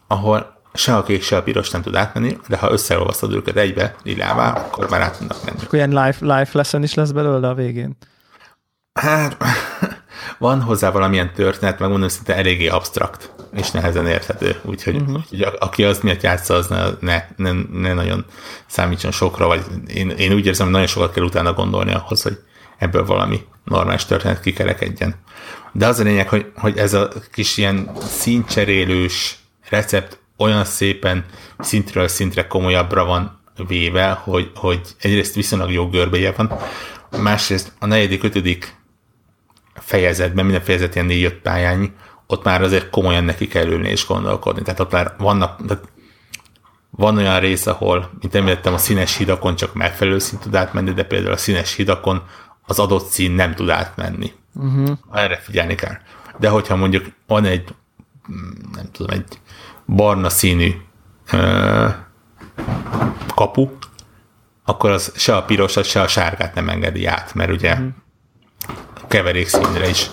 ahol 0.07 0.53
se 0.73 0.95
a 0.95 1.03
kék, 1.03 1.23
se 1.23 1.37
a 1.37 1.43
piros 1.43 1.69
nem 1.69 1.81
tud 1.81 1.95
átmenni, 1.95 2.37
de 2.47 2.57
ha 2.57 2.71
összeolvasztod 2.71 3.33
őket 3.33 3.55
egybe 3.55 3.95
lilává, 4.03 4.51
akkor 4.51 4.89
már 4.89 5.01
át 5.01 5.17
tudnak 5.17 5.45
menni. 5.45 5.57
Akkor 5.63 5.73
ilyen 5.73 6.05
life, 6.05 6.37
life 6.37 6.57
lesson 6.57 6.83
is 6.83 6.93
lesz 6.93 7.11
belőle 7.11 7.47
a 7.47 7.53
végén? 7.53 7.97
Hát, 8.93 9.37
van 10.37 10.61
hozzá 10.61 10.91
valamilyen 10.91 11.33
történet, 11.33 11.79
megmondom 11.79 12.07
szinte 12.07 12.35
eléggé 12.35 12.67
abstrakt, 12.67 13.33
és 13.53 13.71
nehezen 13.71 14.07
érthető, 14.07 14.55
úgyhogy, 14.63 14.95
uh-huh. 14.95 15.15
úgyhogy 15.15 15.47
aki 15.59 15.83
azt 15.83 16.03
miatt 16.03 16.21
játsza, 16.21 16.53
az 16.53 16.67
ne, 16.67 16.85
ne, 16.99 17.25
ne, 17.35 17.51
ne 17.71 17.93
nagyon 17.93 18.25
számítson 18.67 19.11
sokra, 19.11 19.47
vagy 19.47 19.63
én, 19.87 20.09
én 20.09 20.33
úgy 20.33 20.45
érzem, 20.45 20.65
hogy 20.65 20.73
nagyon 20.73 20.89
sokat 20.89 21.13
kell 21.13 21.23
utána 21.23 21.53
gondolni 21.53 21.93
ahhoz, 21.93 22.21
hogy 22.21 22.37
ebből 22.77 23.05
valami 23.05 23.41
normális 23.63 24.05
történet 24.05 24.41
kikerekedjen. 24.41 25.15
De 25.71 25.87
az 25.87 25.99
a 25.99 26.03
lényeg, 26.03 26.29
hogy, 26.29 26.51
hogy 26.55 26.77
ez 26.77 26.93
a 26.93 27.09
kis 27.31 27.57
ilyen 27.57 27.91
színcserélős 28.07 29.37
recept 29.69 30.19
olyan 30.37 30.65
szépen 30.65 31.25
szintről 31.59 32.07
szintre 32.07 32.47
komolyabbra 32.47 33.05
van 33.05 33.39
véve, 33.67 34.11
hogy, 34.11 34.51
hogy 34.55 34.81
egyrészt 34.99 35.35
viszonylag 35.35 35.71
jó 35.71 35.89
görbéje 35.89 36.31
van, 36.31 36.51
másrészt 37.21 37.71
a 37.79 37.85
negyedik, 37.85 38.23
ötödik 38.23 38.75
fejezetben, 39.75 40.45
minden 40.45 40.63
fejezet 40.63 40.95
ilyen 40.95 41.07
négy-öt 41.07 41.41
pályányi, 41.41 41.91
ott 42.27 42.43
már 42.43 42.61
azért 42.61 42.89
komolyan 42.89 43.23
neki 43.23 43.47
kell 43.47 43.67
ülni 43.67 43.89
és 43.89 44.07
gondolkodni. 44.07 44.61
Tehát 44.61 44.79
ott 44.79 44.91
már 44.91 45.13
vannak, 45.17 45.65
tehát 45.67 45.83
van 46.89 47.17
olyan 47.17 47.39
rész, 47.39 47.65
ahol, 47.65 48.11
mint 48.19 48.35
említettem, 48.35 48.73
a 48.73 48.77
színes 48.77 49.17
hidakon 49.17 49.55
csak 49.55 49.73
megfelelő 49.73 50.19
szint 50.19 50.41
tud 50.41 50.55
átmenni, 50.55 50.91
de 50.91 51.03
például 51.03 51.33
a 51.33 51.37
színes 51.37 51.75
hidakon 51.75 52.23
az 52.65 52.79
adott 52.79 53.07
szín 53.07 53.31
nem 53.31 53.53
tud 53.53 53.69
átmenni. 53.69 54.31
Uh-huh. 54.53 54.97
Erre 55.13 55.37
figyelni 55.37 55.75
kell. 55.75 55.97
De 56.39 56.49
hogyha 56.49 56.75
mondjuk 56.75 57.05
van 57.27 57.45
egy, 57.45 57.75
nem 58.75 58.91
tudom, 58.91 59.11
egy 59.11 59.39
barna 59.85 60.29
színű 60.29 60.71
ö, 61.31 61.87
kapu, 63.35 63.69
akkor 64.63 64.89
az 64.89 65.11
se 65.15 65.35
a 65.35 65.43
pirosat, 65.43 65.85
se 65.85 66.01
a 66.01 66.07
sárgát 66.07 66.55
nem 66.55 66.69
engedi 66.69 67.05
át, 67.05 67.33
mert 67.33 67.51
ugye 67.51 67.71
uh-huh. 67.71 67.87
A 69.05 69.07
keverék 69.07 69.47
színre 69.47 69.89
is 69.89 70.09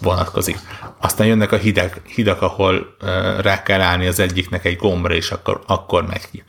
vonatkozik. 0.00 0.58
Aztán 1.00 1.26
jönnek 1.26 1.52
a 1.52 1.56
hidak, 1.56 2.00
hidak 2.06 2.42
ahol 2.42 2.96
rá 3.40 3.62
kell 3.62 3.80
állni 3.80 4.06
az 4.06 4.18
egyiknek 4.18 4.64
egy 4.64 4.76
gombra, 4.76 5.14
és 5.14 5.30
akkor, 5.30 5.62
akkor 5.66 6.06
megy 6.06 6.30
ki. 6.30 6.44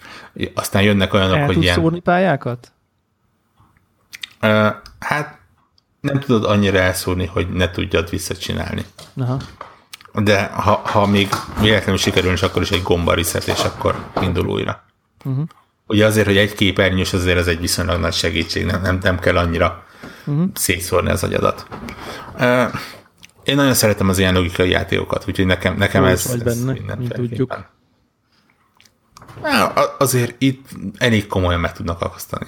Aztán 0.54 0.82
jönnek 0.82 1.14
olyanok, 1.14 1.38
El 1.38 1.46
hogy 1.46 1.62
ilyen... 1.62 1.76
szórni 1.76 2.00
pályákat? 2.00 2.72
Hát 5.00 5.40
nem 6.00 6.20
tudod 6.20 6.44
annyira 6.44 6.78
elszúrni, 6.78 7.26
hogy 7.26 7.50
ne 7.50 7.72
tudjad 7.72 8.10
visszacsinálni. 8.10 8.86
Aha. 9.18 9.38
De 10.14 10.44
ha, 10.44 10.82
ha 10.86 11.06
még 11.06 11.30
véletlenül 11.60 11.98
sikerül, 11.98 12.32
és 12.32 12.42
akkor 12.42 12.62
is 12.62 12.72
egy 12.72 12.84
gomba 12.84 13.14
reset, 13.14 13.48
és 13.48 13.64
akkor 13.64 14.06
indul 14.22 14.48
újra. 14.48 14.84
Uh-huh. 15.24 15.46
Ugye 15.88 16.06
azért, 16.06 16.28
hogy 16.28 16.38
egy 16.38 16.54
képernyős, 16.54 17.14
azért 17.14 17.38
ez 17.38 17.48
egy 17.48 17.60
viszonylag 17.60 18.00
nagy 18.00 18.14
segítség, 18.14 18.66
nem, 18.66 18.82
nem, 18.82 19.00
nem 19.02 19.20
kell 19.20 19.38
annyira 19.38 19.86
uh-huh. 20.28 20.50
szétszórni 20.54 21.10
az 21.10 21.24
agyadat. 21.24 21.68
Én 23.44 23.56
nagyon 23.56 23.74
szeretem 23.74 24.10
az 24.10 24.20
ilyen 24.20 24.34
logikai 24.34 24.70
játékokat, 24.70 25.26
úgyhogy 25.28 25.46
nekem, 25.46 25.78
nekem 25.78 26.04
ez, 26.04 26.26
ez 26.26 26.44
benne, 26.44 26.74
minden 26.74 27.10
tudjuk. 27.10 27.76
Azért 29.98 30.36
itt 30.38 30.70
elég 30.98 31.28
komolyan 31.28 31.60
meg 31.60 31.74
tudnak 31.74 32.02
akasztani 32.02 32.48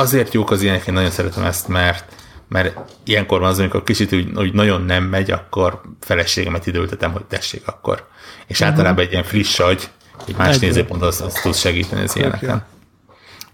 azért 0.00 0.34
jók 0.34 0.50
az 0.50 0.62
ilyenek, 0.62 0.86
én 0.86 0.94
nagyon 0.94 1.10
szeretem 1.10 1.44
ezt, 1.44 1.68
mert 1.68 2.18
mert 2.48 2.78
ilyenkor 3.04 3.40
van 3.40 3.48
az, 3.48 3.58
amikor 3.58 3.82
kicsit 3.82 4.12
úgy, 4.12 4.36
úgy 4.36 4.52
nagyon 4.52 4.82
nem 4.82 5.04
megy, 5.04 5.30
akkor 5.30 5.80
feleségemet 6.00 6.66
időltetem, 6.66 7.12
hogy 7.12 7.24
tessék 7.24 7.66
akkor. 7.66 8.06
És 8.46 8.60
uh-huh. 8.60 8.68
általában 8.68 9.04
egy 9.04 9.12
ilyen 9.12 9.24
friss 9.24 9.58
agy, 9.58 9.90
egy 10.26 10.36
más 10.36 10.54
egy 10.54 10.60
nézőpont, 10.60 11.02
az, 11.02 11.20
az 11.20 11.32
tud 11.32 11.54
segíteni 11.54 12.02
az 12.02 12.16
ilyeneken. 12.16 12.64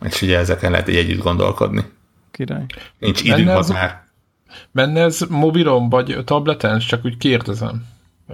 És 0.04 0.22
ugye 0.22 0.38
ezeken 0.38 0.70
lehet 0.70 0.88
egy 0.88 0.96
együtt 0.96 1.22
gondolkodni. 1.22 1.84
Király. 2.36 2.66
Nincs 2.98 3.22
időm 3.22 3.48
az 3.48 3.68
már. 3.68 4.04
Menne 4.72 5.00
ez 5.00 5.20
mobilon, 5.28 5.88
vagy 5.88 6.18
tableten? 6.24 6.78
Csak 6.78 7.04
úgy 7.04 7.16
kérdezem. 7.16 7.86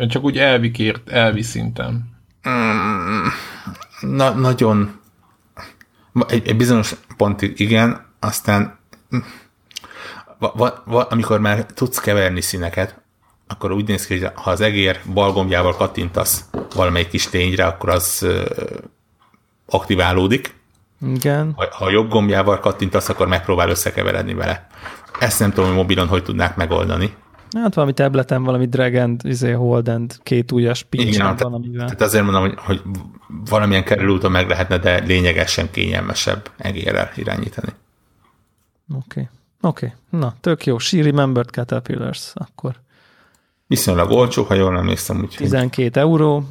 Csak 0.09 0.23
úgy 0.23 0.39
elvi, 0.39 0.71
kért, 0.71 1.09
elvi 1.09 1.43
szinten. 1.43 2.11
Mm, 2.49 3.27
na, 4.01 4.31
nagyon 4.31 5.01
egy, 6.29 6.49
egy 6.49 6.57
bizonyos 6.57 6.95
pontig 7.17 7.61
igen, 7.61 8.07
aztán 8.21 8.79
va, 10.39 10.53
va, 10.55 10.83
va, 10.87 11.03
amikor 11.03 11.41
már 11.41 11.67
tudsz 11.67 11.99
keverni 11.99 12.41
színeket, 12.41 13.01
akkor 13.47 13.73
úgy 13.73 13.89
néz 13.89 14.07
ki, 14.07 14.19
hogy 14.19 14.31
ha 14.35 14.51
az 14.51 14.61
egér 14.61 15.01
balgombjával 15.13 15.77
kattintasz 15.77 16.45
valamelyik 16.75 17.09
kis 17.09 17.29
tényre, 17.29 17.67
akkor 17.67 17.89
az 17.89 18.23
ö, 18.23 18.45
aktiválódik. 19.67 20.61
Igen. 21.07 21.53
Ha, 21.57 21.67
ha 21.71 21.91
jobb 21.91 22.09
gombjával 22.11 22.61
kattintasz, 22.61 23.09
akkor 23.09 23.27
megpróbál 23.29 23.69
összekeveredni 23.69 24.35
vele. 24.35 24.67
Ezt 25.19 25.41
nem 25.41 25.51
tudom, 25.51 25.67
hogy 25.67 25.79
mobilon 25.79 26.07
hogy 26.07 26.23
tudnák 26.23 26.57
megoldani. 26.57 27.15
Hát 27.59 27.75
valami 27.75 27.93
tableten, 27.93 28.43
valami 28.43 28.67
drag 28.67 28.95
and, 28.95 29.21
izé, 29.25 29.51
hold 29.51 29.89
and, 29.89 30.17
két 30.23 30.53
újas 30.53 30.83
pincs 30.83 31.19
van, 31.19 31.37
valamivel. 31.37 31.85
Tehát 31.85 32.01
azért 32.01 32.25
mondom, 32.25 32.43
hogy, 32.43 32.55
hogy 32.57 32.83
valamilyen 33.49 33.85
kerülőúton 33.85 34.31
meg 34.31 34.49
lehetne, 34.49 34.79
de 34.79 34.99
lényegesen 34.99 35.71
kényelmesebb 35.71 36.51
egérrel 36.57 37.11
irányítani. 37.17 37.73
Oké. 38.95 38.99
Okay. 39.07 39.29
Oké. 39.61 39.87
Okay. 39.87 40.21
Na, 40.21 40.35
tök 40.41 40.67
jó. 40.67 40.79
She 40.79 41.03
remembered 41.03 41.51
Caterpillars, 41.51 42.33
akkor. 42.35 42.75
Viszonylag 43.67 44.11
olcsó, 44.11 44.43
ha 44.43 44.55
jól 44.55 44.77
emlékszem. 44.77 45.21
Úgy, 45.21 45.35
12 45.37 46.01
euró. 46.01 46.45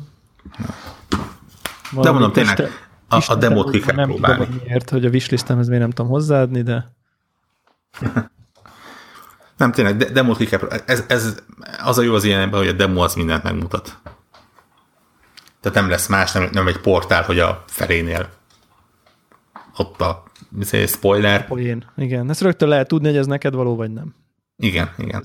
de 1.91 2.11
mondom, 2.11 2.31
tényleg 2.31 2.71
a, 3.11 3.21
a 3.27 3.35
demót 3.35 3.71
ki 3.71 3.79
kell 3.79 3.95
nem 3.95 4.07
próbálni. 4.07 4.45
Tudom, 4.45 4.61
miért, 4.65 4.89
hogy 4.89 5.05
a 5.05 5.09
wishlistemhez 5.09 5.67
még 5.67 5.79
nem 5.79 5.89
tudom 5.89 6.11
hozzáadni, 6.11 6.61
de 6.61 6.91
Nem, 9.57 9.71
tényleg, 9.71 9.97
de, 9.97 10.09
demót 10.09 10.37
ki 10.37 10.45
kell, 10.45 10.67
ez, 10.85 11.03
ez, 11.07 11.43
az 11.83 11.97
a 11.97 12.01
jó 12.01 12.13
az 12.13 12.23
ilyenben, 12.23 12.59
hogy 12.59 12.69
a 12.69 12.73
demo 12.73 13.03
az 13.03 13.15
mindent 13.15 13.43
megmutat. 13.43 13.97
Tehát 15.59 15.77
nem 15.77 15.89
lesz 15.89 16.07
más, 16.07 16.31
nem, 16.31 16.49
nem 16.51 16.67
egy 16.67 16.77
portál, 16.77 17.23
hogy 17.23 17.39
a 17.39 17.63
felénél 17.67 18.29
ott 19.77 20.01
a 20.01 20.23
spoiler. 20.87 21.47
Poén. 21.47 21.85
Igen, 21.95 22.29
ezt 22.29 22.41
rögtön 22.41 22.67
lehet 22.67 22.87
tudni, 22.87 23.07
hogy 23.07 23.17
ez 23.17 23.25
neked 23.25 23.53
való, 23.53 23.75
vagy 23.75 23.91
nem. 23.91 24.15
Igen, 24.57 24.89
igen. 24.97 25.23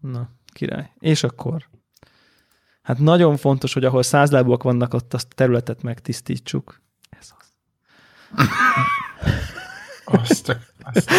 Na, 0.00 0.28
király. 0.52 0.90
És 0.98 1.22
akkor? 1.22 1.68
Hát 2.82 2.98
nagyon 2.98 3.36
fontos, 3.36 3.72
hogy 3.72 3.84
ahol 3.84 4.02
százlábúak 4.02 4.62
vannak, 4.62 4.94
ott 4.94 5.14
azt 5.14 5.28
a 5.30 5.34
területet 5.34 5.82
megtisztítsuk. 5.82 6.80
Ez 7.10 7.28
az. 7.38 7.52
Azt 10.04 10.56
azt 10.82 11.10
a... 11.10 11.14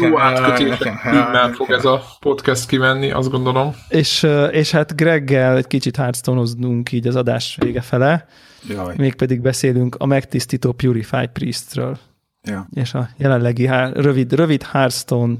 Jó 0.00 0.18
átkötésemmel 0.18 1.52
fog 1.52 1.70
ez 1.70 1.84
a 1.84 2.02
podcast 2.20 2.66
kimenni, 2.66 3.10
azt 3.10 3.30
gondolom. 3.30 3.74
És, 3.88 4.26
és 4.50 4.70
hát 4.70 4.96
Greggel 4.96 5.56
egy 5.56 5.66
kicsit 5.66 5.96
hearthstone 5.96 6.42
így 6.90 7.06
az 7.06 7.16
adás 7.16 7.56
vége 7.60 7.80
fele. 7.80 8.26
Jaj. 8.68 8.94
Mégpedig 8.96 9.40
beszélünk 9.40 9.94
a 9.98 10.06
megtisztító 10.06 10.72
Purified 10.72 11.28
Priestről. 11.28 11.98
Ja. 12.42 12.68
És 12.74 12.94
a 12.94 13.08
jelenlegi 13.16 13.66
rövid, 13.92 14.32
rövid 14.32 14.62
Hearthstone 14.62 15.34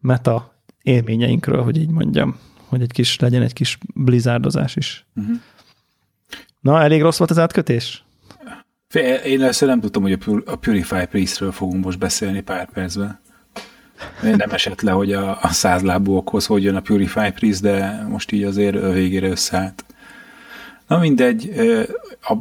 meta 0.00 0.54
élményeinkről, 0.82 1.62
hogy 1.62 1.76
így 1.76 1.90
mondjam, 1.90 2.38
hogy 2.74 2.82
egy 2.82 2.92
kis 2.92 3.18
legyen 3.18 3.42
egy 3.42 3.52
kis 3.52 3.78
blizzardozás 3.94 4.76
is. 4.76 5.06
Uh-huh. 5.16 5.36
Na, 6.60 6.82
elég 6.82 7.02
rossz 7.02 7.18
volt 7.18 7.30
az 7.30 7.38
átkötés? 7.38 8.04
Én 9.24 9.42
először 9.42 9.68
nem 9.68 9.80
tudtam, 9.80 10.02
hogy 10.02 10.18
a 10.44 10.56
Purify 10.56 11.06
Priestről 11.10 11.52
fogunk 11.52 11.84
most 11.84 11.98
beszélni 11.98 12.40
pár 12.40 12.68
percben. 12.72 13.20
Én 14.24 14.36
nem 14.36 14.50
esett 14.50 14.80
le, 14.80 14.90
hogy 14.90 15.12
a, 15.12 15.38
a 15.42 15.48
százlábúokhoz 15.48 16.46
hogy 16.46 16.62
jön 16.62 16.76
a 16.76 16.80
Purify 16.80 17.30
Priest, 17.34 17.60
de 17.60 18.06
most 18.08 18.32
így 18.32 18.42
azért 18.42 18.76
a 18.76 18.90
végére 18.90 19.28
összeállt. 19.28 19.84
Na 20.86 20.98
mindegy, 20.98 21.52
a, 22.22 22.34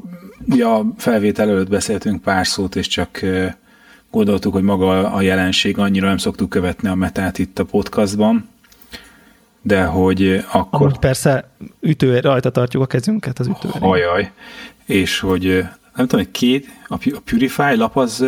ugye 0.49 0.65
a 0.65 0.85
felvétel 0.97 1.49
előtt 1.49 1.69
beszéltünk 1.69 2.21
pár 2.21 2.47
szót, 2.47 2.75
és 2.75 2.87
csak 2.87 3.21
gondoltuk, 4.11 4.53
hogy 4.53 4.63
maga 4.63 5.11
a 5.11 5.21
jelenség 5.21 5.77
annyira 5.77 6.07
nem 6.07 6.17
szoktuk 6.17 6.49
követni 6.49 6.89
a 6.89 6.95
metát 6.95 7.37
itt 7.39 7.59
a 7.59 7.65
podcastban, 7.65 8.49
de 9.65 9.83
hogy 9.83 10.45
akkor... 10.51 10.81
Amúgy 10.81 10.97
persze 10.99 11.49
ütő, 11.81 12.19
rajta 12.19 12.49
tartjuk 12.49 12.83
a 12.83 12.85
kezünket 12.85 13.39
az 13.39 13.47
ütőre. 13.47 13.79
Ajaj. 13.79 14.31
És 14.85 15.19
hogy 15.19 15.45
nem 15.95 16.07
tudom, 16.07 16.25
hogy 16.25 16.31
két, 16.31 16.67
a 16.87 16.97
Purify 17.23 17.75
lap 17.75 17.97
az 17.97 18.25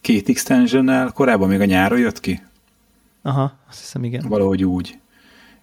két 0.00 0.28
extension 0.28 1.10
korábban 1.14 1.48
még 1.48 1.60
a 1.60 1.64
nyáron 1.64 1.98
jött 1.98 2.20
ki? 2.20 2.42
Aha, 3.22 3.58
azt 3.68 3.78
hiszem 3.78 4.04
igen. 4.04 4.24
Valahogy 4.28 4.64
úgy. 4.64 4.98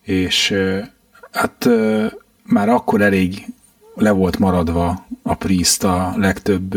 És 0.01 0.53
hát 1.31 1.69
már 2.43 2.69
akkor 2.69 3.01
elég 3.01 3.45
le 3.95 4.11
volt 4.11 4.39
maradva 4.39 5.05
a 5.23 5.33
Priest 5.33 5.83
a 5.83 6.13
legtöbb 6.17 6.75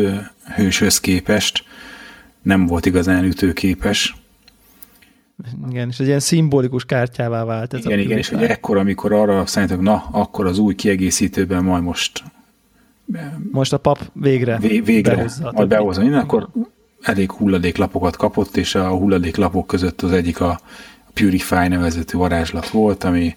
hőshöz 0.55 1.01
képest, 1.01 1.65
nem 2.43 2.66
volt 2.66 2.86
igazán 2.86 3.24
ütőképes. 3.24 4.16
Igen, 5.69 5.89
és 5.89 5.98
egy 5.98 6.06
ilyen 6.06 6.20
szimbolikus 6.20 6.85
kártyává 6.85 7.44
vált 7.44 7.74
ez 7.74 7.85
igen, 7.85 7.98
a 7.98 8.02
Igen, 8.02 8.19
és 8.19 8.28
hogy 8.28 8.43
ekkor, 8.43 8.77
amikor 8.77 9.12
arra 9.12 9.47
szerintem, 9.47 9.81
na, 9.81 10.05
akkor 10.10 10.47
az 10.47 10.59
új 10.59 10.74
kiegészítőben 10.74 11.65
majd 11.65 11.82
most 11.82 12.23
most 13.51 13.73
a 13.73 13.78
pap 13.78 14.10
végre 14.12 14.59
vé, 14.59 14.81
végre 14.81 15.15
behozza, 15.15 15.52
majd 15.55 15.69
behozza 15.69 16.02
innen, 16.02 16.19
akkor 16.19 16.48
elég 17.02 17.32
hulladéklapokat 17.32 18.16
kapott, 18.16 18.56
és 18.56 18.74
a 18.74 18.89
hulladéklapok 18.89 19.66
között 19.66 20.02
az 20.02 20.12
egyik 20.12 20.40
a 20.40 20.60
Purify 21.15 21.69
nevezetű 21.69 22.19
varázslat 22.19 22.69
volt, 22.69 23.05
ami 23.05 23.36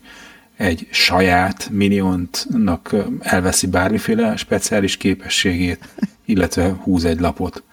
egy 0.57 0.87
saját 0.91 1.69
miniontnak 1.71 2.95
elveszi 3.19 3.67
bármiféle 3.67 4.35
speciális 4.35 4.97
képességét, 4.97 5.87
illetve 6.25 6.69
húz 6.69 7.05
egy 7.05 7.19
lapot. 7.19 7.63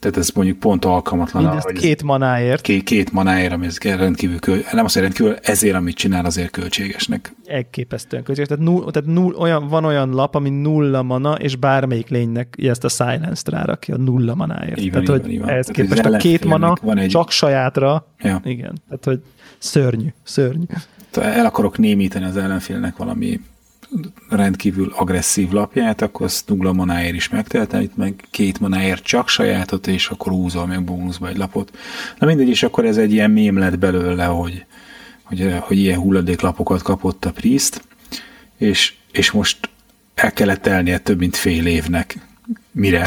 Tehát 0.00 0.16
ez 0.16 0.30
mondjuk 0.30 0.58
pont 0.58 0.84
alkalmatlan. 0.84 1.42
Mindezt 1.42 1.66
arra, 1.66 1.78
két 1.78 2.02
manáért. 2.02 2.60
Két, 2.60 2.82
két 2.82 3.12
manáért, 3.12 3.52
ami 3.52 3.66
ez 3.66 3.78
rendkívül, 3.78 4.38
nem 4.72 4.84
azt 4.84 4.96
rendkívül, 4.96 5.36
ezért, 5.42 5.74
amit 5.74 5.96
csinál, 5.96 6.24
azért 6.24 6.50
költségesnek. 6.50 7.34
Elképesztően 7.44 8.22
költséges. 8.22 8.50
Tehát, 8.50 8.64
null, 8.64 8.90
tehát 8.90 9.08
null, 9.08 9.34
olyan, 9.34 9.68
van 9.68 9.84
olyan 9.84 10.10
lap, 10.10 10.34
ami 10.34 10.50
nulla 10.50 11.02
mana, 11.02 11.34
és 11.34 11.56
bármelyik 11.56 12.08
lénynek 12.08 12.54
ezt 12.62 12.84
a 12.84 12.88
silence-t 12.88 13.48
rárakja 13.48 13.96
nulla 13.96 14.34
manáért. 14.34 14.80
Így 14.80 14.92
van, 14.92 15.04
tehát, 15.04 15.28
így 15.28 15.38
van, 15.38 15.44
hogy 15.44 15.52
ehhez 15.52 15.66
képest 15.66 16.04
a 16.04 16.16
két 16.16 16.44
mana 16.44 16.76
van 16.82 16.98
egy... 16.98 17.08
csak 17.08 17.30
sajátra, 17.30 18.06
ja. 18.18 18.40
igen. 18.44 18.82
Tehát, 18.88 19.04
hogy 19.04 19.20
szörnyű, 19.58 20.08
szörnyű. 20.22 20.64
El 21.12 21.46
akarok 21.46 21.78
némítani 21.78 22.24
az 22.24 22.36
ellenfélnek 22.36 22.96
valami 22.96 23.40
rendkívül 24.28 24.92
agresszív 24.96 25.50
lapját, 25.50 26.02
akkor 26.02 26.26
azt 26.26 26.48
nulla 26.48 26.72
manáért 26.72 27.14
is 27.14 27.28
megtehetem, 27.28 27.80
itt 27.80 27.96
meg 27.96 28.24
két 28.30 28.60
manáért 28.60 29.02
csak 29.02 29.28
sajátot, 29.28 29.86
és 29.86 30.08
akkor 30.08 30.32
húzol 30.32 30.66
meg 30.66 30.84
bónuszba 30.84 31.28
egy 31.28 31.36
lapot. 31.36 31.78
Na 32.18 32.26
mindegy, 32.26 32.48
és 32.48 32.62
akkor 32.62 32.84
ez 32.84 32.96
egy 32.96 33.12
ilyen 33.12 33.30
mém 33.30 33.58
lett 33.58 33.78
belőle, 33.78 34.24
hogy, 34.24 34.64
hogy, 35.22 35.56
hogy 35.60 35.78
ilyen 35.78 35.98
hulladéklapokat 35.98 36.82
kapott 36.82 37.24
a 37.24 37.32
Priest, 37.32 37.82
és, 38.58 38.94
és 39.12 39.30
most 39.30 39.58
el 40.14 40.32
kellett 40.32 40.62
telnie 40.62 40.98
több 40.98 41.18
mint 41.18 41.36
fél 41.36 41.66
évnek, 41.66 42.18
mire 42.70 43.06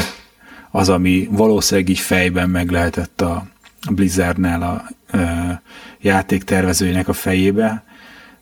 az, 0.70 0.88
ami 0.88 1.28
valószínűleg 1.30 1.90
így 1.90 1.98
fejben 1.98 2.50
meg 2.50 2.70
lehetett 2.70 3.20
a 3.20 3.46
Blizzardnál 3.90 4.62
a, 4.62 4.84
a 5.16 5.62
játéktervezőjének 6.00 7.08
a 7.08 7.12
fejébe, 7.12 7.84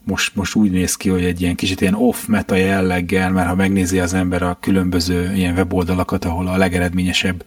most, 0.04 0.34
most 0.36 0.54
úgy 0.54 0.70
néz 0.70 0.96
ki, 0.96 1.08
hogy 1.08 1.24
egy 1.24 1.40
ilyen 1.40 1.54
kicsit 1.54 1.80
ilyen 1.80 1.94
off-meta 1.94 2.54
jelleggel, 2.54 3.30
mert 3.30 3.48
ha 3.48 3.54
megnézi 3.54 4.00
az 4.00 4.14
ember 4.14 4.42
a 4.42 4.56
különböző 4.60 5.32
ilyen 5.34 5.54
weboldalakat, 5.54 6.24
ahol 6.24 6.46
a 6.46 6.56
legeredményesebb 6.56 7.44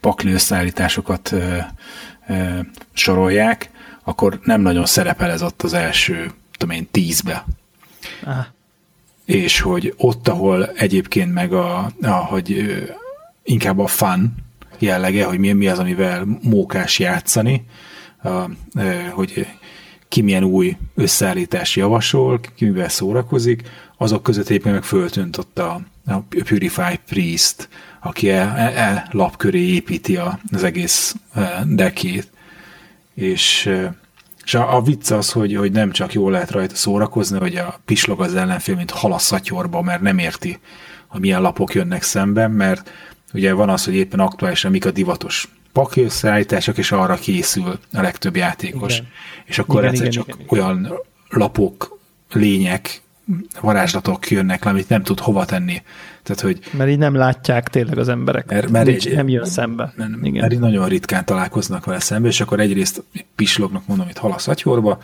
pakli 0.00 0.32
összeállításokat 0.32 1.32
ö, 1.32 1.56
ö, 2.28 2.58
sorolják, 2.92 3.70
akkor 4.04 4.40
nem 4.44 4.60
nagyon 4.60 4.86
szerepel 4.86 5.30
ez 5.30 5.42
ott 5.42 5.62
az 5.62 5.72
első, 5.72 6.30
tudom 6.56 6.76
én, 6.76 6.88
tízbe. 6.90 7.44
Ah. 8.24 8.46
És 9.24 9.60
hogy 9.60 9.94
ott, 9.96 10.28
ahol 10.28 10.66
egyébként 10.66 11.32
meg 11.32 11.52
a, 11.52 11.90
a 12.02 12.10
hogy 12.10 12.76
inkább 13.42 13.78
a 13.78 13.86
fun 13.86 14.34
jellege, 14.78 15.24
hogy 15.24 15.38
mi, 15.38 15.52
mi 15.52 15.68
az, 15.68 15.78
amivel 15.78 16.38
mókás 16.42 16.98
játszani, 16.98 17.64
a, 18.22 18.28
hogy 19.10 19.46
ki 20.08 20.20
milyen 20.22 20.44
új 20.44 20.76
összeállítás 20.94 21.76
javasol, 21.76 22.40
ki 22.54 22.64
mivel 22.64 22.88
szórakozik, 22.88 23.62
azok 23.96 24.22
között 24.22 24.50
éppen 24.50 24.72
meg 24.72 24.82
föltűnt 24.82 25.36
ott 25.36 25.58
a, 25.58 25.80
a 26.06 26.18
Purify 26.18 27.00
Priest, 27.06 27.68
aki 28.00 28.30
e, 28.30 28.52
e, 28.56 28.72
e 28.76 29.08
lap 29.10 29.36
köré 29.36 29.60
építi 29.60 30.16
a, 30.16 30.38
az 30.52 30.62
egész 30.62 31.14
e, 31.34 31.62
dekét. 31.66 32.30
És, 33.14 33.66
e, 33.66 33.96
és 34.44 34.54
a, 34.54 34.76
a 34.76 34.82
vicc 34.82 35.10
az, 35.10 35.32
hogy, 35.32 35.56
hogy 35.56 35.72
nem 35.72 35.90
csak 35.90 36.12
jól 36.12 36.30
lehet 36.30 36.50
rajta 36.50 36.74
szórakozni, 36.74 37.38
hogy 37.38 37.56
a 37.56 37.80
pislog 37.84 38.20
az 38.20 38.34
ellenfél, 38.34 38.76
mint 38.76 38.90
hal 38.90 39.18
szatyorba, 39.18 39.82
mert 39.82 40.00
nem 40.00 40.18
érti, 40.18 40.58
hogy 41.06 41.20
milyen 41.20 41.42
lapok 41.42 41.74
jönnek 41.74 42.02
szemben, 42.02 42.50
mert 42.50 42.90
ugye 43.32 43.52
van 43.52 43.68
az, 43.68 43.84
hogy 43.84 43.94
éppen 43.94 44.20
aktuálisan 44.20 44.70
mik 44.70 44.86
a 44.86 44.90
divatos 44.90 45.48
paki 45.78 46.02
összeállítások, 46.02 46.78
és 46.78 46.92
arra 46.92 47.14
készül 47.14 47.78
a 47.92 48.00
legtöbb 48.00 48.36
játékos. 48.36 48.94
Igen. 48.96 49.08
És 49.44 49.58
akkor 49.58 49.78
igen, 49.80 49.90
egyszer 49.90 50.06
igen, 50.06 50.24
csak 50.24 50.34
igen, 50.34 50.46
olyan 50.48 50.92
lapok, 51.28 51.98
lények, 52.32 53.02
varázslatok 53.60 54.30
jönnek 54.30 54.64
amit 54.64 54.88
nem 54.88 55.02
tud 55.02 55.20
hova 55.20 55.44
tenni. 55.44 55.82
Tehát, 56.22 56.42
hogy, 56.42 56.58
mert 56.70 56.90
így 56.90 56.98
nem 56.98 57.14
látják 57.14 57.68
tényleg 57.68 57.98
az 57.98 58.08
emberek. 58.08 58.50
Mert, 58.50 58.70
mert 58.70 58.88
egy, 58.88 59.12
nem 59.14 59.28
jön 59.28 59.44
szembe. 59.44 59.92
Mert, 59.96 60.10
Igen. 60.22 60.40
mert 60.40 60.52
így 60.52 60.58
nagyon 60.58 60.88
ritkán 60.88 61.24
találkoznak 61.24 61.84
vele 61.84 62.00
szembe, 62.00 62.28
és 62.28 62.40
akkor 62.40 62.60
egyrészt 62.60 63.02
pislognak, 63.34 63.86
mondom, 63.86 64.08
itt 64.08 64.18
halasz 64.18 64.48
atyorba, 64.48 64.98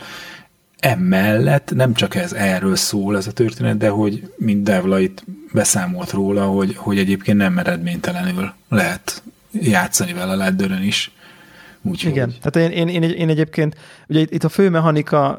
emellett 0.79 1.73
nem 1.75 1.95
csak 1.95 2.15
ez 2.15 2.33
erről 2.33 2.77
szól 2.77 3.17
ez 3.17 3.27
a 3.27 3.33
történet, 3.33 3.77
de 3.77 3.89
hogy 3.89 4.33
mind 4.37 4.65
Devla 4.65 5.01
itt 5.01 5.25
beszámolt 5.53 6.11
róla, 6.11 6.45
hogy, 6.45 6.77
hogy 6.77 6.99
egyébként 6.99 7.39
nem 7.39 7.59
eredménytelenül 7.59 8.53
lehet 8.69 9.23
játszani 9.61 10.13
vele 10.13 10.35
leddőrön 10.35 10.83
is. 10.83 11.13
Úgyhogy. 11.83 12.11
Igen, 12.11 12.35
tehát 12.43 12.71
én, 12.73 12.89
én, 12.89 13.03
én, 13.03 13.11
én 13.11 13.29
egyébként, 13.29 13.77
ugye 14.09 14.21
itt, 14.21 14.45
a 14.45 14.49
fő 14.49 14.71
mechanika 14.71 15.39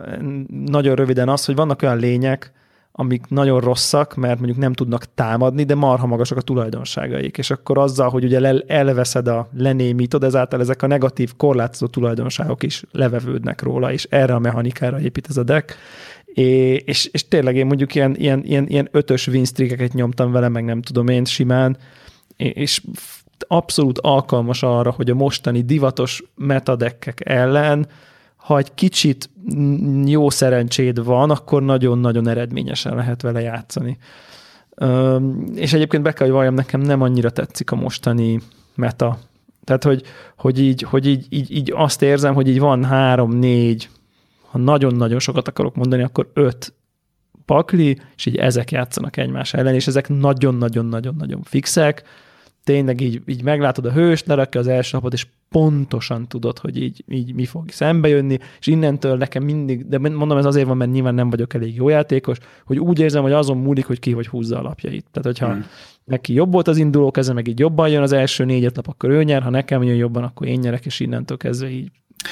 nagyon 0.65 0.95
röviden 0.95 1.29
az, 1.29 1.45
hogy 1.45 1.55
vannak 1.55 1.81
olyan 1.81 1.97
lények, 1.97 2.51
amik 2.97 3.25
nagyon 3.27 3.59
rosszak, 3.59 4.15
mert 4.15 4.37
mondjuk 4.37 4.57
nem 4.57 4.73
tudnak 4.73 5.13
támadni, 5.13 5.63
de 5.63 5.75
marha 5.75 6.07
magasak 6.07 6.37
a 6.37 6.41
tulajdonságaik. 6.41 7.37
És 7.37 7.49
akkor 7.49 7.77
azzal, 7.77 8.09
hogy 8.09 8.23
ugye 8.23 8.61
elveszed 8.67 9.27
a 9.27 9.49
lenémítod, 9.57 10.23
ezáltal 10.23 10.59
ezek 10.59 10.81
a 10.81 10.87
negatív 10.87 11.35
korlátozó 11.37 11.87
tulajdonságok 11.87 12.63
is 12.63 12.83
levevődnek 12.91 13.61
róla, 13.61 13.91
és 13.91 14.07
erre 14.09 14.33
a 14.33 14.39
mechanikára 14.39 14.99
épít 14.99 15.27
ez 15.29 15.37
a 15.37 15.43
deck. 15.43 15.77
És, 16.25 16.81
és, 16.85 17.05
és 17.11 17.27
tényleg 17.27 17.55
én 17.55 17.65
mondjuk 17.65 17.95
ilyen, 17.95 18.15
ilyen, 18.15 18.43
ilyen, 18.43 18.67
ilyen 18.67 18.87
ötös 18.91 19.27
winstreakeket 19.27 19.93
nyomtam 19.93 20.31
vele, 20.31 20.49
meg 20.49 20.63
nem 20.63 20.81
tudom 20.81 21.07
én 21.07 21.25
simán, 21.25 21.77
és 22.37 22.81
abszolút 23.47 23.99
alkalmas 23.99 24.63
arra, 24.63 24.91
hogy 24.91 25.09
a 25.09 25.15
mostani 25.15 25.61
divatos 25.61 26.23
metadekkek 26.35 27.29
ellen, 27.29 27.87
ha 28.35 28.57
egy 28.57 28.73
kicsit 28.73 29.29
jó 30.05 30.29
szerencséd 30.29 31.03
van, 31.03 31.29
akkor 31.31 31.63
nagyon-nagyon 31.63 32.27
eredményesen 32.27 32.95
lehet 32.95 33.21
vele 33.21 33.41
játszani. 33.41 33.97
És 35.53 35.73
egyébként 35.73 36.03
be 36.03 36.11
kell, 36.13 36.25
hogy 36.25 36.35
valljam, 36.35 36.53
nekem 36.53 36.81
nem 36.81 37.01
annyira 37.01 37.29
tetszik 37.29 37.71
a 37.71 37.75
mostani 37.75 38.39
meta. 38.75 39.17
Tehát, 39.63 39.83
hogy, 39.83 40.03
hogy, 40.37 40.59
így, 40.59 40.81
hogy 40.81 41.07
így, 41.07 41.25
így, 41.29 41.51
így 41.51 41.71
azt 41.75 42.01
érzem, 42.01 42.33
hogy 42.33 42.47
így 42.47 42.59
van 42.59 42.83
három, 42.83 43.31
négy, 43.31 43.89
ha 44.49 44.57
nagyon-nagyon 44.57 45.19
sokat 45.19 45.47
akarok 45.47 45.75
mondani, 45.75 46.03
akkor 46.03 46.31
öt 46.33 46.73
pakli, 47.45 47.99
és 48.15 48.25
így 48.25 48.35
ezek 48.35 48.71
játszanak 48.71 49.17
egymás 49.17 49.53
ellen, 49.53 49.73
és 49.73 49.87
ezek 49.87 50.09
nagyon-nagyon-nagyon-nagyon 50.09 51.41
fixek, 51.43 52.03
tényleg 52.65 53.01
így, 53.01 53.21
így 53.25 53.43
meglátod 53.43 53.85
a 53.85 53.91
hőst, 53.91 54.27
lerakja 54.27 54.59
az 54.59 54.67
első 54.67 54.89
napot, 54.93 55.13
és 55.13 55.27
pontosan 55.49 56.27
tudod, 56.27 56.59
hogy 56.59 56.81
így, 56.81 57.03
így 57.07 57.33
mi 57.33 57.45
fog 57.45 57.69
szembe 57.69 58.07
jönni, 58.07 58.37
és 58.59 58.67
innentől 58.67 59.17
nekem 59.17 59.43
mindig, 59.43 59.87
de 59.87 59.97
mondom, 59.97 60.37
ez 60.37 60.45
azért 60.45 60.67
van, 60.67 60.77
mert 60.77 60.91
nyilván 60.91 61.15
nem 61.15 61.29
vagyok 61.29 61.53
elég 61.53 61.75
jó 61.75 61.89
játékos, 61.89 62.37
hogy 62.65 62.79
úgy 62.79 62.99
érzem, 62.99 63.21
hogy 63.21 63.31
azon 63.31 63.57
múlik, 63.57 63.85
hogy 63.85 63.99
ki 63.99 64.11
hogy 64.11 64.27
húzza 64.27 64.59
a 64.59 64.61
lapjait. 64.61 65.05
Tehát, 65.11 65.39
hogyha 65.39 65.53
hmm. 65.53 65.65
neki 66.05 66.33
jobb 66.33 66.51
volt 66.51 66.67
az 66.67 66.77
induló 66.77 67.11
keze, 67.11 67.33
meg 67.33 67.47
így 67.47 67.59
jobban 67.59 67.89
jön 67.89 68.01
az 68.01 68.11
első 68.11 68.45
négyet 68.45 68.75
lap, 68.75 68.87
akkor 68.87 69.09
ő 69.09 69.23
nyer, 69.23 69.41
ha 69.41 69.49
nekem 69.49 69.83
jön 69.83 69.95
jobban, 69.95 70.23
akkor 70.23 70.47
én 70.47 70.59
nyerek, 70.59 70.85
és 70.85 70.99
innentől 70.99 71.37
kezdve 71.37 71.69
így 71.69 71.91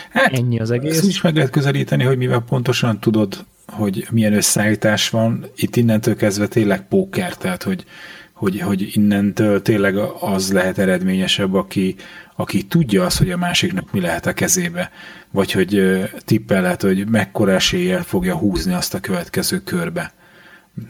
hát, 0.09 0.33
ennyi 0.33 0.59
az 0.59 0.71
egész. 0.71 0.97
Ezt 0.97 1.07
is 1.07 1.21
meg 1.21 1.35
lehet 1.35 1.51
közelíteni, 1.51 2.03
hogy 2.03 2.17
mivel 2.17 2.39
pontosan 2.39 2.99
tudod, 2.99 3.45
hogy 3.67 4.07
milyen 4.11 4.33
összeállítás 4.33 5.09
van, 5.09 5.45
itt 5.55 5.75
innentől 5.75 6.15
kezdve 6.15 6.47
tényleg 6.47 6.87
póker, 6.87 7.37
tehát 7.37 7.63
hogy 7.63 7.85
hogy, 8.33 8.59
hogy 8.59 8.89
innentől 8.97 9.61
tényleg 9.61 9.95
az 10.19 10.51
lehet 10.51 10.77
eredményesebb, 10.77 11.53
aki, 11.53 11.95
aki 12.35 12.63
tudja 12.63 13.03
azt, 13.05 13.17
hogy 13.17 13.31
a 13.31 13.37
másiknak 13.37 13.91
mi 13.91 13.99
lehet 13.99 14.25
a 14.25 14.33
kezébe, 14.33 14.91
vagy 15.31 15.51
hogy 15.51 16.01
tippelhet, 16.25 16.81
hogy 16.81 17.07
mekkora 17.07 17.51
eséllyel 17.51 18.03
fogja 18.03 18.35
húzni 18.35 18.73
azt 18.73 18.93
a 18.93 18.99
következő 18.99 19.59
körbe. 19.63 20.13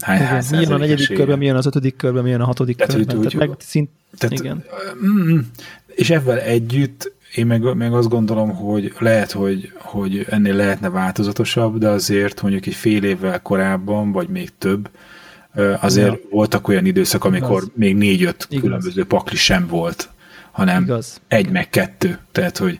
hány, 0.01 0.15
Igen, 0.17 0.27
hány 0.29 0.43
mi 0.51 0.57
jön 0.61 0.71
a 0.71 0.77
negyedik 0.77 1.03
esélye. 1.03 1.19
körben, 1.19 1.37
mi 1.37 1.45
jön 1.45 1.55
az 1.55 1.65
ötödik 1.65 1.95
körben, 1.95 2.23
mi 2.23 2.29
jön 2.29 2.41
a 2.41 2.45
hatodik 2.45 2.75
Tehát, 2.77 2.93
körben. 2.95 3.15
hogy- 3.15 3.27
Tehát, 3.27 3.47
meg 3.47 3.57
szint, 3.59 3.89
Tehát, 4.17 4.39
igen. 4.39 4.63
Mm, 5.05 5.39
és 5.87 6.09
ebben 6.09 6.37
együtt 6.37 7.11
én 7.35 7.45
meg, 7.45 7.75
meg 7.75 7.93
azt 7.93 8.09
gondolom, 8.09 8.55
hogy 8.55 8.93
lehet, 8.99 9.31
hogy, 9.31 9.71
hogy 9.75 10.25
ennél 10.29 10.55
lehetne 10.55 10.89
változatosabb, 10.89 11.77
de 11.77 11.87
azért 11.87 12.41
mondjuk 12.41 12.65
egy 12.65 12.73
fél 12.73 13.03
évvel 13.03 13.41
korábban, 13.41 14.11
vagy 14.11 14.27
még 14.27 14.49
több, 14.57 14.89
azért 15.81 16.07
Ja. 16.07 16.29
voltak 16.29 16.67
olyan 16.67 16.85
időszak, 16.85 17.23
amikor 17.25 17.61
Igaz. 17.61 17.71
még 17.75 17.95
négy-öt 17.95 18.47
különböző 18.59 19.05
pakli 19.05 19.35
sem 19.35 19.67
volt, 19.67 20.09
hanem 20.51 20.83
Igaz. 20.83 21.21
egy 21.27 21.49
meg 21.49 21.69
kettő. 21.69 22.19
Tehát, 22.31 22.57
hogy 22.57 22.79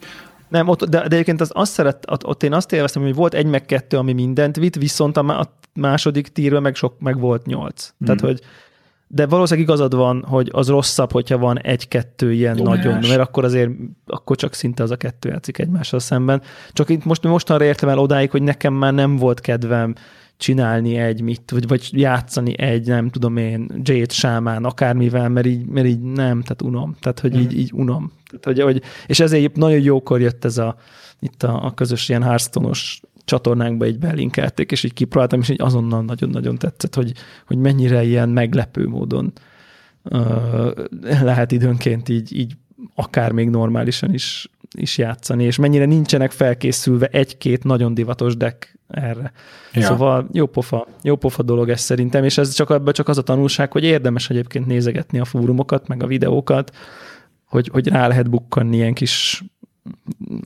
Nem, 0.49 0.67
ott, 0.67 0.83
de, 0.83 0.97
de 0.97 1.03
egyébként 1.13 1.41
az, 1.41 1.51
azt 1.53 1.71
szeret, 1.71 2.05
ott, 2.11 2.25
ott 2.25 2.43
én 2.43 2.53
azt 2.53 2.73
élveztem, 2.73 3.01
hogy 3.01 3.15
volt 3.15 3.33
egy 3.33 3.45
meg 3.45 3.65
kettő, 3.65 3.97
ami 3.97 4.13
mindent 4.13 4.55
vitt, 4.55 4.75
viszont 4.75 5.17
a 5.17 5.49
második 5.73 6.27
tírben 6.27 6.61
meg, 6.61 6.75
sok, 6.75 6.99
meg 6.99 7.19
volt 7.19 7.45
nyolc. 7.45 7.93
Mm. 8.03 8.05
Tehát, 8.05 8.21
hogy 8.21 8.41
de 9.07 9.25
valószínűleg 9.25 9.69
igazad 9.69 9.95
van, 9.95 10.23
hogy 10.27 10.49
az 10.51 10.67
rosszabb, 10.67 11.11
hogyha 11.11 11.37
van 11.37 11.59
egy-kettő 11.61 12.33
ilyen 12.33 12.55
Domináns. 12.55 12.83
nagyon, 12.83 12.99
mert 13.07 13.19
akkor 13.19 13.43
azért 13.43 13.69
akkor 14.05 14.35
csak 14.35 14.53
szinte 14.53 14.83
az 14.83 14.91
a 14.91 14.95
kettő 14.95 15.29
játszik 15.29 15.57
egymással 15.57 15.99
szemben. 15.99 16.41
Csak 16.71 16.89
itt 16.89 17.05
most 17.05 17.23
mostanra 17.23 17.63
értem 17.65 17.89
el 17.89 17.97
odáig, 17.99 18.31
hogy 18.31 18.41
nekem 18.41 18.73
már 18.73 18.93
nem 18.93 19.17
volt 19.17 19.39
kedvem 19.39 19.95
csinálni 20.43 20.95
egy 20.95 21.21
mit, 21.21 21.51
vagy, 21.51 21.67
vagy 21.67 21.89
játszani 21.91 22.59
egy, 22.59 22.87
nem 22.87 23.09
tudom 23.09 23.37
én, 23.37 23.69
Jade 23.83 24.13
sámán, 24.13 24.65
akármivel, 24.65 25.29
mert 25.29 25.45
így, 25.45 25.65
mert 25.65 25.87
így 25.87 26.01
nem, 26.01 26.41
tehát 26.41 26.61
unom. 26.61 26.95
Tehát, 26.99 27.19
hogy 27.19 27.39
így, 27.39 27.57
így 27.57 27.71
unom. 27.73 28.11
Tehát, 28.25 28.45
hogy, 28.45 28.59
hogy, 28.61 28.81
és 29.07 29.19
ezért 29.19 29.55
nagyon 29.55 29.79
jókor 29.79 30.21
jött 30.21 30.45
ez 30.45 30.57
a, 30.57 30.75
itt 31.19 31.43
a, 31.43 31.65
a 31.65 31.73
közös 31.73 32.09
ilyen 32.09 32.23
Hearthstone-os 32.23 33.01
csatornánkba 33.25 33.87
így 33.87 33.99
belinkelték, 33.99 34.71
és 34.71 34.83
így 34.83 34.93
kipróbáltam, 34.93 35.39
és 35.39 35.49
így 35.49 35.61
azonnal 35.61 36.03
nagyon-nagyon 36.03 36.57
tetszett, 36.57 36.95
hogy, 36.95 37.13
hogy 37.47 37.57
mennyire 37.57 38.03
ilyen 38.03 38.29
meglepő 38.29 38.87
módon 38.87 39.33
ö, 40.03 40.81
lehet 41.01 41.51
időnként 41.51 42.09
így, 42.09 42.37
így 42.37 42.53
akár 42.95 43.31
még 43.31 43.49
normálisan 43.49 44.13
is, 44.13 44.49
is 44.73 44.97
játszani, 44.97 45.43
és 45.43 45.57
mennyire 45.57 45.85
nincsenek 45.85 46.31
felkészülve 46.31 47.07
egy-két 47.07 47.63
nagyon 47.63 47.93
divatos 47.93 48.37
deck 48.37 48.79
erre. 48.87 49.31
Ja. 49.73 49.81
Szóval 49.81 50.27
jó 50.31 50.45
pofa, 50.45 50.87
jó 51.01 51.15
pofa 51.15 51.43
dolog 51.43 51.69
ez 51.69 51.81
szerintem, 51.81 52.23
és 52.23 52.37
ez 52.37 52.53
csak 52.53 52.69
ebben 52.69 52.93
csak 52.93 53.07
az 53.07 53.17
a 53.17 53.21
tanulság, 53.21 53.71
hogy 53.71 53.83
érdemes 53.83 54.29
egyébként 54.29 54.65
nézegetni 54.65 55.19
a 55.19 55.25
fórumokat, 55.25 55.87
meg 55.87 56.03
a 56.03 56.07
videókat, 56.07 56.71
hogy, 57.45 57.69
hogy 57.71 57.87
rá 57.87 58.07
lehet 58.07 58.29
bukkanni 58.29 58.75
ilyen 58.75 58.93
kis 58.93 59.43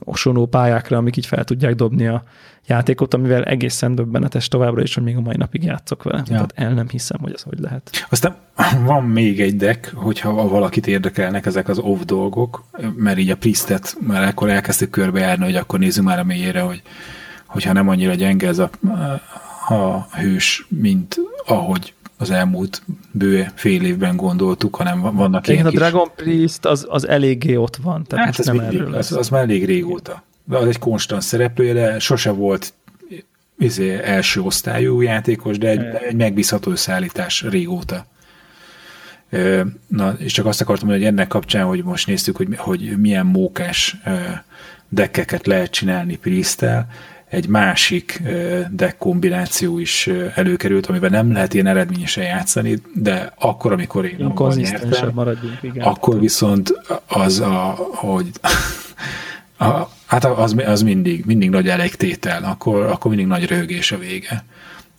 osonó 0.04 0.46
pályákra, 0.46 0.96
amik 0.96 1.16
így 1.16 1.26
fel 1.26 1.44
tudják 1.44 1.74
dobni 1.74 2.06
a 2.06 2.22
játékot, 2.66 3.14
amivel 3.14 3.44
egészen 3.44 3.94
döbbenetes 3.94 4.48
továbbra 4.48 4.82
is, 4.82 4.94
hogy 4.94 5.02
még 5.02 5.16
a 5.16 5.20
mai 5.20 5.36
napig 5.36 5.64
játszok 5.64 6.02
vele. 6.02 6.18
Ja. 6.18 6.24
Tehát 6.24 6.52
el 6.54 6.72
nem 6.72 6.88
hiszem, 6.88 7.18
hogy 7.20 7.32
ez 7.34 7.42
hogy 7.42 7.58
lehet. 7.58 8.06
Aztán 8.10 8.36
van 8.84 9.04
még 9.04 9.40
egy 9.40 9.56
deck, 9.56 9.92
hogyha 9.94 10.48
valakit 10.48 10.86
érdekelnek 10.86 11.46
ezek 11.46 11.68
az 11.68 11.78
off 11.78 12.00
dolgok, 12.04 12.64
mert 12.96 13.18
így 13.18 13.30
a 13.30 13.36
Priestet 13.36 13.96
már 14.06 14.22
akkor 14.22 14.48
elkezdtük 14.48 14.90
körbejárni, 14.90 15.44
hogy 15.44 15.56
akkor 15.56 15.78
nézzük 15.78 16.04
már 16.04 16.18
a 16.18 16.24
mélyére, 16.24 16.60
hogy 16.60 16.82
hogyha 17.46 17.72
nem 17.72 17.88
annyira 17.88 18.14
gyenge 18.14 18.48
ez 18.48 18.58
a, 18.58 18.70
a 19.74 20.08
hős, 20.16 20.66
mint 20.68 21.16
ahogy 21.46 21.94
az 22.18 22.30
elmúlt 22.30 22.82
bő 23.10 23.48
fél 23.54 23.84
évben 23.84 24.16
gondoltuk, 24.16 24.76
hanem 24.76 25.00
vannak 25.00 25.48
Igen, 25.48 25.54
ilyen 25.54 25.66
a 25.66 25.70
kis... 25.70 25.78
Dragon 25.78 26.10
Priest 26.16 26.64
az, 26.64 26.86
az 26.88 27.08
eléggé 27.08 27.56
ott 27.56 27.76
van. 27.76 28.04
Tehát 28.04 28.24
Hát 28.24 28.38
ez, 28.38 28.46
nem 28.46 28.56
mindig, 28.56 28.78
erről 28.78 28.94
az, 28.94 29.12
az 29.12 29.28
már 29.28 29.42
elég 29.42 29.64
régóta. 29.64 30.22
De 30.44 30.56
az 30.56 30.66
egy 30.66 30.78
konstant 30.78 31.22
szereplője, 31.22 31.72
de 31.72 31.98
sose 31.98 32.30
volt 32.30 32.72
izé, 33.58 34.02
első 34.02 34.40
osztályú 34.40 35.00
játékos, 35.00 35.58
de 35.58 35.68
egy, 35.68 35.84
egy 36.08 36.16
megbízható 36.16 36.74
szállítás 36.74 37.42
régóta. 37.42 38.06
Na, 39.86 40.12
és 40.18 40.32
csak 40.32 40.46
azt 40.46 40.60
akartam 40.60 40.88
mondani, 40.88 41.06
hogy 41.06 41.14
ennek 41.14 41.28
kapcsán, 41.28 41.64
hogy 41.64 41.84
most 41.84 42.06
néztük, 42.06 42.36
hogy, 42.36 42.56
hogy 42.56 42.98
milyen 42.98 43.26
mókás 43.26 43.96
ö, 44.04 44.10
deckeket 44.88 45.46
lehet 45.46 45.70
csinálni 45.70 46.16
Priesttel, 46.16 46.88
egy 47.28 47.48
másik 47.48 48.22
deck 48.70 48.98
kombináció 48.98 49.78
is 49.78 50.06
előkerült, 50.34 50.86
amiben 50.86 51.10
nem 51.10 51.32
lehet 51.32 51.54
ilyen 51.54 51.66
eredményesen 51.66 52.24
játszani, 52.24 52.82
de 52.94 53.32
akkor, 53.38 53.72
amikor 53.72 54.04
én 54.04 54.34
konzisztensebb 54.34 54.90
nyertem, 54.90 55.10
maradjunk, 55.14 55.58
igen. 55.60 55.86
akkor 55.86 56.20
viszont 56.20 56.72
az 57.06 57.40
a, 57.40 57.74
hogy 57.94 58.30
a, 59.58 59.88
hát 60.06 60.24
az, 60.24 60.54
az 60.66 60.82
mindig, 60.82 61.24
mindig 61.24 61.50
nagy 61.50 61.68
elégtétel, 61.68 62.44
akkor, 62.44 62.84
akkor 62.84 63.10
mindig 63.10 63.26
nagy 63.28 63.46
röhögés 63.46 63.92
a 63.92 63.98
vége. 63.98 64.44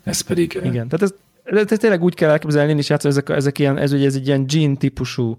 Ez 0.03 0.21
pedig... 0.21 0.59
Igen, 0.63 0.87
tehát 0.87 1.01
ez, 1.01 1.13
ez, 1.43 1.71
ez 1.71 1.77
tényleg 1.77 2.03
úgy 2.03 2.15
kell 2.15 2.29
elképzelni, 2.29 2.71
én 2.71 2.77
is 2.77 2.89
játszom, 2.89 3.11
ezek, 3.11 3.29
ezek 3.29 3.59
ilyen, 3.59 3.77
ez 3.77 3.91
ugye 3.91 4.05
ez 4.05 4.15
egy 4.15 4.27
ilyen 4.27 4.45
Gene 4.47 4.75
típusú 4.75 5.37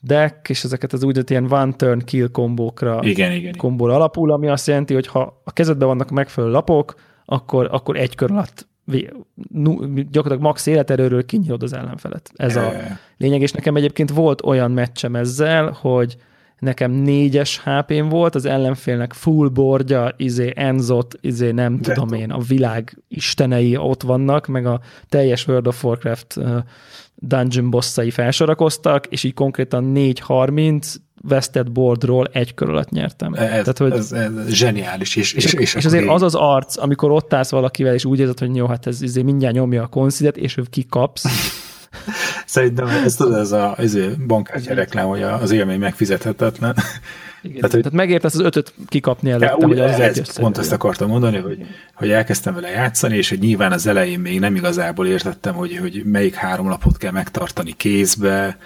deck, 0.00 0.48
és 0.48 0.64
ezeket 0.64 0.92
az 0.92 1.02
úgynevezett 1.02 1.30
ilyen 1.30 1.52
one 1.52 1.72
turn 1.72 2.04
kill 2.04 2.28
kombókra 2.28 2.98
Igen, 3.02 3.32
igen. 3.32 3.56
kombóra 3.56 3.94
alapul, 3.94 4.32
ami 4.32 4.48
azt 4.48 4.66
jelenti, 4.66 4.94
hogy 4.94 5.06
ha 5.06 5.40
a 5.44 5.52
kezedben 5.52 5.88
vannak 5.88 6.10
a 6.10 6.14
megfelelő 6.14 6.52
lapok, 6.52 6.94
akkor, 7.24 7.68
akkor 7.70 7.96
egy 7.96 8.14
kör 8.14 8.30
alatt 8.30 8.68
gyakorlatilag 10.10 10.40
max 10.40 10.66
életerőről 10.66 11.24
kinyírod 11.24 11.62
az 11.62 11.72
ellenfelet. 11.72 12.30
Ez 12.36 12.56
a 12.56 12.72
lényeg, 13.16 13.40
és 13.40 13.52
nekem 13.52 13.76
egyébként 13.76 14.10
volt 14.10 14.44
olyan 14.44 14.70
meccsem 14.70 15.16
ezzel, 15.16 15.76
hogy 15.80 16.16
nekem 16.58 16.90
négyes 16.90 17.60
HP-m 17.64 18.08
volt, 18.08 18.34
az 18.34 18.44
ellenfélnek 18.44 19.12
full 19.12 19.48
boardja, 19.48 20.14
izé 20.16 20.52
Enzot, 20.56 21.14
izé 21.20 21.50
nem 21.50 21.80
De 21.80 21.92
tudom 21.92 22.12
én, 22.12 22.30
a 22.30 22.38
világ 22.38 23.02
istenei 23.08 23.76
ott 23.76 24.02
vannak, 24.02 24.46
meg 24.46 24.66
a 24.66 24.80
teljes 25.08 25.46
World 25.46 25.66
of 25.66 25.84
Warcraft 25.84 26.40
dungeon 27.20 27.70
bosszai 27.70 28.10
felsorakoztak, 28.10 29.06
és 29.06 29.24
így 29.24 29.34
konkrétan 29.34 29.92
4-30 29.94 30.94
vested 31.22 31.70
boardról 31.70 32.28
egy 32.32 32.54
kör 32.54 32.68
alatt 32.68 32.90
nyertem. 32.90 33.34
Ez, 33.34 33.48
Tehát, 33.48 33.78
hogy, 33.78 33.92
ez, 33.92 34.12
ez 34.12 34.48
zseniális. 34.48 35.16
És, 35.16 35.32
és, 35.32 35.44
és, 35.44 35.52
és, 35.52 35.74
és 35.74 35.84
azért 35.84 36.08
az 36.08 36.22
az 36.22 36.34
arc, 36.34 36.76
amikor 36.76 37.10
ott 37.10 37.32
állsz 37.32 37.50
valakivel, 37.50 37.94
és 37.94 38.04
úgy 38.04 38.18
érzed, 38.18 38.38
hogy 38.38 38.56
jó, 38.56 38.66
hát 38.66 38.86
ez 38.86 39.02
izé 39.02 39.22
mindjárt 39.22 39.54
nyomja 39.54 39.82
a 39.82 39.86
konszidet, 39.86 40.36
és 40.36 40.56
ő 40.56 40.62
kikapsz. 40.70 41.24
Szerintem 42.46 42.86
ez 42.86 43.16
tudod, 43.16 43.34
ez 43.34 43.52
a 43.52 43.74
ez 43.78 43.94
a 43.94 44.08
bankkártya 44.26 44.74
reklám, 44.74 45.06
hogy 45.06 45.22
az 45.22 45.50
élmény 45.50 45.78
megfizethetetlen. 45.78 46.76
Igen. 47.42 47.56
Tehát, 47.56 47.70
hogy- 47.72 47.80
Tehát 47.82 47.96
megértesz 47.96 48.34
az 48.34 48.40
ötöt 48.40 48.74
kikapni 48.86 49.30
előtte, 49.30 49.56
Ja, 49.58 49.66
hogy 49.66 49.78
az 49.80 50.00
ez, 50.00 50.18
egy 50.18 50.30
pont 50.40 50.58
ezt 50.58 50.72
akartam 50.72 51.08
mondani, 51.08 51.36
hogy, 51.38 51.66
hogy 51.94 52.10
elkezdtem 52.10 52.54
vele 52.54 52.68
játszani, 52.70 53.16
és 53.16 53.28
hogy 53.28 53.38
nyilván 53.38 53.72
az 53.72 53.86
elején 53.86 54.20
még 54.20 54.40
nem 54.40 54.54
igazából 54.54 55.06
értettem, 55.06 55.54
hogy, 55.54 55.76
hogy 55.76 56.02
melyik 56.04 56.34
három 56.34 56.68
lapot 56.68 56.96
kell 56.96 57.12
megtartani 57.12 57.72
kézbe, 57.76 58.58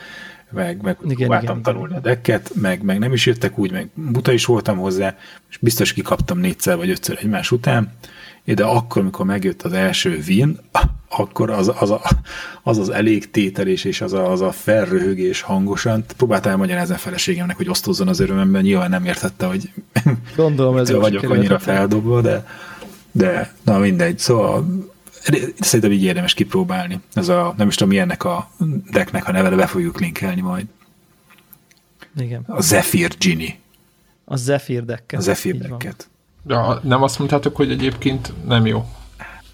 meg, 0.50 0.82
meg 0.82 0.96
Igen, 1.04 1.16
próbáltam 1.16 1.50
igen, 1.50 1.62
tanulni 1.62 1.86
igen. 1.88 1.98
a 1.98 2.00
dekket, 2.02 2.50
meg, 2.54 2.82
meg 2.82 2.98
nem 2.98 3.12
is 3.12 3.26
jöttek 3.26 3.58
úgy, 3.58 3.72
meg 3.72 3.88
buta 3.94 4.32
is 4.32 4.44
voltam 4.44 4.78
hozzá, 4.78 5.16
és 5.50 5.56
biztos 5.58 5.92
kikaptam 5.92 6.38
négyszer 6.38 6.76
vagy 6.76 6.90
ötször 6.90 7.18
egymás 7.20 7.50
után, 7.50 7.92
de 8.44 8.64
akkor, 8.64 9.02
amikor 9.02 9.26
megjött 9.26 9.62
az 9.62 9.72
első 9.72 10.22
win, 10.26 10.58
akkor 11.08 11.50
az 11.50 11.72
az, 11.78 11.90
a, 11.90 12.00
az, 12.62 12.78
az 12.78 12.88
elég 12.88 13.30
tételés 13.30 13.84
és 13.84 14.00
az 14.00 14.12
a, 14.12 14.30
az 14.30 14.40
a 14.40 14.52
felröhögés 14.52 15.40
hangosan. 15.40 16.04
Próbáltam 16.16 16.50
elmagyarázni 16.50 16.94
a 16.94 16.98
feleségemnek, 16.98 17.56
hogy 17.56 17.68
osztozzon 17.68 18.08
az 18.08 18.20
örömömben, 18.20 18.62
nyilván 18.62 18.90
nem 18.90 19.04
értette, 19.04 19.46
hogy 19.46 19.70
Gondolom, 20.36 20.76
ez 20.76 20.90
vagyok 21.06 21.30
annyira 21.30 21.58
feldobva, 21.58 22.20
de, 22.20 22.46
de 23.12 23.54
na 23.64 23.78
mindegy. 23.78 24.18
Szóval 24.18 24.66
szerintem 25.60 25.92
így 25.92 26.02
érdemes 26.02 26.34
kipróbálni. 26.34 27.00
Ez 27.14 27.28
a, 27.28 27.54
nem 27.56 27.68
is 27.68 27.74
tudom, 27.74 27.88
milyennek 27.88 28.24
a 28.24 28.50
decknek 28.90 29.28
a 29.28 29.32
neve, 29.32 29.48
de 29.48 29.56
be 29.56 29.66
fogjuk 29.66 30.00
linkelni 30.00 30.40
majd. 30.40 30.66
Igen. 32.16 32.44
A 32.46 32.60
Zephyr 32.60 33.14
Gini. 33.18 33.58
A 34.24 34.36
Zephyr 34.36 34.84
decket. 34.84 35.18
A 35.18 35.22
Zephyr 35.22 35.58
decket. 35.58 36.08
Ja, 36.46 36.80
nem 36.82 37.02
azt 37.02 37.18
mondtátok, 37.18 37.56
hogy 37.56 37.70
egyébként 37.70 38.32
nem 38.46 38.66
jó. 38.66 38.84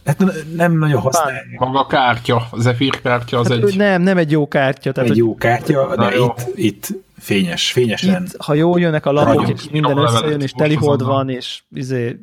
Hát 0.04 0.18
n- 0.18 0.56
nem 0.56 0.78
nagyon 0.78 1.00
használják. 1.00 1.58
Maga 1.58 1.78
a 1.80 1.86
kártya, 1.86 2.46
a 2.50 2.60
Zephyr 2.60 3.00
kártya 3.00 3.38
az 3.38 3.48
Hát, 3.48 3.62
egy... 3.62 3.76
Nem, 3.76 4.02
nem 4.02 4.16
egy 4.18 4.30
jó 4.30 4.48
kártya. 4.48 4.92
Tehát, 4.92 5.10
Egy 5.10 5.16
hogy 5.16 5.26
jó 5.26 5.34
kártya, 5.34 5.96
de 5.96 6.10
jó. 6.14 6.24
itt, 6.26 6.56
itt 6.56 6.88
fényes, 7.18 7.72
fényesen. 7.72 8.22
itt, 8.24 8.36
ha 8.42 8.54
jól 8.54 8.80
jönnek 8.80 9.06
a 9.06 9.12
lapok, 9.12 9.48
és 9.48 9.70
minden 9.70 9.98
összejön, 9.98 10.40
és 10.40 10.52
telihold 10.52 11.02
van, 11.02 11.28
és 11.28 11.62
izé, 11.74 12.20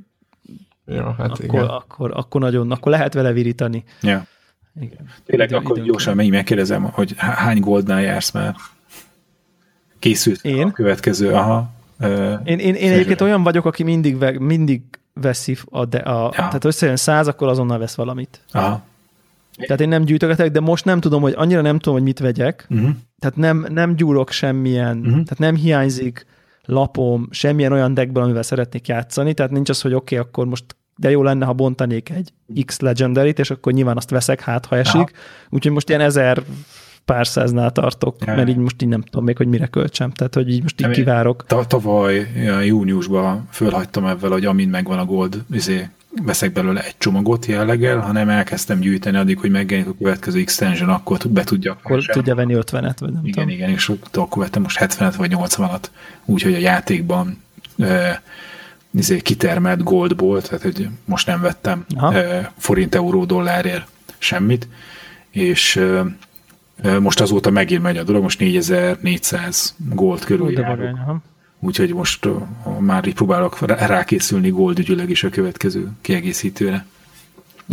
Ja, 0.86 1.16
hát 1.18 1.30
akkor, 1.32 1.44
igen. 1.46 1.66
akkor, 1.66 2.12
akkor, 2.16 2.42
nagyon, 2.42 2.72
akkor 2.72 2.92
lehet 2.92 3.14
vele 3.14 3.32
virítani. 3.32 3.84
Ja. 4.02 4.26
Igen. 4.82 5.10
Tényleg 5.26 5.48
Idő- 5.48 5.58
akkor 5.60 5.82
gyorsan 5.84 6.16
megint 6.16 6.36
megkérdezem, 6.36 6.84
hogy 6.84 7.14
há- 7.18 7.36
hány 7.36 7.60
goldnál 7.60 8.02
jársz 8.02 8.32
már? 8.32 8.56
Készült 10.00 10.44
Én? 10.44 10.68
a 10.68 10.72
következő, 10.72 11.34
aha. 11.34 11.70
Ö, 12.00 12.34
Én, 12.44 12.60
én, 12.60 12.76
én 12.76 12.92
egyébként 12.92 13.22
olyan 13.22 13.44
vagyok, 13.44 13.66
aki 13.66 13.84
mindig, 13.84 14.18
ve, 14.18 14.40
mindig 14.40 14.82
veszi, 15.14 15.58
a, 15.66 15.86
de, 15.86 15.98
a, 15.98 16.24
ja. 16.24 16.30
tehát 16.30 16.66
összejön 16.66 16.96
száz, 16.96 17.28
akkor 17.28 17.48
azonnal 17.48 17.78
vesz 17.78 17.96
valamit. 17.96 18.42
Aha. 18.52 18.84
Tehát 19.58 19.82
én 19.82 19.90
nem 19.90 20.04
gyűjtögetek, 20.04 20.52
de 20.52 20.60
most 20.60 20.86
nem 20.86 21.00
tudom, 21.00 21.22
hogy 21.22 21.34
annyira 21.38 21.62
nem 21.62 21.80
tudom, 21.80 21.94
hogy 21.94 22.04
mit 22.04 22.20
vegyek, 22.20 22.66
Uh-huh. 22.70 22.90
tehát 23.20 23.36
nem, 23.36 23.66
nem 23.70 23.96
gyúrok 23.96 24.32
semmilyen, 24.32 24.98
uh-huh. 24.98 25.12
tehát 25.12 25.38
nem 25.38 25.56
hiányzik 25.56 26.26
lapom 26.66 27.28
semmilyen 27.32 27.72
olyan 27.72 27.94
deckből, 27.94 28.24
amivel 28.24 28.42
szeretnék 28.42 28.88
játszani, 28.88 29.34
tehát 29.34 29.52
nincs 29.52 29.70
az, 29.70 29.82
hogy 29.82 29.94
oké, 29.94 30.18
okay, 30.18 30.28
akkor 30.28 30.46
most 30.46 30.66
de 30.98 31.10
jó 31.10 31.24
lenne, 31.24 31.46
ha 31.46 31.54
bontanék 31.54 32.10
egy 32.10 32.34
X 32.66 32.80
legendary 32.80 33.34
és 33.38 33.50
akkor 33.50 33.74
nyilván 33.74 33.98
azt 33.98 34.10
veszek, 34.10 34.42
hát 34.42 34.66
ha 34.66 34.78
esik. 34.78 35.12
Úgyhogy 35.50 35.72
most 35.72 35.90
ilyen 35.90 36.02
ezer 36.02 36.44
pár 37.08 37.28
száznál 37.28 37.72
tartok, 37.72 38.16
ja. 38.26 38.36
mert 38.36 38.50
így 38.50 38.58
most 38.58 38.82
így 38.82 38.90
nem 38.90 39.02
tudom 39.02 39.26
még, 39.26 39.38
hogy 39.38 39.48
mire 39.48 39.68
költsem. 39.68 40.12
Tehát, 40.12 40.34
hogy 40.34 40.52
így 40.52 40.62
most 40.62 40.82
így 40.82 40.90
kivárok. 40.90 41.46
Tavaly 41.68 42.32
júniusban 42.64 43.48
fölhagytam 43.52 44.06
ebben, 44.06 44.32
hogy 44.32 44.46
amint 44.46 44.72
megvan 44.72 45.00
a 45.00 45.06
gold, 45.06 45.44
izé, 45.52 45.90
veszek 46.24 46.54
belőle 46.54 46.84
egy 46.84 46.98
csomagot 46.98 47.46
jelleggel, 47.46 48.00
hanem 48.00 48.30
elkezdtem 48.30 48.80
gyűjteni 48.80 49.18
addig, 49.18 49.40
hogy 49.40 49.50
megjelenik 49.50 49.92
a 49.92 49.96
következő 49.98 50.40
extension, 50.40 50.90
akkor 50.90 51.18
be 51.30 51.44
tudja. 51.44 51.78
Akkor 51.84 52.02
sem. 52.02 52.16
tudja 52.16 52.36
venni 52.36 52.54
50-et, 52.58 52.96
vagy 53.00 53.12
nem 53.12 53.26
Igen, 53.26 53.32
tudom. 53.32 53.50
igen, 53.50 53.70
és 53.70 53.92
akkor 54.14 54.44
vettem 54.44 54.62
most 54.62 54.78
70-et 54.80 55.14
vagy 55.18 55.32
80-at, 55.36 55.84
úgyhogy 56.26 56.54
a 56.54 56.60
játékban 56.60 57.42
e, 57.80 58.22
izé, 58.92 59.20
kitermelt 59.20 59.84
goldból, 59.84 60.42
tehát 60.42 60.62
hogy 60.62 60.88
most 61.06 61.28
nem 61.28 61.42
vettem 61.42 61.86
e, 61.98 62.52
forint, 62.58 62.96
euró, 62.96 63.26
dollárért 63.26 63.88
semmit, 64.18 64.68
és 65.30 65.76
e, 65.76 66.06
most 67.00 67.22
azóta 67.22 67.50
megint 67.50 67.82
megy 67.82 67.98
a 67.98 68.04
dolog, 68.04 68.22
most 68.22 68.40
4400 68.40 69.76
gold 69.78 70.24
körül 70.24 70.52
járok. 70.52 71.20
Úgyhogy 71.60 71.94
most 71.94 72.30
már 72.80 73.08
így 73.08 73.14
próbálok 73.14 73.60
rákészülni 73.68 74.50
gold 74.50 74.80
ügyüleg 74.80 75.10
is 75.10 75.24
a 75.24 75.30
következő 75.30 75.92
kiegészítőre. 76.02 76.86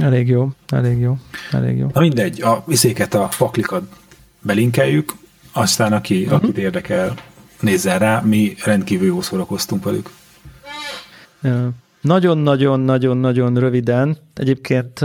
Elég 0.01 0.29
jó, 0.29 0.51
elég 0.69 0.99
jó, 0.99 1.17
elég 1.51 1.79
jó. 1.79 1.91
Na 1.93 2.01
mindegy, 2.01 2.43
a 2.43 2.63
viszéket, 2.67 3.15
a 3.15 3.29
faklikat 3.29 3.83
belinkeljük, 4.41 5.13
aztán 5.53 5.93
aki, 5.93 6.23
uh-huh. 6.23 6.43
akit 6.43 6.59
érdekel, 6.59 7.15
nézzen 7.61 7.99
rá, 7.99 8.21
mi 8.21 8.55
rendkívül 8.65 9.07
jó 9.07 9.21
szórakoztunk 9.21 9.85
velük. 9.85 10.11
Nagyon-nagyon-nagyon-nagyon 12.01 13.59
röviden. 13.59 14.17
Egyébként 14.35 15.01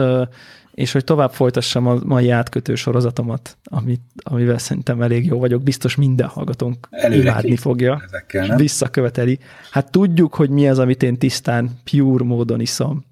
és 0.80 0.92
hogy 0.92 1.04
tovább 1.04 1.32
folytassam 1.32 1.88
a 1.88 2.00
mai 2.04 2.30
átkötő 2.30 2.76
sorozatomat, 2.76 3.58
amit, 3.64 4.02
amivel 4.24 4.58
szerintem 4.58 5.02
elég 5.02 5.26
jó 5.26 5.40
vagyok, 5.40 5.64
biztos 5.64 5.96
minden 5.96 6.28
hallgatónk 6.28 6.88
Előre 6.92 7.22
imádni 7.22 7.56
fogja, 7.56 8.02
ezekkel, 8.06 8.48
nem? 8.48 8.58
visszaköveteli. 8.58 9.40
Hát 9.72 9.92
tudjuk, 9.92 10.36
hogy 10.36 10.50
mi 10.50 10.70
az, 10.70 10.80
amit 10.80 11.04
én 11.04 11.18
tisztán, 11.18 11.70
pure 11.84 12.24
módon 12.24 12.60
iszom. 12.60 13.06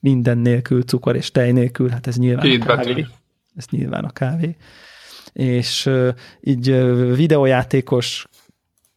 Minden 0.00 0.38
nélkül, 0.38 0.82
cukor 0.82 1.16
és 1.16 1.30
tej 1.30 1.52
nélkül, 1.52 1.88
hát 1.88 2.06
ez 2.06 2.16
nyilván 2.16 2.44
Két 2.44 2.62
a 2.62 2.66
kávé. 2.66 2.92
Betű. 2.92 3.04
Ez 3.56 3.64
nyilván 3.70 4.04
a 4.04 4.10
kávé. 4.10 4.56
És 5.32 5.86
uh, 5.86 6.08
így 6.40 6.70
uh, 6.70 7.16
videójátékos 7.16 8.26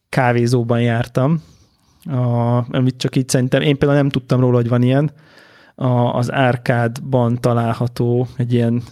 kávézóban 0.08 0.80
jártam, 0.80 1.42
a, 2.04 2.56
amit 2.76 2.96
csak 2.96 3.16
így 3.16 3.28
szerintem, 3.28 3.60
én 3.60 3.78
például 3.78 4.00
nem 4.00 4.10
tudtam 4.10 4.40
róla, 4.40 4.56
hogy 4.56 4.68
van 4.68 4.82
ilyen, 4.82 5.10
a, 5.74 5.88
az 5.88 6.32
árkádban 6.32 7.40
található 7.40 8.26
egy 8.36 8.52
ilyen 8.52 8.82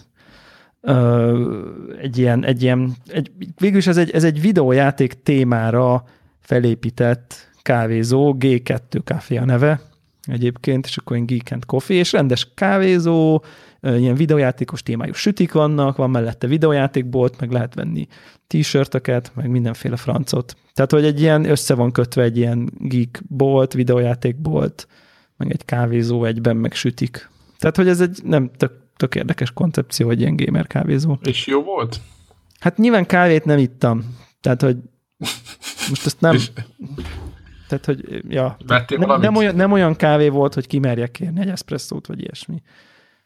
ö, 0.81 1.61
egy 2.01 2.17
ilyen, 2.17 2.45
egy 2.45 2.61
ilyen 2.61 2.95
egy, 3.07 3.31
végülis 3.57 3.87
ez 3.87 3.97
egy, 3.97 4.11
ez 4.11 4.23
egy 4.23 4.41
videójáték 4.41 5.23
témára 5.23 6.03
felépített 6.39 7.49
kávézó, 7.61 8.35
G2 8.39 9.03
Café 9.03 9.37
a 9.37 9.45
neve 9.45 9.81
egyébként, 10.21 10.85
és 10.85 10.97
akkor 10.97 11.15
ilyen 11.15 11.27
Geek 11.27 11.51
and 11.51 11.65
Coffee, 11.65 11.97
és 11.97 12.11
rendes 12.11 12.51
kávézó, 12.53 13.43
ilyen 13.81 14.15
videójátékos 14.15 14.83
témájú 14.83 15.13
sütik 15.13 15.51
vannak, 15.51 15.97
van 15.97 16.09
mellette 16.09 16.47
videójátékbolt, 16.47 17.39
meg 17.39 17.51
lehet 17.51 17.73
venni 17.73 18.07
t-shirtöket, 18.47 19.31
meg 19.35 19.49
mindenféle 19.49 19.95
francot. 19.95 20.55
Tehát, 20.73 20.91
hogy 20.91 21.05
egy 21.05 21.21
ilyen 21.21 21.49
össze 21.49 21.73
van 21.73 21.91
kötve 21.91 22.23
egy 22.23 22.37
ilyen 22.37 22.69
geek 22.77 23.21
bolt, 23.27 23.73
videójátékbolt, 23.73 24.87
meg 25.39 25.51
egy 25.51 25.65
kávézó 25.65 26.25
egyben 26.25 26.57
meg 26.57 26.73
sütik. 26.73 27.29
Tehát, 27.57 27.75
hogy 27.75 27.87
ez 27.87 28.01
egy 28.01 28.19
nem 28.23 28.51
tök, 28.57 28.71
tök 28.97 29.15
érdekes 29.15 29.51
koncepció, 29.51 30.09
egy 30.09 30.19
ilyen 30.19 30.35
gamer 30.35 30.67
kávézó. 30.67 31.17
És 31.21 31.47
jó 31.47 31.63
volt? 31.63 32.01
Hát 32.59 32.77
nyilván 32.77 33.05
kávét 33.05 33.45
nem 33.45 33.57
ittam. 33.57 34.17
Tehát, 34.41 34.61
hogy 34.61 34.77
most 35.89 36.05
ezt 36.05 36.21
nem... 36.21 36.37
Tehát, 37.67 37.85
hogy 37.85 38.23
ja, 38.27 38.57
nem, 38.87 39.19
nem, 39.19 39.35
olyan, 39.35 39.55
nem 39.55 39.71
olyan 39.71 39.95
kávé 39.95 40.29
volt, 40.29 40.53
hogy 40.53 40.67
kimerjek 40.67 41.11
kérni 41.11 41.41
egy 41.41 41.49
eszpresszót, 41.49 42.07
vagy 42.07 42.19
ilyesmi. 42.19 42.61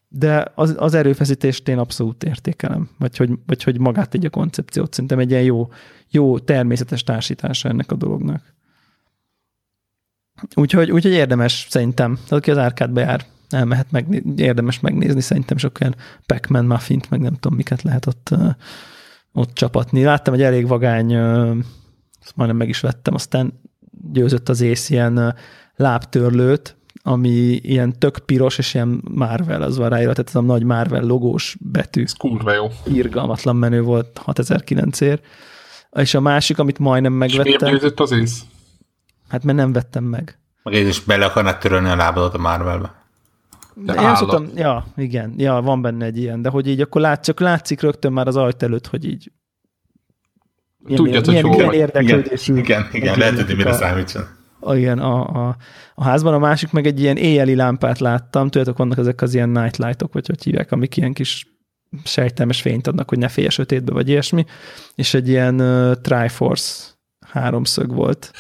De 0.08 0.52
az, 0.56 0.76
az 0.78 0.94
erőfeszítést 0.94 1.68
én 1.68 1.78
abszolút 1.78 2.24
értékelem, 2.24 2.90
vagy 2.98 3.18
hogy, 3.18 3.30
vagy 3.46 3.64
hogy 3.64 3.80
magát 3.80 4.14
egy 4.14 4.26
a 4.26 4.30
koncepciót. 4.30 4.94
Szerintem 4.94 5.20
egy 5.20 5.30
ilyen 5.30 5.44
jó, 5.44 5.70
jó 6.10 6.40
természetes 6.40 7.04
társítása 7.04 7.70
ennek 7.70 7.92
a 7.92 7.96
dolognak. 7.96 8.54
Úgyhogy, 10.56 10.92
úgyhogy 10.92 11.12
érdemes 11.12 11.68
szerintem, 11.70 12.18
aki 12.30 12.52
az 12.52 12.58
árkádba 12.58 13.00
jár, 13.00 13.26
elmehet 13.50 13.92
meg, 13.92 14.24
érdemes 14.36 14.80
megnézni, 14.80 15.22
szerintem 15.22 15.58
sok 15.58 15.78
olyan 15.82 15.96
Pac-Man 16.26 16.66
muffint, 16.66 17.10
meg 17.10 17.20
nem 17.20 17.34
tudom, 17.34 17.58
miket 17.58 17.82
lehet 17.82 18.06
ott, 18.06 18.30
ott 19.34 19.54
csapatni. 19.54 20.04
Láttam 20.04 20.34
egy 20.34 20.42
elég 20.42 20.68
vagány, 20.68 21.16
azt 22.22 22.36
majdnem 22.36 22.58
meg 22.58 22.70
is 22.70 22.80
vettem, 22.80 23.14
aztán 23.14 23.60
győzött 24.12 24.50
az 24.50 24.62
ész 24.62 24.90
ilyen 24.90 25.36
lábtörlőt, 25.76 26.76
ami 27.04 27.30
ilyen 27.56 28.00
tök 28.00 28.18
piros, 28.18 28.58
és 28.58 28.74
ilyen 28.74 29.02
Marvel, 29.12 29.62
az 29.62 29.78
van 29.78 29.90
ráírva, 29.90 30.14
tehát 30.14 30.30
ez 30.30 30.36
a 30.36 30.42
nagy 30.42 30.64
Marvel 30.64 31.04
logós 31.04 31.58
betű. 31.60 32.04
Ez 32.04 32.14
kurva 32.14 32.54
jó. 32.54 32.68
Irgalmatlan 32.86 33.56
menő 33.56 33.82
volt 33.82 34.18
6009 34.18 35.02
ér. 35.02 35.22
És 35.92 36.14
a 36.14 36.20
másik, 36.20 36.60
amit 36.60 36.80
majdnem 36.80 37.14
megvettem. 37.14 37.54
És 37.54 37.60
miért 37.60 37.74
győzött 37.74 38.00
az 38.00 38.12
ész? 38.12 38.42
Hát 39.30 39.44
mert 39.44 39.58
nem 39.58 39.74
vettem 39.74 40.04
meg. 40.04 40.38
Meg 40.64 40.74
én 40.74 40.88
is 40.88 41.00
bele 41.00 41.26
akarnak 41.26 41.58
törölni 41.58 41.90
a 41.90 41.96
lábadat 41.96 42.34
a 42.34 42.38
Marvelbe. 42.38 43.02
De 43.76 43.94
én 43.94 44.16
szoktam, 44.16 44.50
ja, 44.56 44.86
igen, 44.96 45.34
ja, 45.38 45.62
van 45.62 45.82
benne 45.82 46.06
egy 46.06 46.18
ilyen, 46.18 46.42
de 46.42 46.50
hogy 46.50 46.68
így 46.68 46.82
akkor 46.82 47.02
lát, 47.02 47.24
csak 47.24 47.40
látszik 47.40 47.82
rögtön 47.82 48.14
már 48.14 48.28
az 48.28 48.36
ajt 48.36 48.64
előtt, 48.64 48.88
hogy 48.88 49.06
így 49.06 49.32
milyen, 50.78 51.04
Tudjad, 51.04 51.28
milyen, 51.28 51.44
hogy 51.44 51.58
milyen 51.58 51.74
érdeklődésű. 51.74 52.58
Igen, 52.58 52.64
igen, 52.64 53.02
igen 53.02 53.18
lehet 53.18 53.36
tudni, 53.36 53.54
mire 53.54 53.74
számítson. 53.74 54.24
Igen, 54.72 55.00
a, 55.00 55.48
a, 55.48 55.56
a 55.96 56.04
házban, 56.04 56.34
a 56.34 56.38
másik 56.38 56.72
meg 56.72 56.86
egy 56.86 57.00
ilyen 57.00 57.18
éjjeli 57.18 57.56
lámpát 57.56 58.00
láttam, 58.00 58.50
tudjátok, 58.50 58.78
vannak 58.78 58.98
ezek 58.98 59.22
az 59.22 59.34
ilyen 59.34 59.50
nightlightok, 59.50 60.14
vagy 60.14 60.28
hogy 60.28 60.44
hívják, 60.44 60.72
amik 60.72 60.98
ilyen 60.98 61.14
kis 61.14 61.48
sejtelmes 62.04 62.62
fényt 62.62 62.88
adnak, 62.88 63.10
hogy 63.10 63.18
ne 63.18 63.28
félj 63.28 63.48
a 63.48 63.50
sötétbe, 63.50 63.94
vagy 63.94 64.10
ilyesmi, 64.10 64.46
és 64.96 65.14
egy 65.14 65.28
ilyen 65.28 65.62
uh, 65.62 65.94
Triforce 66.02 66.84
háromszög 67.32 67.94
volt. 67.94 68.32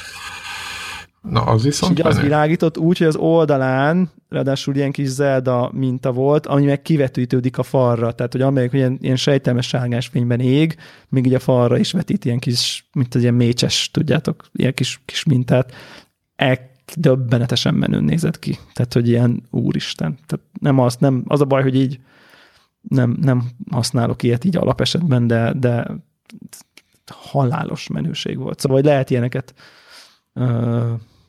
Na, 1.29 1.41
az 1.41 1.63
viszont 1.63 1.99
És 1.99 2.03
az 2.03 2.19
világított 2.19 2.77
úgy, 2.77 2.97
hogy 2.97 3.07
az 3.07 3.15
oldalán, 3.15 4.09
ráadásul 4.29 4.75
ilyen 4.75 4.91
kis 4.91 5.07
Zelda 5.07 5.71
minta 5.73 6.11
volt, 6.11 6.45
ami 6.45 6.65
meg 6.65 6.81
kivetítődik 6.81 7.57
a 7.57 7.63
falra, 7.63 8.11
tehát 8.11 8.31
hogy 8.31 8.41
amelyik 8.41 8.73
ilyen, 8.73 8.97
ilyen 9.01 9.15
sejtelmes 9.15 9.67
sárgás 9.67 10.07
fényben 10.07 10.39
ég, 10.39 10.75
még 11.09 11.25
így 11.25 11.33
a 11.33 11.39
falra 11.39 11.77
is 11.77 11.91
vetít 11.91 12.25
ilyen 12.25 12.39
kis, 12.39 12.89
mint 12.93 13.15
az 13.15 13.21
ilyen 13.21 13.33
mécses, 13.33 13.89
tudjátok, 13.91 14.45
ilyen 14.53 14.73
kis, 14.73 15.01
kis 15.05 15.23
mintát. 15.23 15.73
E 16.35 16.71
döbbenetesen 16.95 17.73
menőn 17.73 18.03
nézett 18.03 18.39
ki. 18.39 18.57
Tehát, 18.73 18.93
hogy 18.93 19.07
ilyen 19.09 19.43
úristen. 19.49 20.17
Tehát 20.25 20.45
nem 20.59 20.79
az, 20.79 20.95
nem, 20.95 21.23
az 21.27 21.41
a 21.41 21.45
baj, 21.45 21.61
hogy 21.61 21.75
így 21.75 21.99
nem, 22.81 23.17
nem 23.21 23.43
használok 23.71 24.23
ilyet 24.23 24.43
így 24.43 24.57
alapesetben, 24.57 25.27
de, 25.27 25.53
de 25.59 25.87
halálos 27.11 27.87
menőség 27.87 28.37
volt. 28.37 28.59
Szóval, 28.59 28.77
hogy 28.77 28.85
lehet 28.85 29.09
ilyeneket 29.09 29.53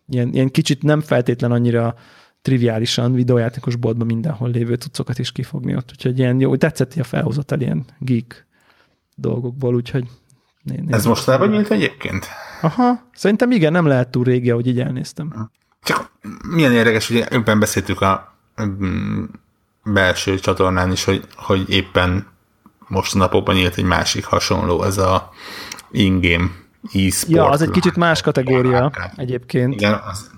ilyen, 0.09 0.32
ilyen 0.32 0.51
kicsit 0.51 0.82
nem 0.82 1.01
feltétlen 1.01 1.52
annyira 1.52 1.94
triviálisan 2.43 3.12
videójátékos 3.12 3.76
boltban 3.76 4.06
mindenhol 4.06 4.51
lévő 4.51 4.74
cuccokat 4.74 5.18
is 5.18 5.32
kifogni 5.32 5.76
ott. 5.76 5.90
Úgyhogy 5.90 6.18
ilyen 6.18 6.40
jó, 6.40 6.56
tetszett 6.56 6.94
a 6.94 7.05
felhozatal 7.05 7.60
ilyen 7.60 7.85
geek 7.98 8.47
dolgokból, 9.14 9.74
úgyhogy 9.74 10.09
né, 10.62 10.76
né, 10.76 10.93
Ez 10.93 11.05
most 11.05 11.24
vagy 11.24 11.51
nyílt 11.51 11.70
egyébként? 11.70 12.26
Aha, 12.60 13.09
szerintem 13.14 13.51
igen, 13.51 13.72
nem 13.72 13.86
lehet 13.86 14.10
túl 14.10 14.24
régi, 14.24 14.51
ahogy 14.51 14.66
így 14.66 14.81
elnéztem. 14.81 15.51
Csak 15.82 16.10
milyen 16.51 16.72
érdekes, 16.72 17.09
hogy 17.09 17.24
éppen 17.31 17.59
beszéltük 17.59 18.01
a 18.01 18.36
mm, 18.62 19.24
belső 19.85 20.39
csatornán 20.39 20.93
is, 20.93 21.05
hogy, 21.05 21.24
hogy 21.36 21.70
éppen 21.70 22.26
most 22.89 23.14
napokban 23.14 23.55
nyílt 23.55 23.76
egy 23.76 23.85
másik 23.85 24.24
hasonló, 24.24 24.82
ez 24.82 24.98
a 24.98 25.31
in-game 25.90 26.51
e-sport. 26.93 27.28
Ja, 27.28 27.48
az 27.48 27.62
egy 27.62 27.70
kicsit 27.70 27.97
más 27.97 28.20
kategória 28.20 28.93
egyébként. 29.16 29.74
Igen, 29.74 30.01
az 30.11 30.31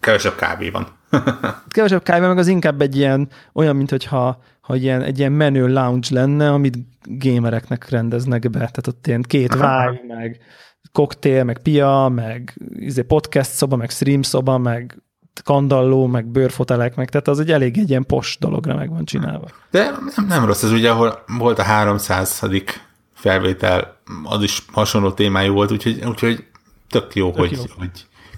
kevesebb 0.00 0.34
kávé 0.34 0.70
van. 0.70 0.86
kevesebb 1.68 2.02
kávé, 2.02 2.26
meg 2.26 2.38
az 2.38 2.46
inkább 2.46 2.80
egy 2.80 2.96
ilyen, 2.96 3.28
olyan, 3.52 3.76
mint 3.76 3.90
hogyha 3.90 4.42
ha 4.60 4.76
ilyen, 4.76 5.02
egy 5.02 5.18
ilyen 5.18 5.32
menő 5.32 5.66
lounge 5.66 6.08
lenne, 6.10 6.52
amit 6.52 6.78
gamereknek 7.02 7.88
rendeznek 7.88 8.50
be. 8.50 8.58
Tehát 8.58 8.86
ott 8.86 9.06
ilyen 9.06 9.22
két 9.22 9.54
vágy, 9.54 10.00
meg 10.08 10.40
koktél, 10.92 11.44
meg 11.44 11.58
pia, 11.58 12.12
meg 12.14 12.56
izé 12.74 13.02
podcast 13.02 13.50
szoba, 13.50 13.76
meg 13.76 13.90
stream 13.90 14.22
szoba, 14.22 14.58
meg 14.58 15.02
kandalló, 15.44 16.06
meg 16.06 16.26
bőrfotelek, 16.26 16.96
meg 16.96 17.10
tehát 17.10 17.28
az 17.28 17.40
egy 17.40 17.52
elég 17.52 17.78
egy 17.78 17.90
ilyen 17.90 18.06
pos 18.06 18.36
dologra 18.40 18.74
meg 18.74 18.90
van 18.90 19.04
csinálva. 19.04 19.46
De 19.70 19.90
nem, 20.16 20.26
nem 20.26 20.44
rossz, 20.44 20.62
ez 20.62 20.70
ugye, 20.70 20.90
ahol 20.90 21.24
volt 21.38 21.58
a 21.58 21.62
300 21.62 22.28
felvétel, 23.16 24.00
az 24.24 24.42
is 24.42 24.64
hasonló 24.72 25.12
témájú 25.12 25.52
volt, 25.52 25.72
úgyhogy, 25.72 26.04
úgyhogy 26.04 26.44
tök 26.88 27.14
jó, 27.14 27.30
tök 27.30 27.38
hogy, 27.38 27.52
jó. 27.52 27.62
hogy 27.78 27.90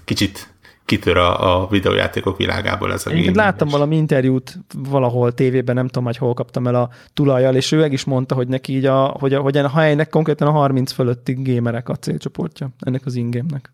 kicsit, 0.05 0.53
kitör 0.85 1.17
a, 1.17 1.61
a 1.61 1.67
videójátékok 1.67 2.37
világából 2.37 2.93
ez 2.93 3.05
a 3.05 3.09
Én 3.09 3.33
láttam 3.33 3.67
valami 3.67 3.95
interjút 3.95 4.59
valahol 4.77 5.33
tévében, 5.33 5.75
nem 5.75 5.85
tudom, 5.85 6.03
hogy 6.03 6.17
hol 6.17 6.33
kaptam 6.33 6.67
el 6.67 6.75
a 6.75 6.89
tulajjal, 7.13 7.55
és 7.55 7.71
ő 7.71 7.79
meg 7.79 7.93
is 7.93 8.03
mondta, 8.03 8.35
hogy 8.35 8.47
neki 8.47 8.75
így, 8.75 8.85
a, 8.85 9.05
hogy, 9.05 9.33
a, 9.33 9.41
hogy 9.41 9.57
a 9.57 9.69
helynek 9.69 10.09
konkrétan 10.09 10.47
a 10.47 10.51
30 10.51 10.91
fölötti 10.91 11.33
gémerek 11.33 11.89
a 11.89 11.95
célcsoportja 11.95 12.69
ennek 12.79 13.05
az 13.05 13.15
ingémnek. 13.15 13.73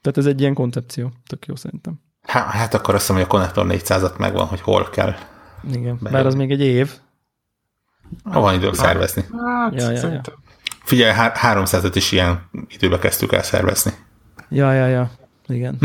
Tehát 0.00 0.18
ez 0.18 0.26
egy 0.26 0.40
ilyen 0.40 0.54
koncepció, 0.54 1.12
tök 1.26 1.46
jó 1.46 1.56
szerintem. 1.56 2.00
Hát, 2.22 2.50
hát 2.50 2.74
akkor 2.74 2.94
azt 2.94 3.08
mondom, 3.08 3.28
hogy 3.28 3.38
a 3.38 3.38
Connector 3.38 3.66
400-at 3.68 4.18
megvan, 4.18 4.46
hogy 4.46 4.60
hol 4.60 4.88
kell. 4.90 5.14
Igen, 5.72 5.98
bár 6.00 6.26
az 6.26 6.34
még 6.34 6.50
egy 6.50 6.60
év. 6.60 6.92
Ha 8.24 8.40
van 8.40 8.54
idők 8.54 8.74
szervezni. 8.74 9.24
Hát, 9.44 9.80
ja, 9.80 9.90
ja, 9.90 10.08
ja. 10.08 10.20
Figyelj, 10.84 11.12
300-et 11.16 11.92
is 11.94 12.12
ilyen 12.12 12.48
időbe 12.68 12.98
kezdtük 12.98 13.32
el 13.32 13.42
szervezni. 13.42 13.92
Ja, 14.48 14.72
ja, 14.72 14.86
ja. 14.86 15.10
Igen. 15.46 15.78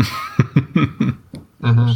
uh-huh. 1.60 1.90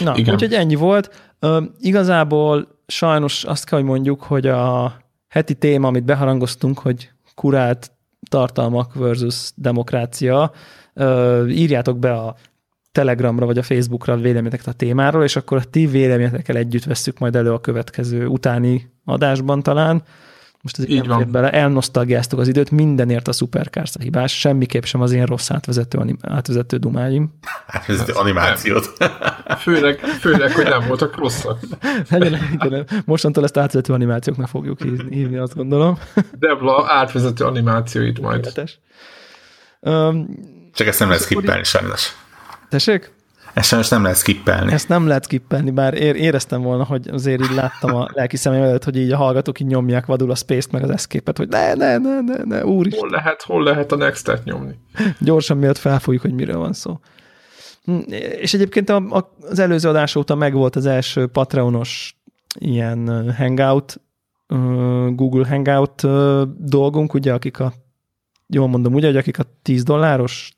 Na, 0.04 0.16
Igen. 0.16 0.34
úgyhogy 0.34 0.54
ennyi 0.54 0.74
volt. 0.74 1.34
Uh, 1.40 1.64
igazából 1.80 2.68
sajnos 2.86 3.44
azt 3.44 3.64
kell, 3.64 3.78
hogy 3.78 3.88
mondjuk, 3.88 4.22
hogy 4.22 4.46
a 4.46 4.96
heti 5.28 5.54
téma, 5.54 5.88
amit 5.88 6.04
beharangoztunk, 6.04 6.78
hogy 6.78 7.10
kurált 7.34 7.90
tartalmak 8.30 8.94
versus 8.94 9.50
demokrácia, 9.54 10.52
uh, 10.94 11.44
írjátok 11.48 11.98
be 11.98 12.12
a 12.12 12.36
Telegramra 12.96 13.46
vagy 13.46 13.58
a 13.58 13.62
Facebookra 13.62 14.12
a 14.12 14.16
véleményeket 14.16 14.66
a 14.66 14.72
témáról, 14.72 15.22
és 15.22 15.36
akkor 15.36 15.58
a 15.58 15.64
ti 15.64 15.86
véleményetekkel 15.86 16.56
együtt 16.56 16.84
vesszük 16.84 17.18
majd 17.18 17.36
elő 17.36 17.52
a 17.52 17.60
következő 17.60 18.26
utáni 18.26 18.92
adásban 19.04 19.62
talán. 19.62 20.02
Most 20.62 20.78
ez 20.78 20.88
így 20.88 21.06
van. 21.06 21.30
bele, 21.30 21.50
elnosztalgiáztuk 21.50 22.38
az 22.38 22.48
időt, 22.48 22.70
mindenért 22.70 23.28
a 23.28 23.32
Supercars 23.32 23.94
a 23.98 24.02
hibás, 24.02 24.38
semmiképp 24.38 24.82
sem 24.82 25.00
az 25.00 25.12
én 25.12 25.24
rossz 25.24 25.50
átvezető, 25.50 25.98
anim, 25.98 26.16
átvezető 26.22 26.76
dumáim. 26.76 27.38
Átvezető 27.66 28.12
animációt. 28.12 28.92
Főleg, 29.64 29.98
főleg, 29.98 30.52
hogy 30.52 30.64
nem 30.64 30.86
voltak 30.88 31.16
rosszak. 31.16 31.58
Legyen, 32.10 32.86
mostantól 33.04 33.44
ezt 33.44 33.56
átvezető 33.56 33.92
animációknak 33.92 34.48
fogjuk 34.48 34.82
hívni, 35.10 35.36
azt 35.36 35.54
gondolom. 35.54 35.98
Debla 36.38 36.84
átvezető 36.88 37.44
animációit 37.44 38.20
majd. 38.20 38.52
Um, 39.80 40.28
Csak 40.74 40.86
ezt 40.86 40.98
nem 40.98 41.08
lehet 41.08 41.24
skippelni 41.24 41.64
sajnos. 41.64 42.12
Tessék? 42.68 43.14
Ezt 43.56 43.68
sajnos 43.68 43.88
nem 43.88 44.02
lehet 44.02 44.16
skippelni. 44.18 44.72
Ezt 44.72 44.88
nem 44.88 45.06
lehet 45.06 45.24
skippelni, 45.24 45.70
bár 45.70 45.94
éreztem 45.94 46.62
volna, 46.62 46.84
hogy 46.84 47.08
azért 47.12 47.42
így 47.42 47.54
láttam 47.54 47.94
a 47.94 48.08
lelki 48.12 48.36
szemem 48.36 48.62
előtt, 48.62 48.84
hogy 48.84 48.96
így 48.96 49.12
a 49.12 49.16
hallgatók 49.16 49.60
így 49.60 49.66
nyomják 49.66 50.06
vadul 50.06 50.30
a 50.30 50.34
Space-t 50.34 50.72
meg 50.72 50.82
az 50.82 50.90
escape 50.90 51.32
hogy 51.36 51.48
ne, 51.48 51.74
ne, 51.74 51.98
ne, 51.98 52.20
ne, 52.20 52.36
ne, 52.44 52.64
úr 52.64 52.88
Hol 52.90 53.10
lehet, 53.10 53.42
hol 53.42 53.62
lehet 53.62 53.92
a 53.92 53.96
Next-et 53.96 54.44
nyomni? 54.44 54.78
Gyorsan 55.20 55.56
miatt 55.56 55.78
felfújjuk, 55.78 56.22
hogy 56.22 56.32
miről 56.32 56.58
van 56.58 56.72
szó. 56.72 57.00
Hm, 57.84 57.98
és 58.40 58.54
egyébként 58.54 58.90
az 59.40 59.58
előző 59.58 59.88
adás 59.88 60.14
óta 60.14 60.34
megvolt 60.34 60.76
az 60.76 60.86
első 60.86 61.26
Patreonos 61.26 62.16
ilyen 62.58 63.32
hangout, 63.36 64.00
Google 65.08 65.46
Hangout 65.48 66.02
dolgunk, 66.58 67.14
ugye, 67.14 67.32
akik 67.32 67.60
a 67.60 67.72
jól 68.46 68.68
mondom, 68.68 68.94
ugye, 68.94 69.06
hogy 69.06 69.16
akik 69.16 69.38
a 69.38 69.44
10 69.62 69.82
dolláros 69.82 70.55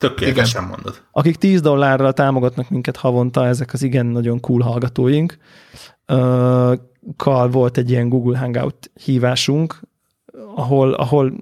Tökéletesen 0.00 0.62
igen. 0.62 0.74
mondod. 0.74 1.02
Akik 1.10 1.36
10 1.36 1.60
dollárral 1.60 2.12
támogatnak 2.12 2.70
minket 2.70 2.96
havonta, 2.96 3.46
ezek 3.46 3.72
az 3.72 3.82
igen 3.82 4.06
nagyon 4.06 4.40
cool 4.40 4.60
hallgatóink. 4.60 5.38
Kal 7.16 7.48
volt 7.50 7.76
egy 7.76 7.90
ilyen 7.90 8.08
Google 8.08 8.38
Hangout 8.38 8.90
hívásunk, 9.04 9.80
ahol, 10.54 10.92
ahol 10.92 11.32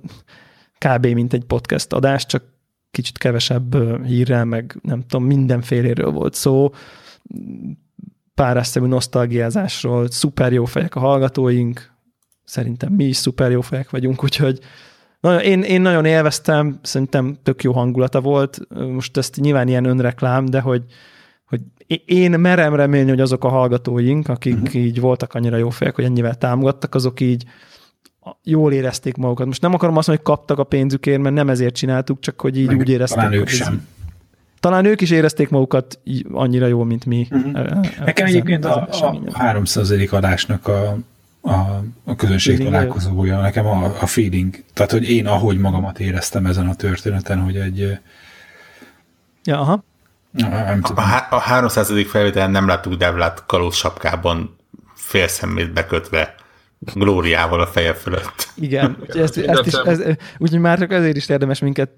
kb. 0.78 1.06
mint 1.06 1.32
egy 1.32 1.44
podcast 1.44 1.92
adás, 1.92 2.26
csak 2.26 2.44
kicsit 2.90 3.18
kevesebb 3.18 3.76
hírrel, 4.04 4.44
meg 4.44 4.78
nem 4.82 5.00
tudom, 5.06 5.26
mindenféléről 5.26 6.10
volt 6.10 6.34
szó, 6.34 6.70
párásszerű 8.34 8.86
nosztalgiázásról, 8.86 10.10
szuper 10.10 10.52
jó 10.52 10.64
fejek 10.64 10.94
a 10.94 11.00
hallgatóink, 11.00 11.92
szerintem 12.44 12.92
mi 12.92 13.04
is 13.04 13.16
szuper 13.16 13.50
jó 13.50 13.60
fejek 13.60 13.90
vagyunk, 13.90 14.24
úgyhogy 14.24 14.60
nagyon, 15.20 15.40
én, 15.40 15.62
én 15.62 15.80
nagyon 15.80 16.04
élveztem, 16.04 16.78
szerintem 16.82 17.36
tök 17.42 17.62
jó 17.62 17.72
hangulata 17.72 18.20
volt. 18.20 18.58
Most 18.92 19.16
ezt 19.16 19.36
nyilván 19.36 19.68
ilyen 19.68 19.84
önreklám, 19.84 20.44
de 20.44 20.60
hogy, 20.60 20.82
hogy 21.44 21.60
én 22.04 22.30
merem 22.30 22.74
remélni, 22.74 23.10
hogy 23.10 23.20
azok 23.20 23.44
a 23.44 23.48
hallgatóink, 23.48 24.28
akik 24.28 24.54
uh-huh. 24.54 24.74
így 24.74 25.00
voltak 25.00 25.34
annyira 25.34 25.56
jó 25.56 25.70
fejek, 25.70 25.94
hogy 25.94 26.04
ennyivel 26.04 26.34
támogattak, 26.34 26.94
azok 26.94 27.20
így 27.20 27.44
jól 28.42 28.72
érezték 28.72 29.16
magukat. 29.16 29.46
Most 29.46 29.62
nem 29.62 29.74
akarom 29.74 29.96
azt 29.96 30.06
mondani, 30.06 30.26
hogy 30.26 30.36
kaptak 30.36 30.58
a 30.58 30.64
pénzükért, 30.64 31.20
mert 31.20 31.34
nem 31.34 31.48
ezért 31.48 31.74
csináltuk, 31.74 32.20
csak 32.20 32.40
hogy 32.40 32.58
így 32.58 32.66
Meg 32.66 32.78
úgy 32.78 32.88
érezték. 32.88 33.18
Talán 33.18 33.32
ők 33.32 33.48
sem. 33.48 33.86
Talán 34.60 34.84
ők 34.84 35.00
is 35.00 35.10
érezték 35.10 35.48
magukat 35.48 35.98
annyira 36.32 36.66
jól, 36.66 36.84
mint 36.84 37.04
mi. 37.04 37.28
Uh-huh. 37.30 37.86
Nekem 38.04 38.26
egyébként 38.26 38.64
a, 38.64 38.88
a 38.90 39.38
300. 39.38 39.90
adásnak 40.10 40.68
a 40.68 40.98
a, 41.40 41.50
a 42.04 42.14
közönség 42.16 42.56
feeling 42.56 42.74
találkozója, 42.74 43.40
nekem 43.40 43.66
a, 43.66 43.84
a 43.84 44.06
feeling. 44.06 44.64
Tehát, 44.74 44.90
hogy 44.90 45.10
én 45.10 45.26
ahogy 45.26 45.58
magamat 45.58 46.00
éreztem 46.00 46.46
ezen 46.46 46.68
a 46.68 46.74
történeten, 46.74 47.40
hogy 47.40 47.56
egy... 47.56 47.98
Ja, 49.44 49.60
aha. 49.60 49.84
Nem 50.30 50.80
tudom. 50.80 51.04
A, 51.04 51.34
a 51.34 51.38
300. 51.38 51.92
felvételen 52.06 52.50
nem 52.50 52.66
láttuk 52.66 52.94
Devlát 52.94 53.44
kalóz 53.46 53.74
sapkában 53.74 54.56
félszemmét 54.94 55.72
bekötve 55.72 56.34
glóriával 56.78 57.60
a 57.60 57.66
feje 57.66 57.94
fölött. 57.94 58.48
Igen, 58.54 58.96
úgyhogy, 59.00 59.20
ezt, 59.20 59.36
ezt 59.36 59.66
is, 59.66 59.74
ez, 59.74 60.00
úgyhogy 60.38 60.60
már 60.60 60.78
csak 60.78 60.92
ezért 60.92 61.16
is 61.16 61.28
érdemes 61.28 61.58
minket 61.58 61.90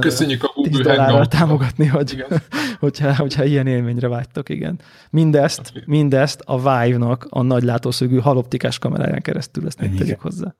Köszönjük 0.00 0.42
a 0.42 0.52
Google 0.54 0.70
10 0.70 0.80
dollárral 0.80 1.26
támogatni, 1.26 1.86
hogy, 1.86 2.24
hogyha, 2.80 3.16
hogyha 3.16 3.44
ilyen 3.44 3.66
élményre 3.66 4.08
vágytok, 4.08 4.48
igen. 4.48 4.78
Mindezt, 5.10 5.70
okay. 5.70 5.82
mindezt 5.86 6.42
a 6.44 6.56
Vive-nak 6.56 7.26
a 7.30 7.42
nagy 7.42 7.62
látószögű 7.62 8.18
haloptikás 8.18 8.78
kameráján 8.78 9.22
keresztül 9.22 9.66
ezt 9.66 9.78
tegyük 9.78 10.20
hozzá. 10.20 10.54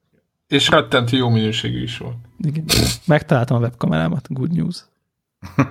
És 0.48 0.68
rettentő 0.68 1.16
jó 1.16 1.28
minőségű 1.28 1.82
is 1.82 1.98
volt. 1.98 2.16
Igen. 2.38 2.64
Megtaláltam 3.06 3.56
a 3.56 3.60
webkamerámat, 3.60 4.26
good 4.30 4.52
news. 4.52 4.84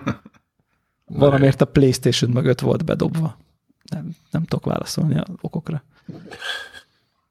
Valamiért 1.05 1.61
a 1.61 1.65
Playstation 1.65 2.31
mögött 2.31 2.59
volt 2.59 2.85
bedobva. 2.85 3.37
Nem, 3.91 4.09
nem 4.31 4.43
tudok 4.43 4.65
válaszolni 4.65 5.17
a 5.17 5.25
okokra. 5.41 5.83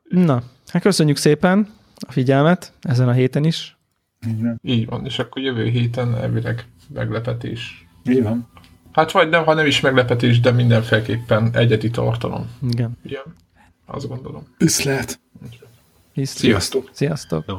Na, 0.09 0.43
hát 0.67 0.83
köszönjük 0.83 1.17
szépen 1.17 1.73
a 1.95 2.13
figyelmet 2.13 2.73
ezen 2.81 3.09
a 3.09 3.13
héten 3.13 3.45
is. 3.45 3.74
Igen. 4.27 4.61
Így 4.63 4.87
van, 4.87 5.05
és 5.05 5.19
akkor 5.19 5.43
jövő 5.43 5.69
héten 5.69 6.15
elvileg 6.15 6.67
meglepetés. 6.89 7.87
Így 8.09 8.23
van. 8.23 8.49
Hát 8.93 9.13
vagy 9.13 9.29
nem, 9.29 9.45
ha 9.45 9.55
nem 9.55 9.67
is 9.67 9.81
meglepetés, 9.81 10.41
de 10.41 10.51
mindenféleképpen 10.51 11.51
egyedi 11.53 11.91
tartalom. 11.91 12.51
Igen. 12.71 12.99
Igen, 13.05 13.23
azt 13.87 14.09
gondolom. 14.09 14.47
Üszlet. 14.59 15.21
Sziasztok. 16.23 16.91
Sziasztok. 16.93 17.45
Jó. 17.47 17.57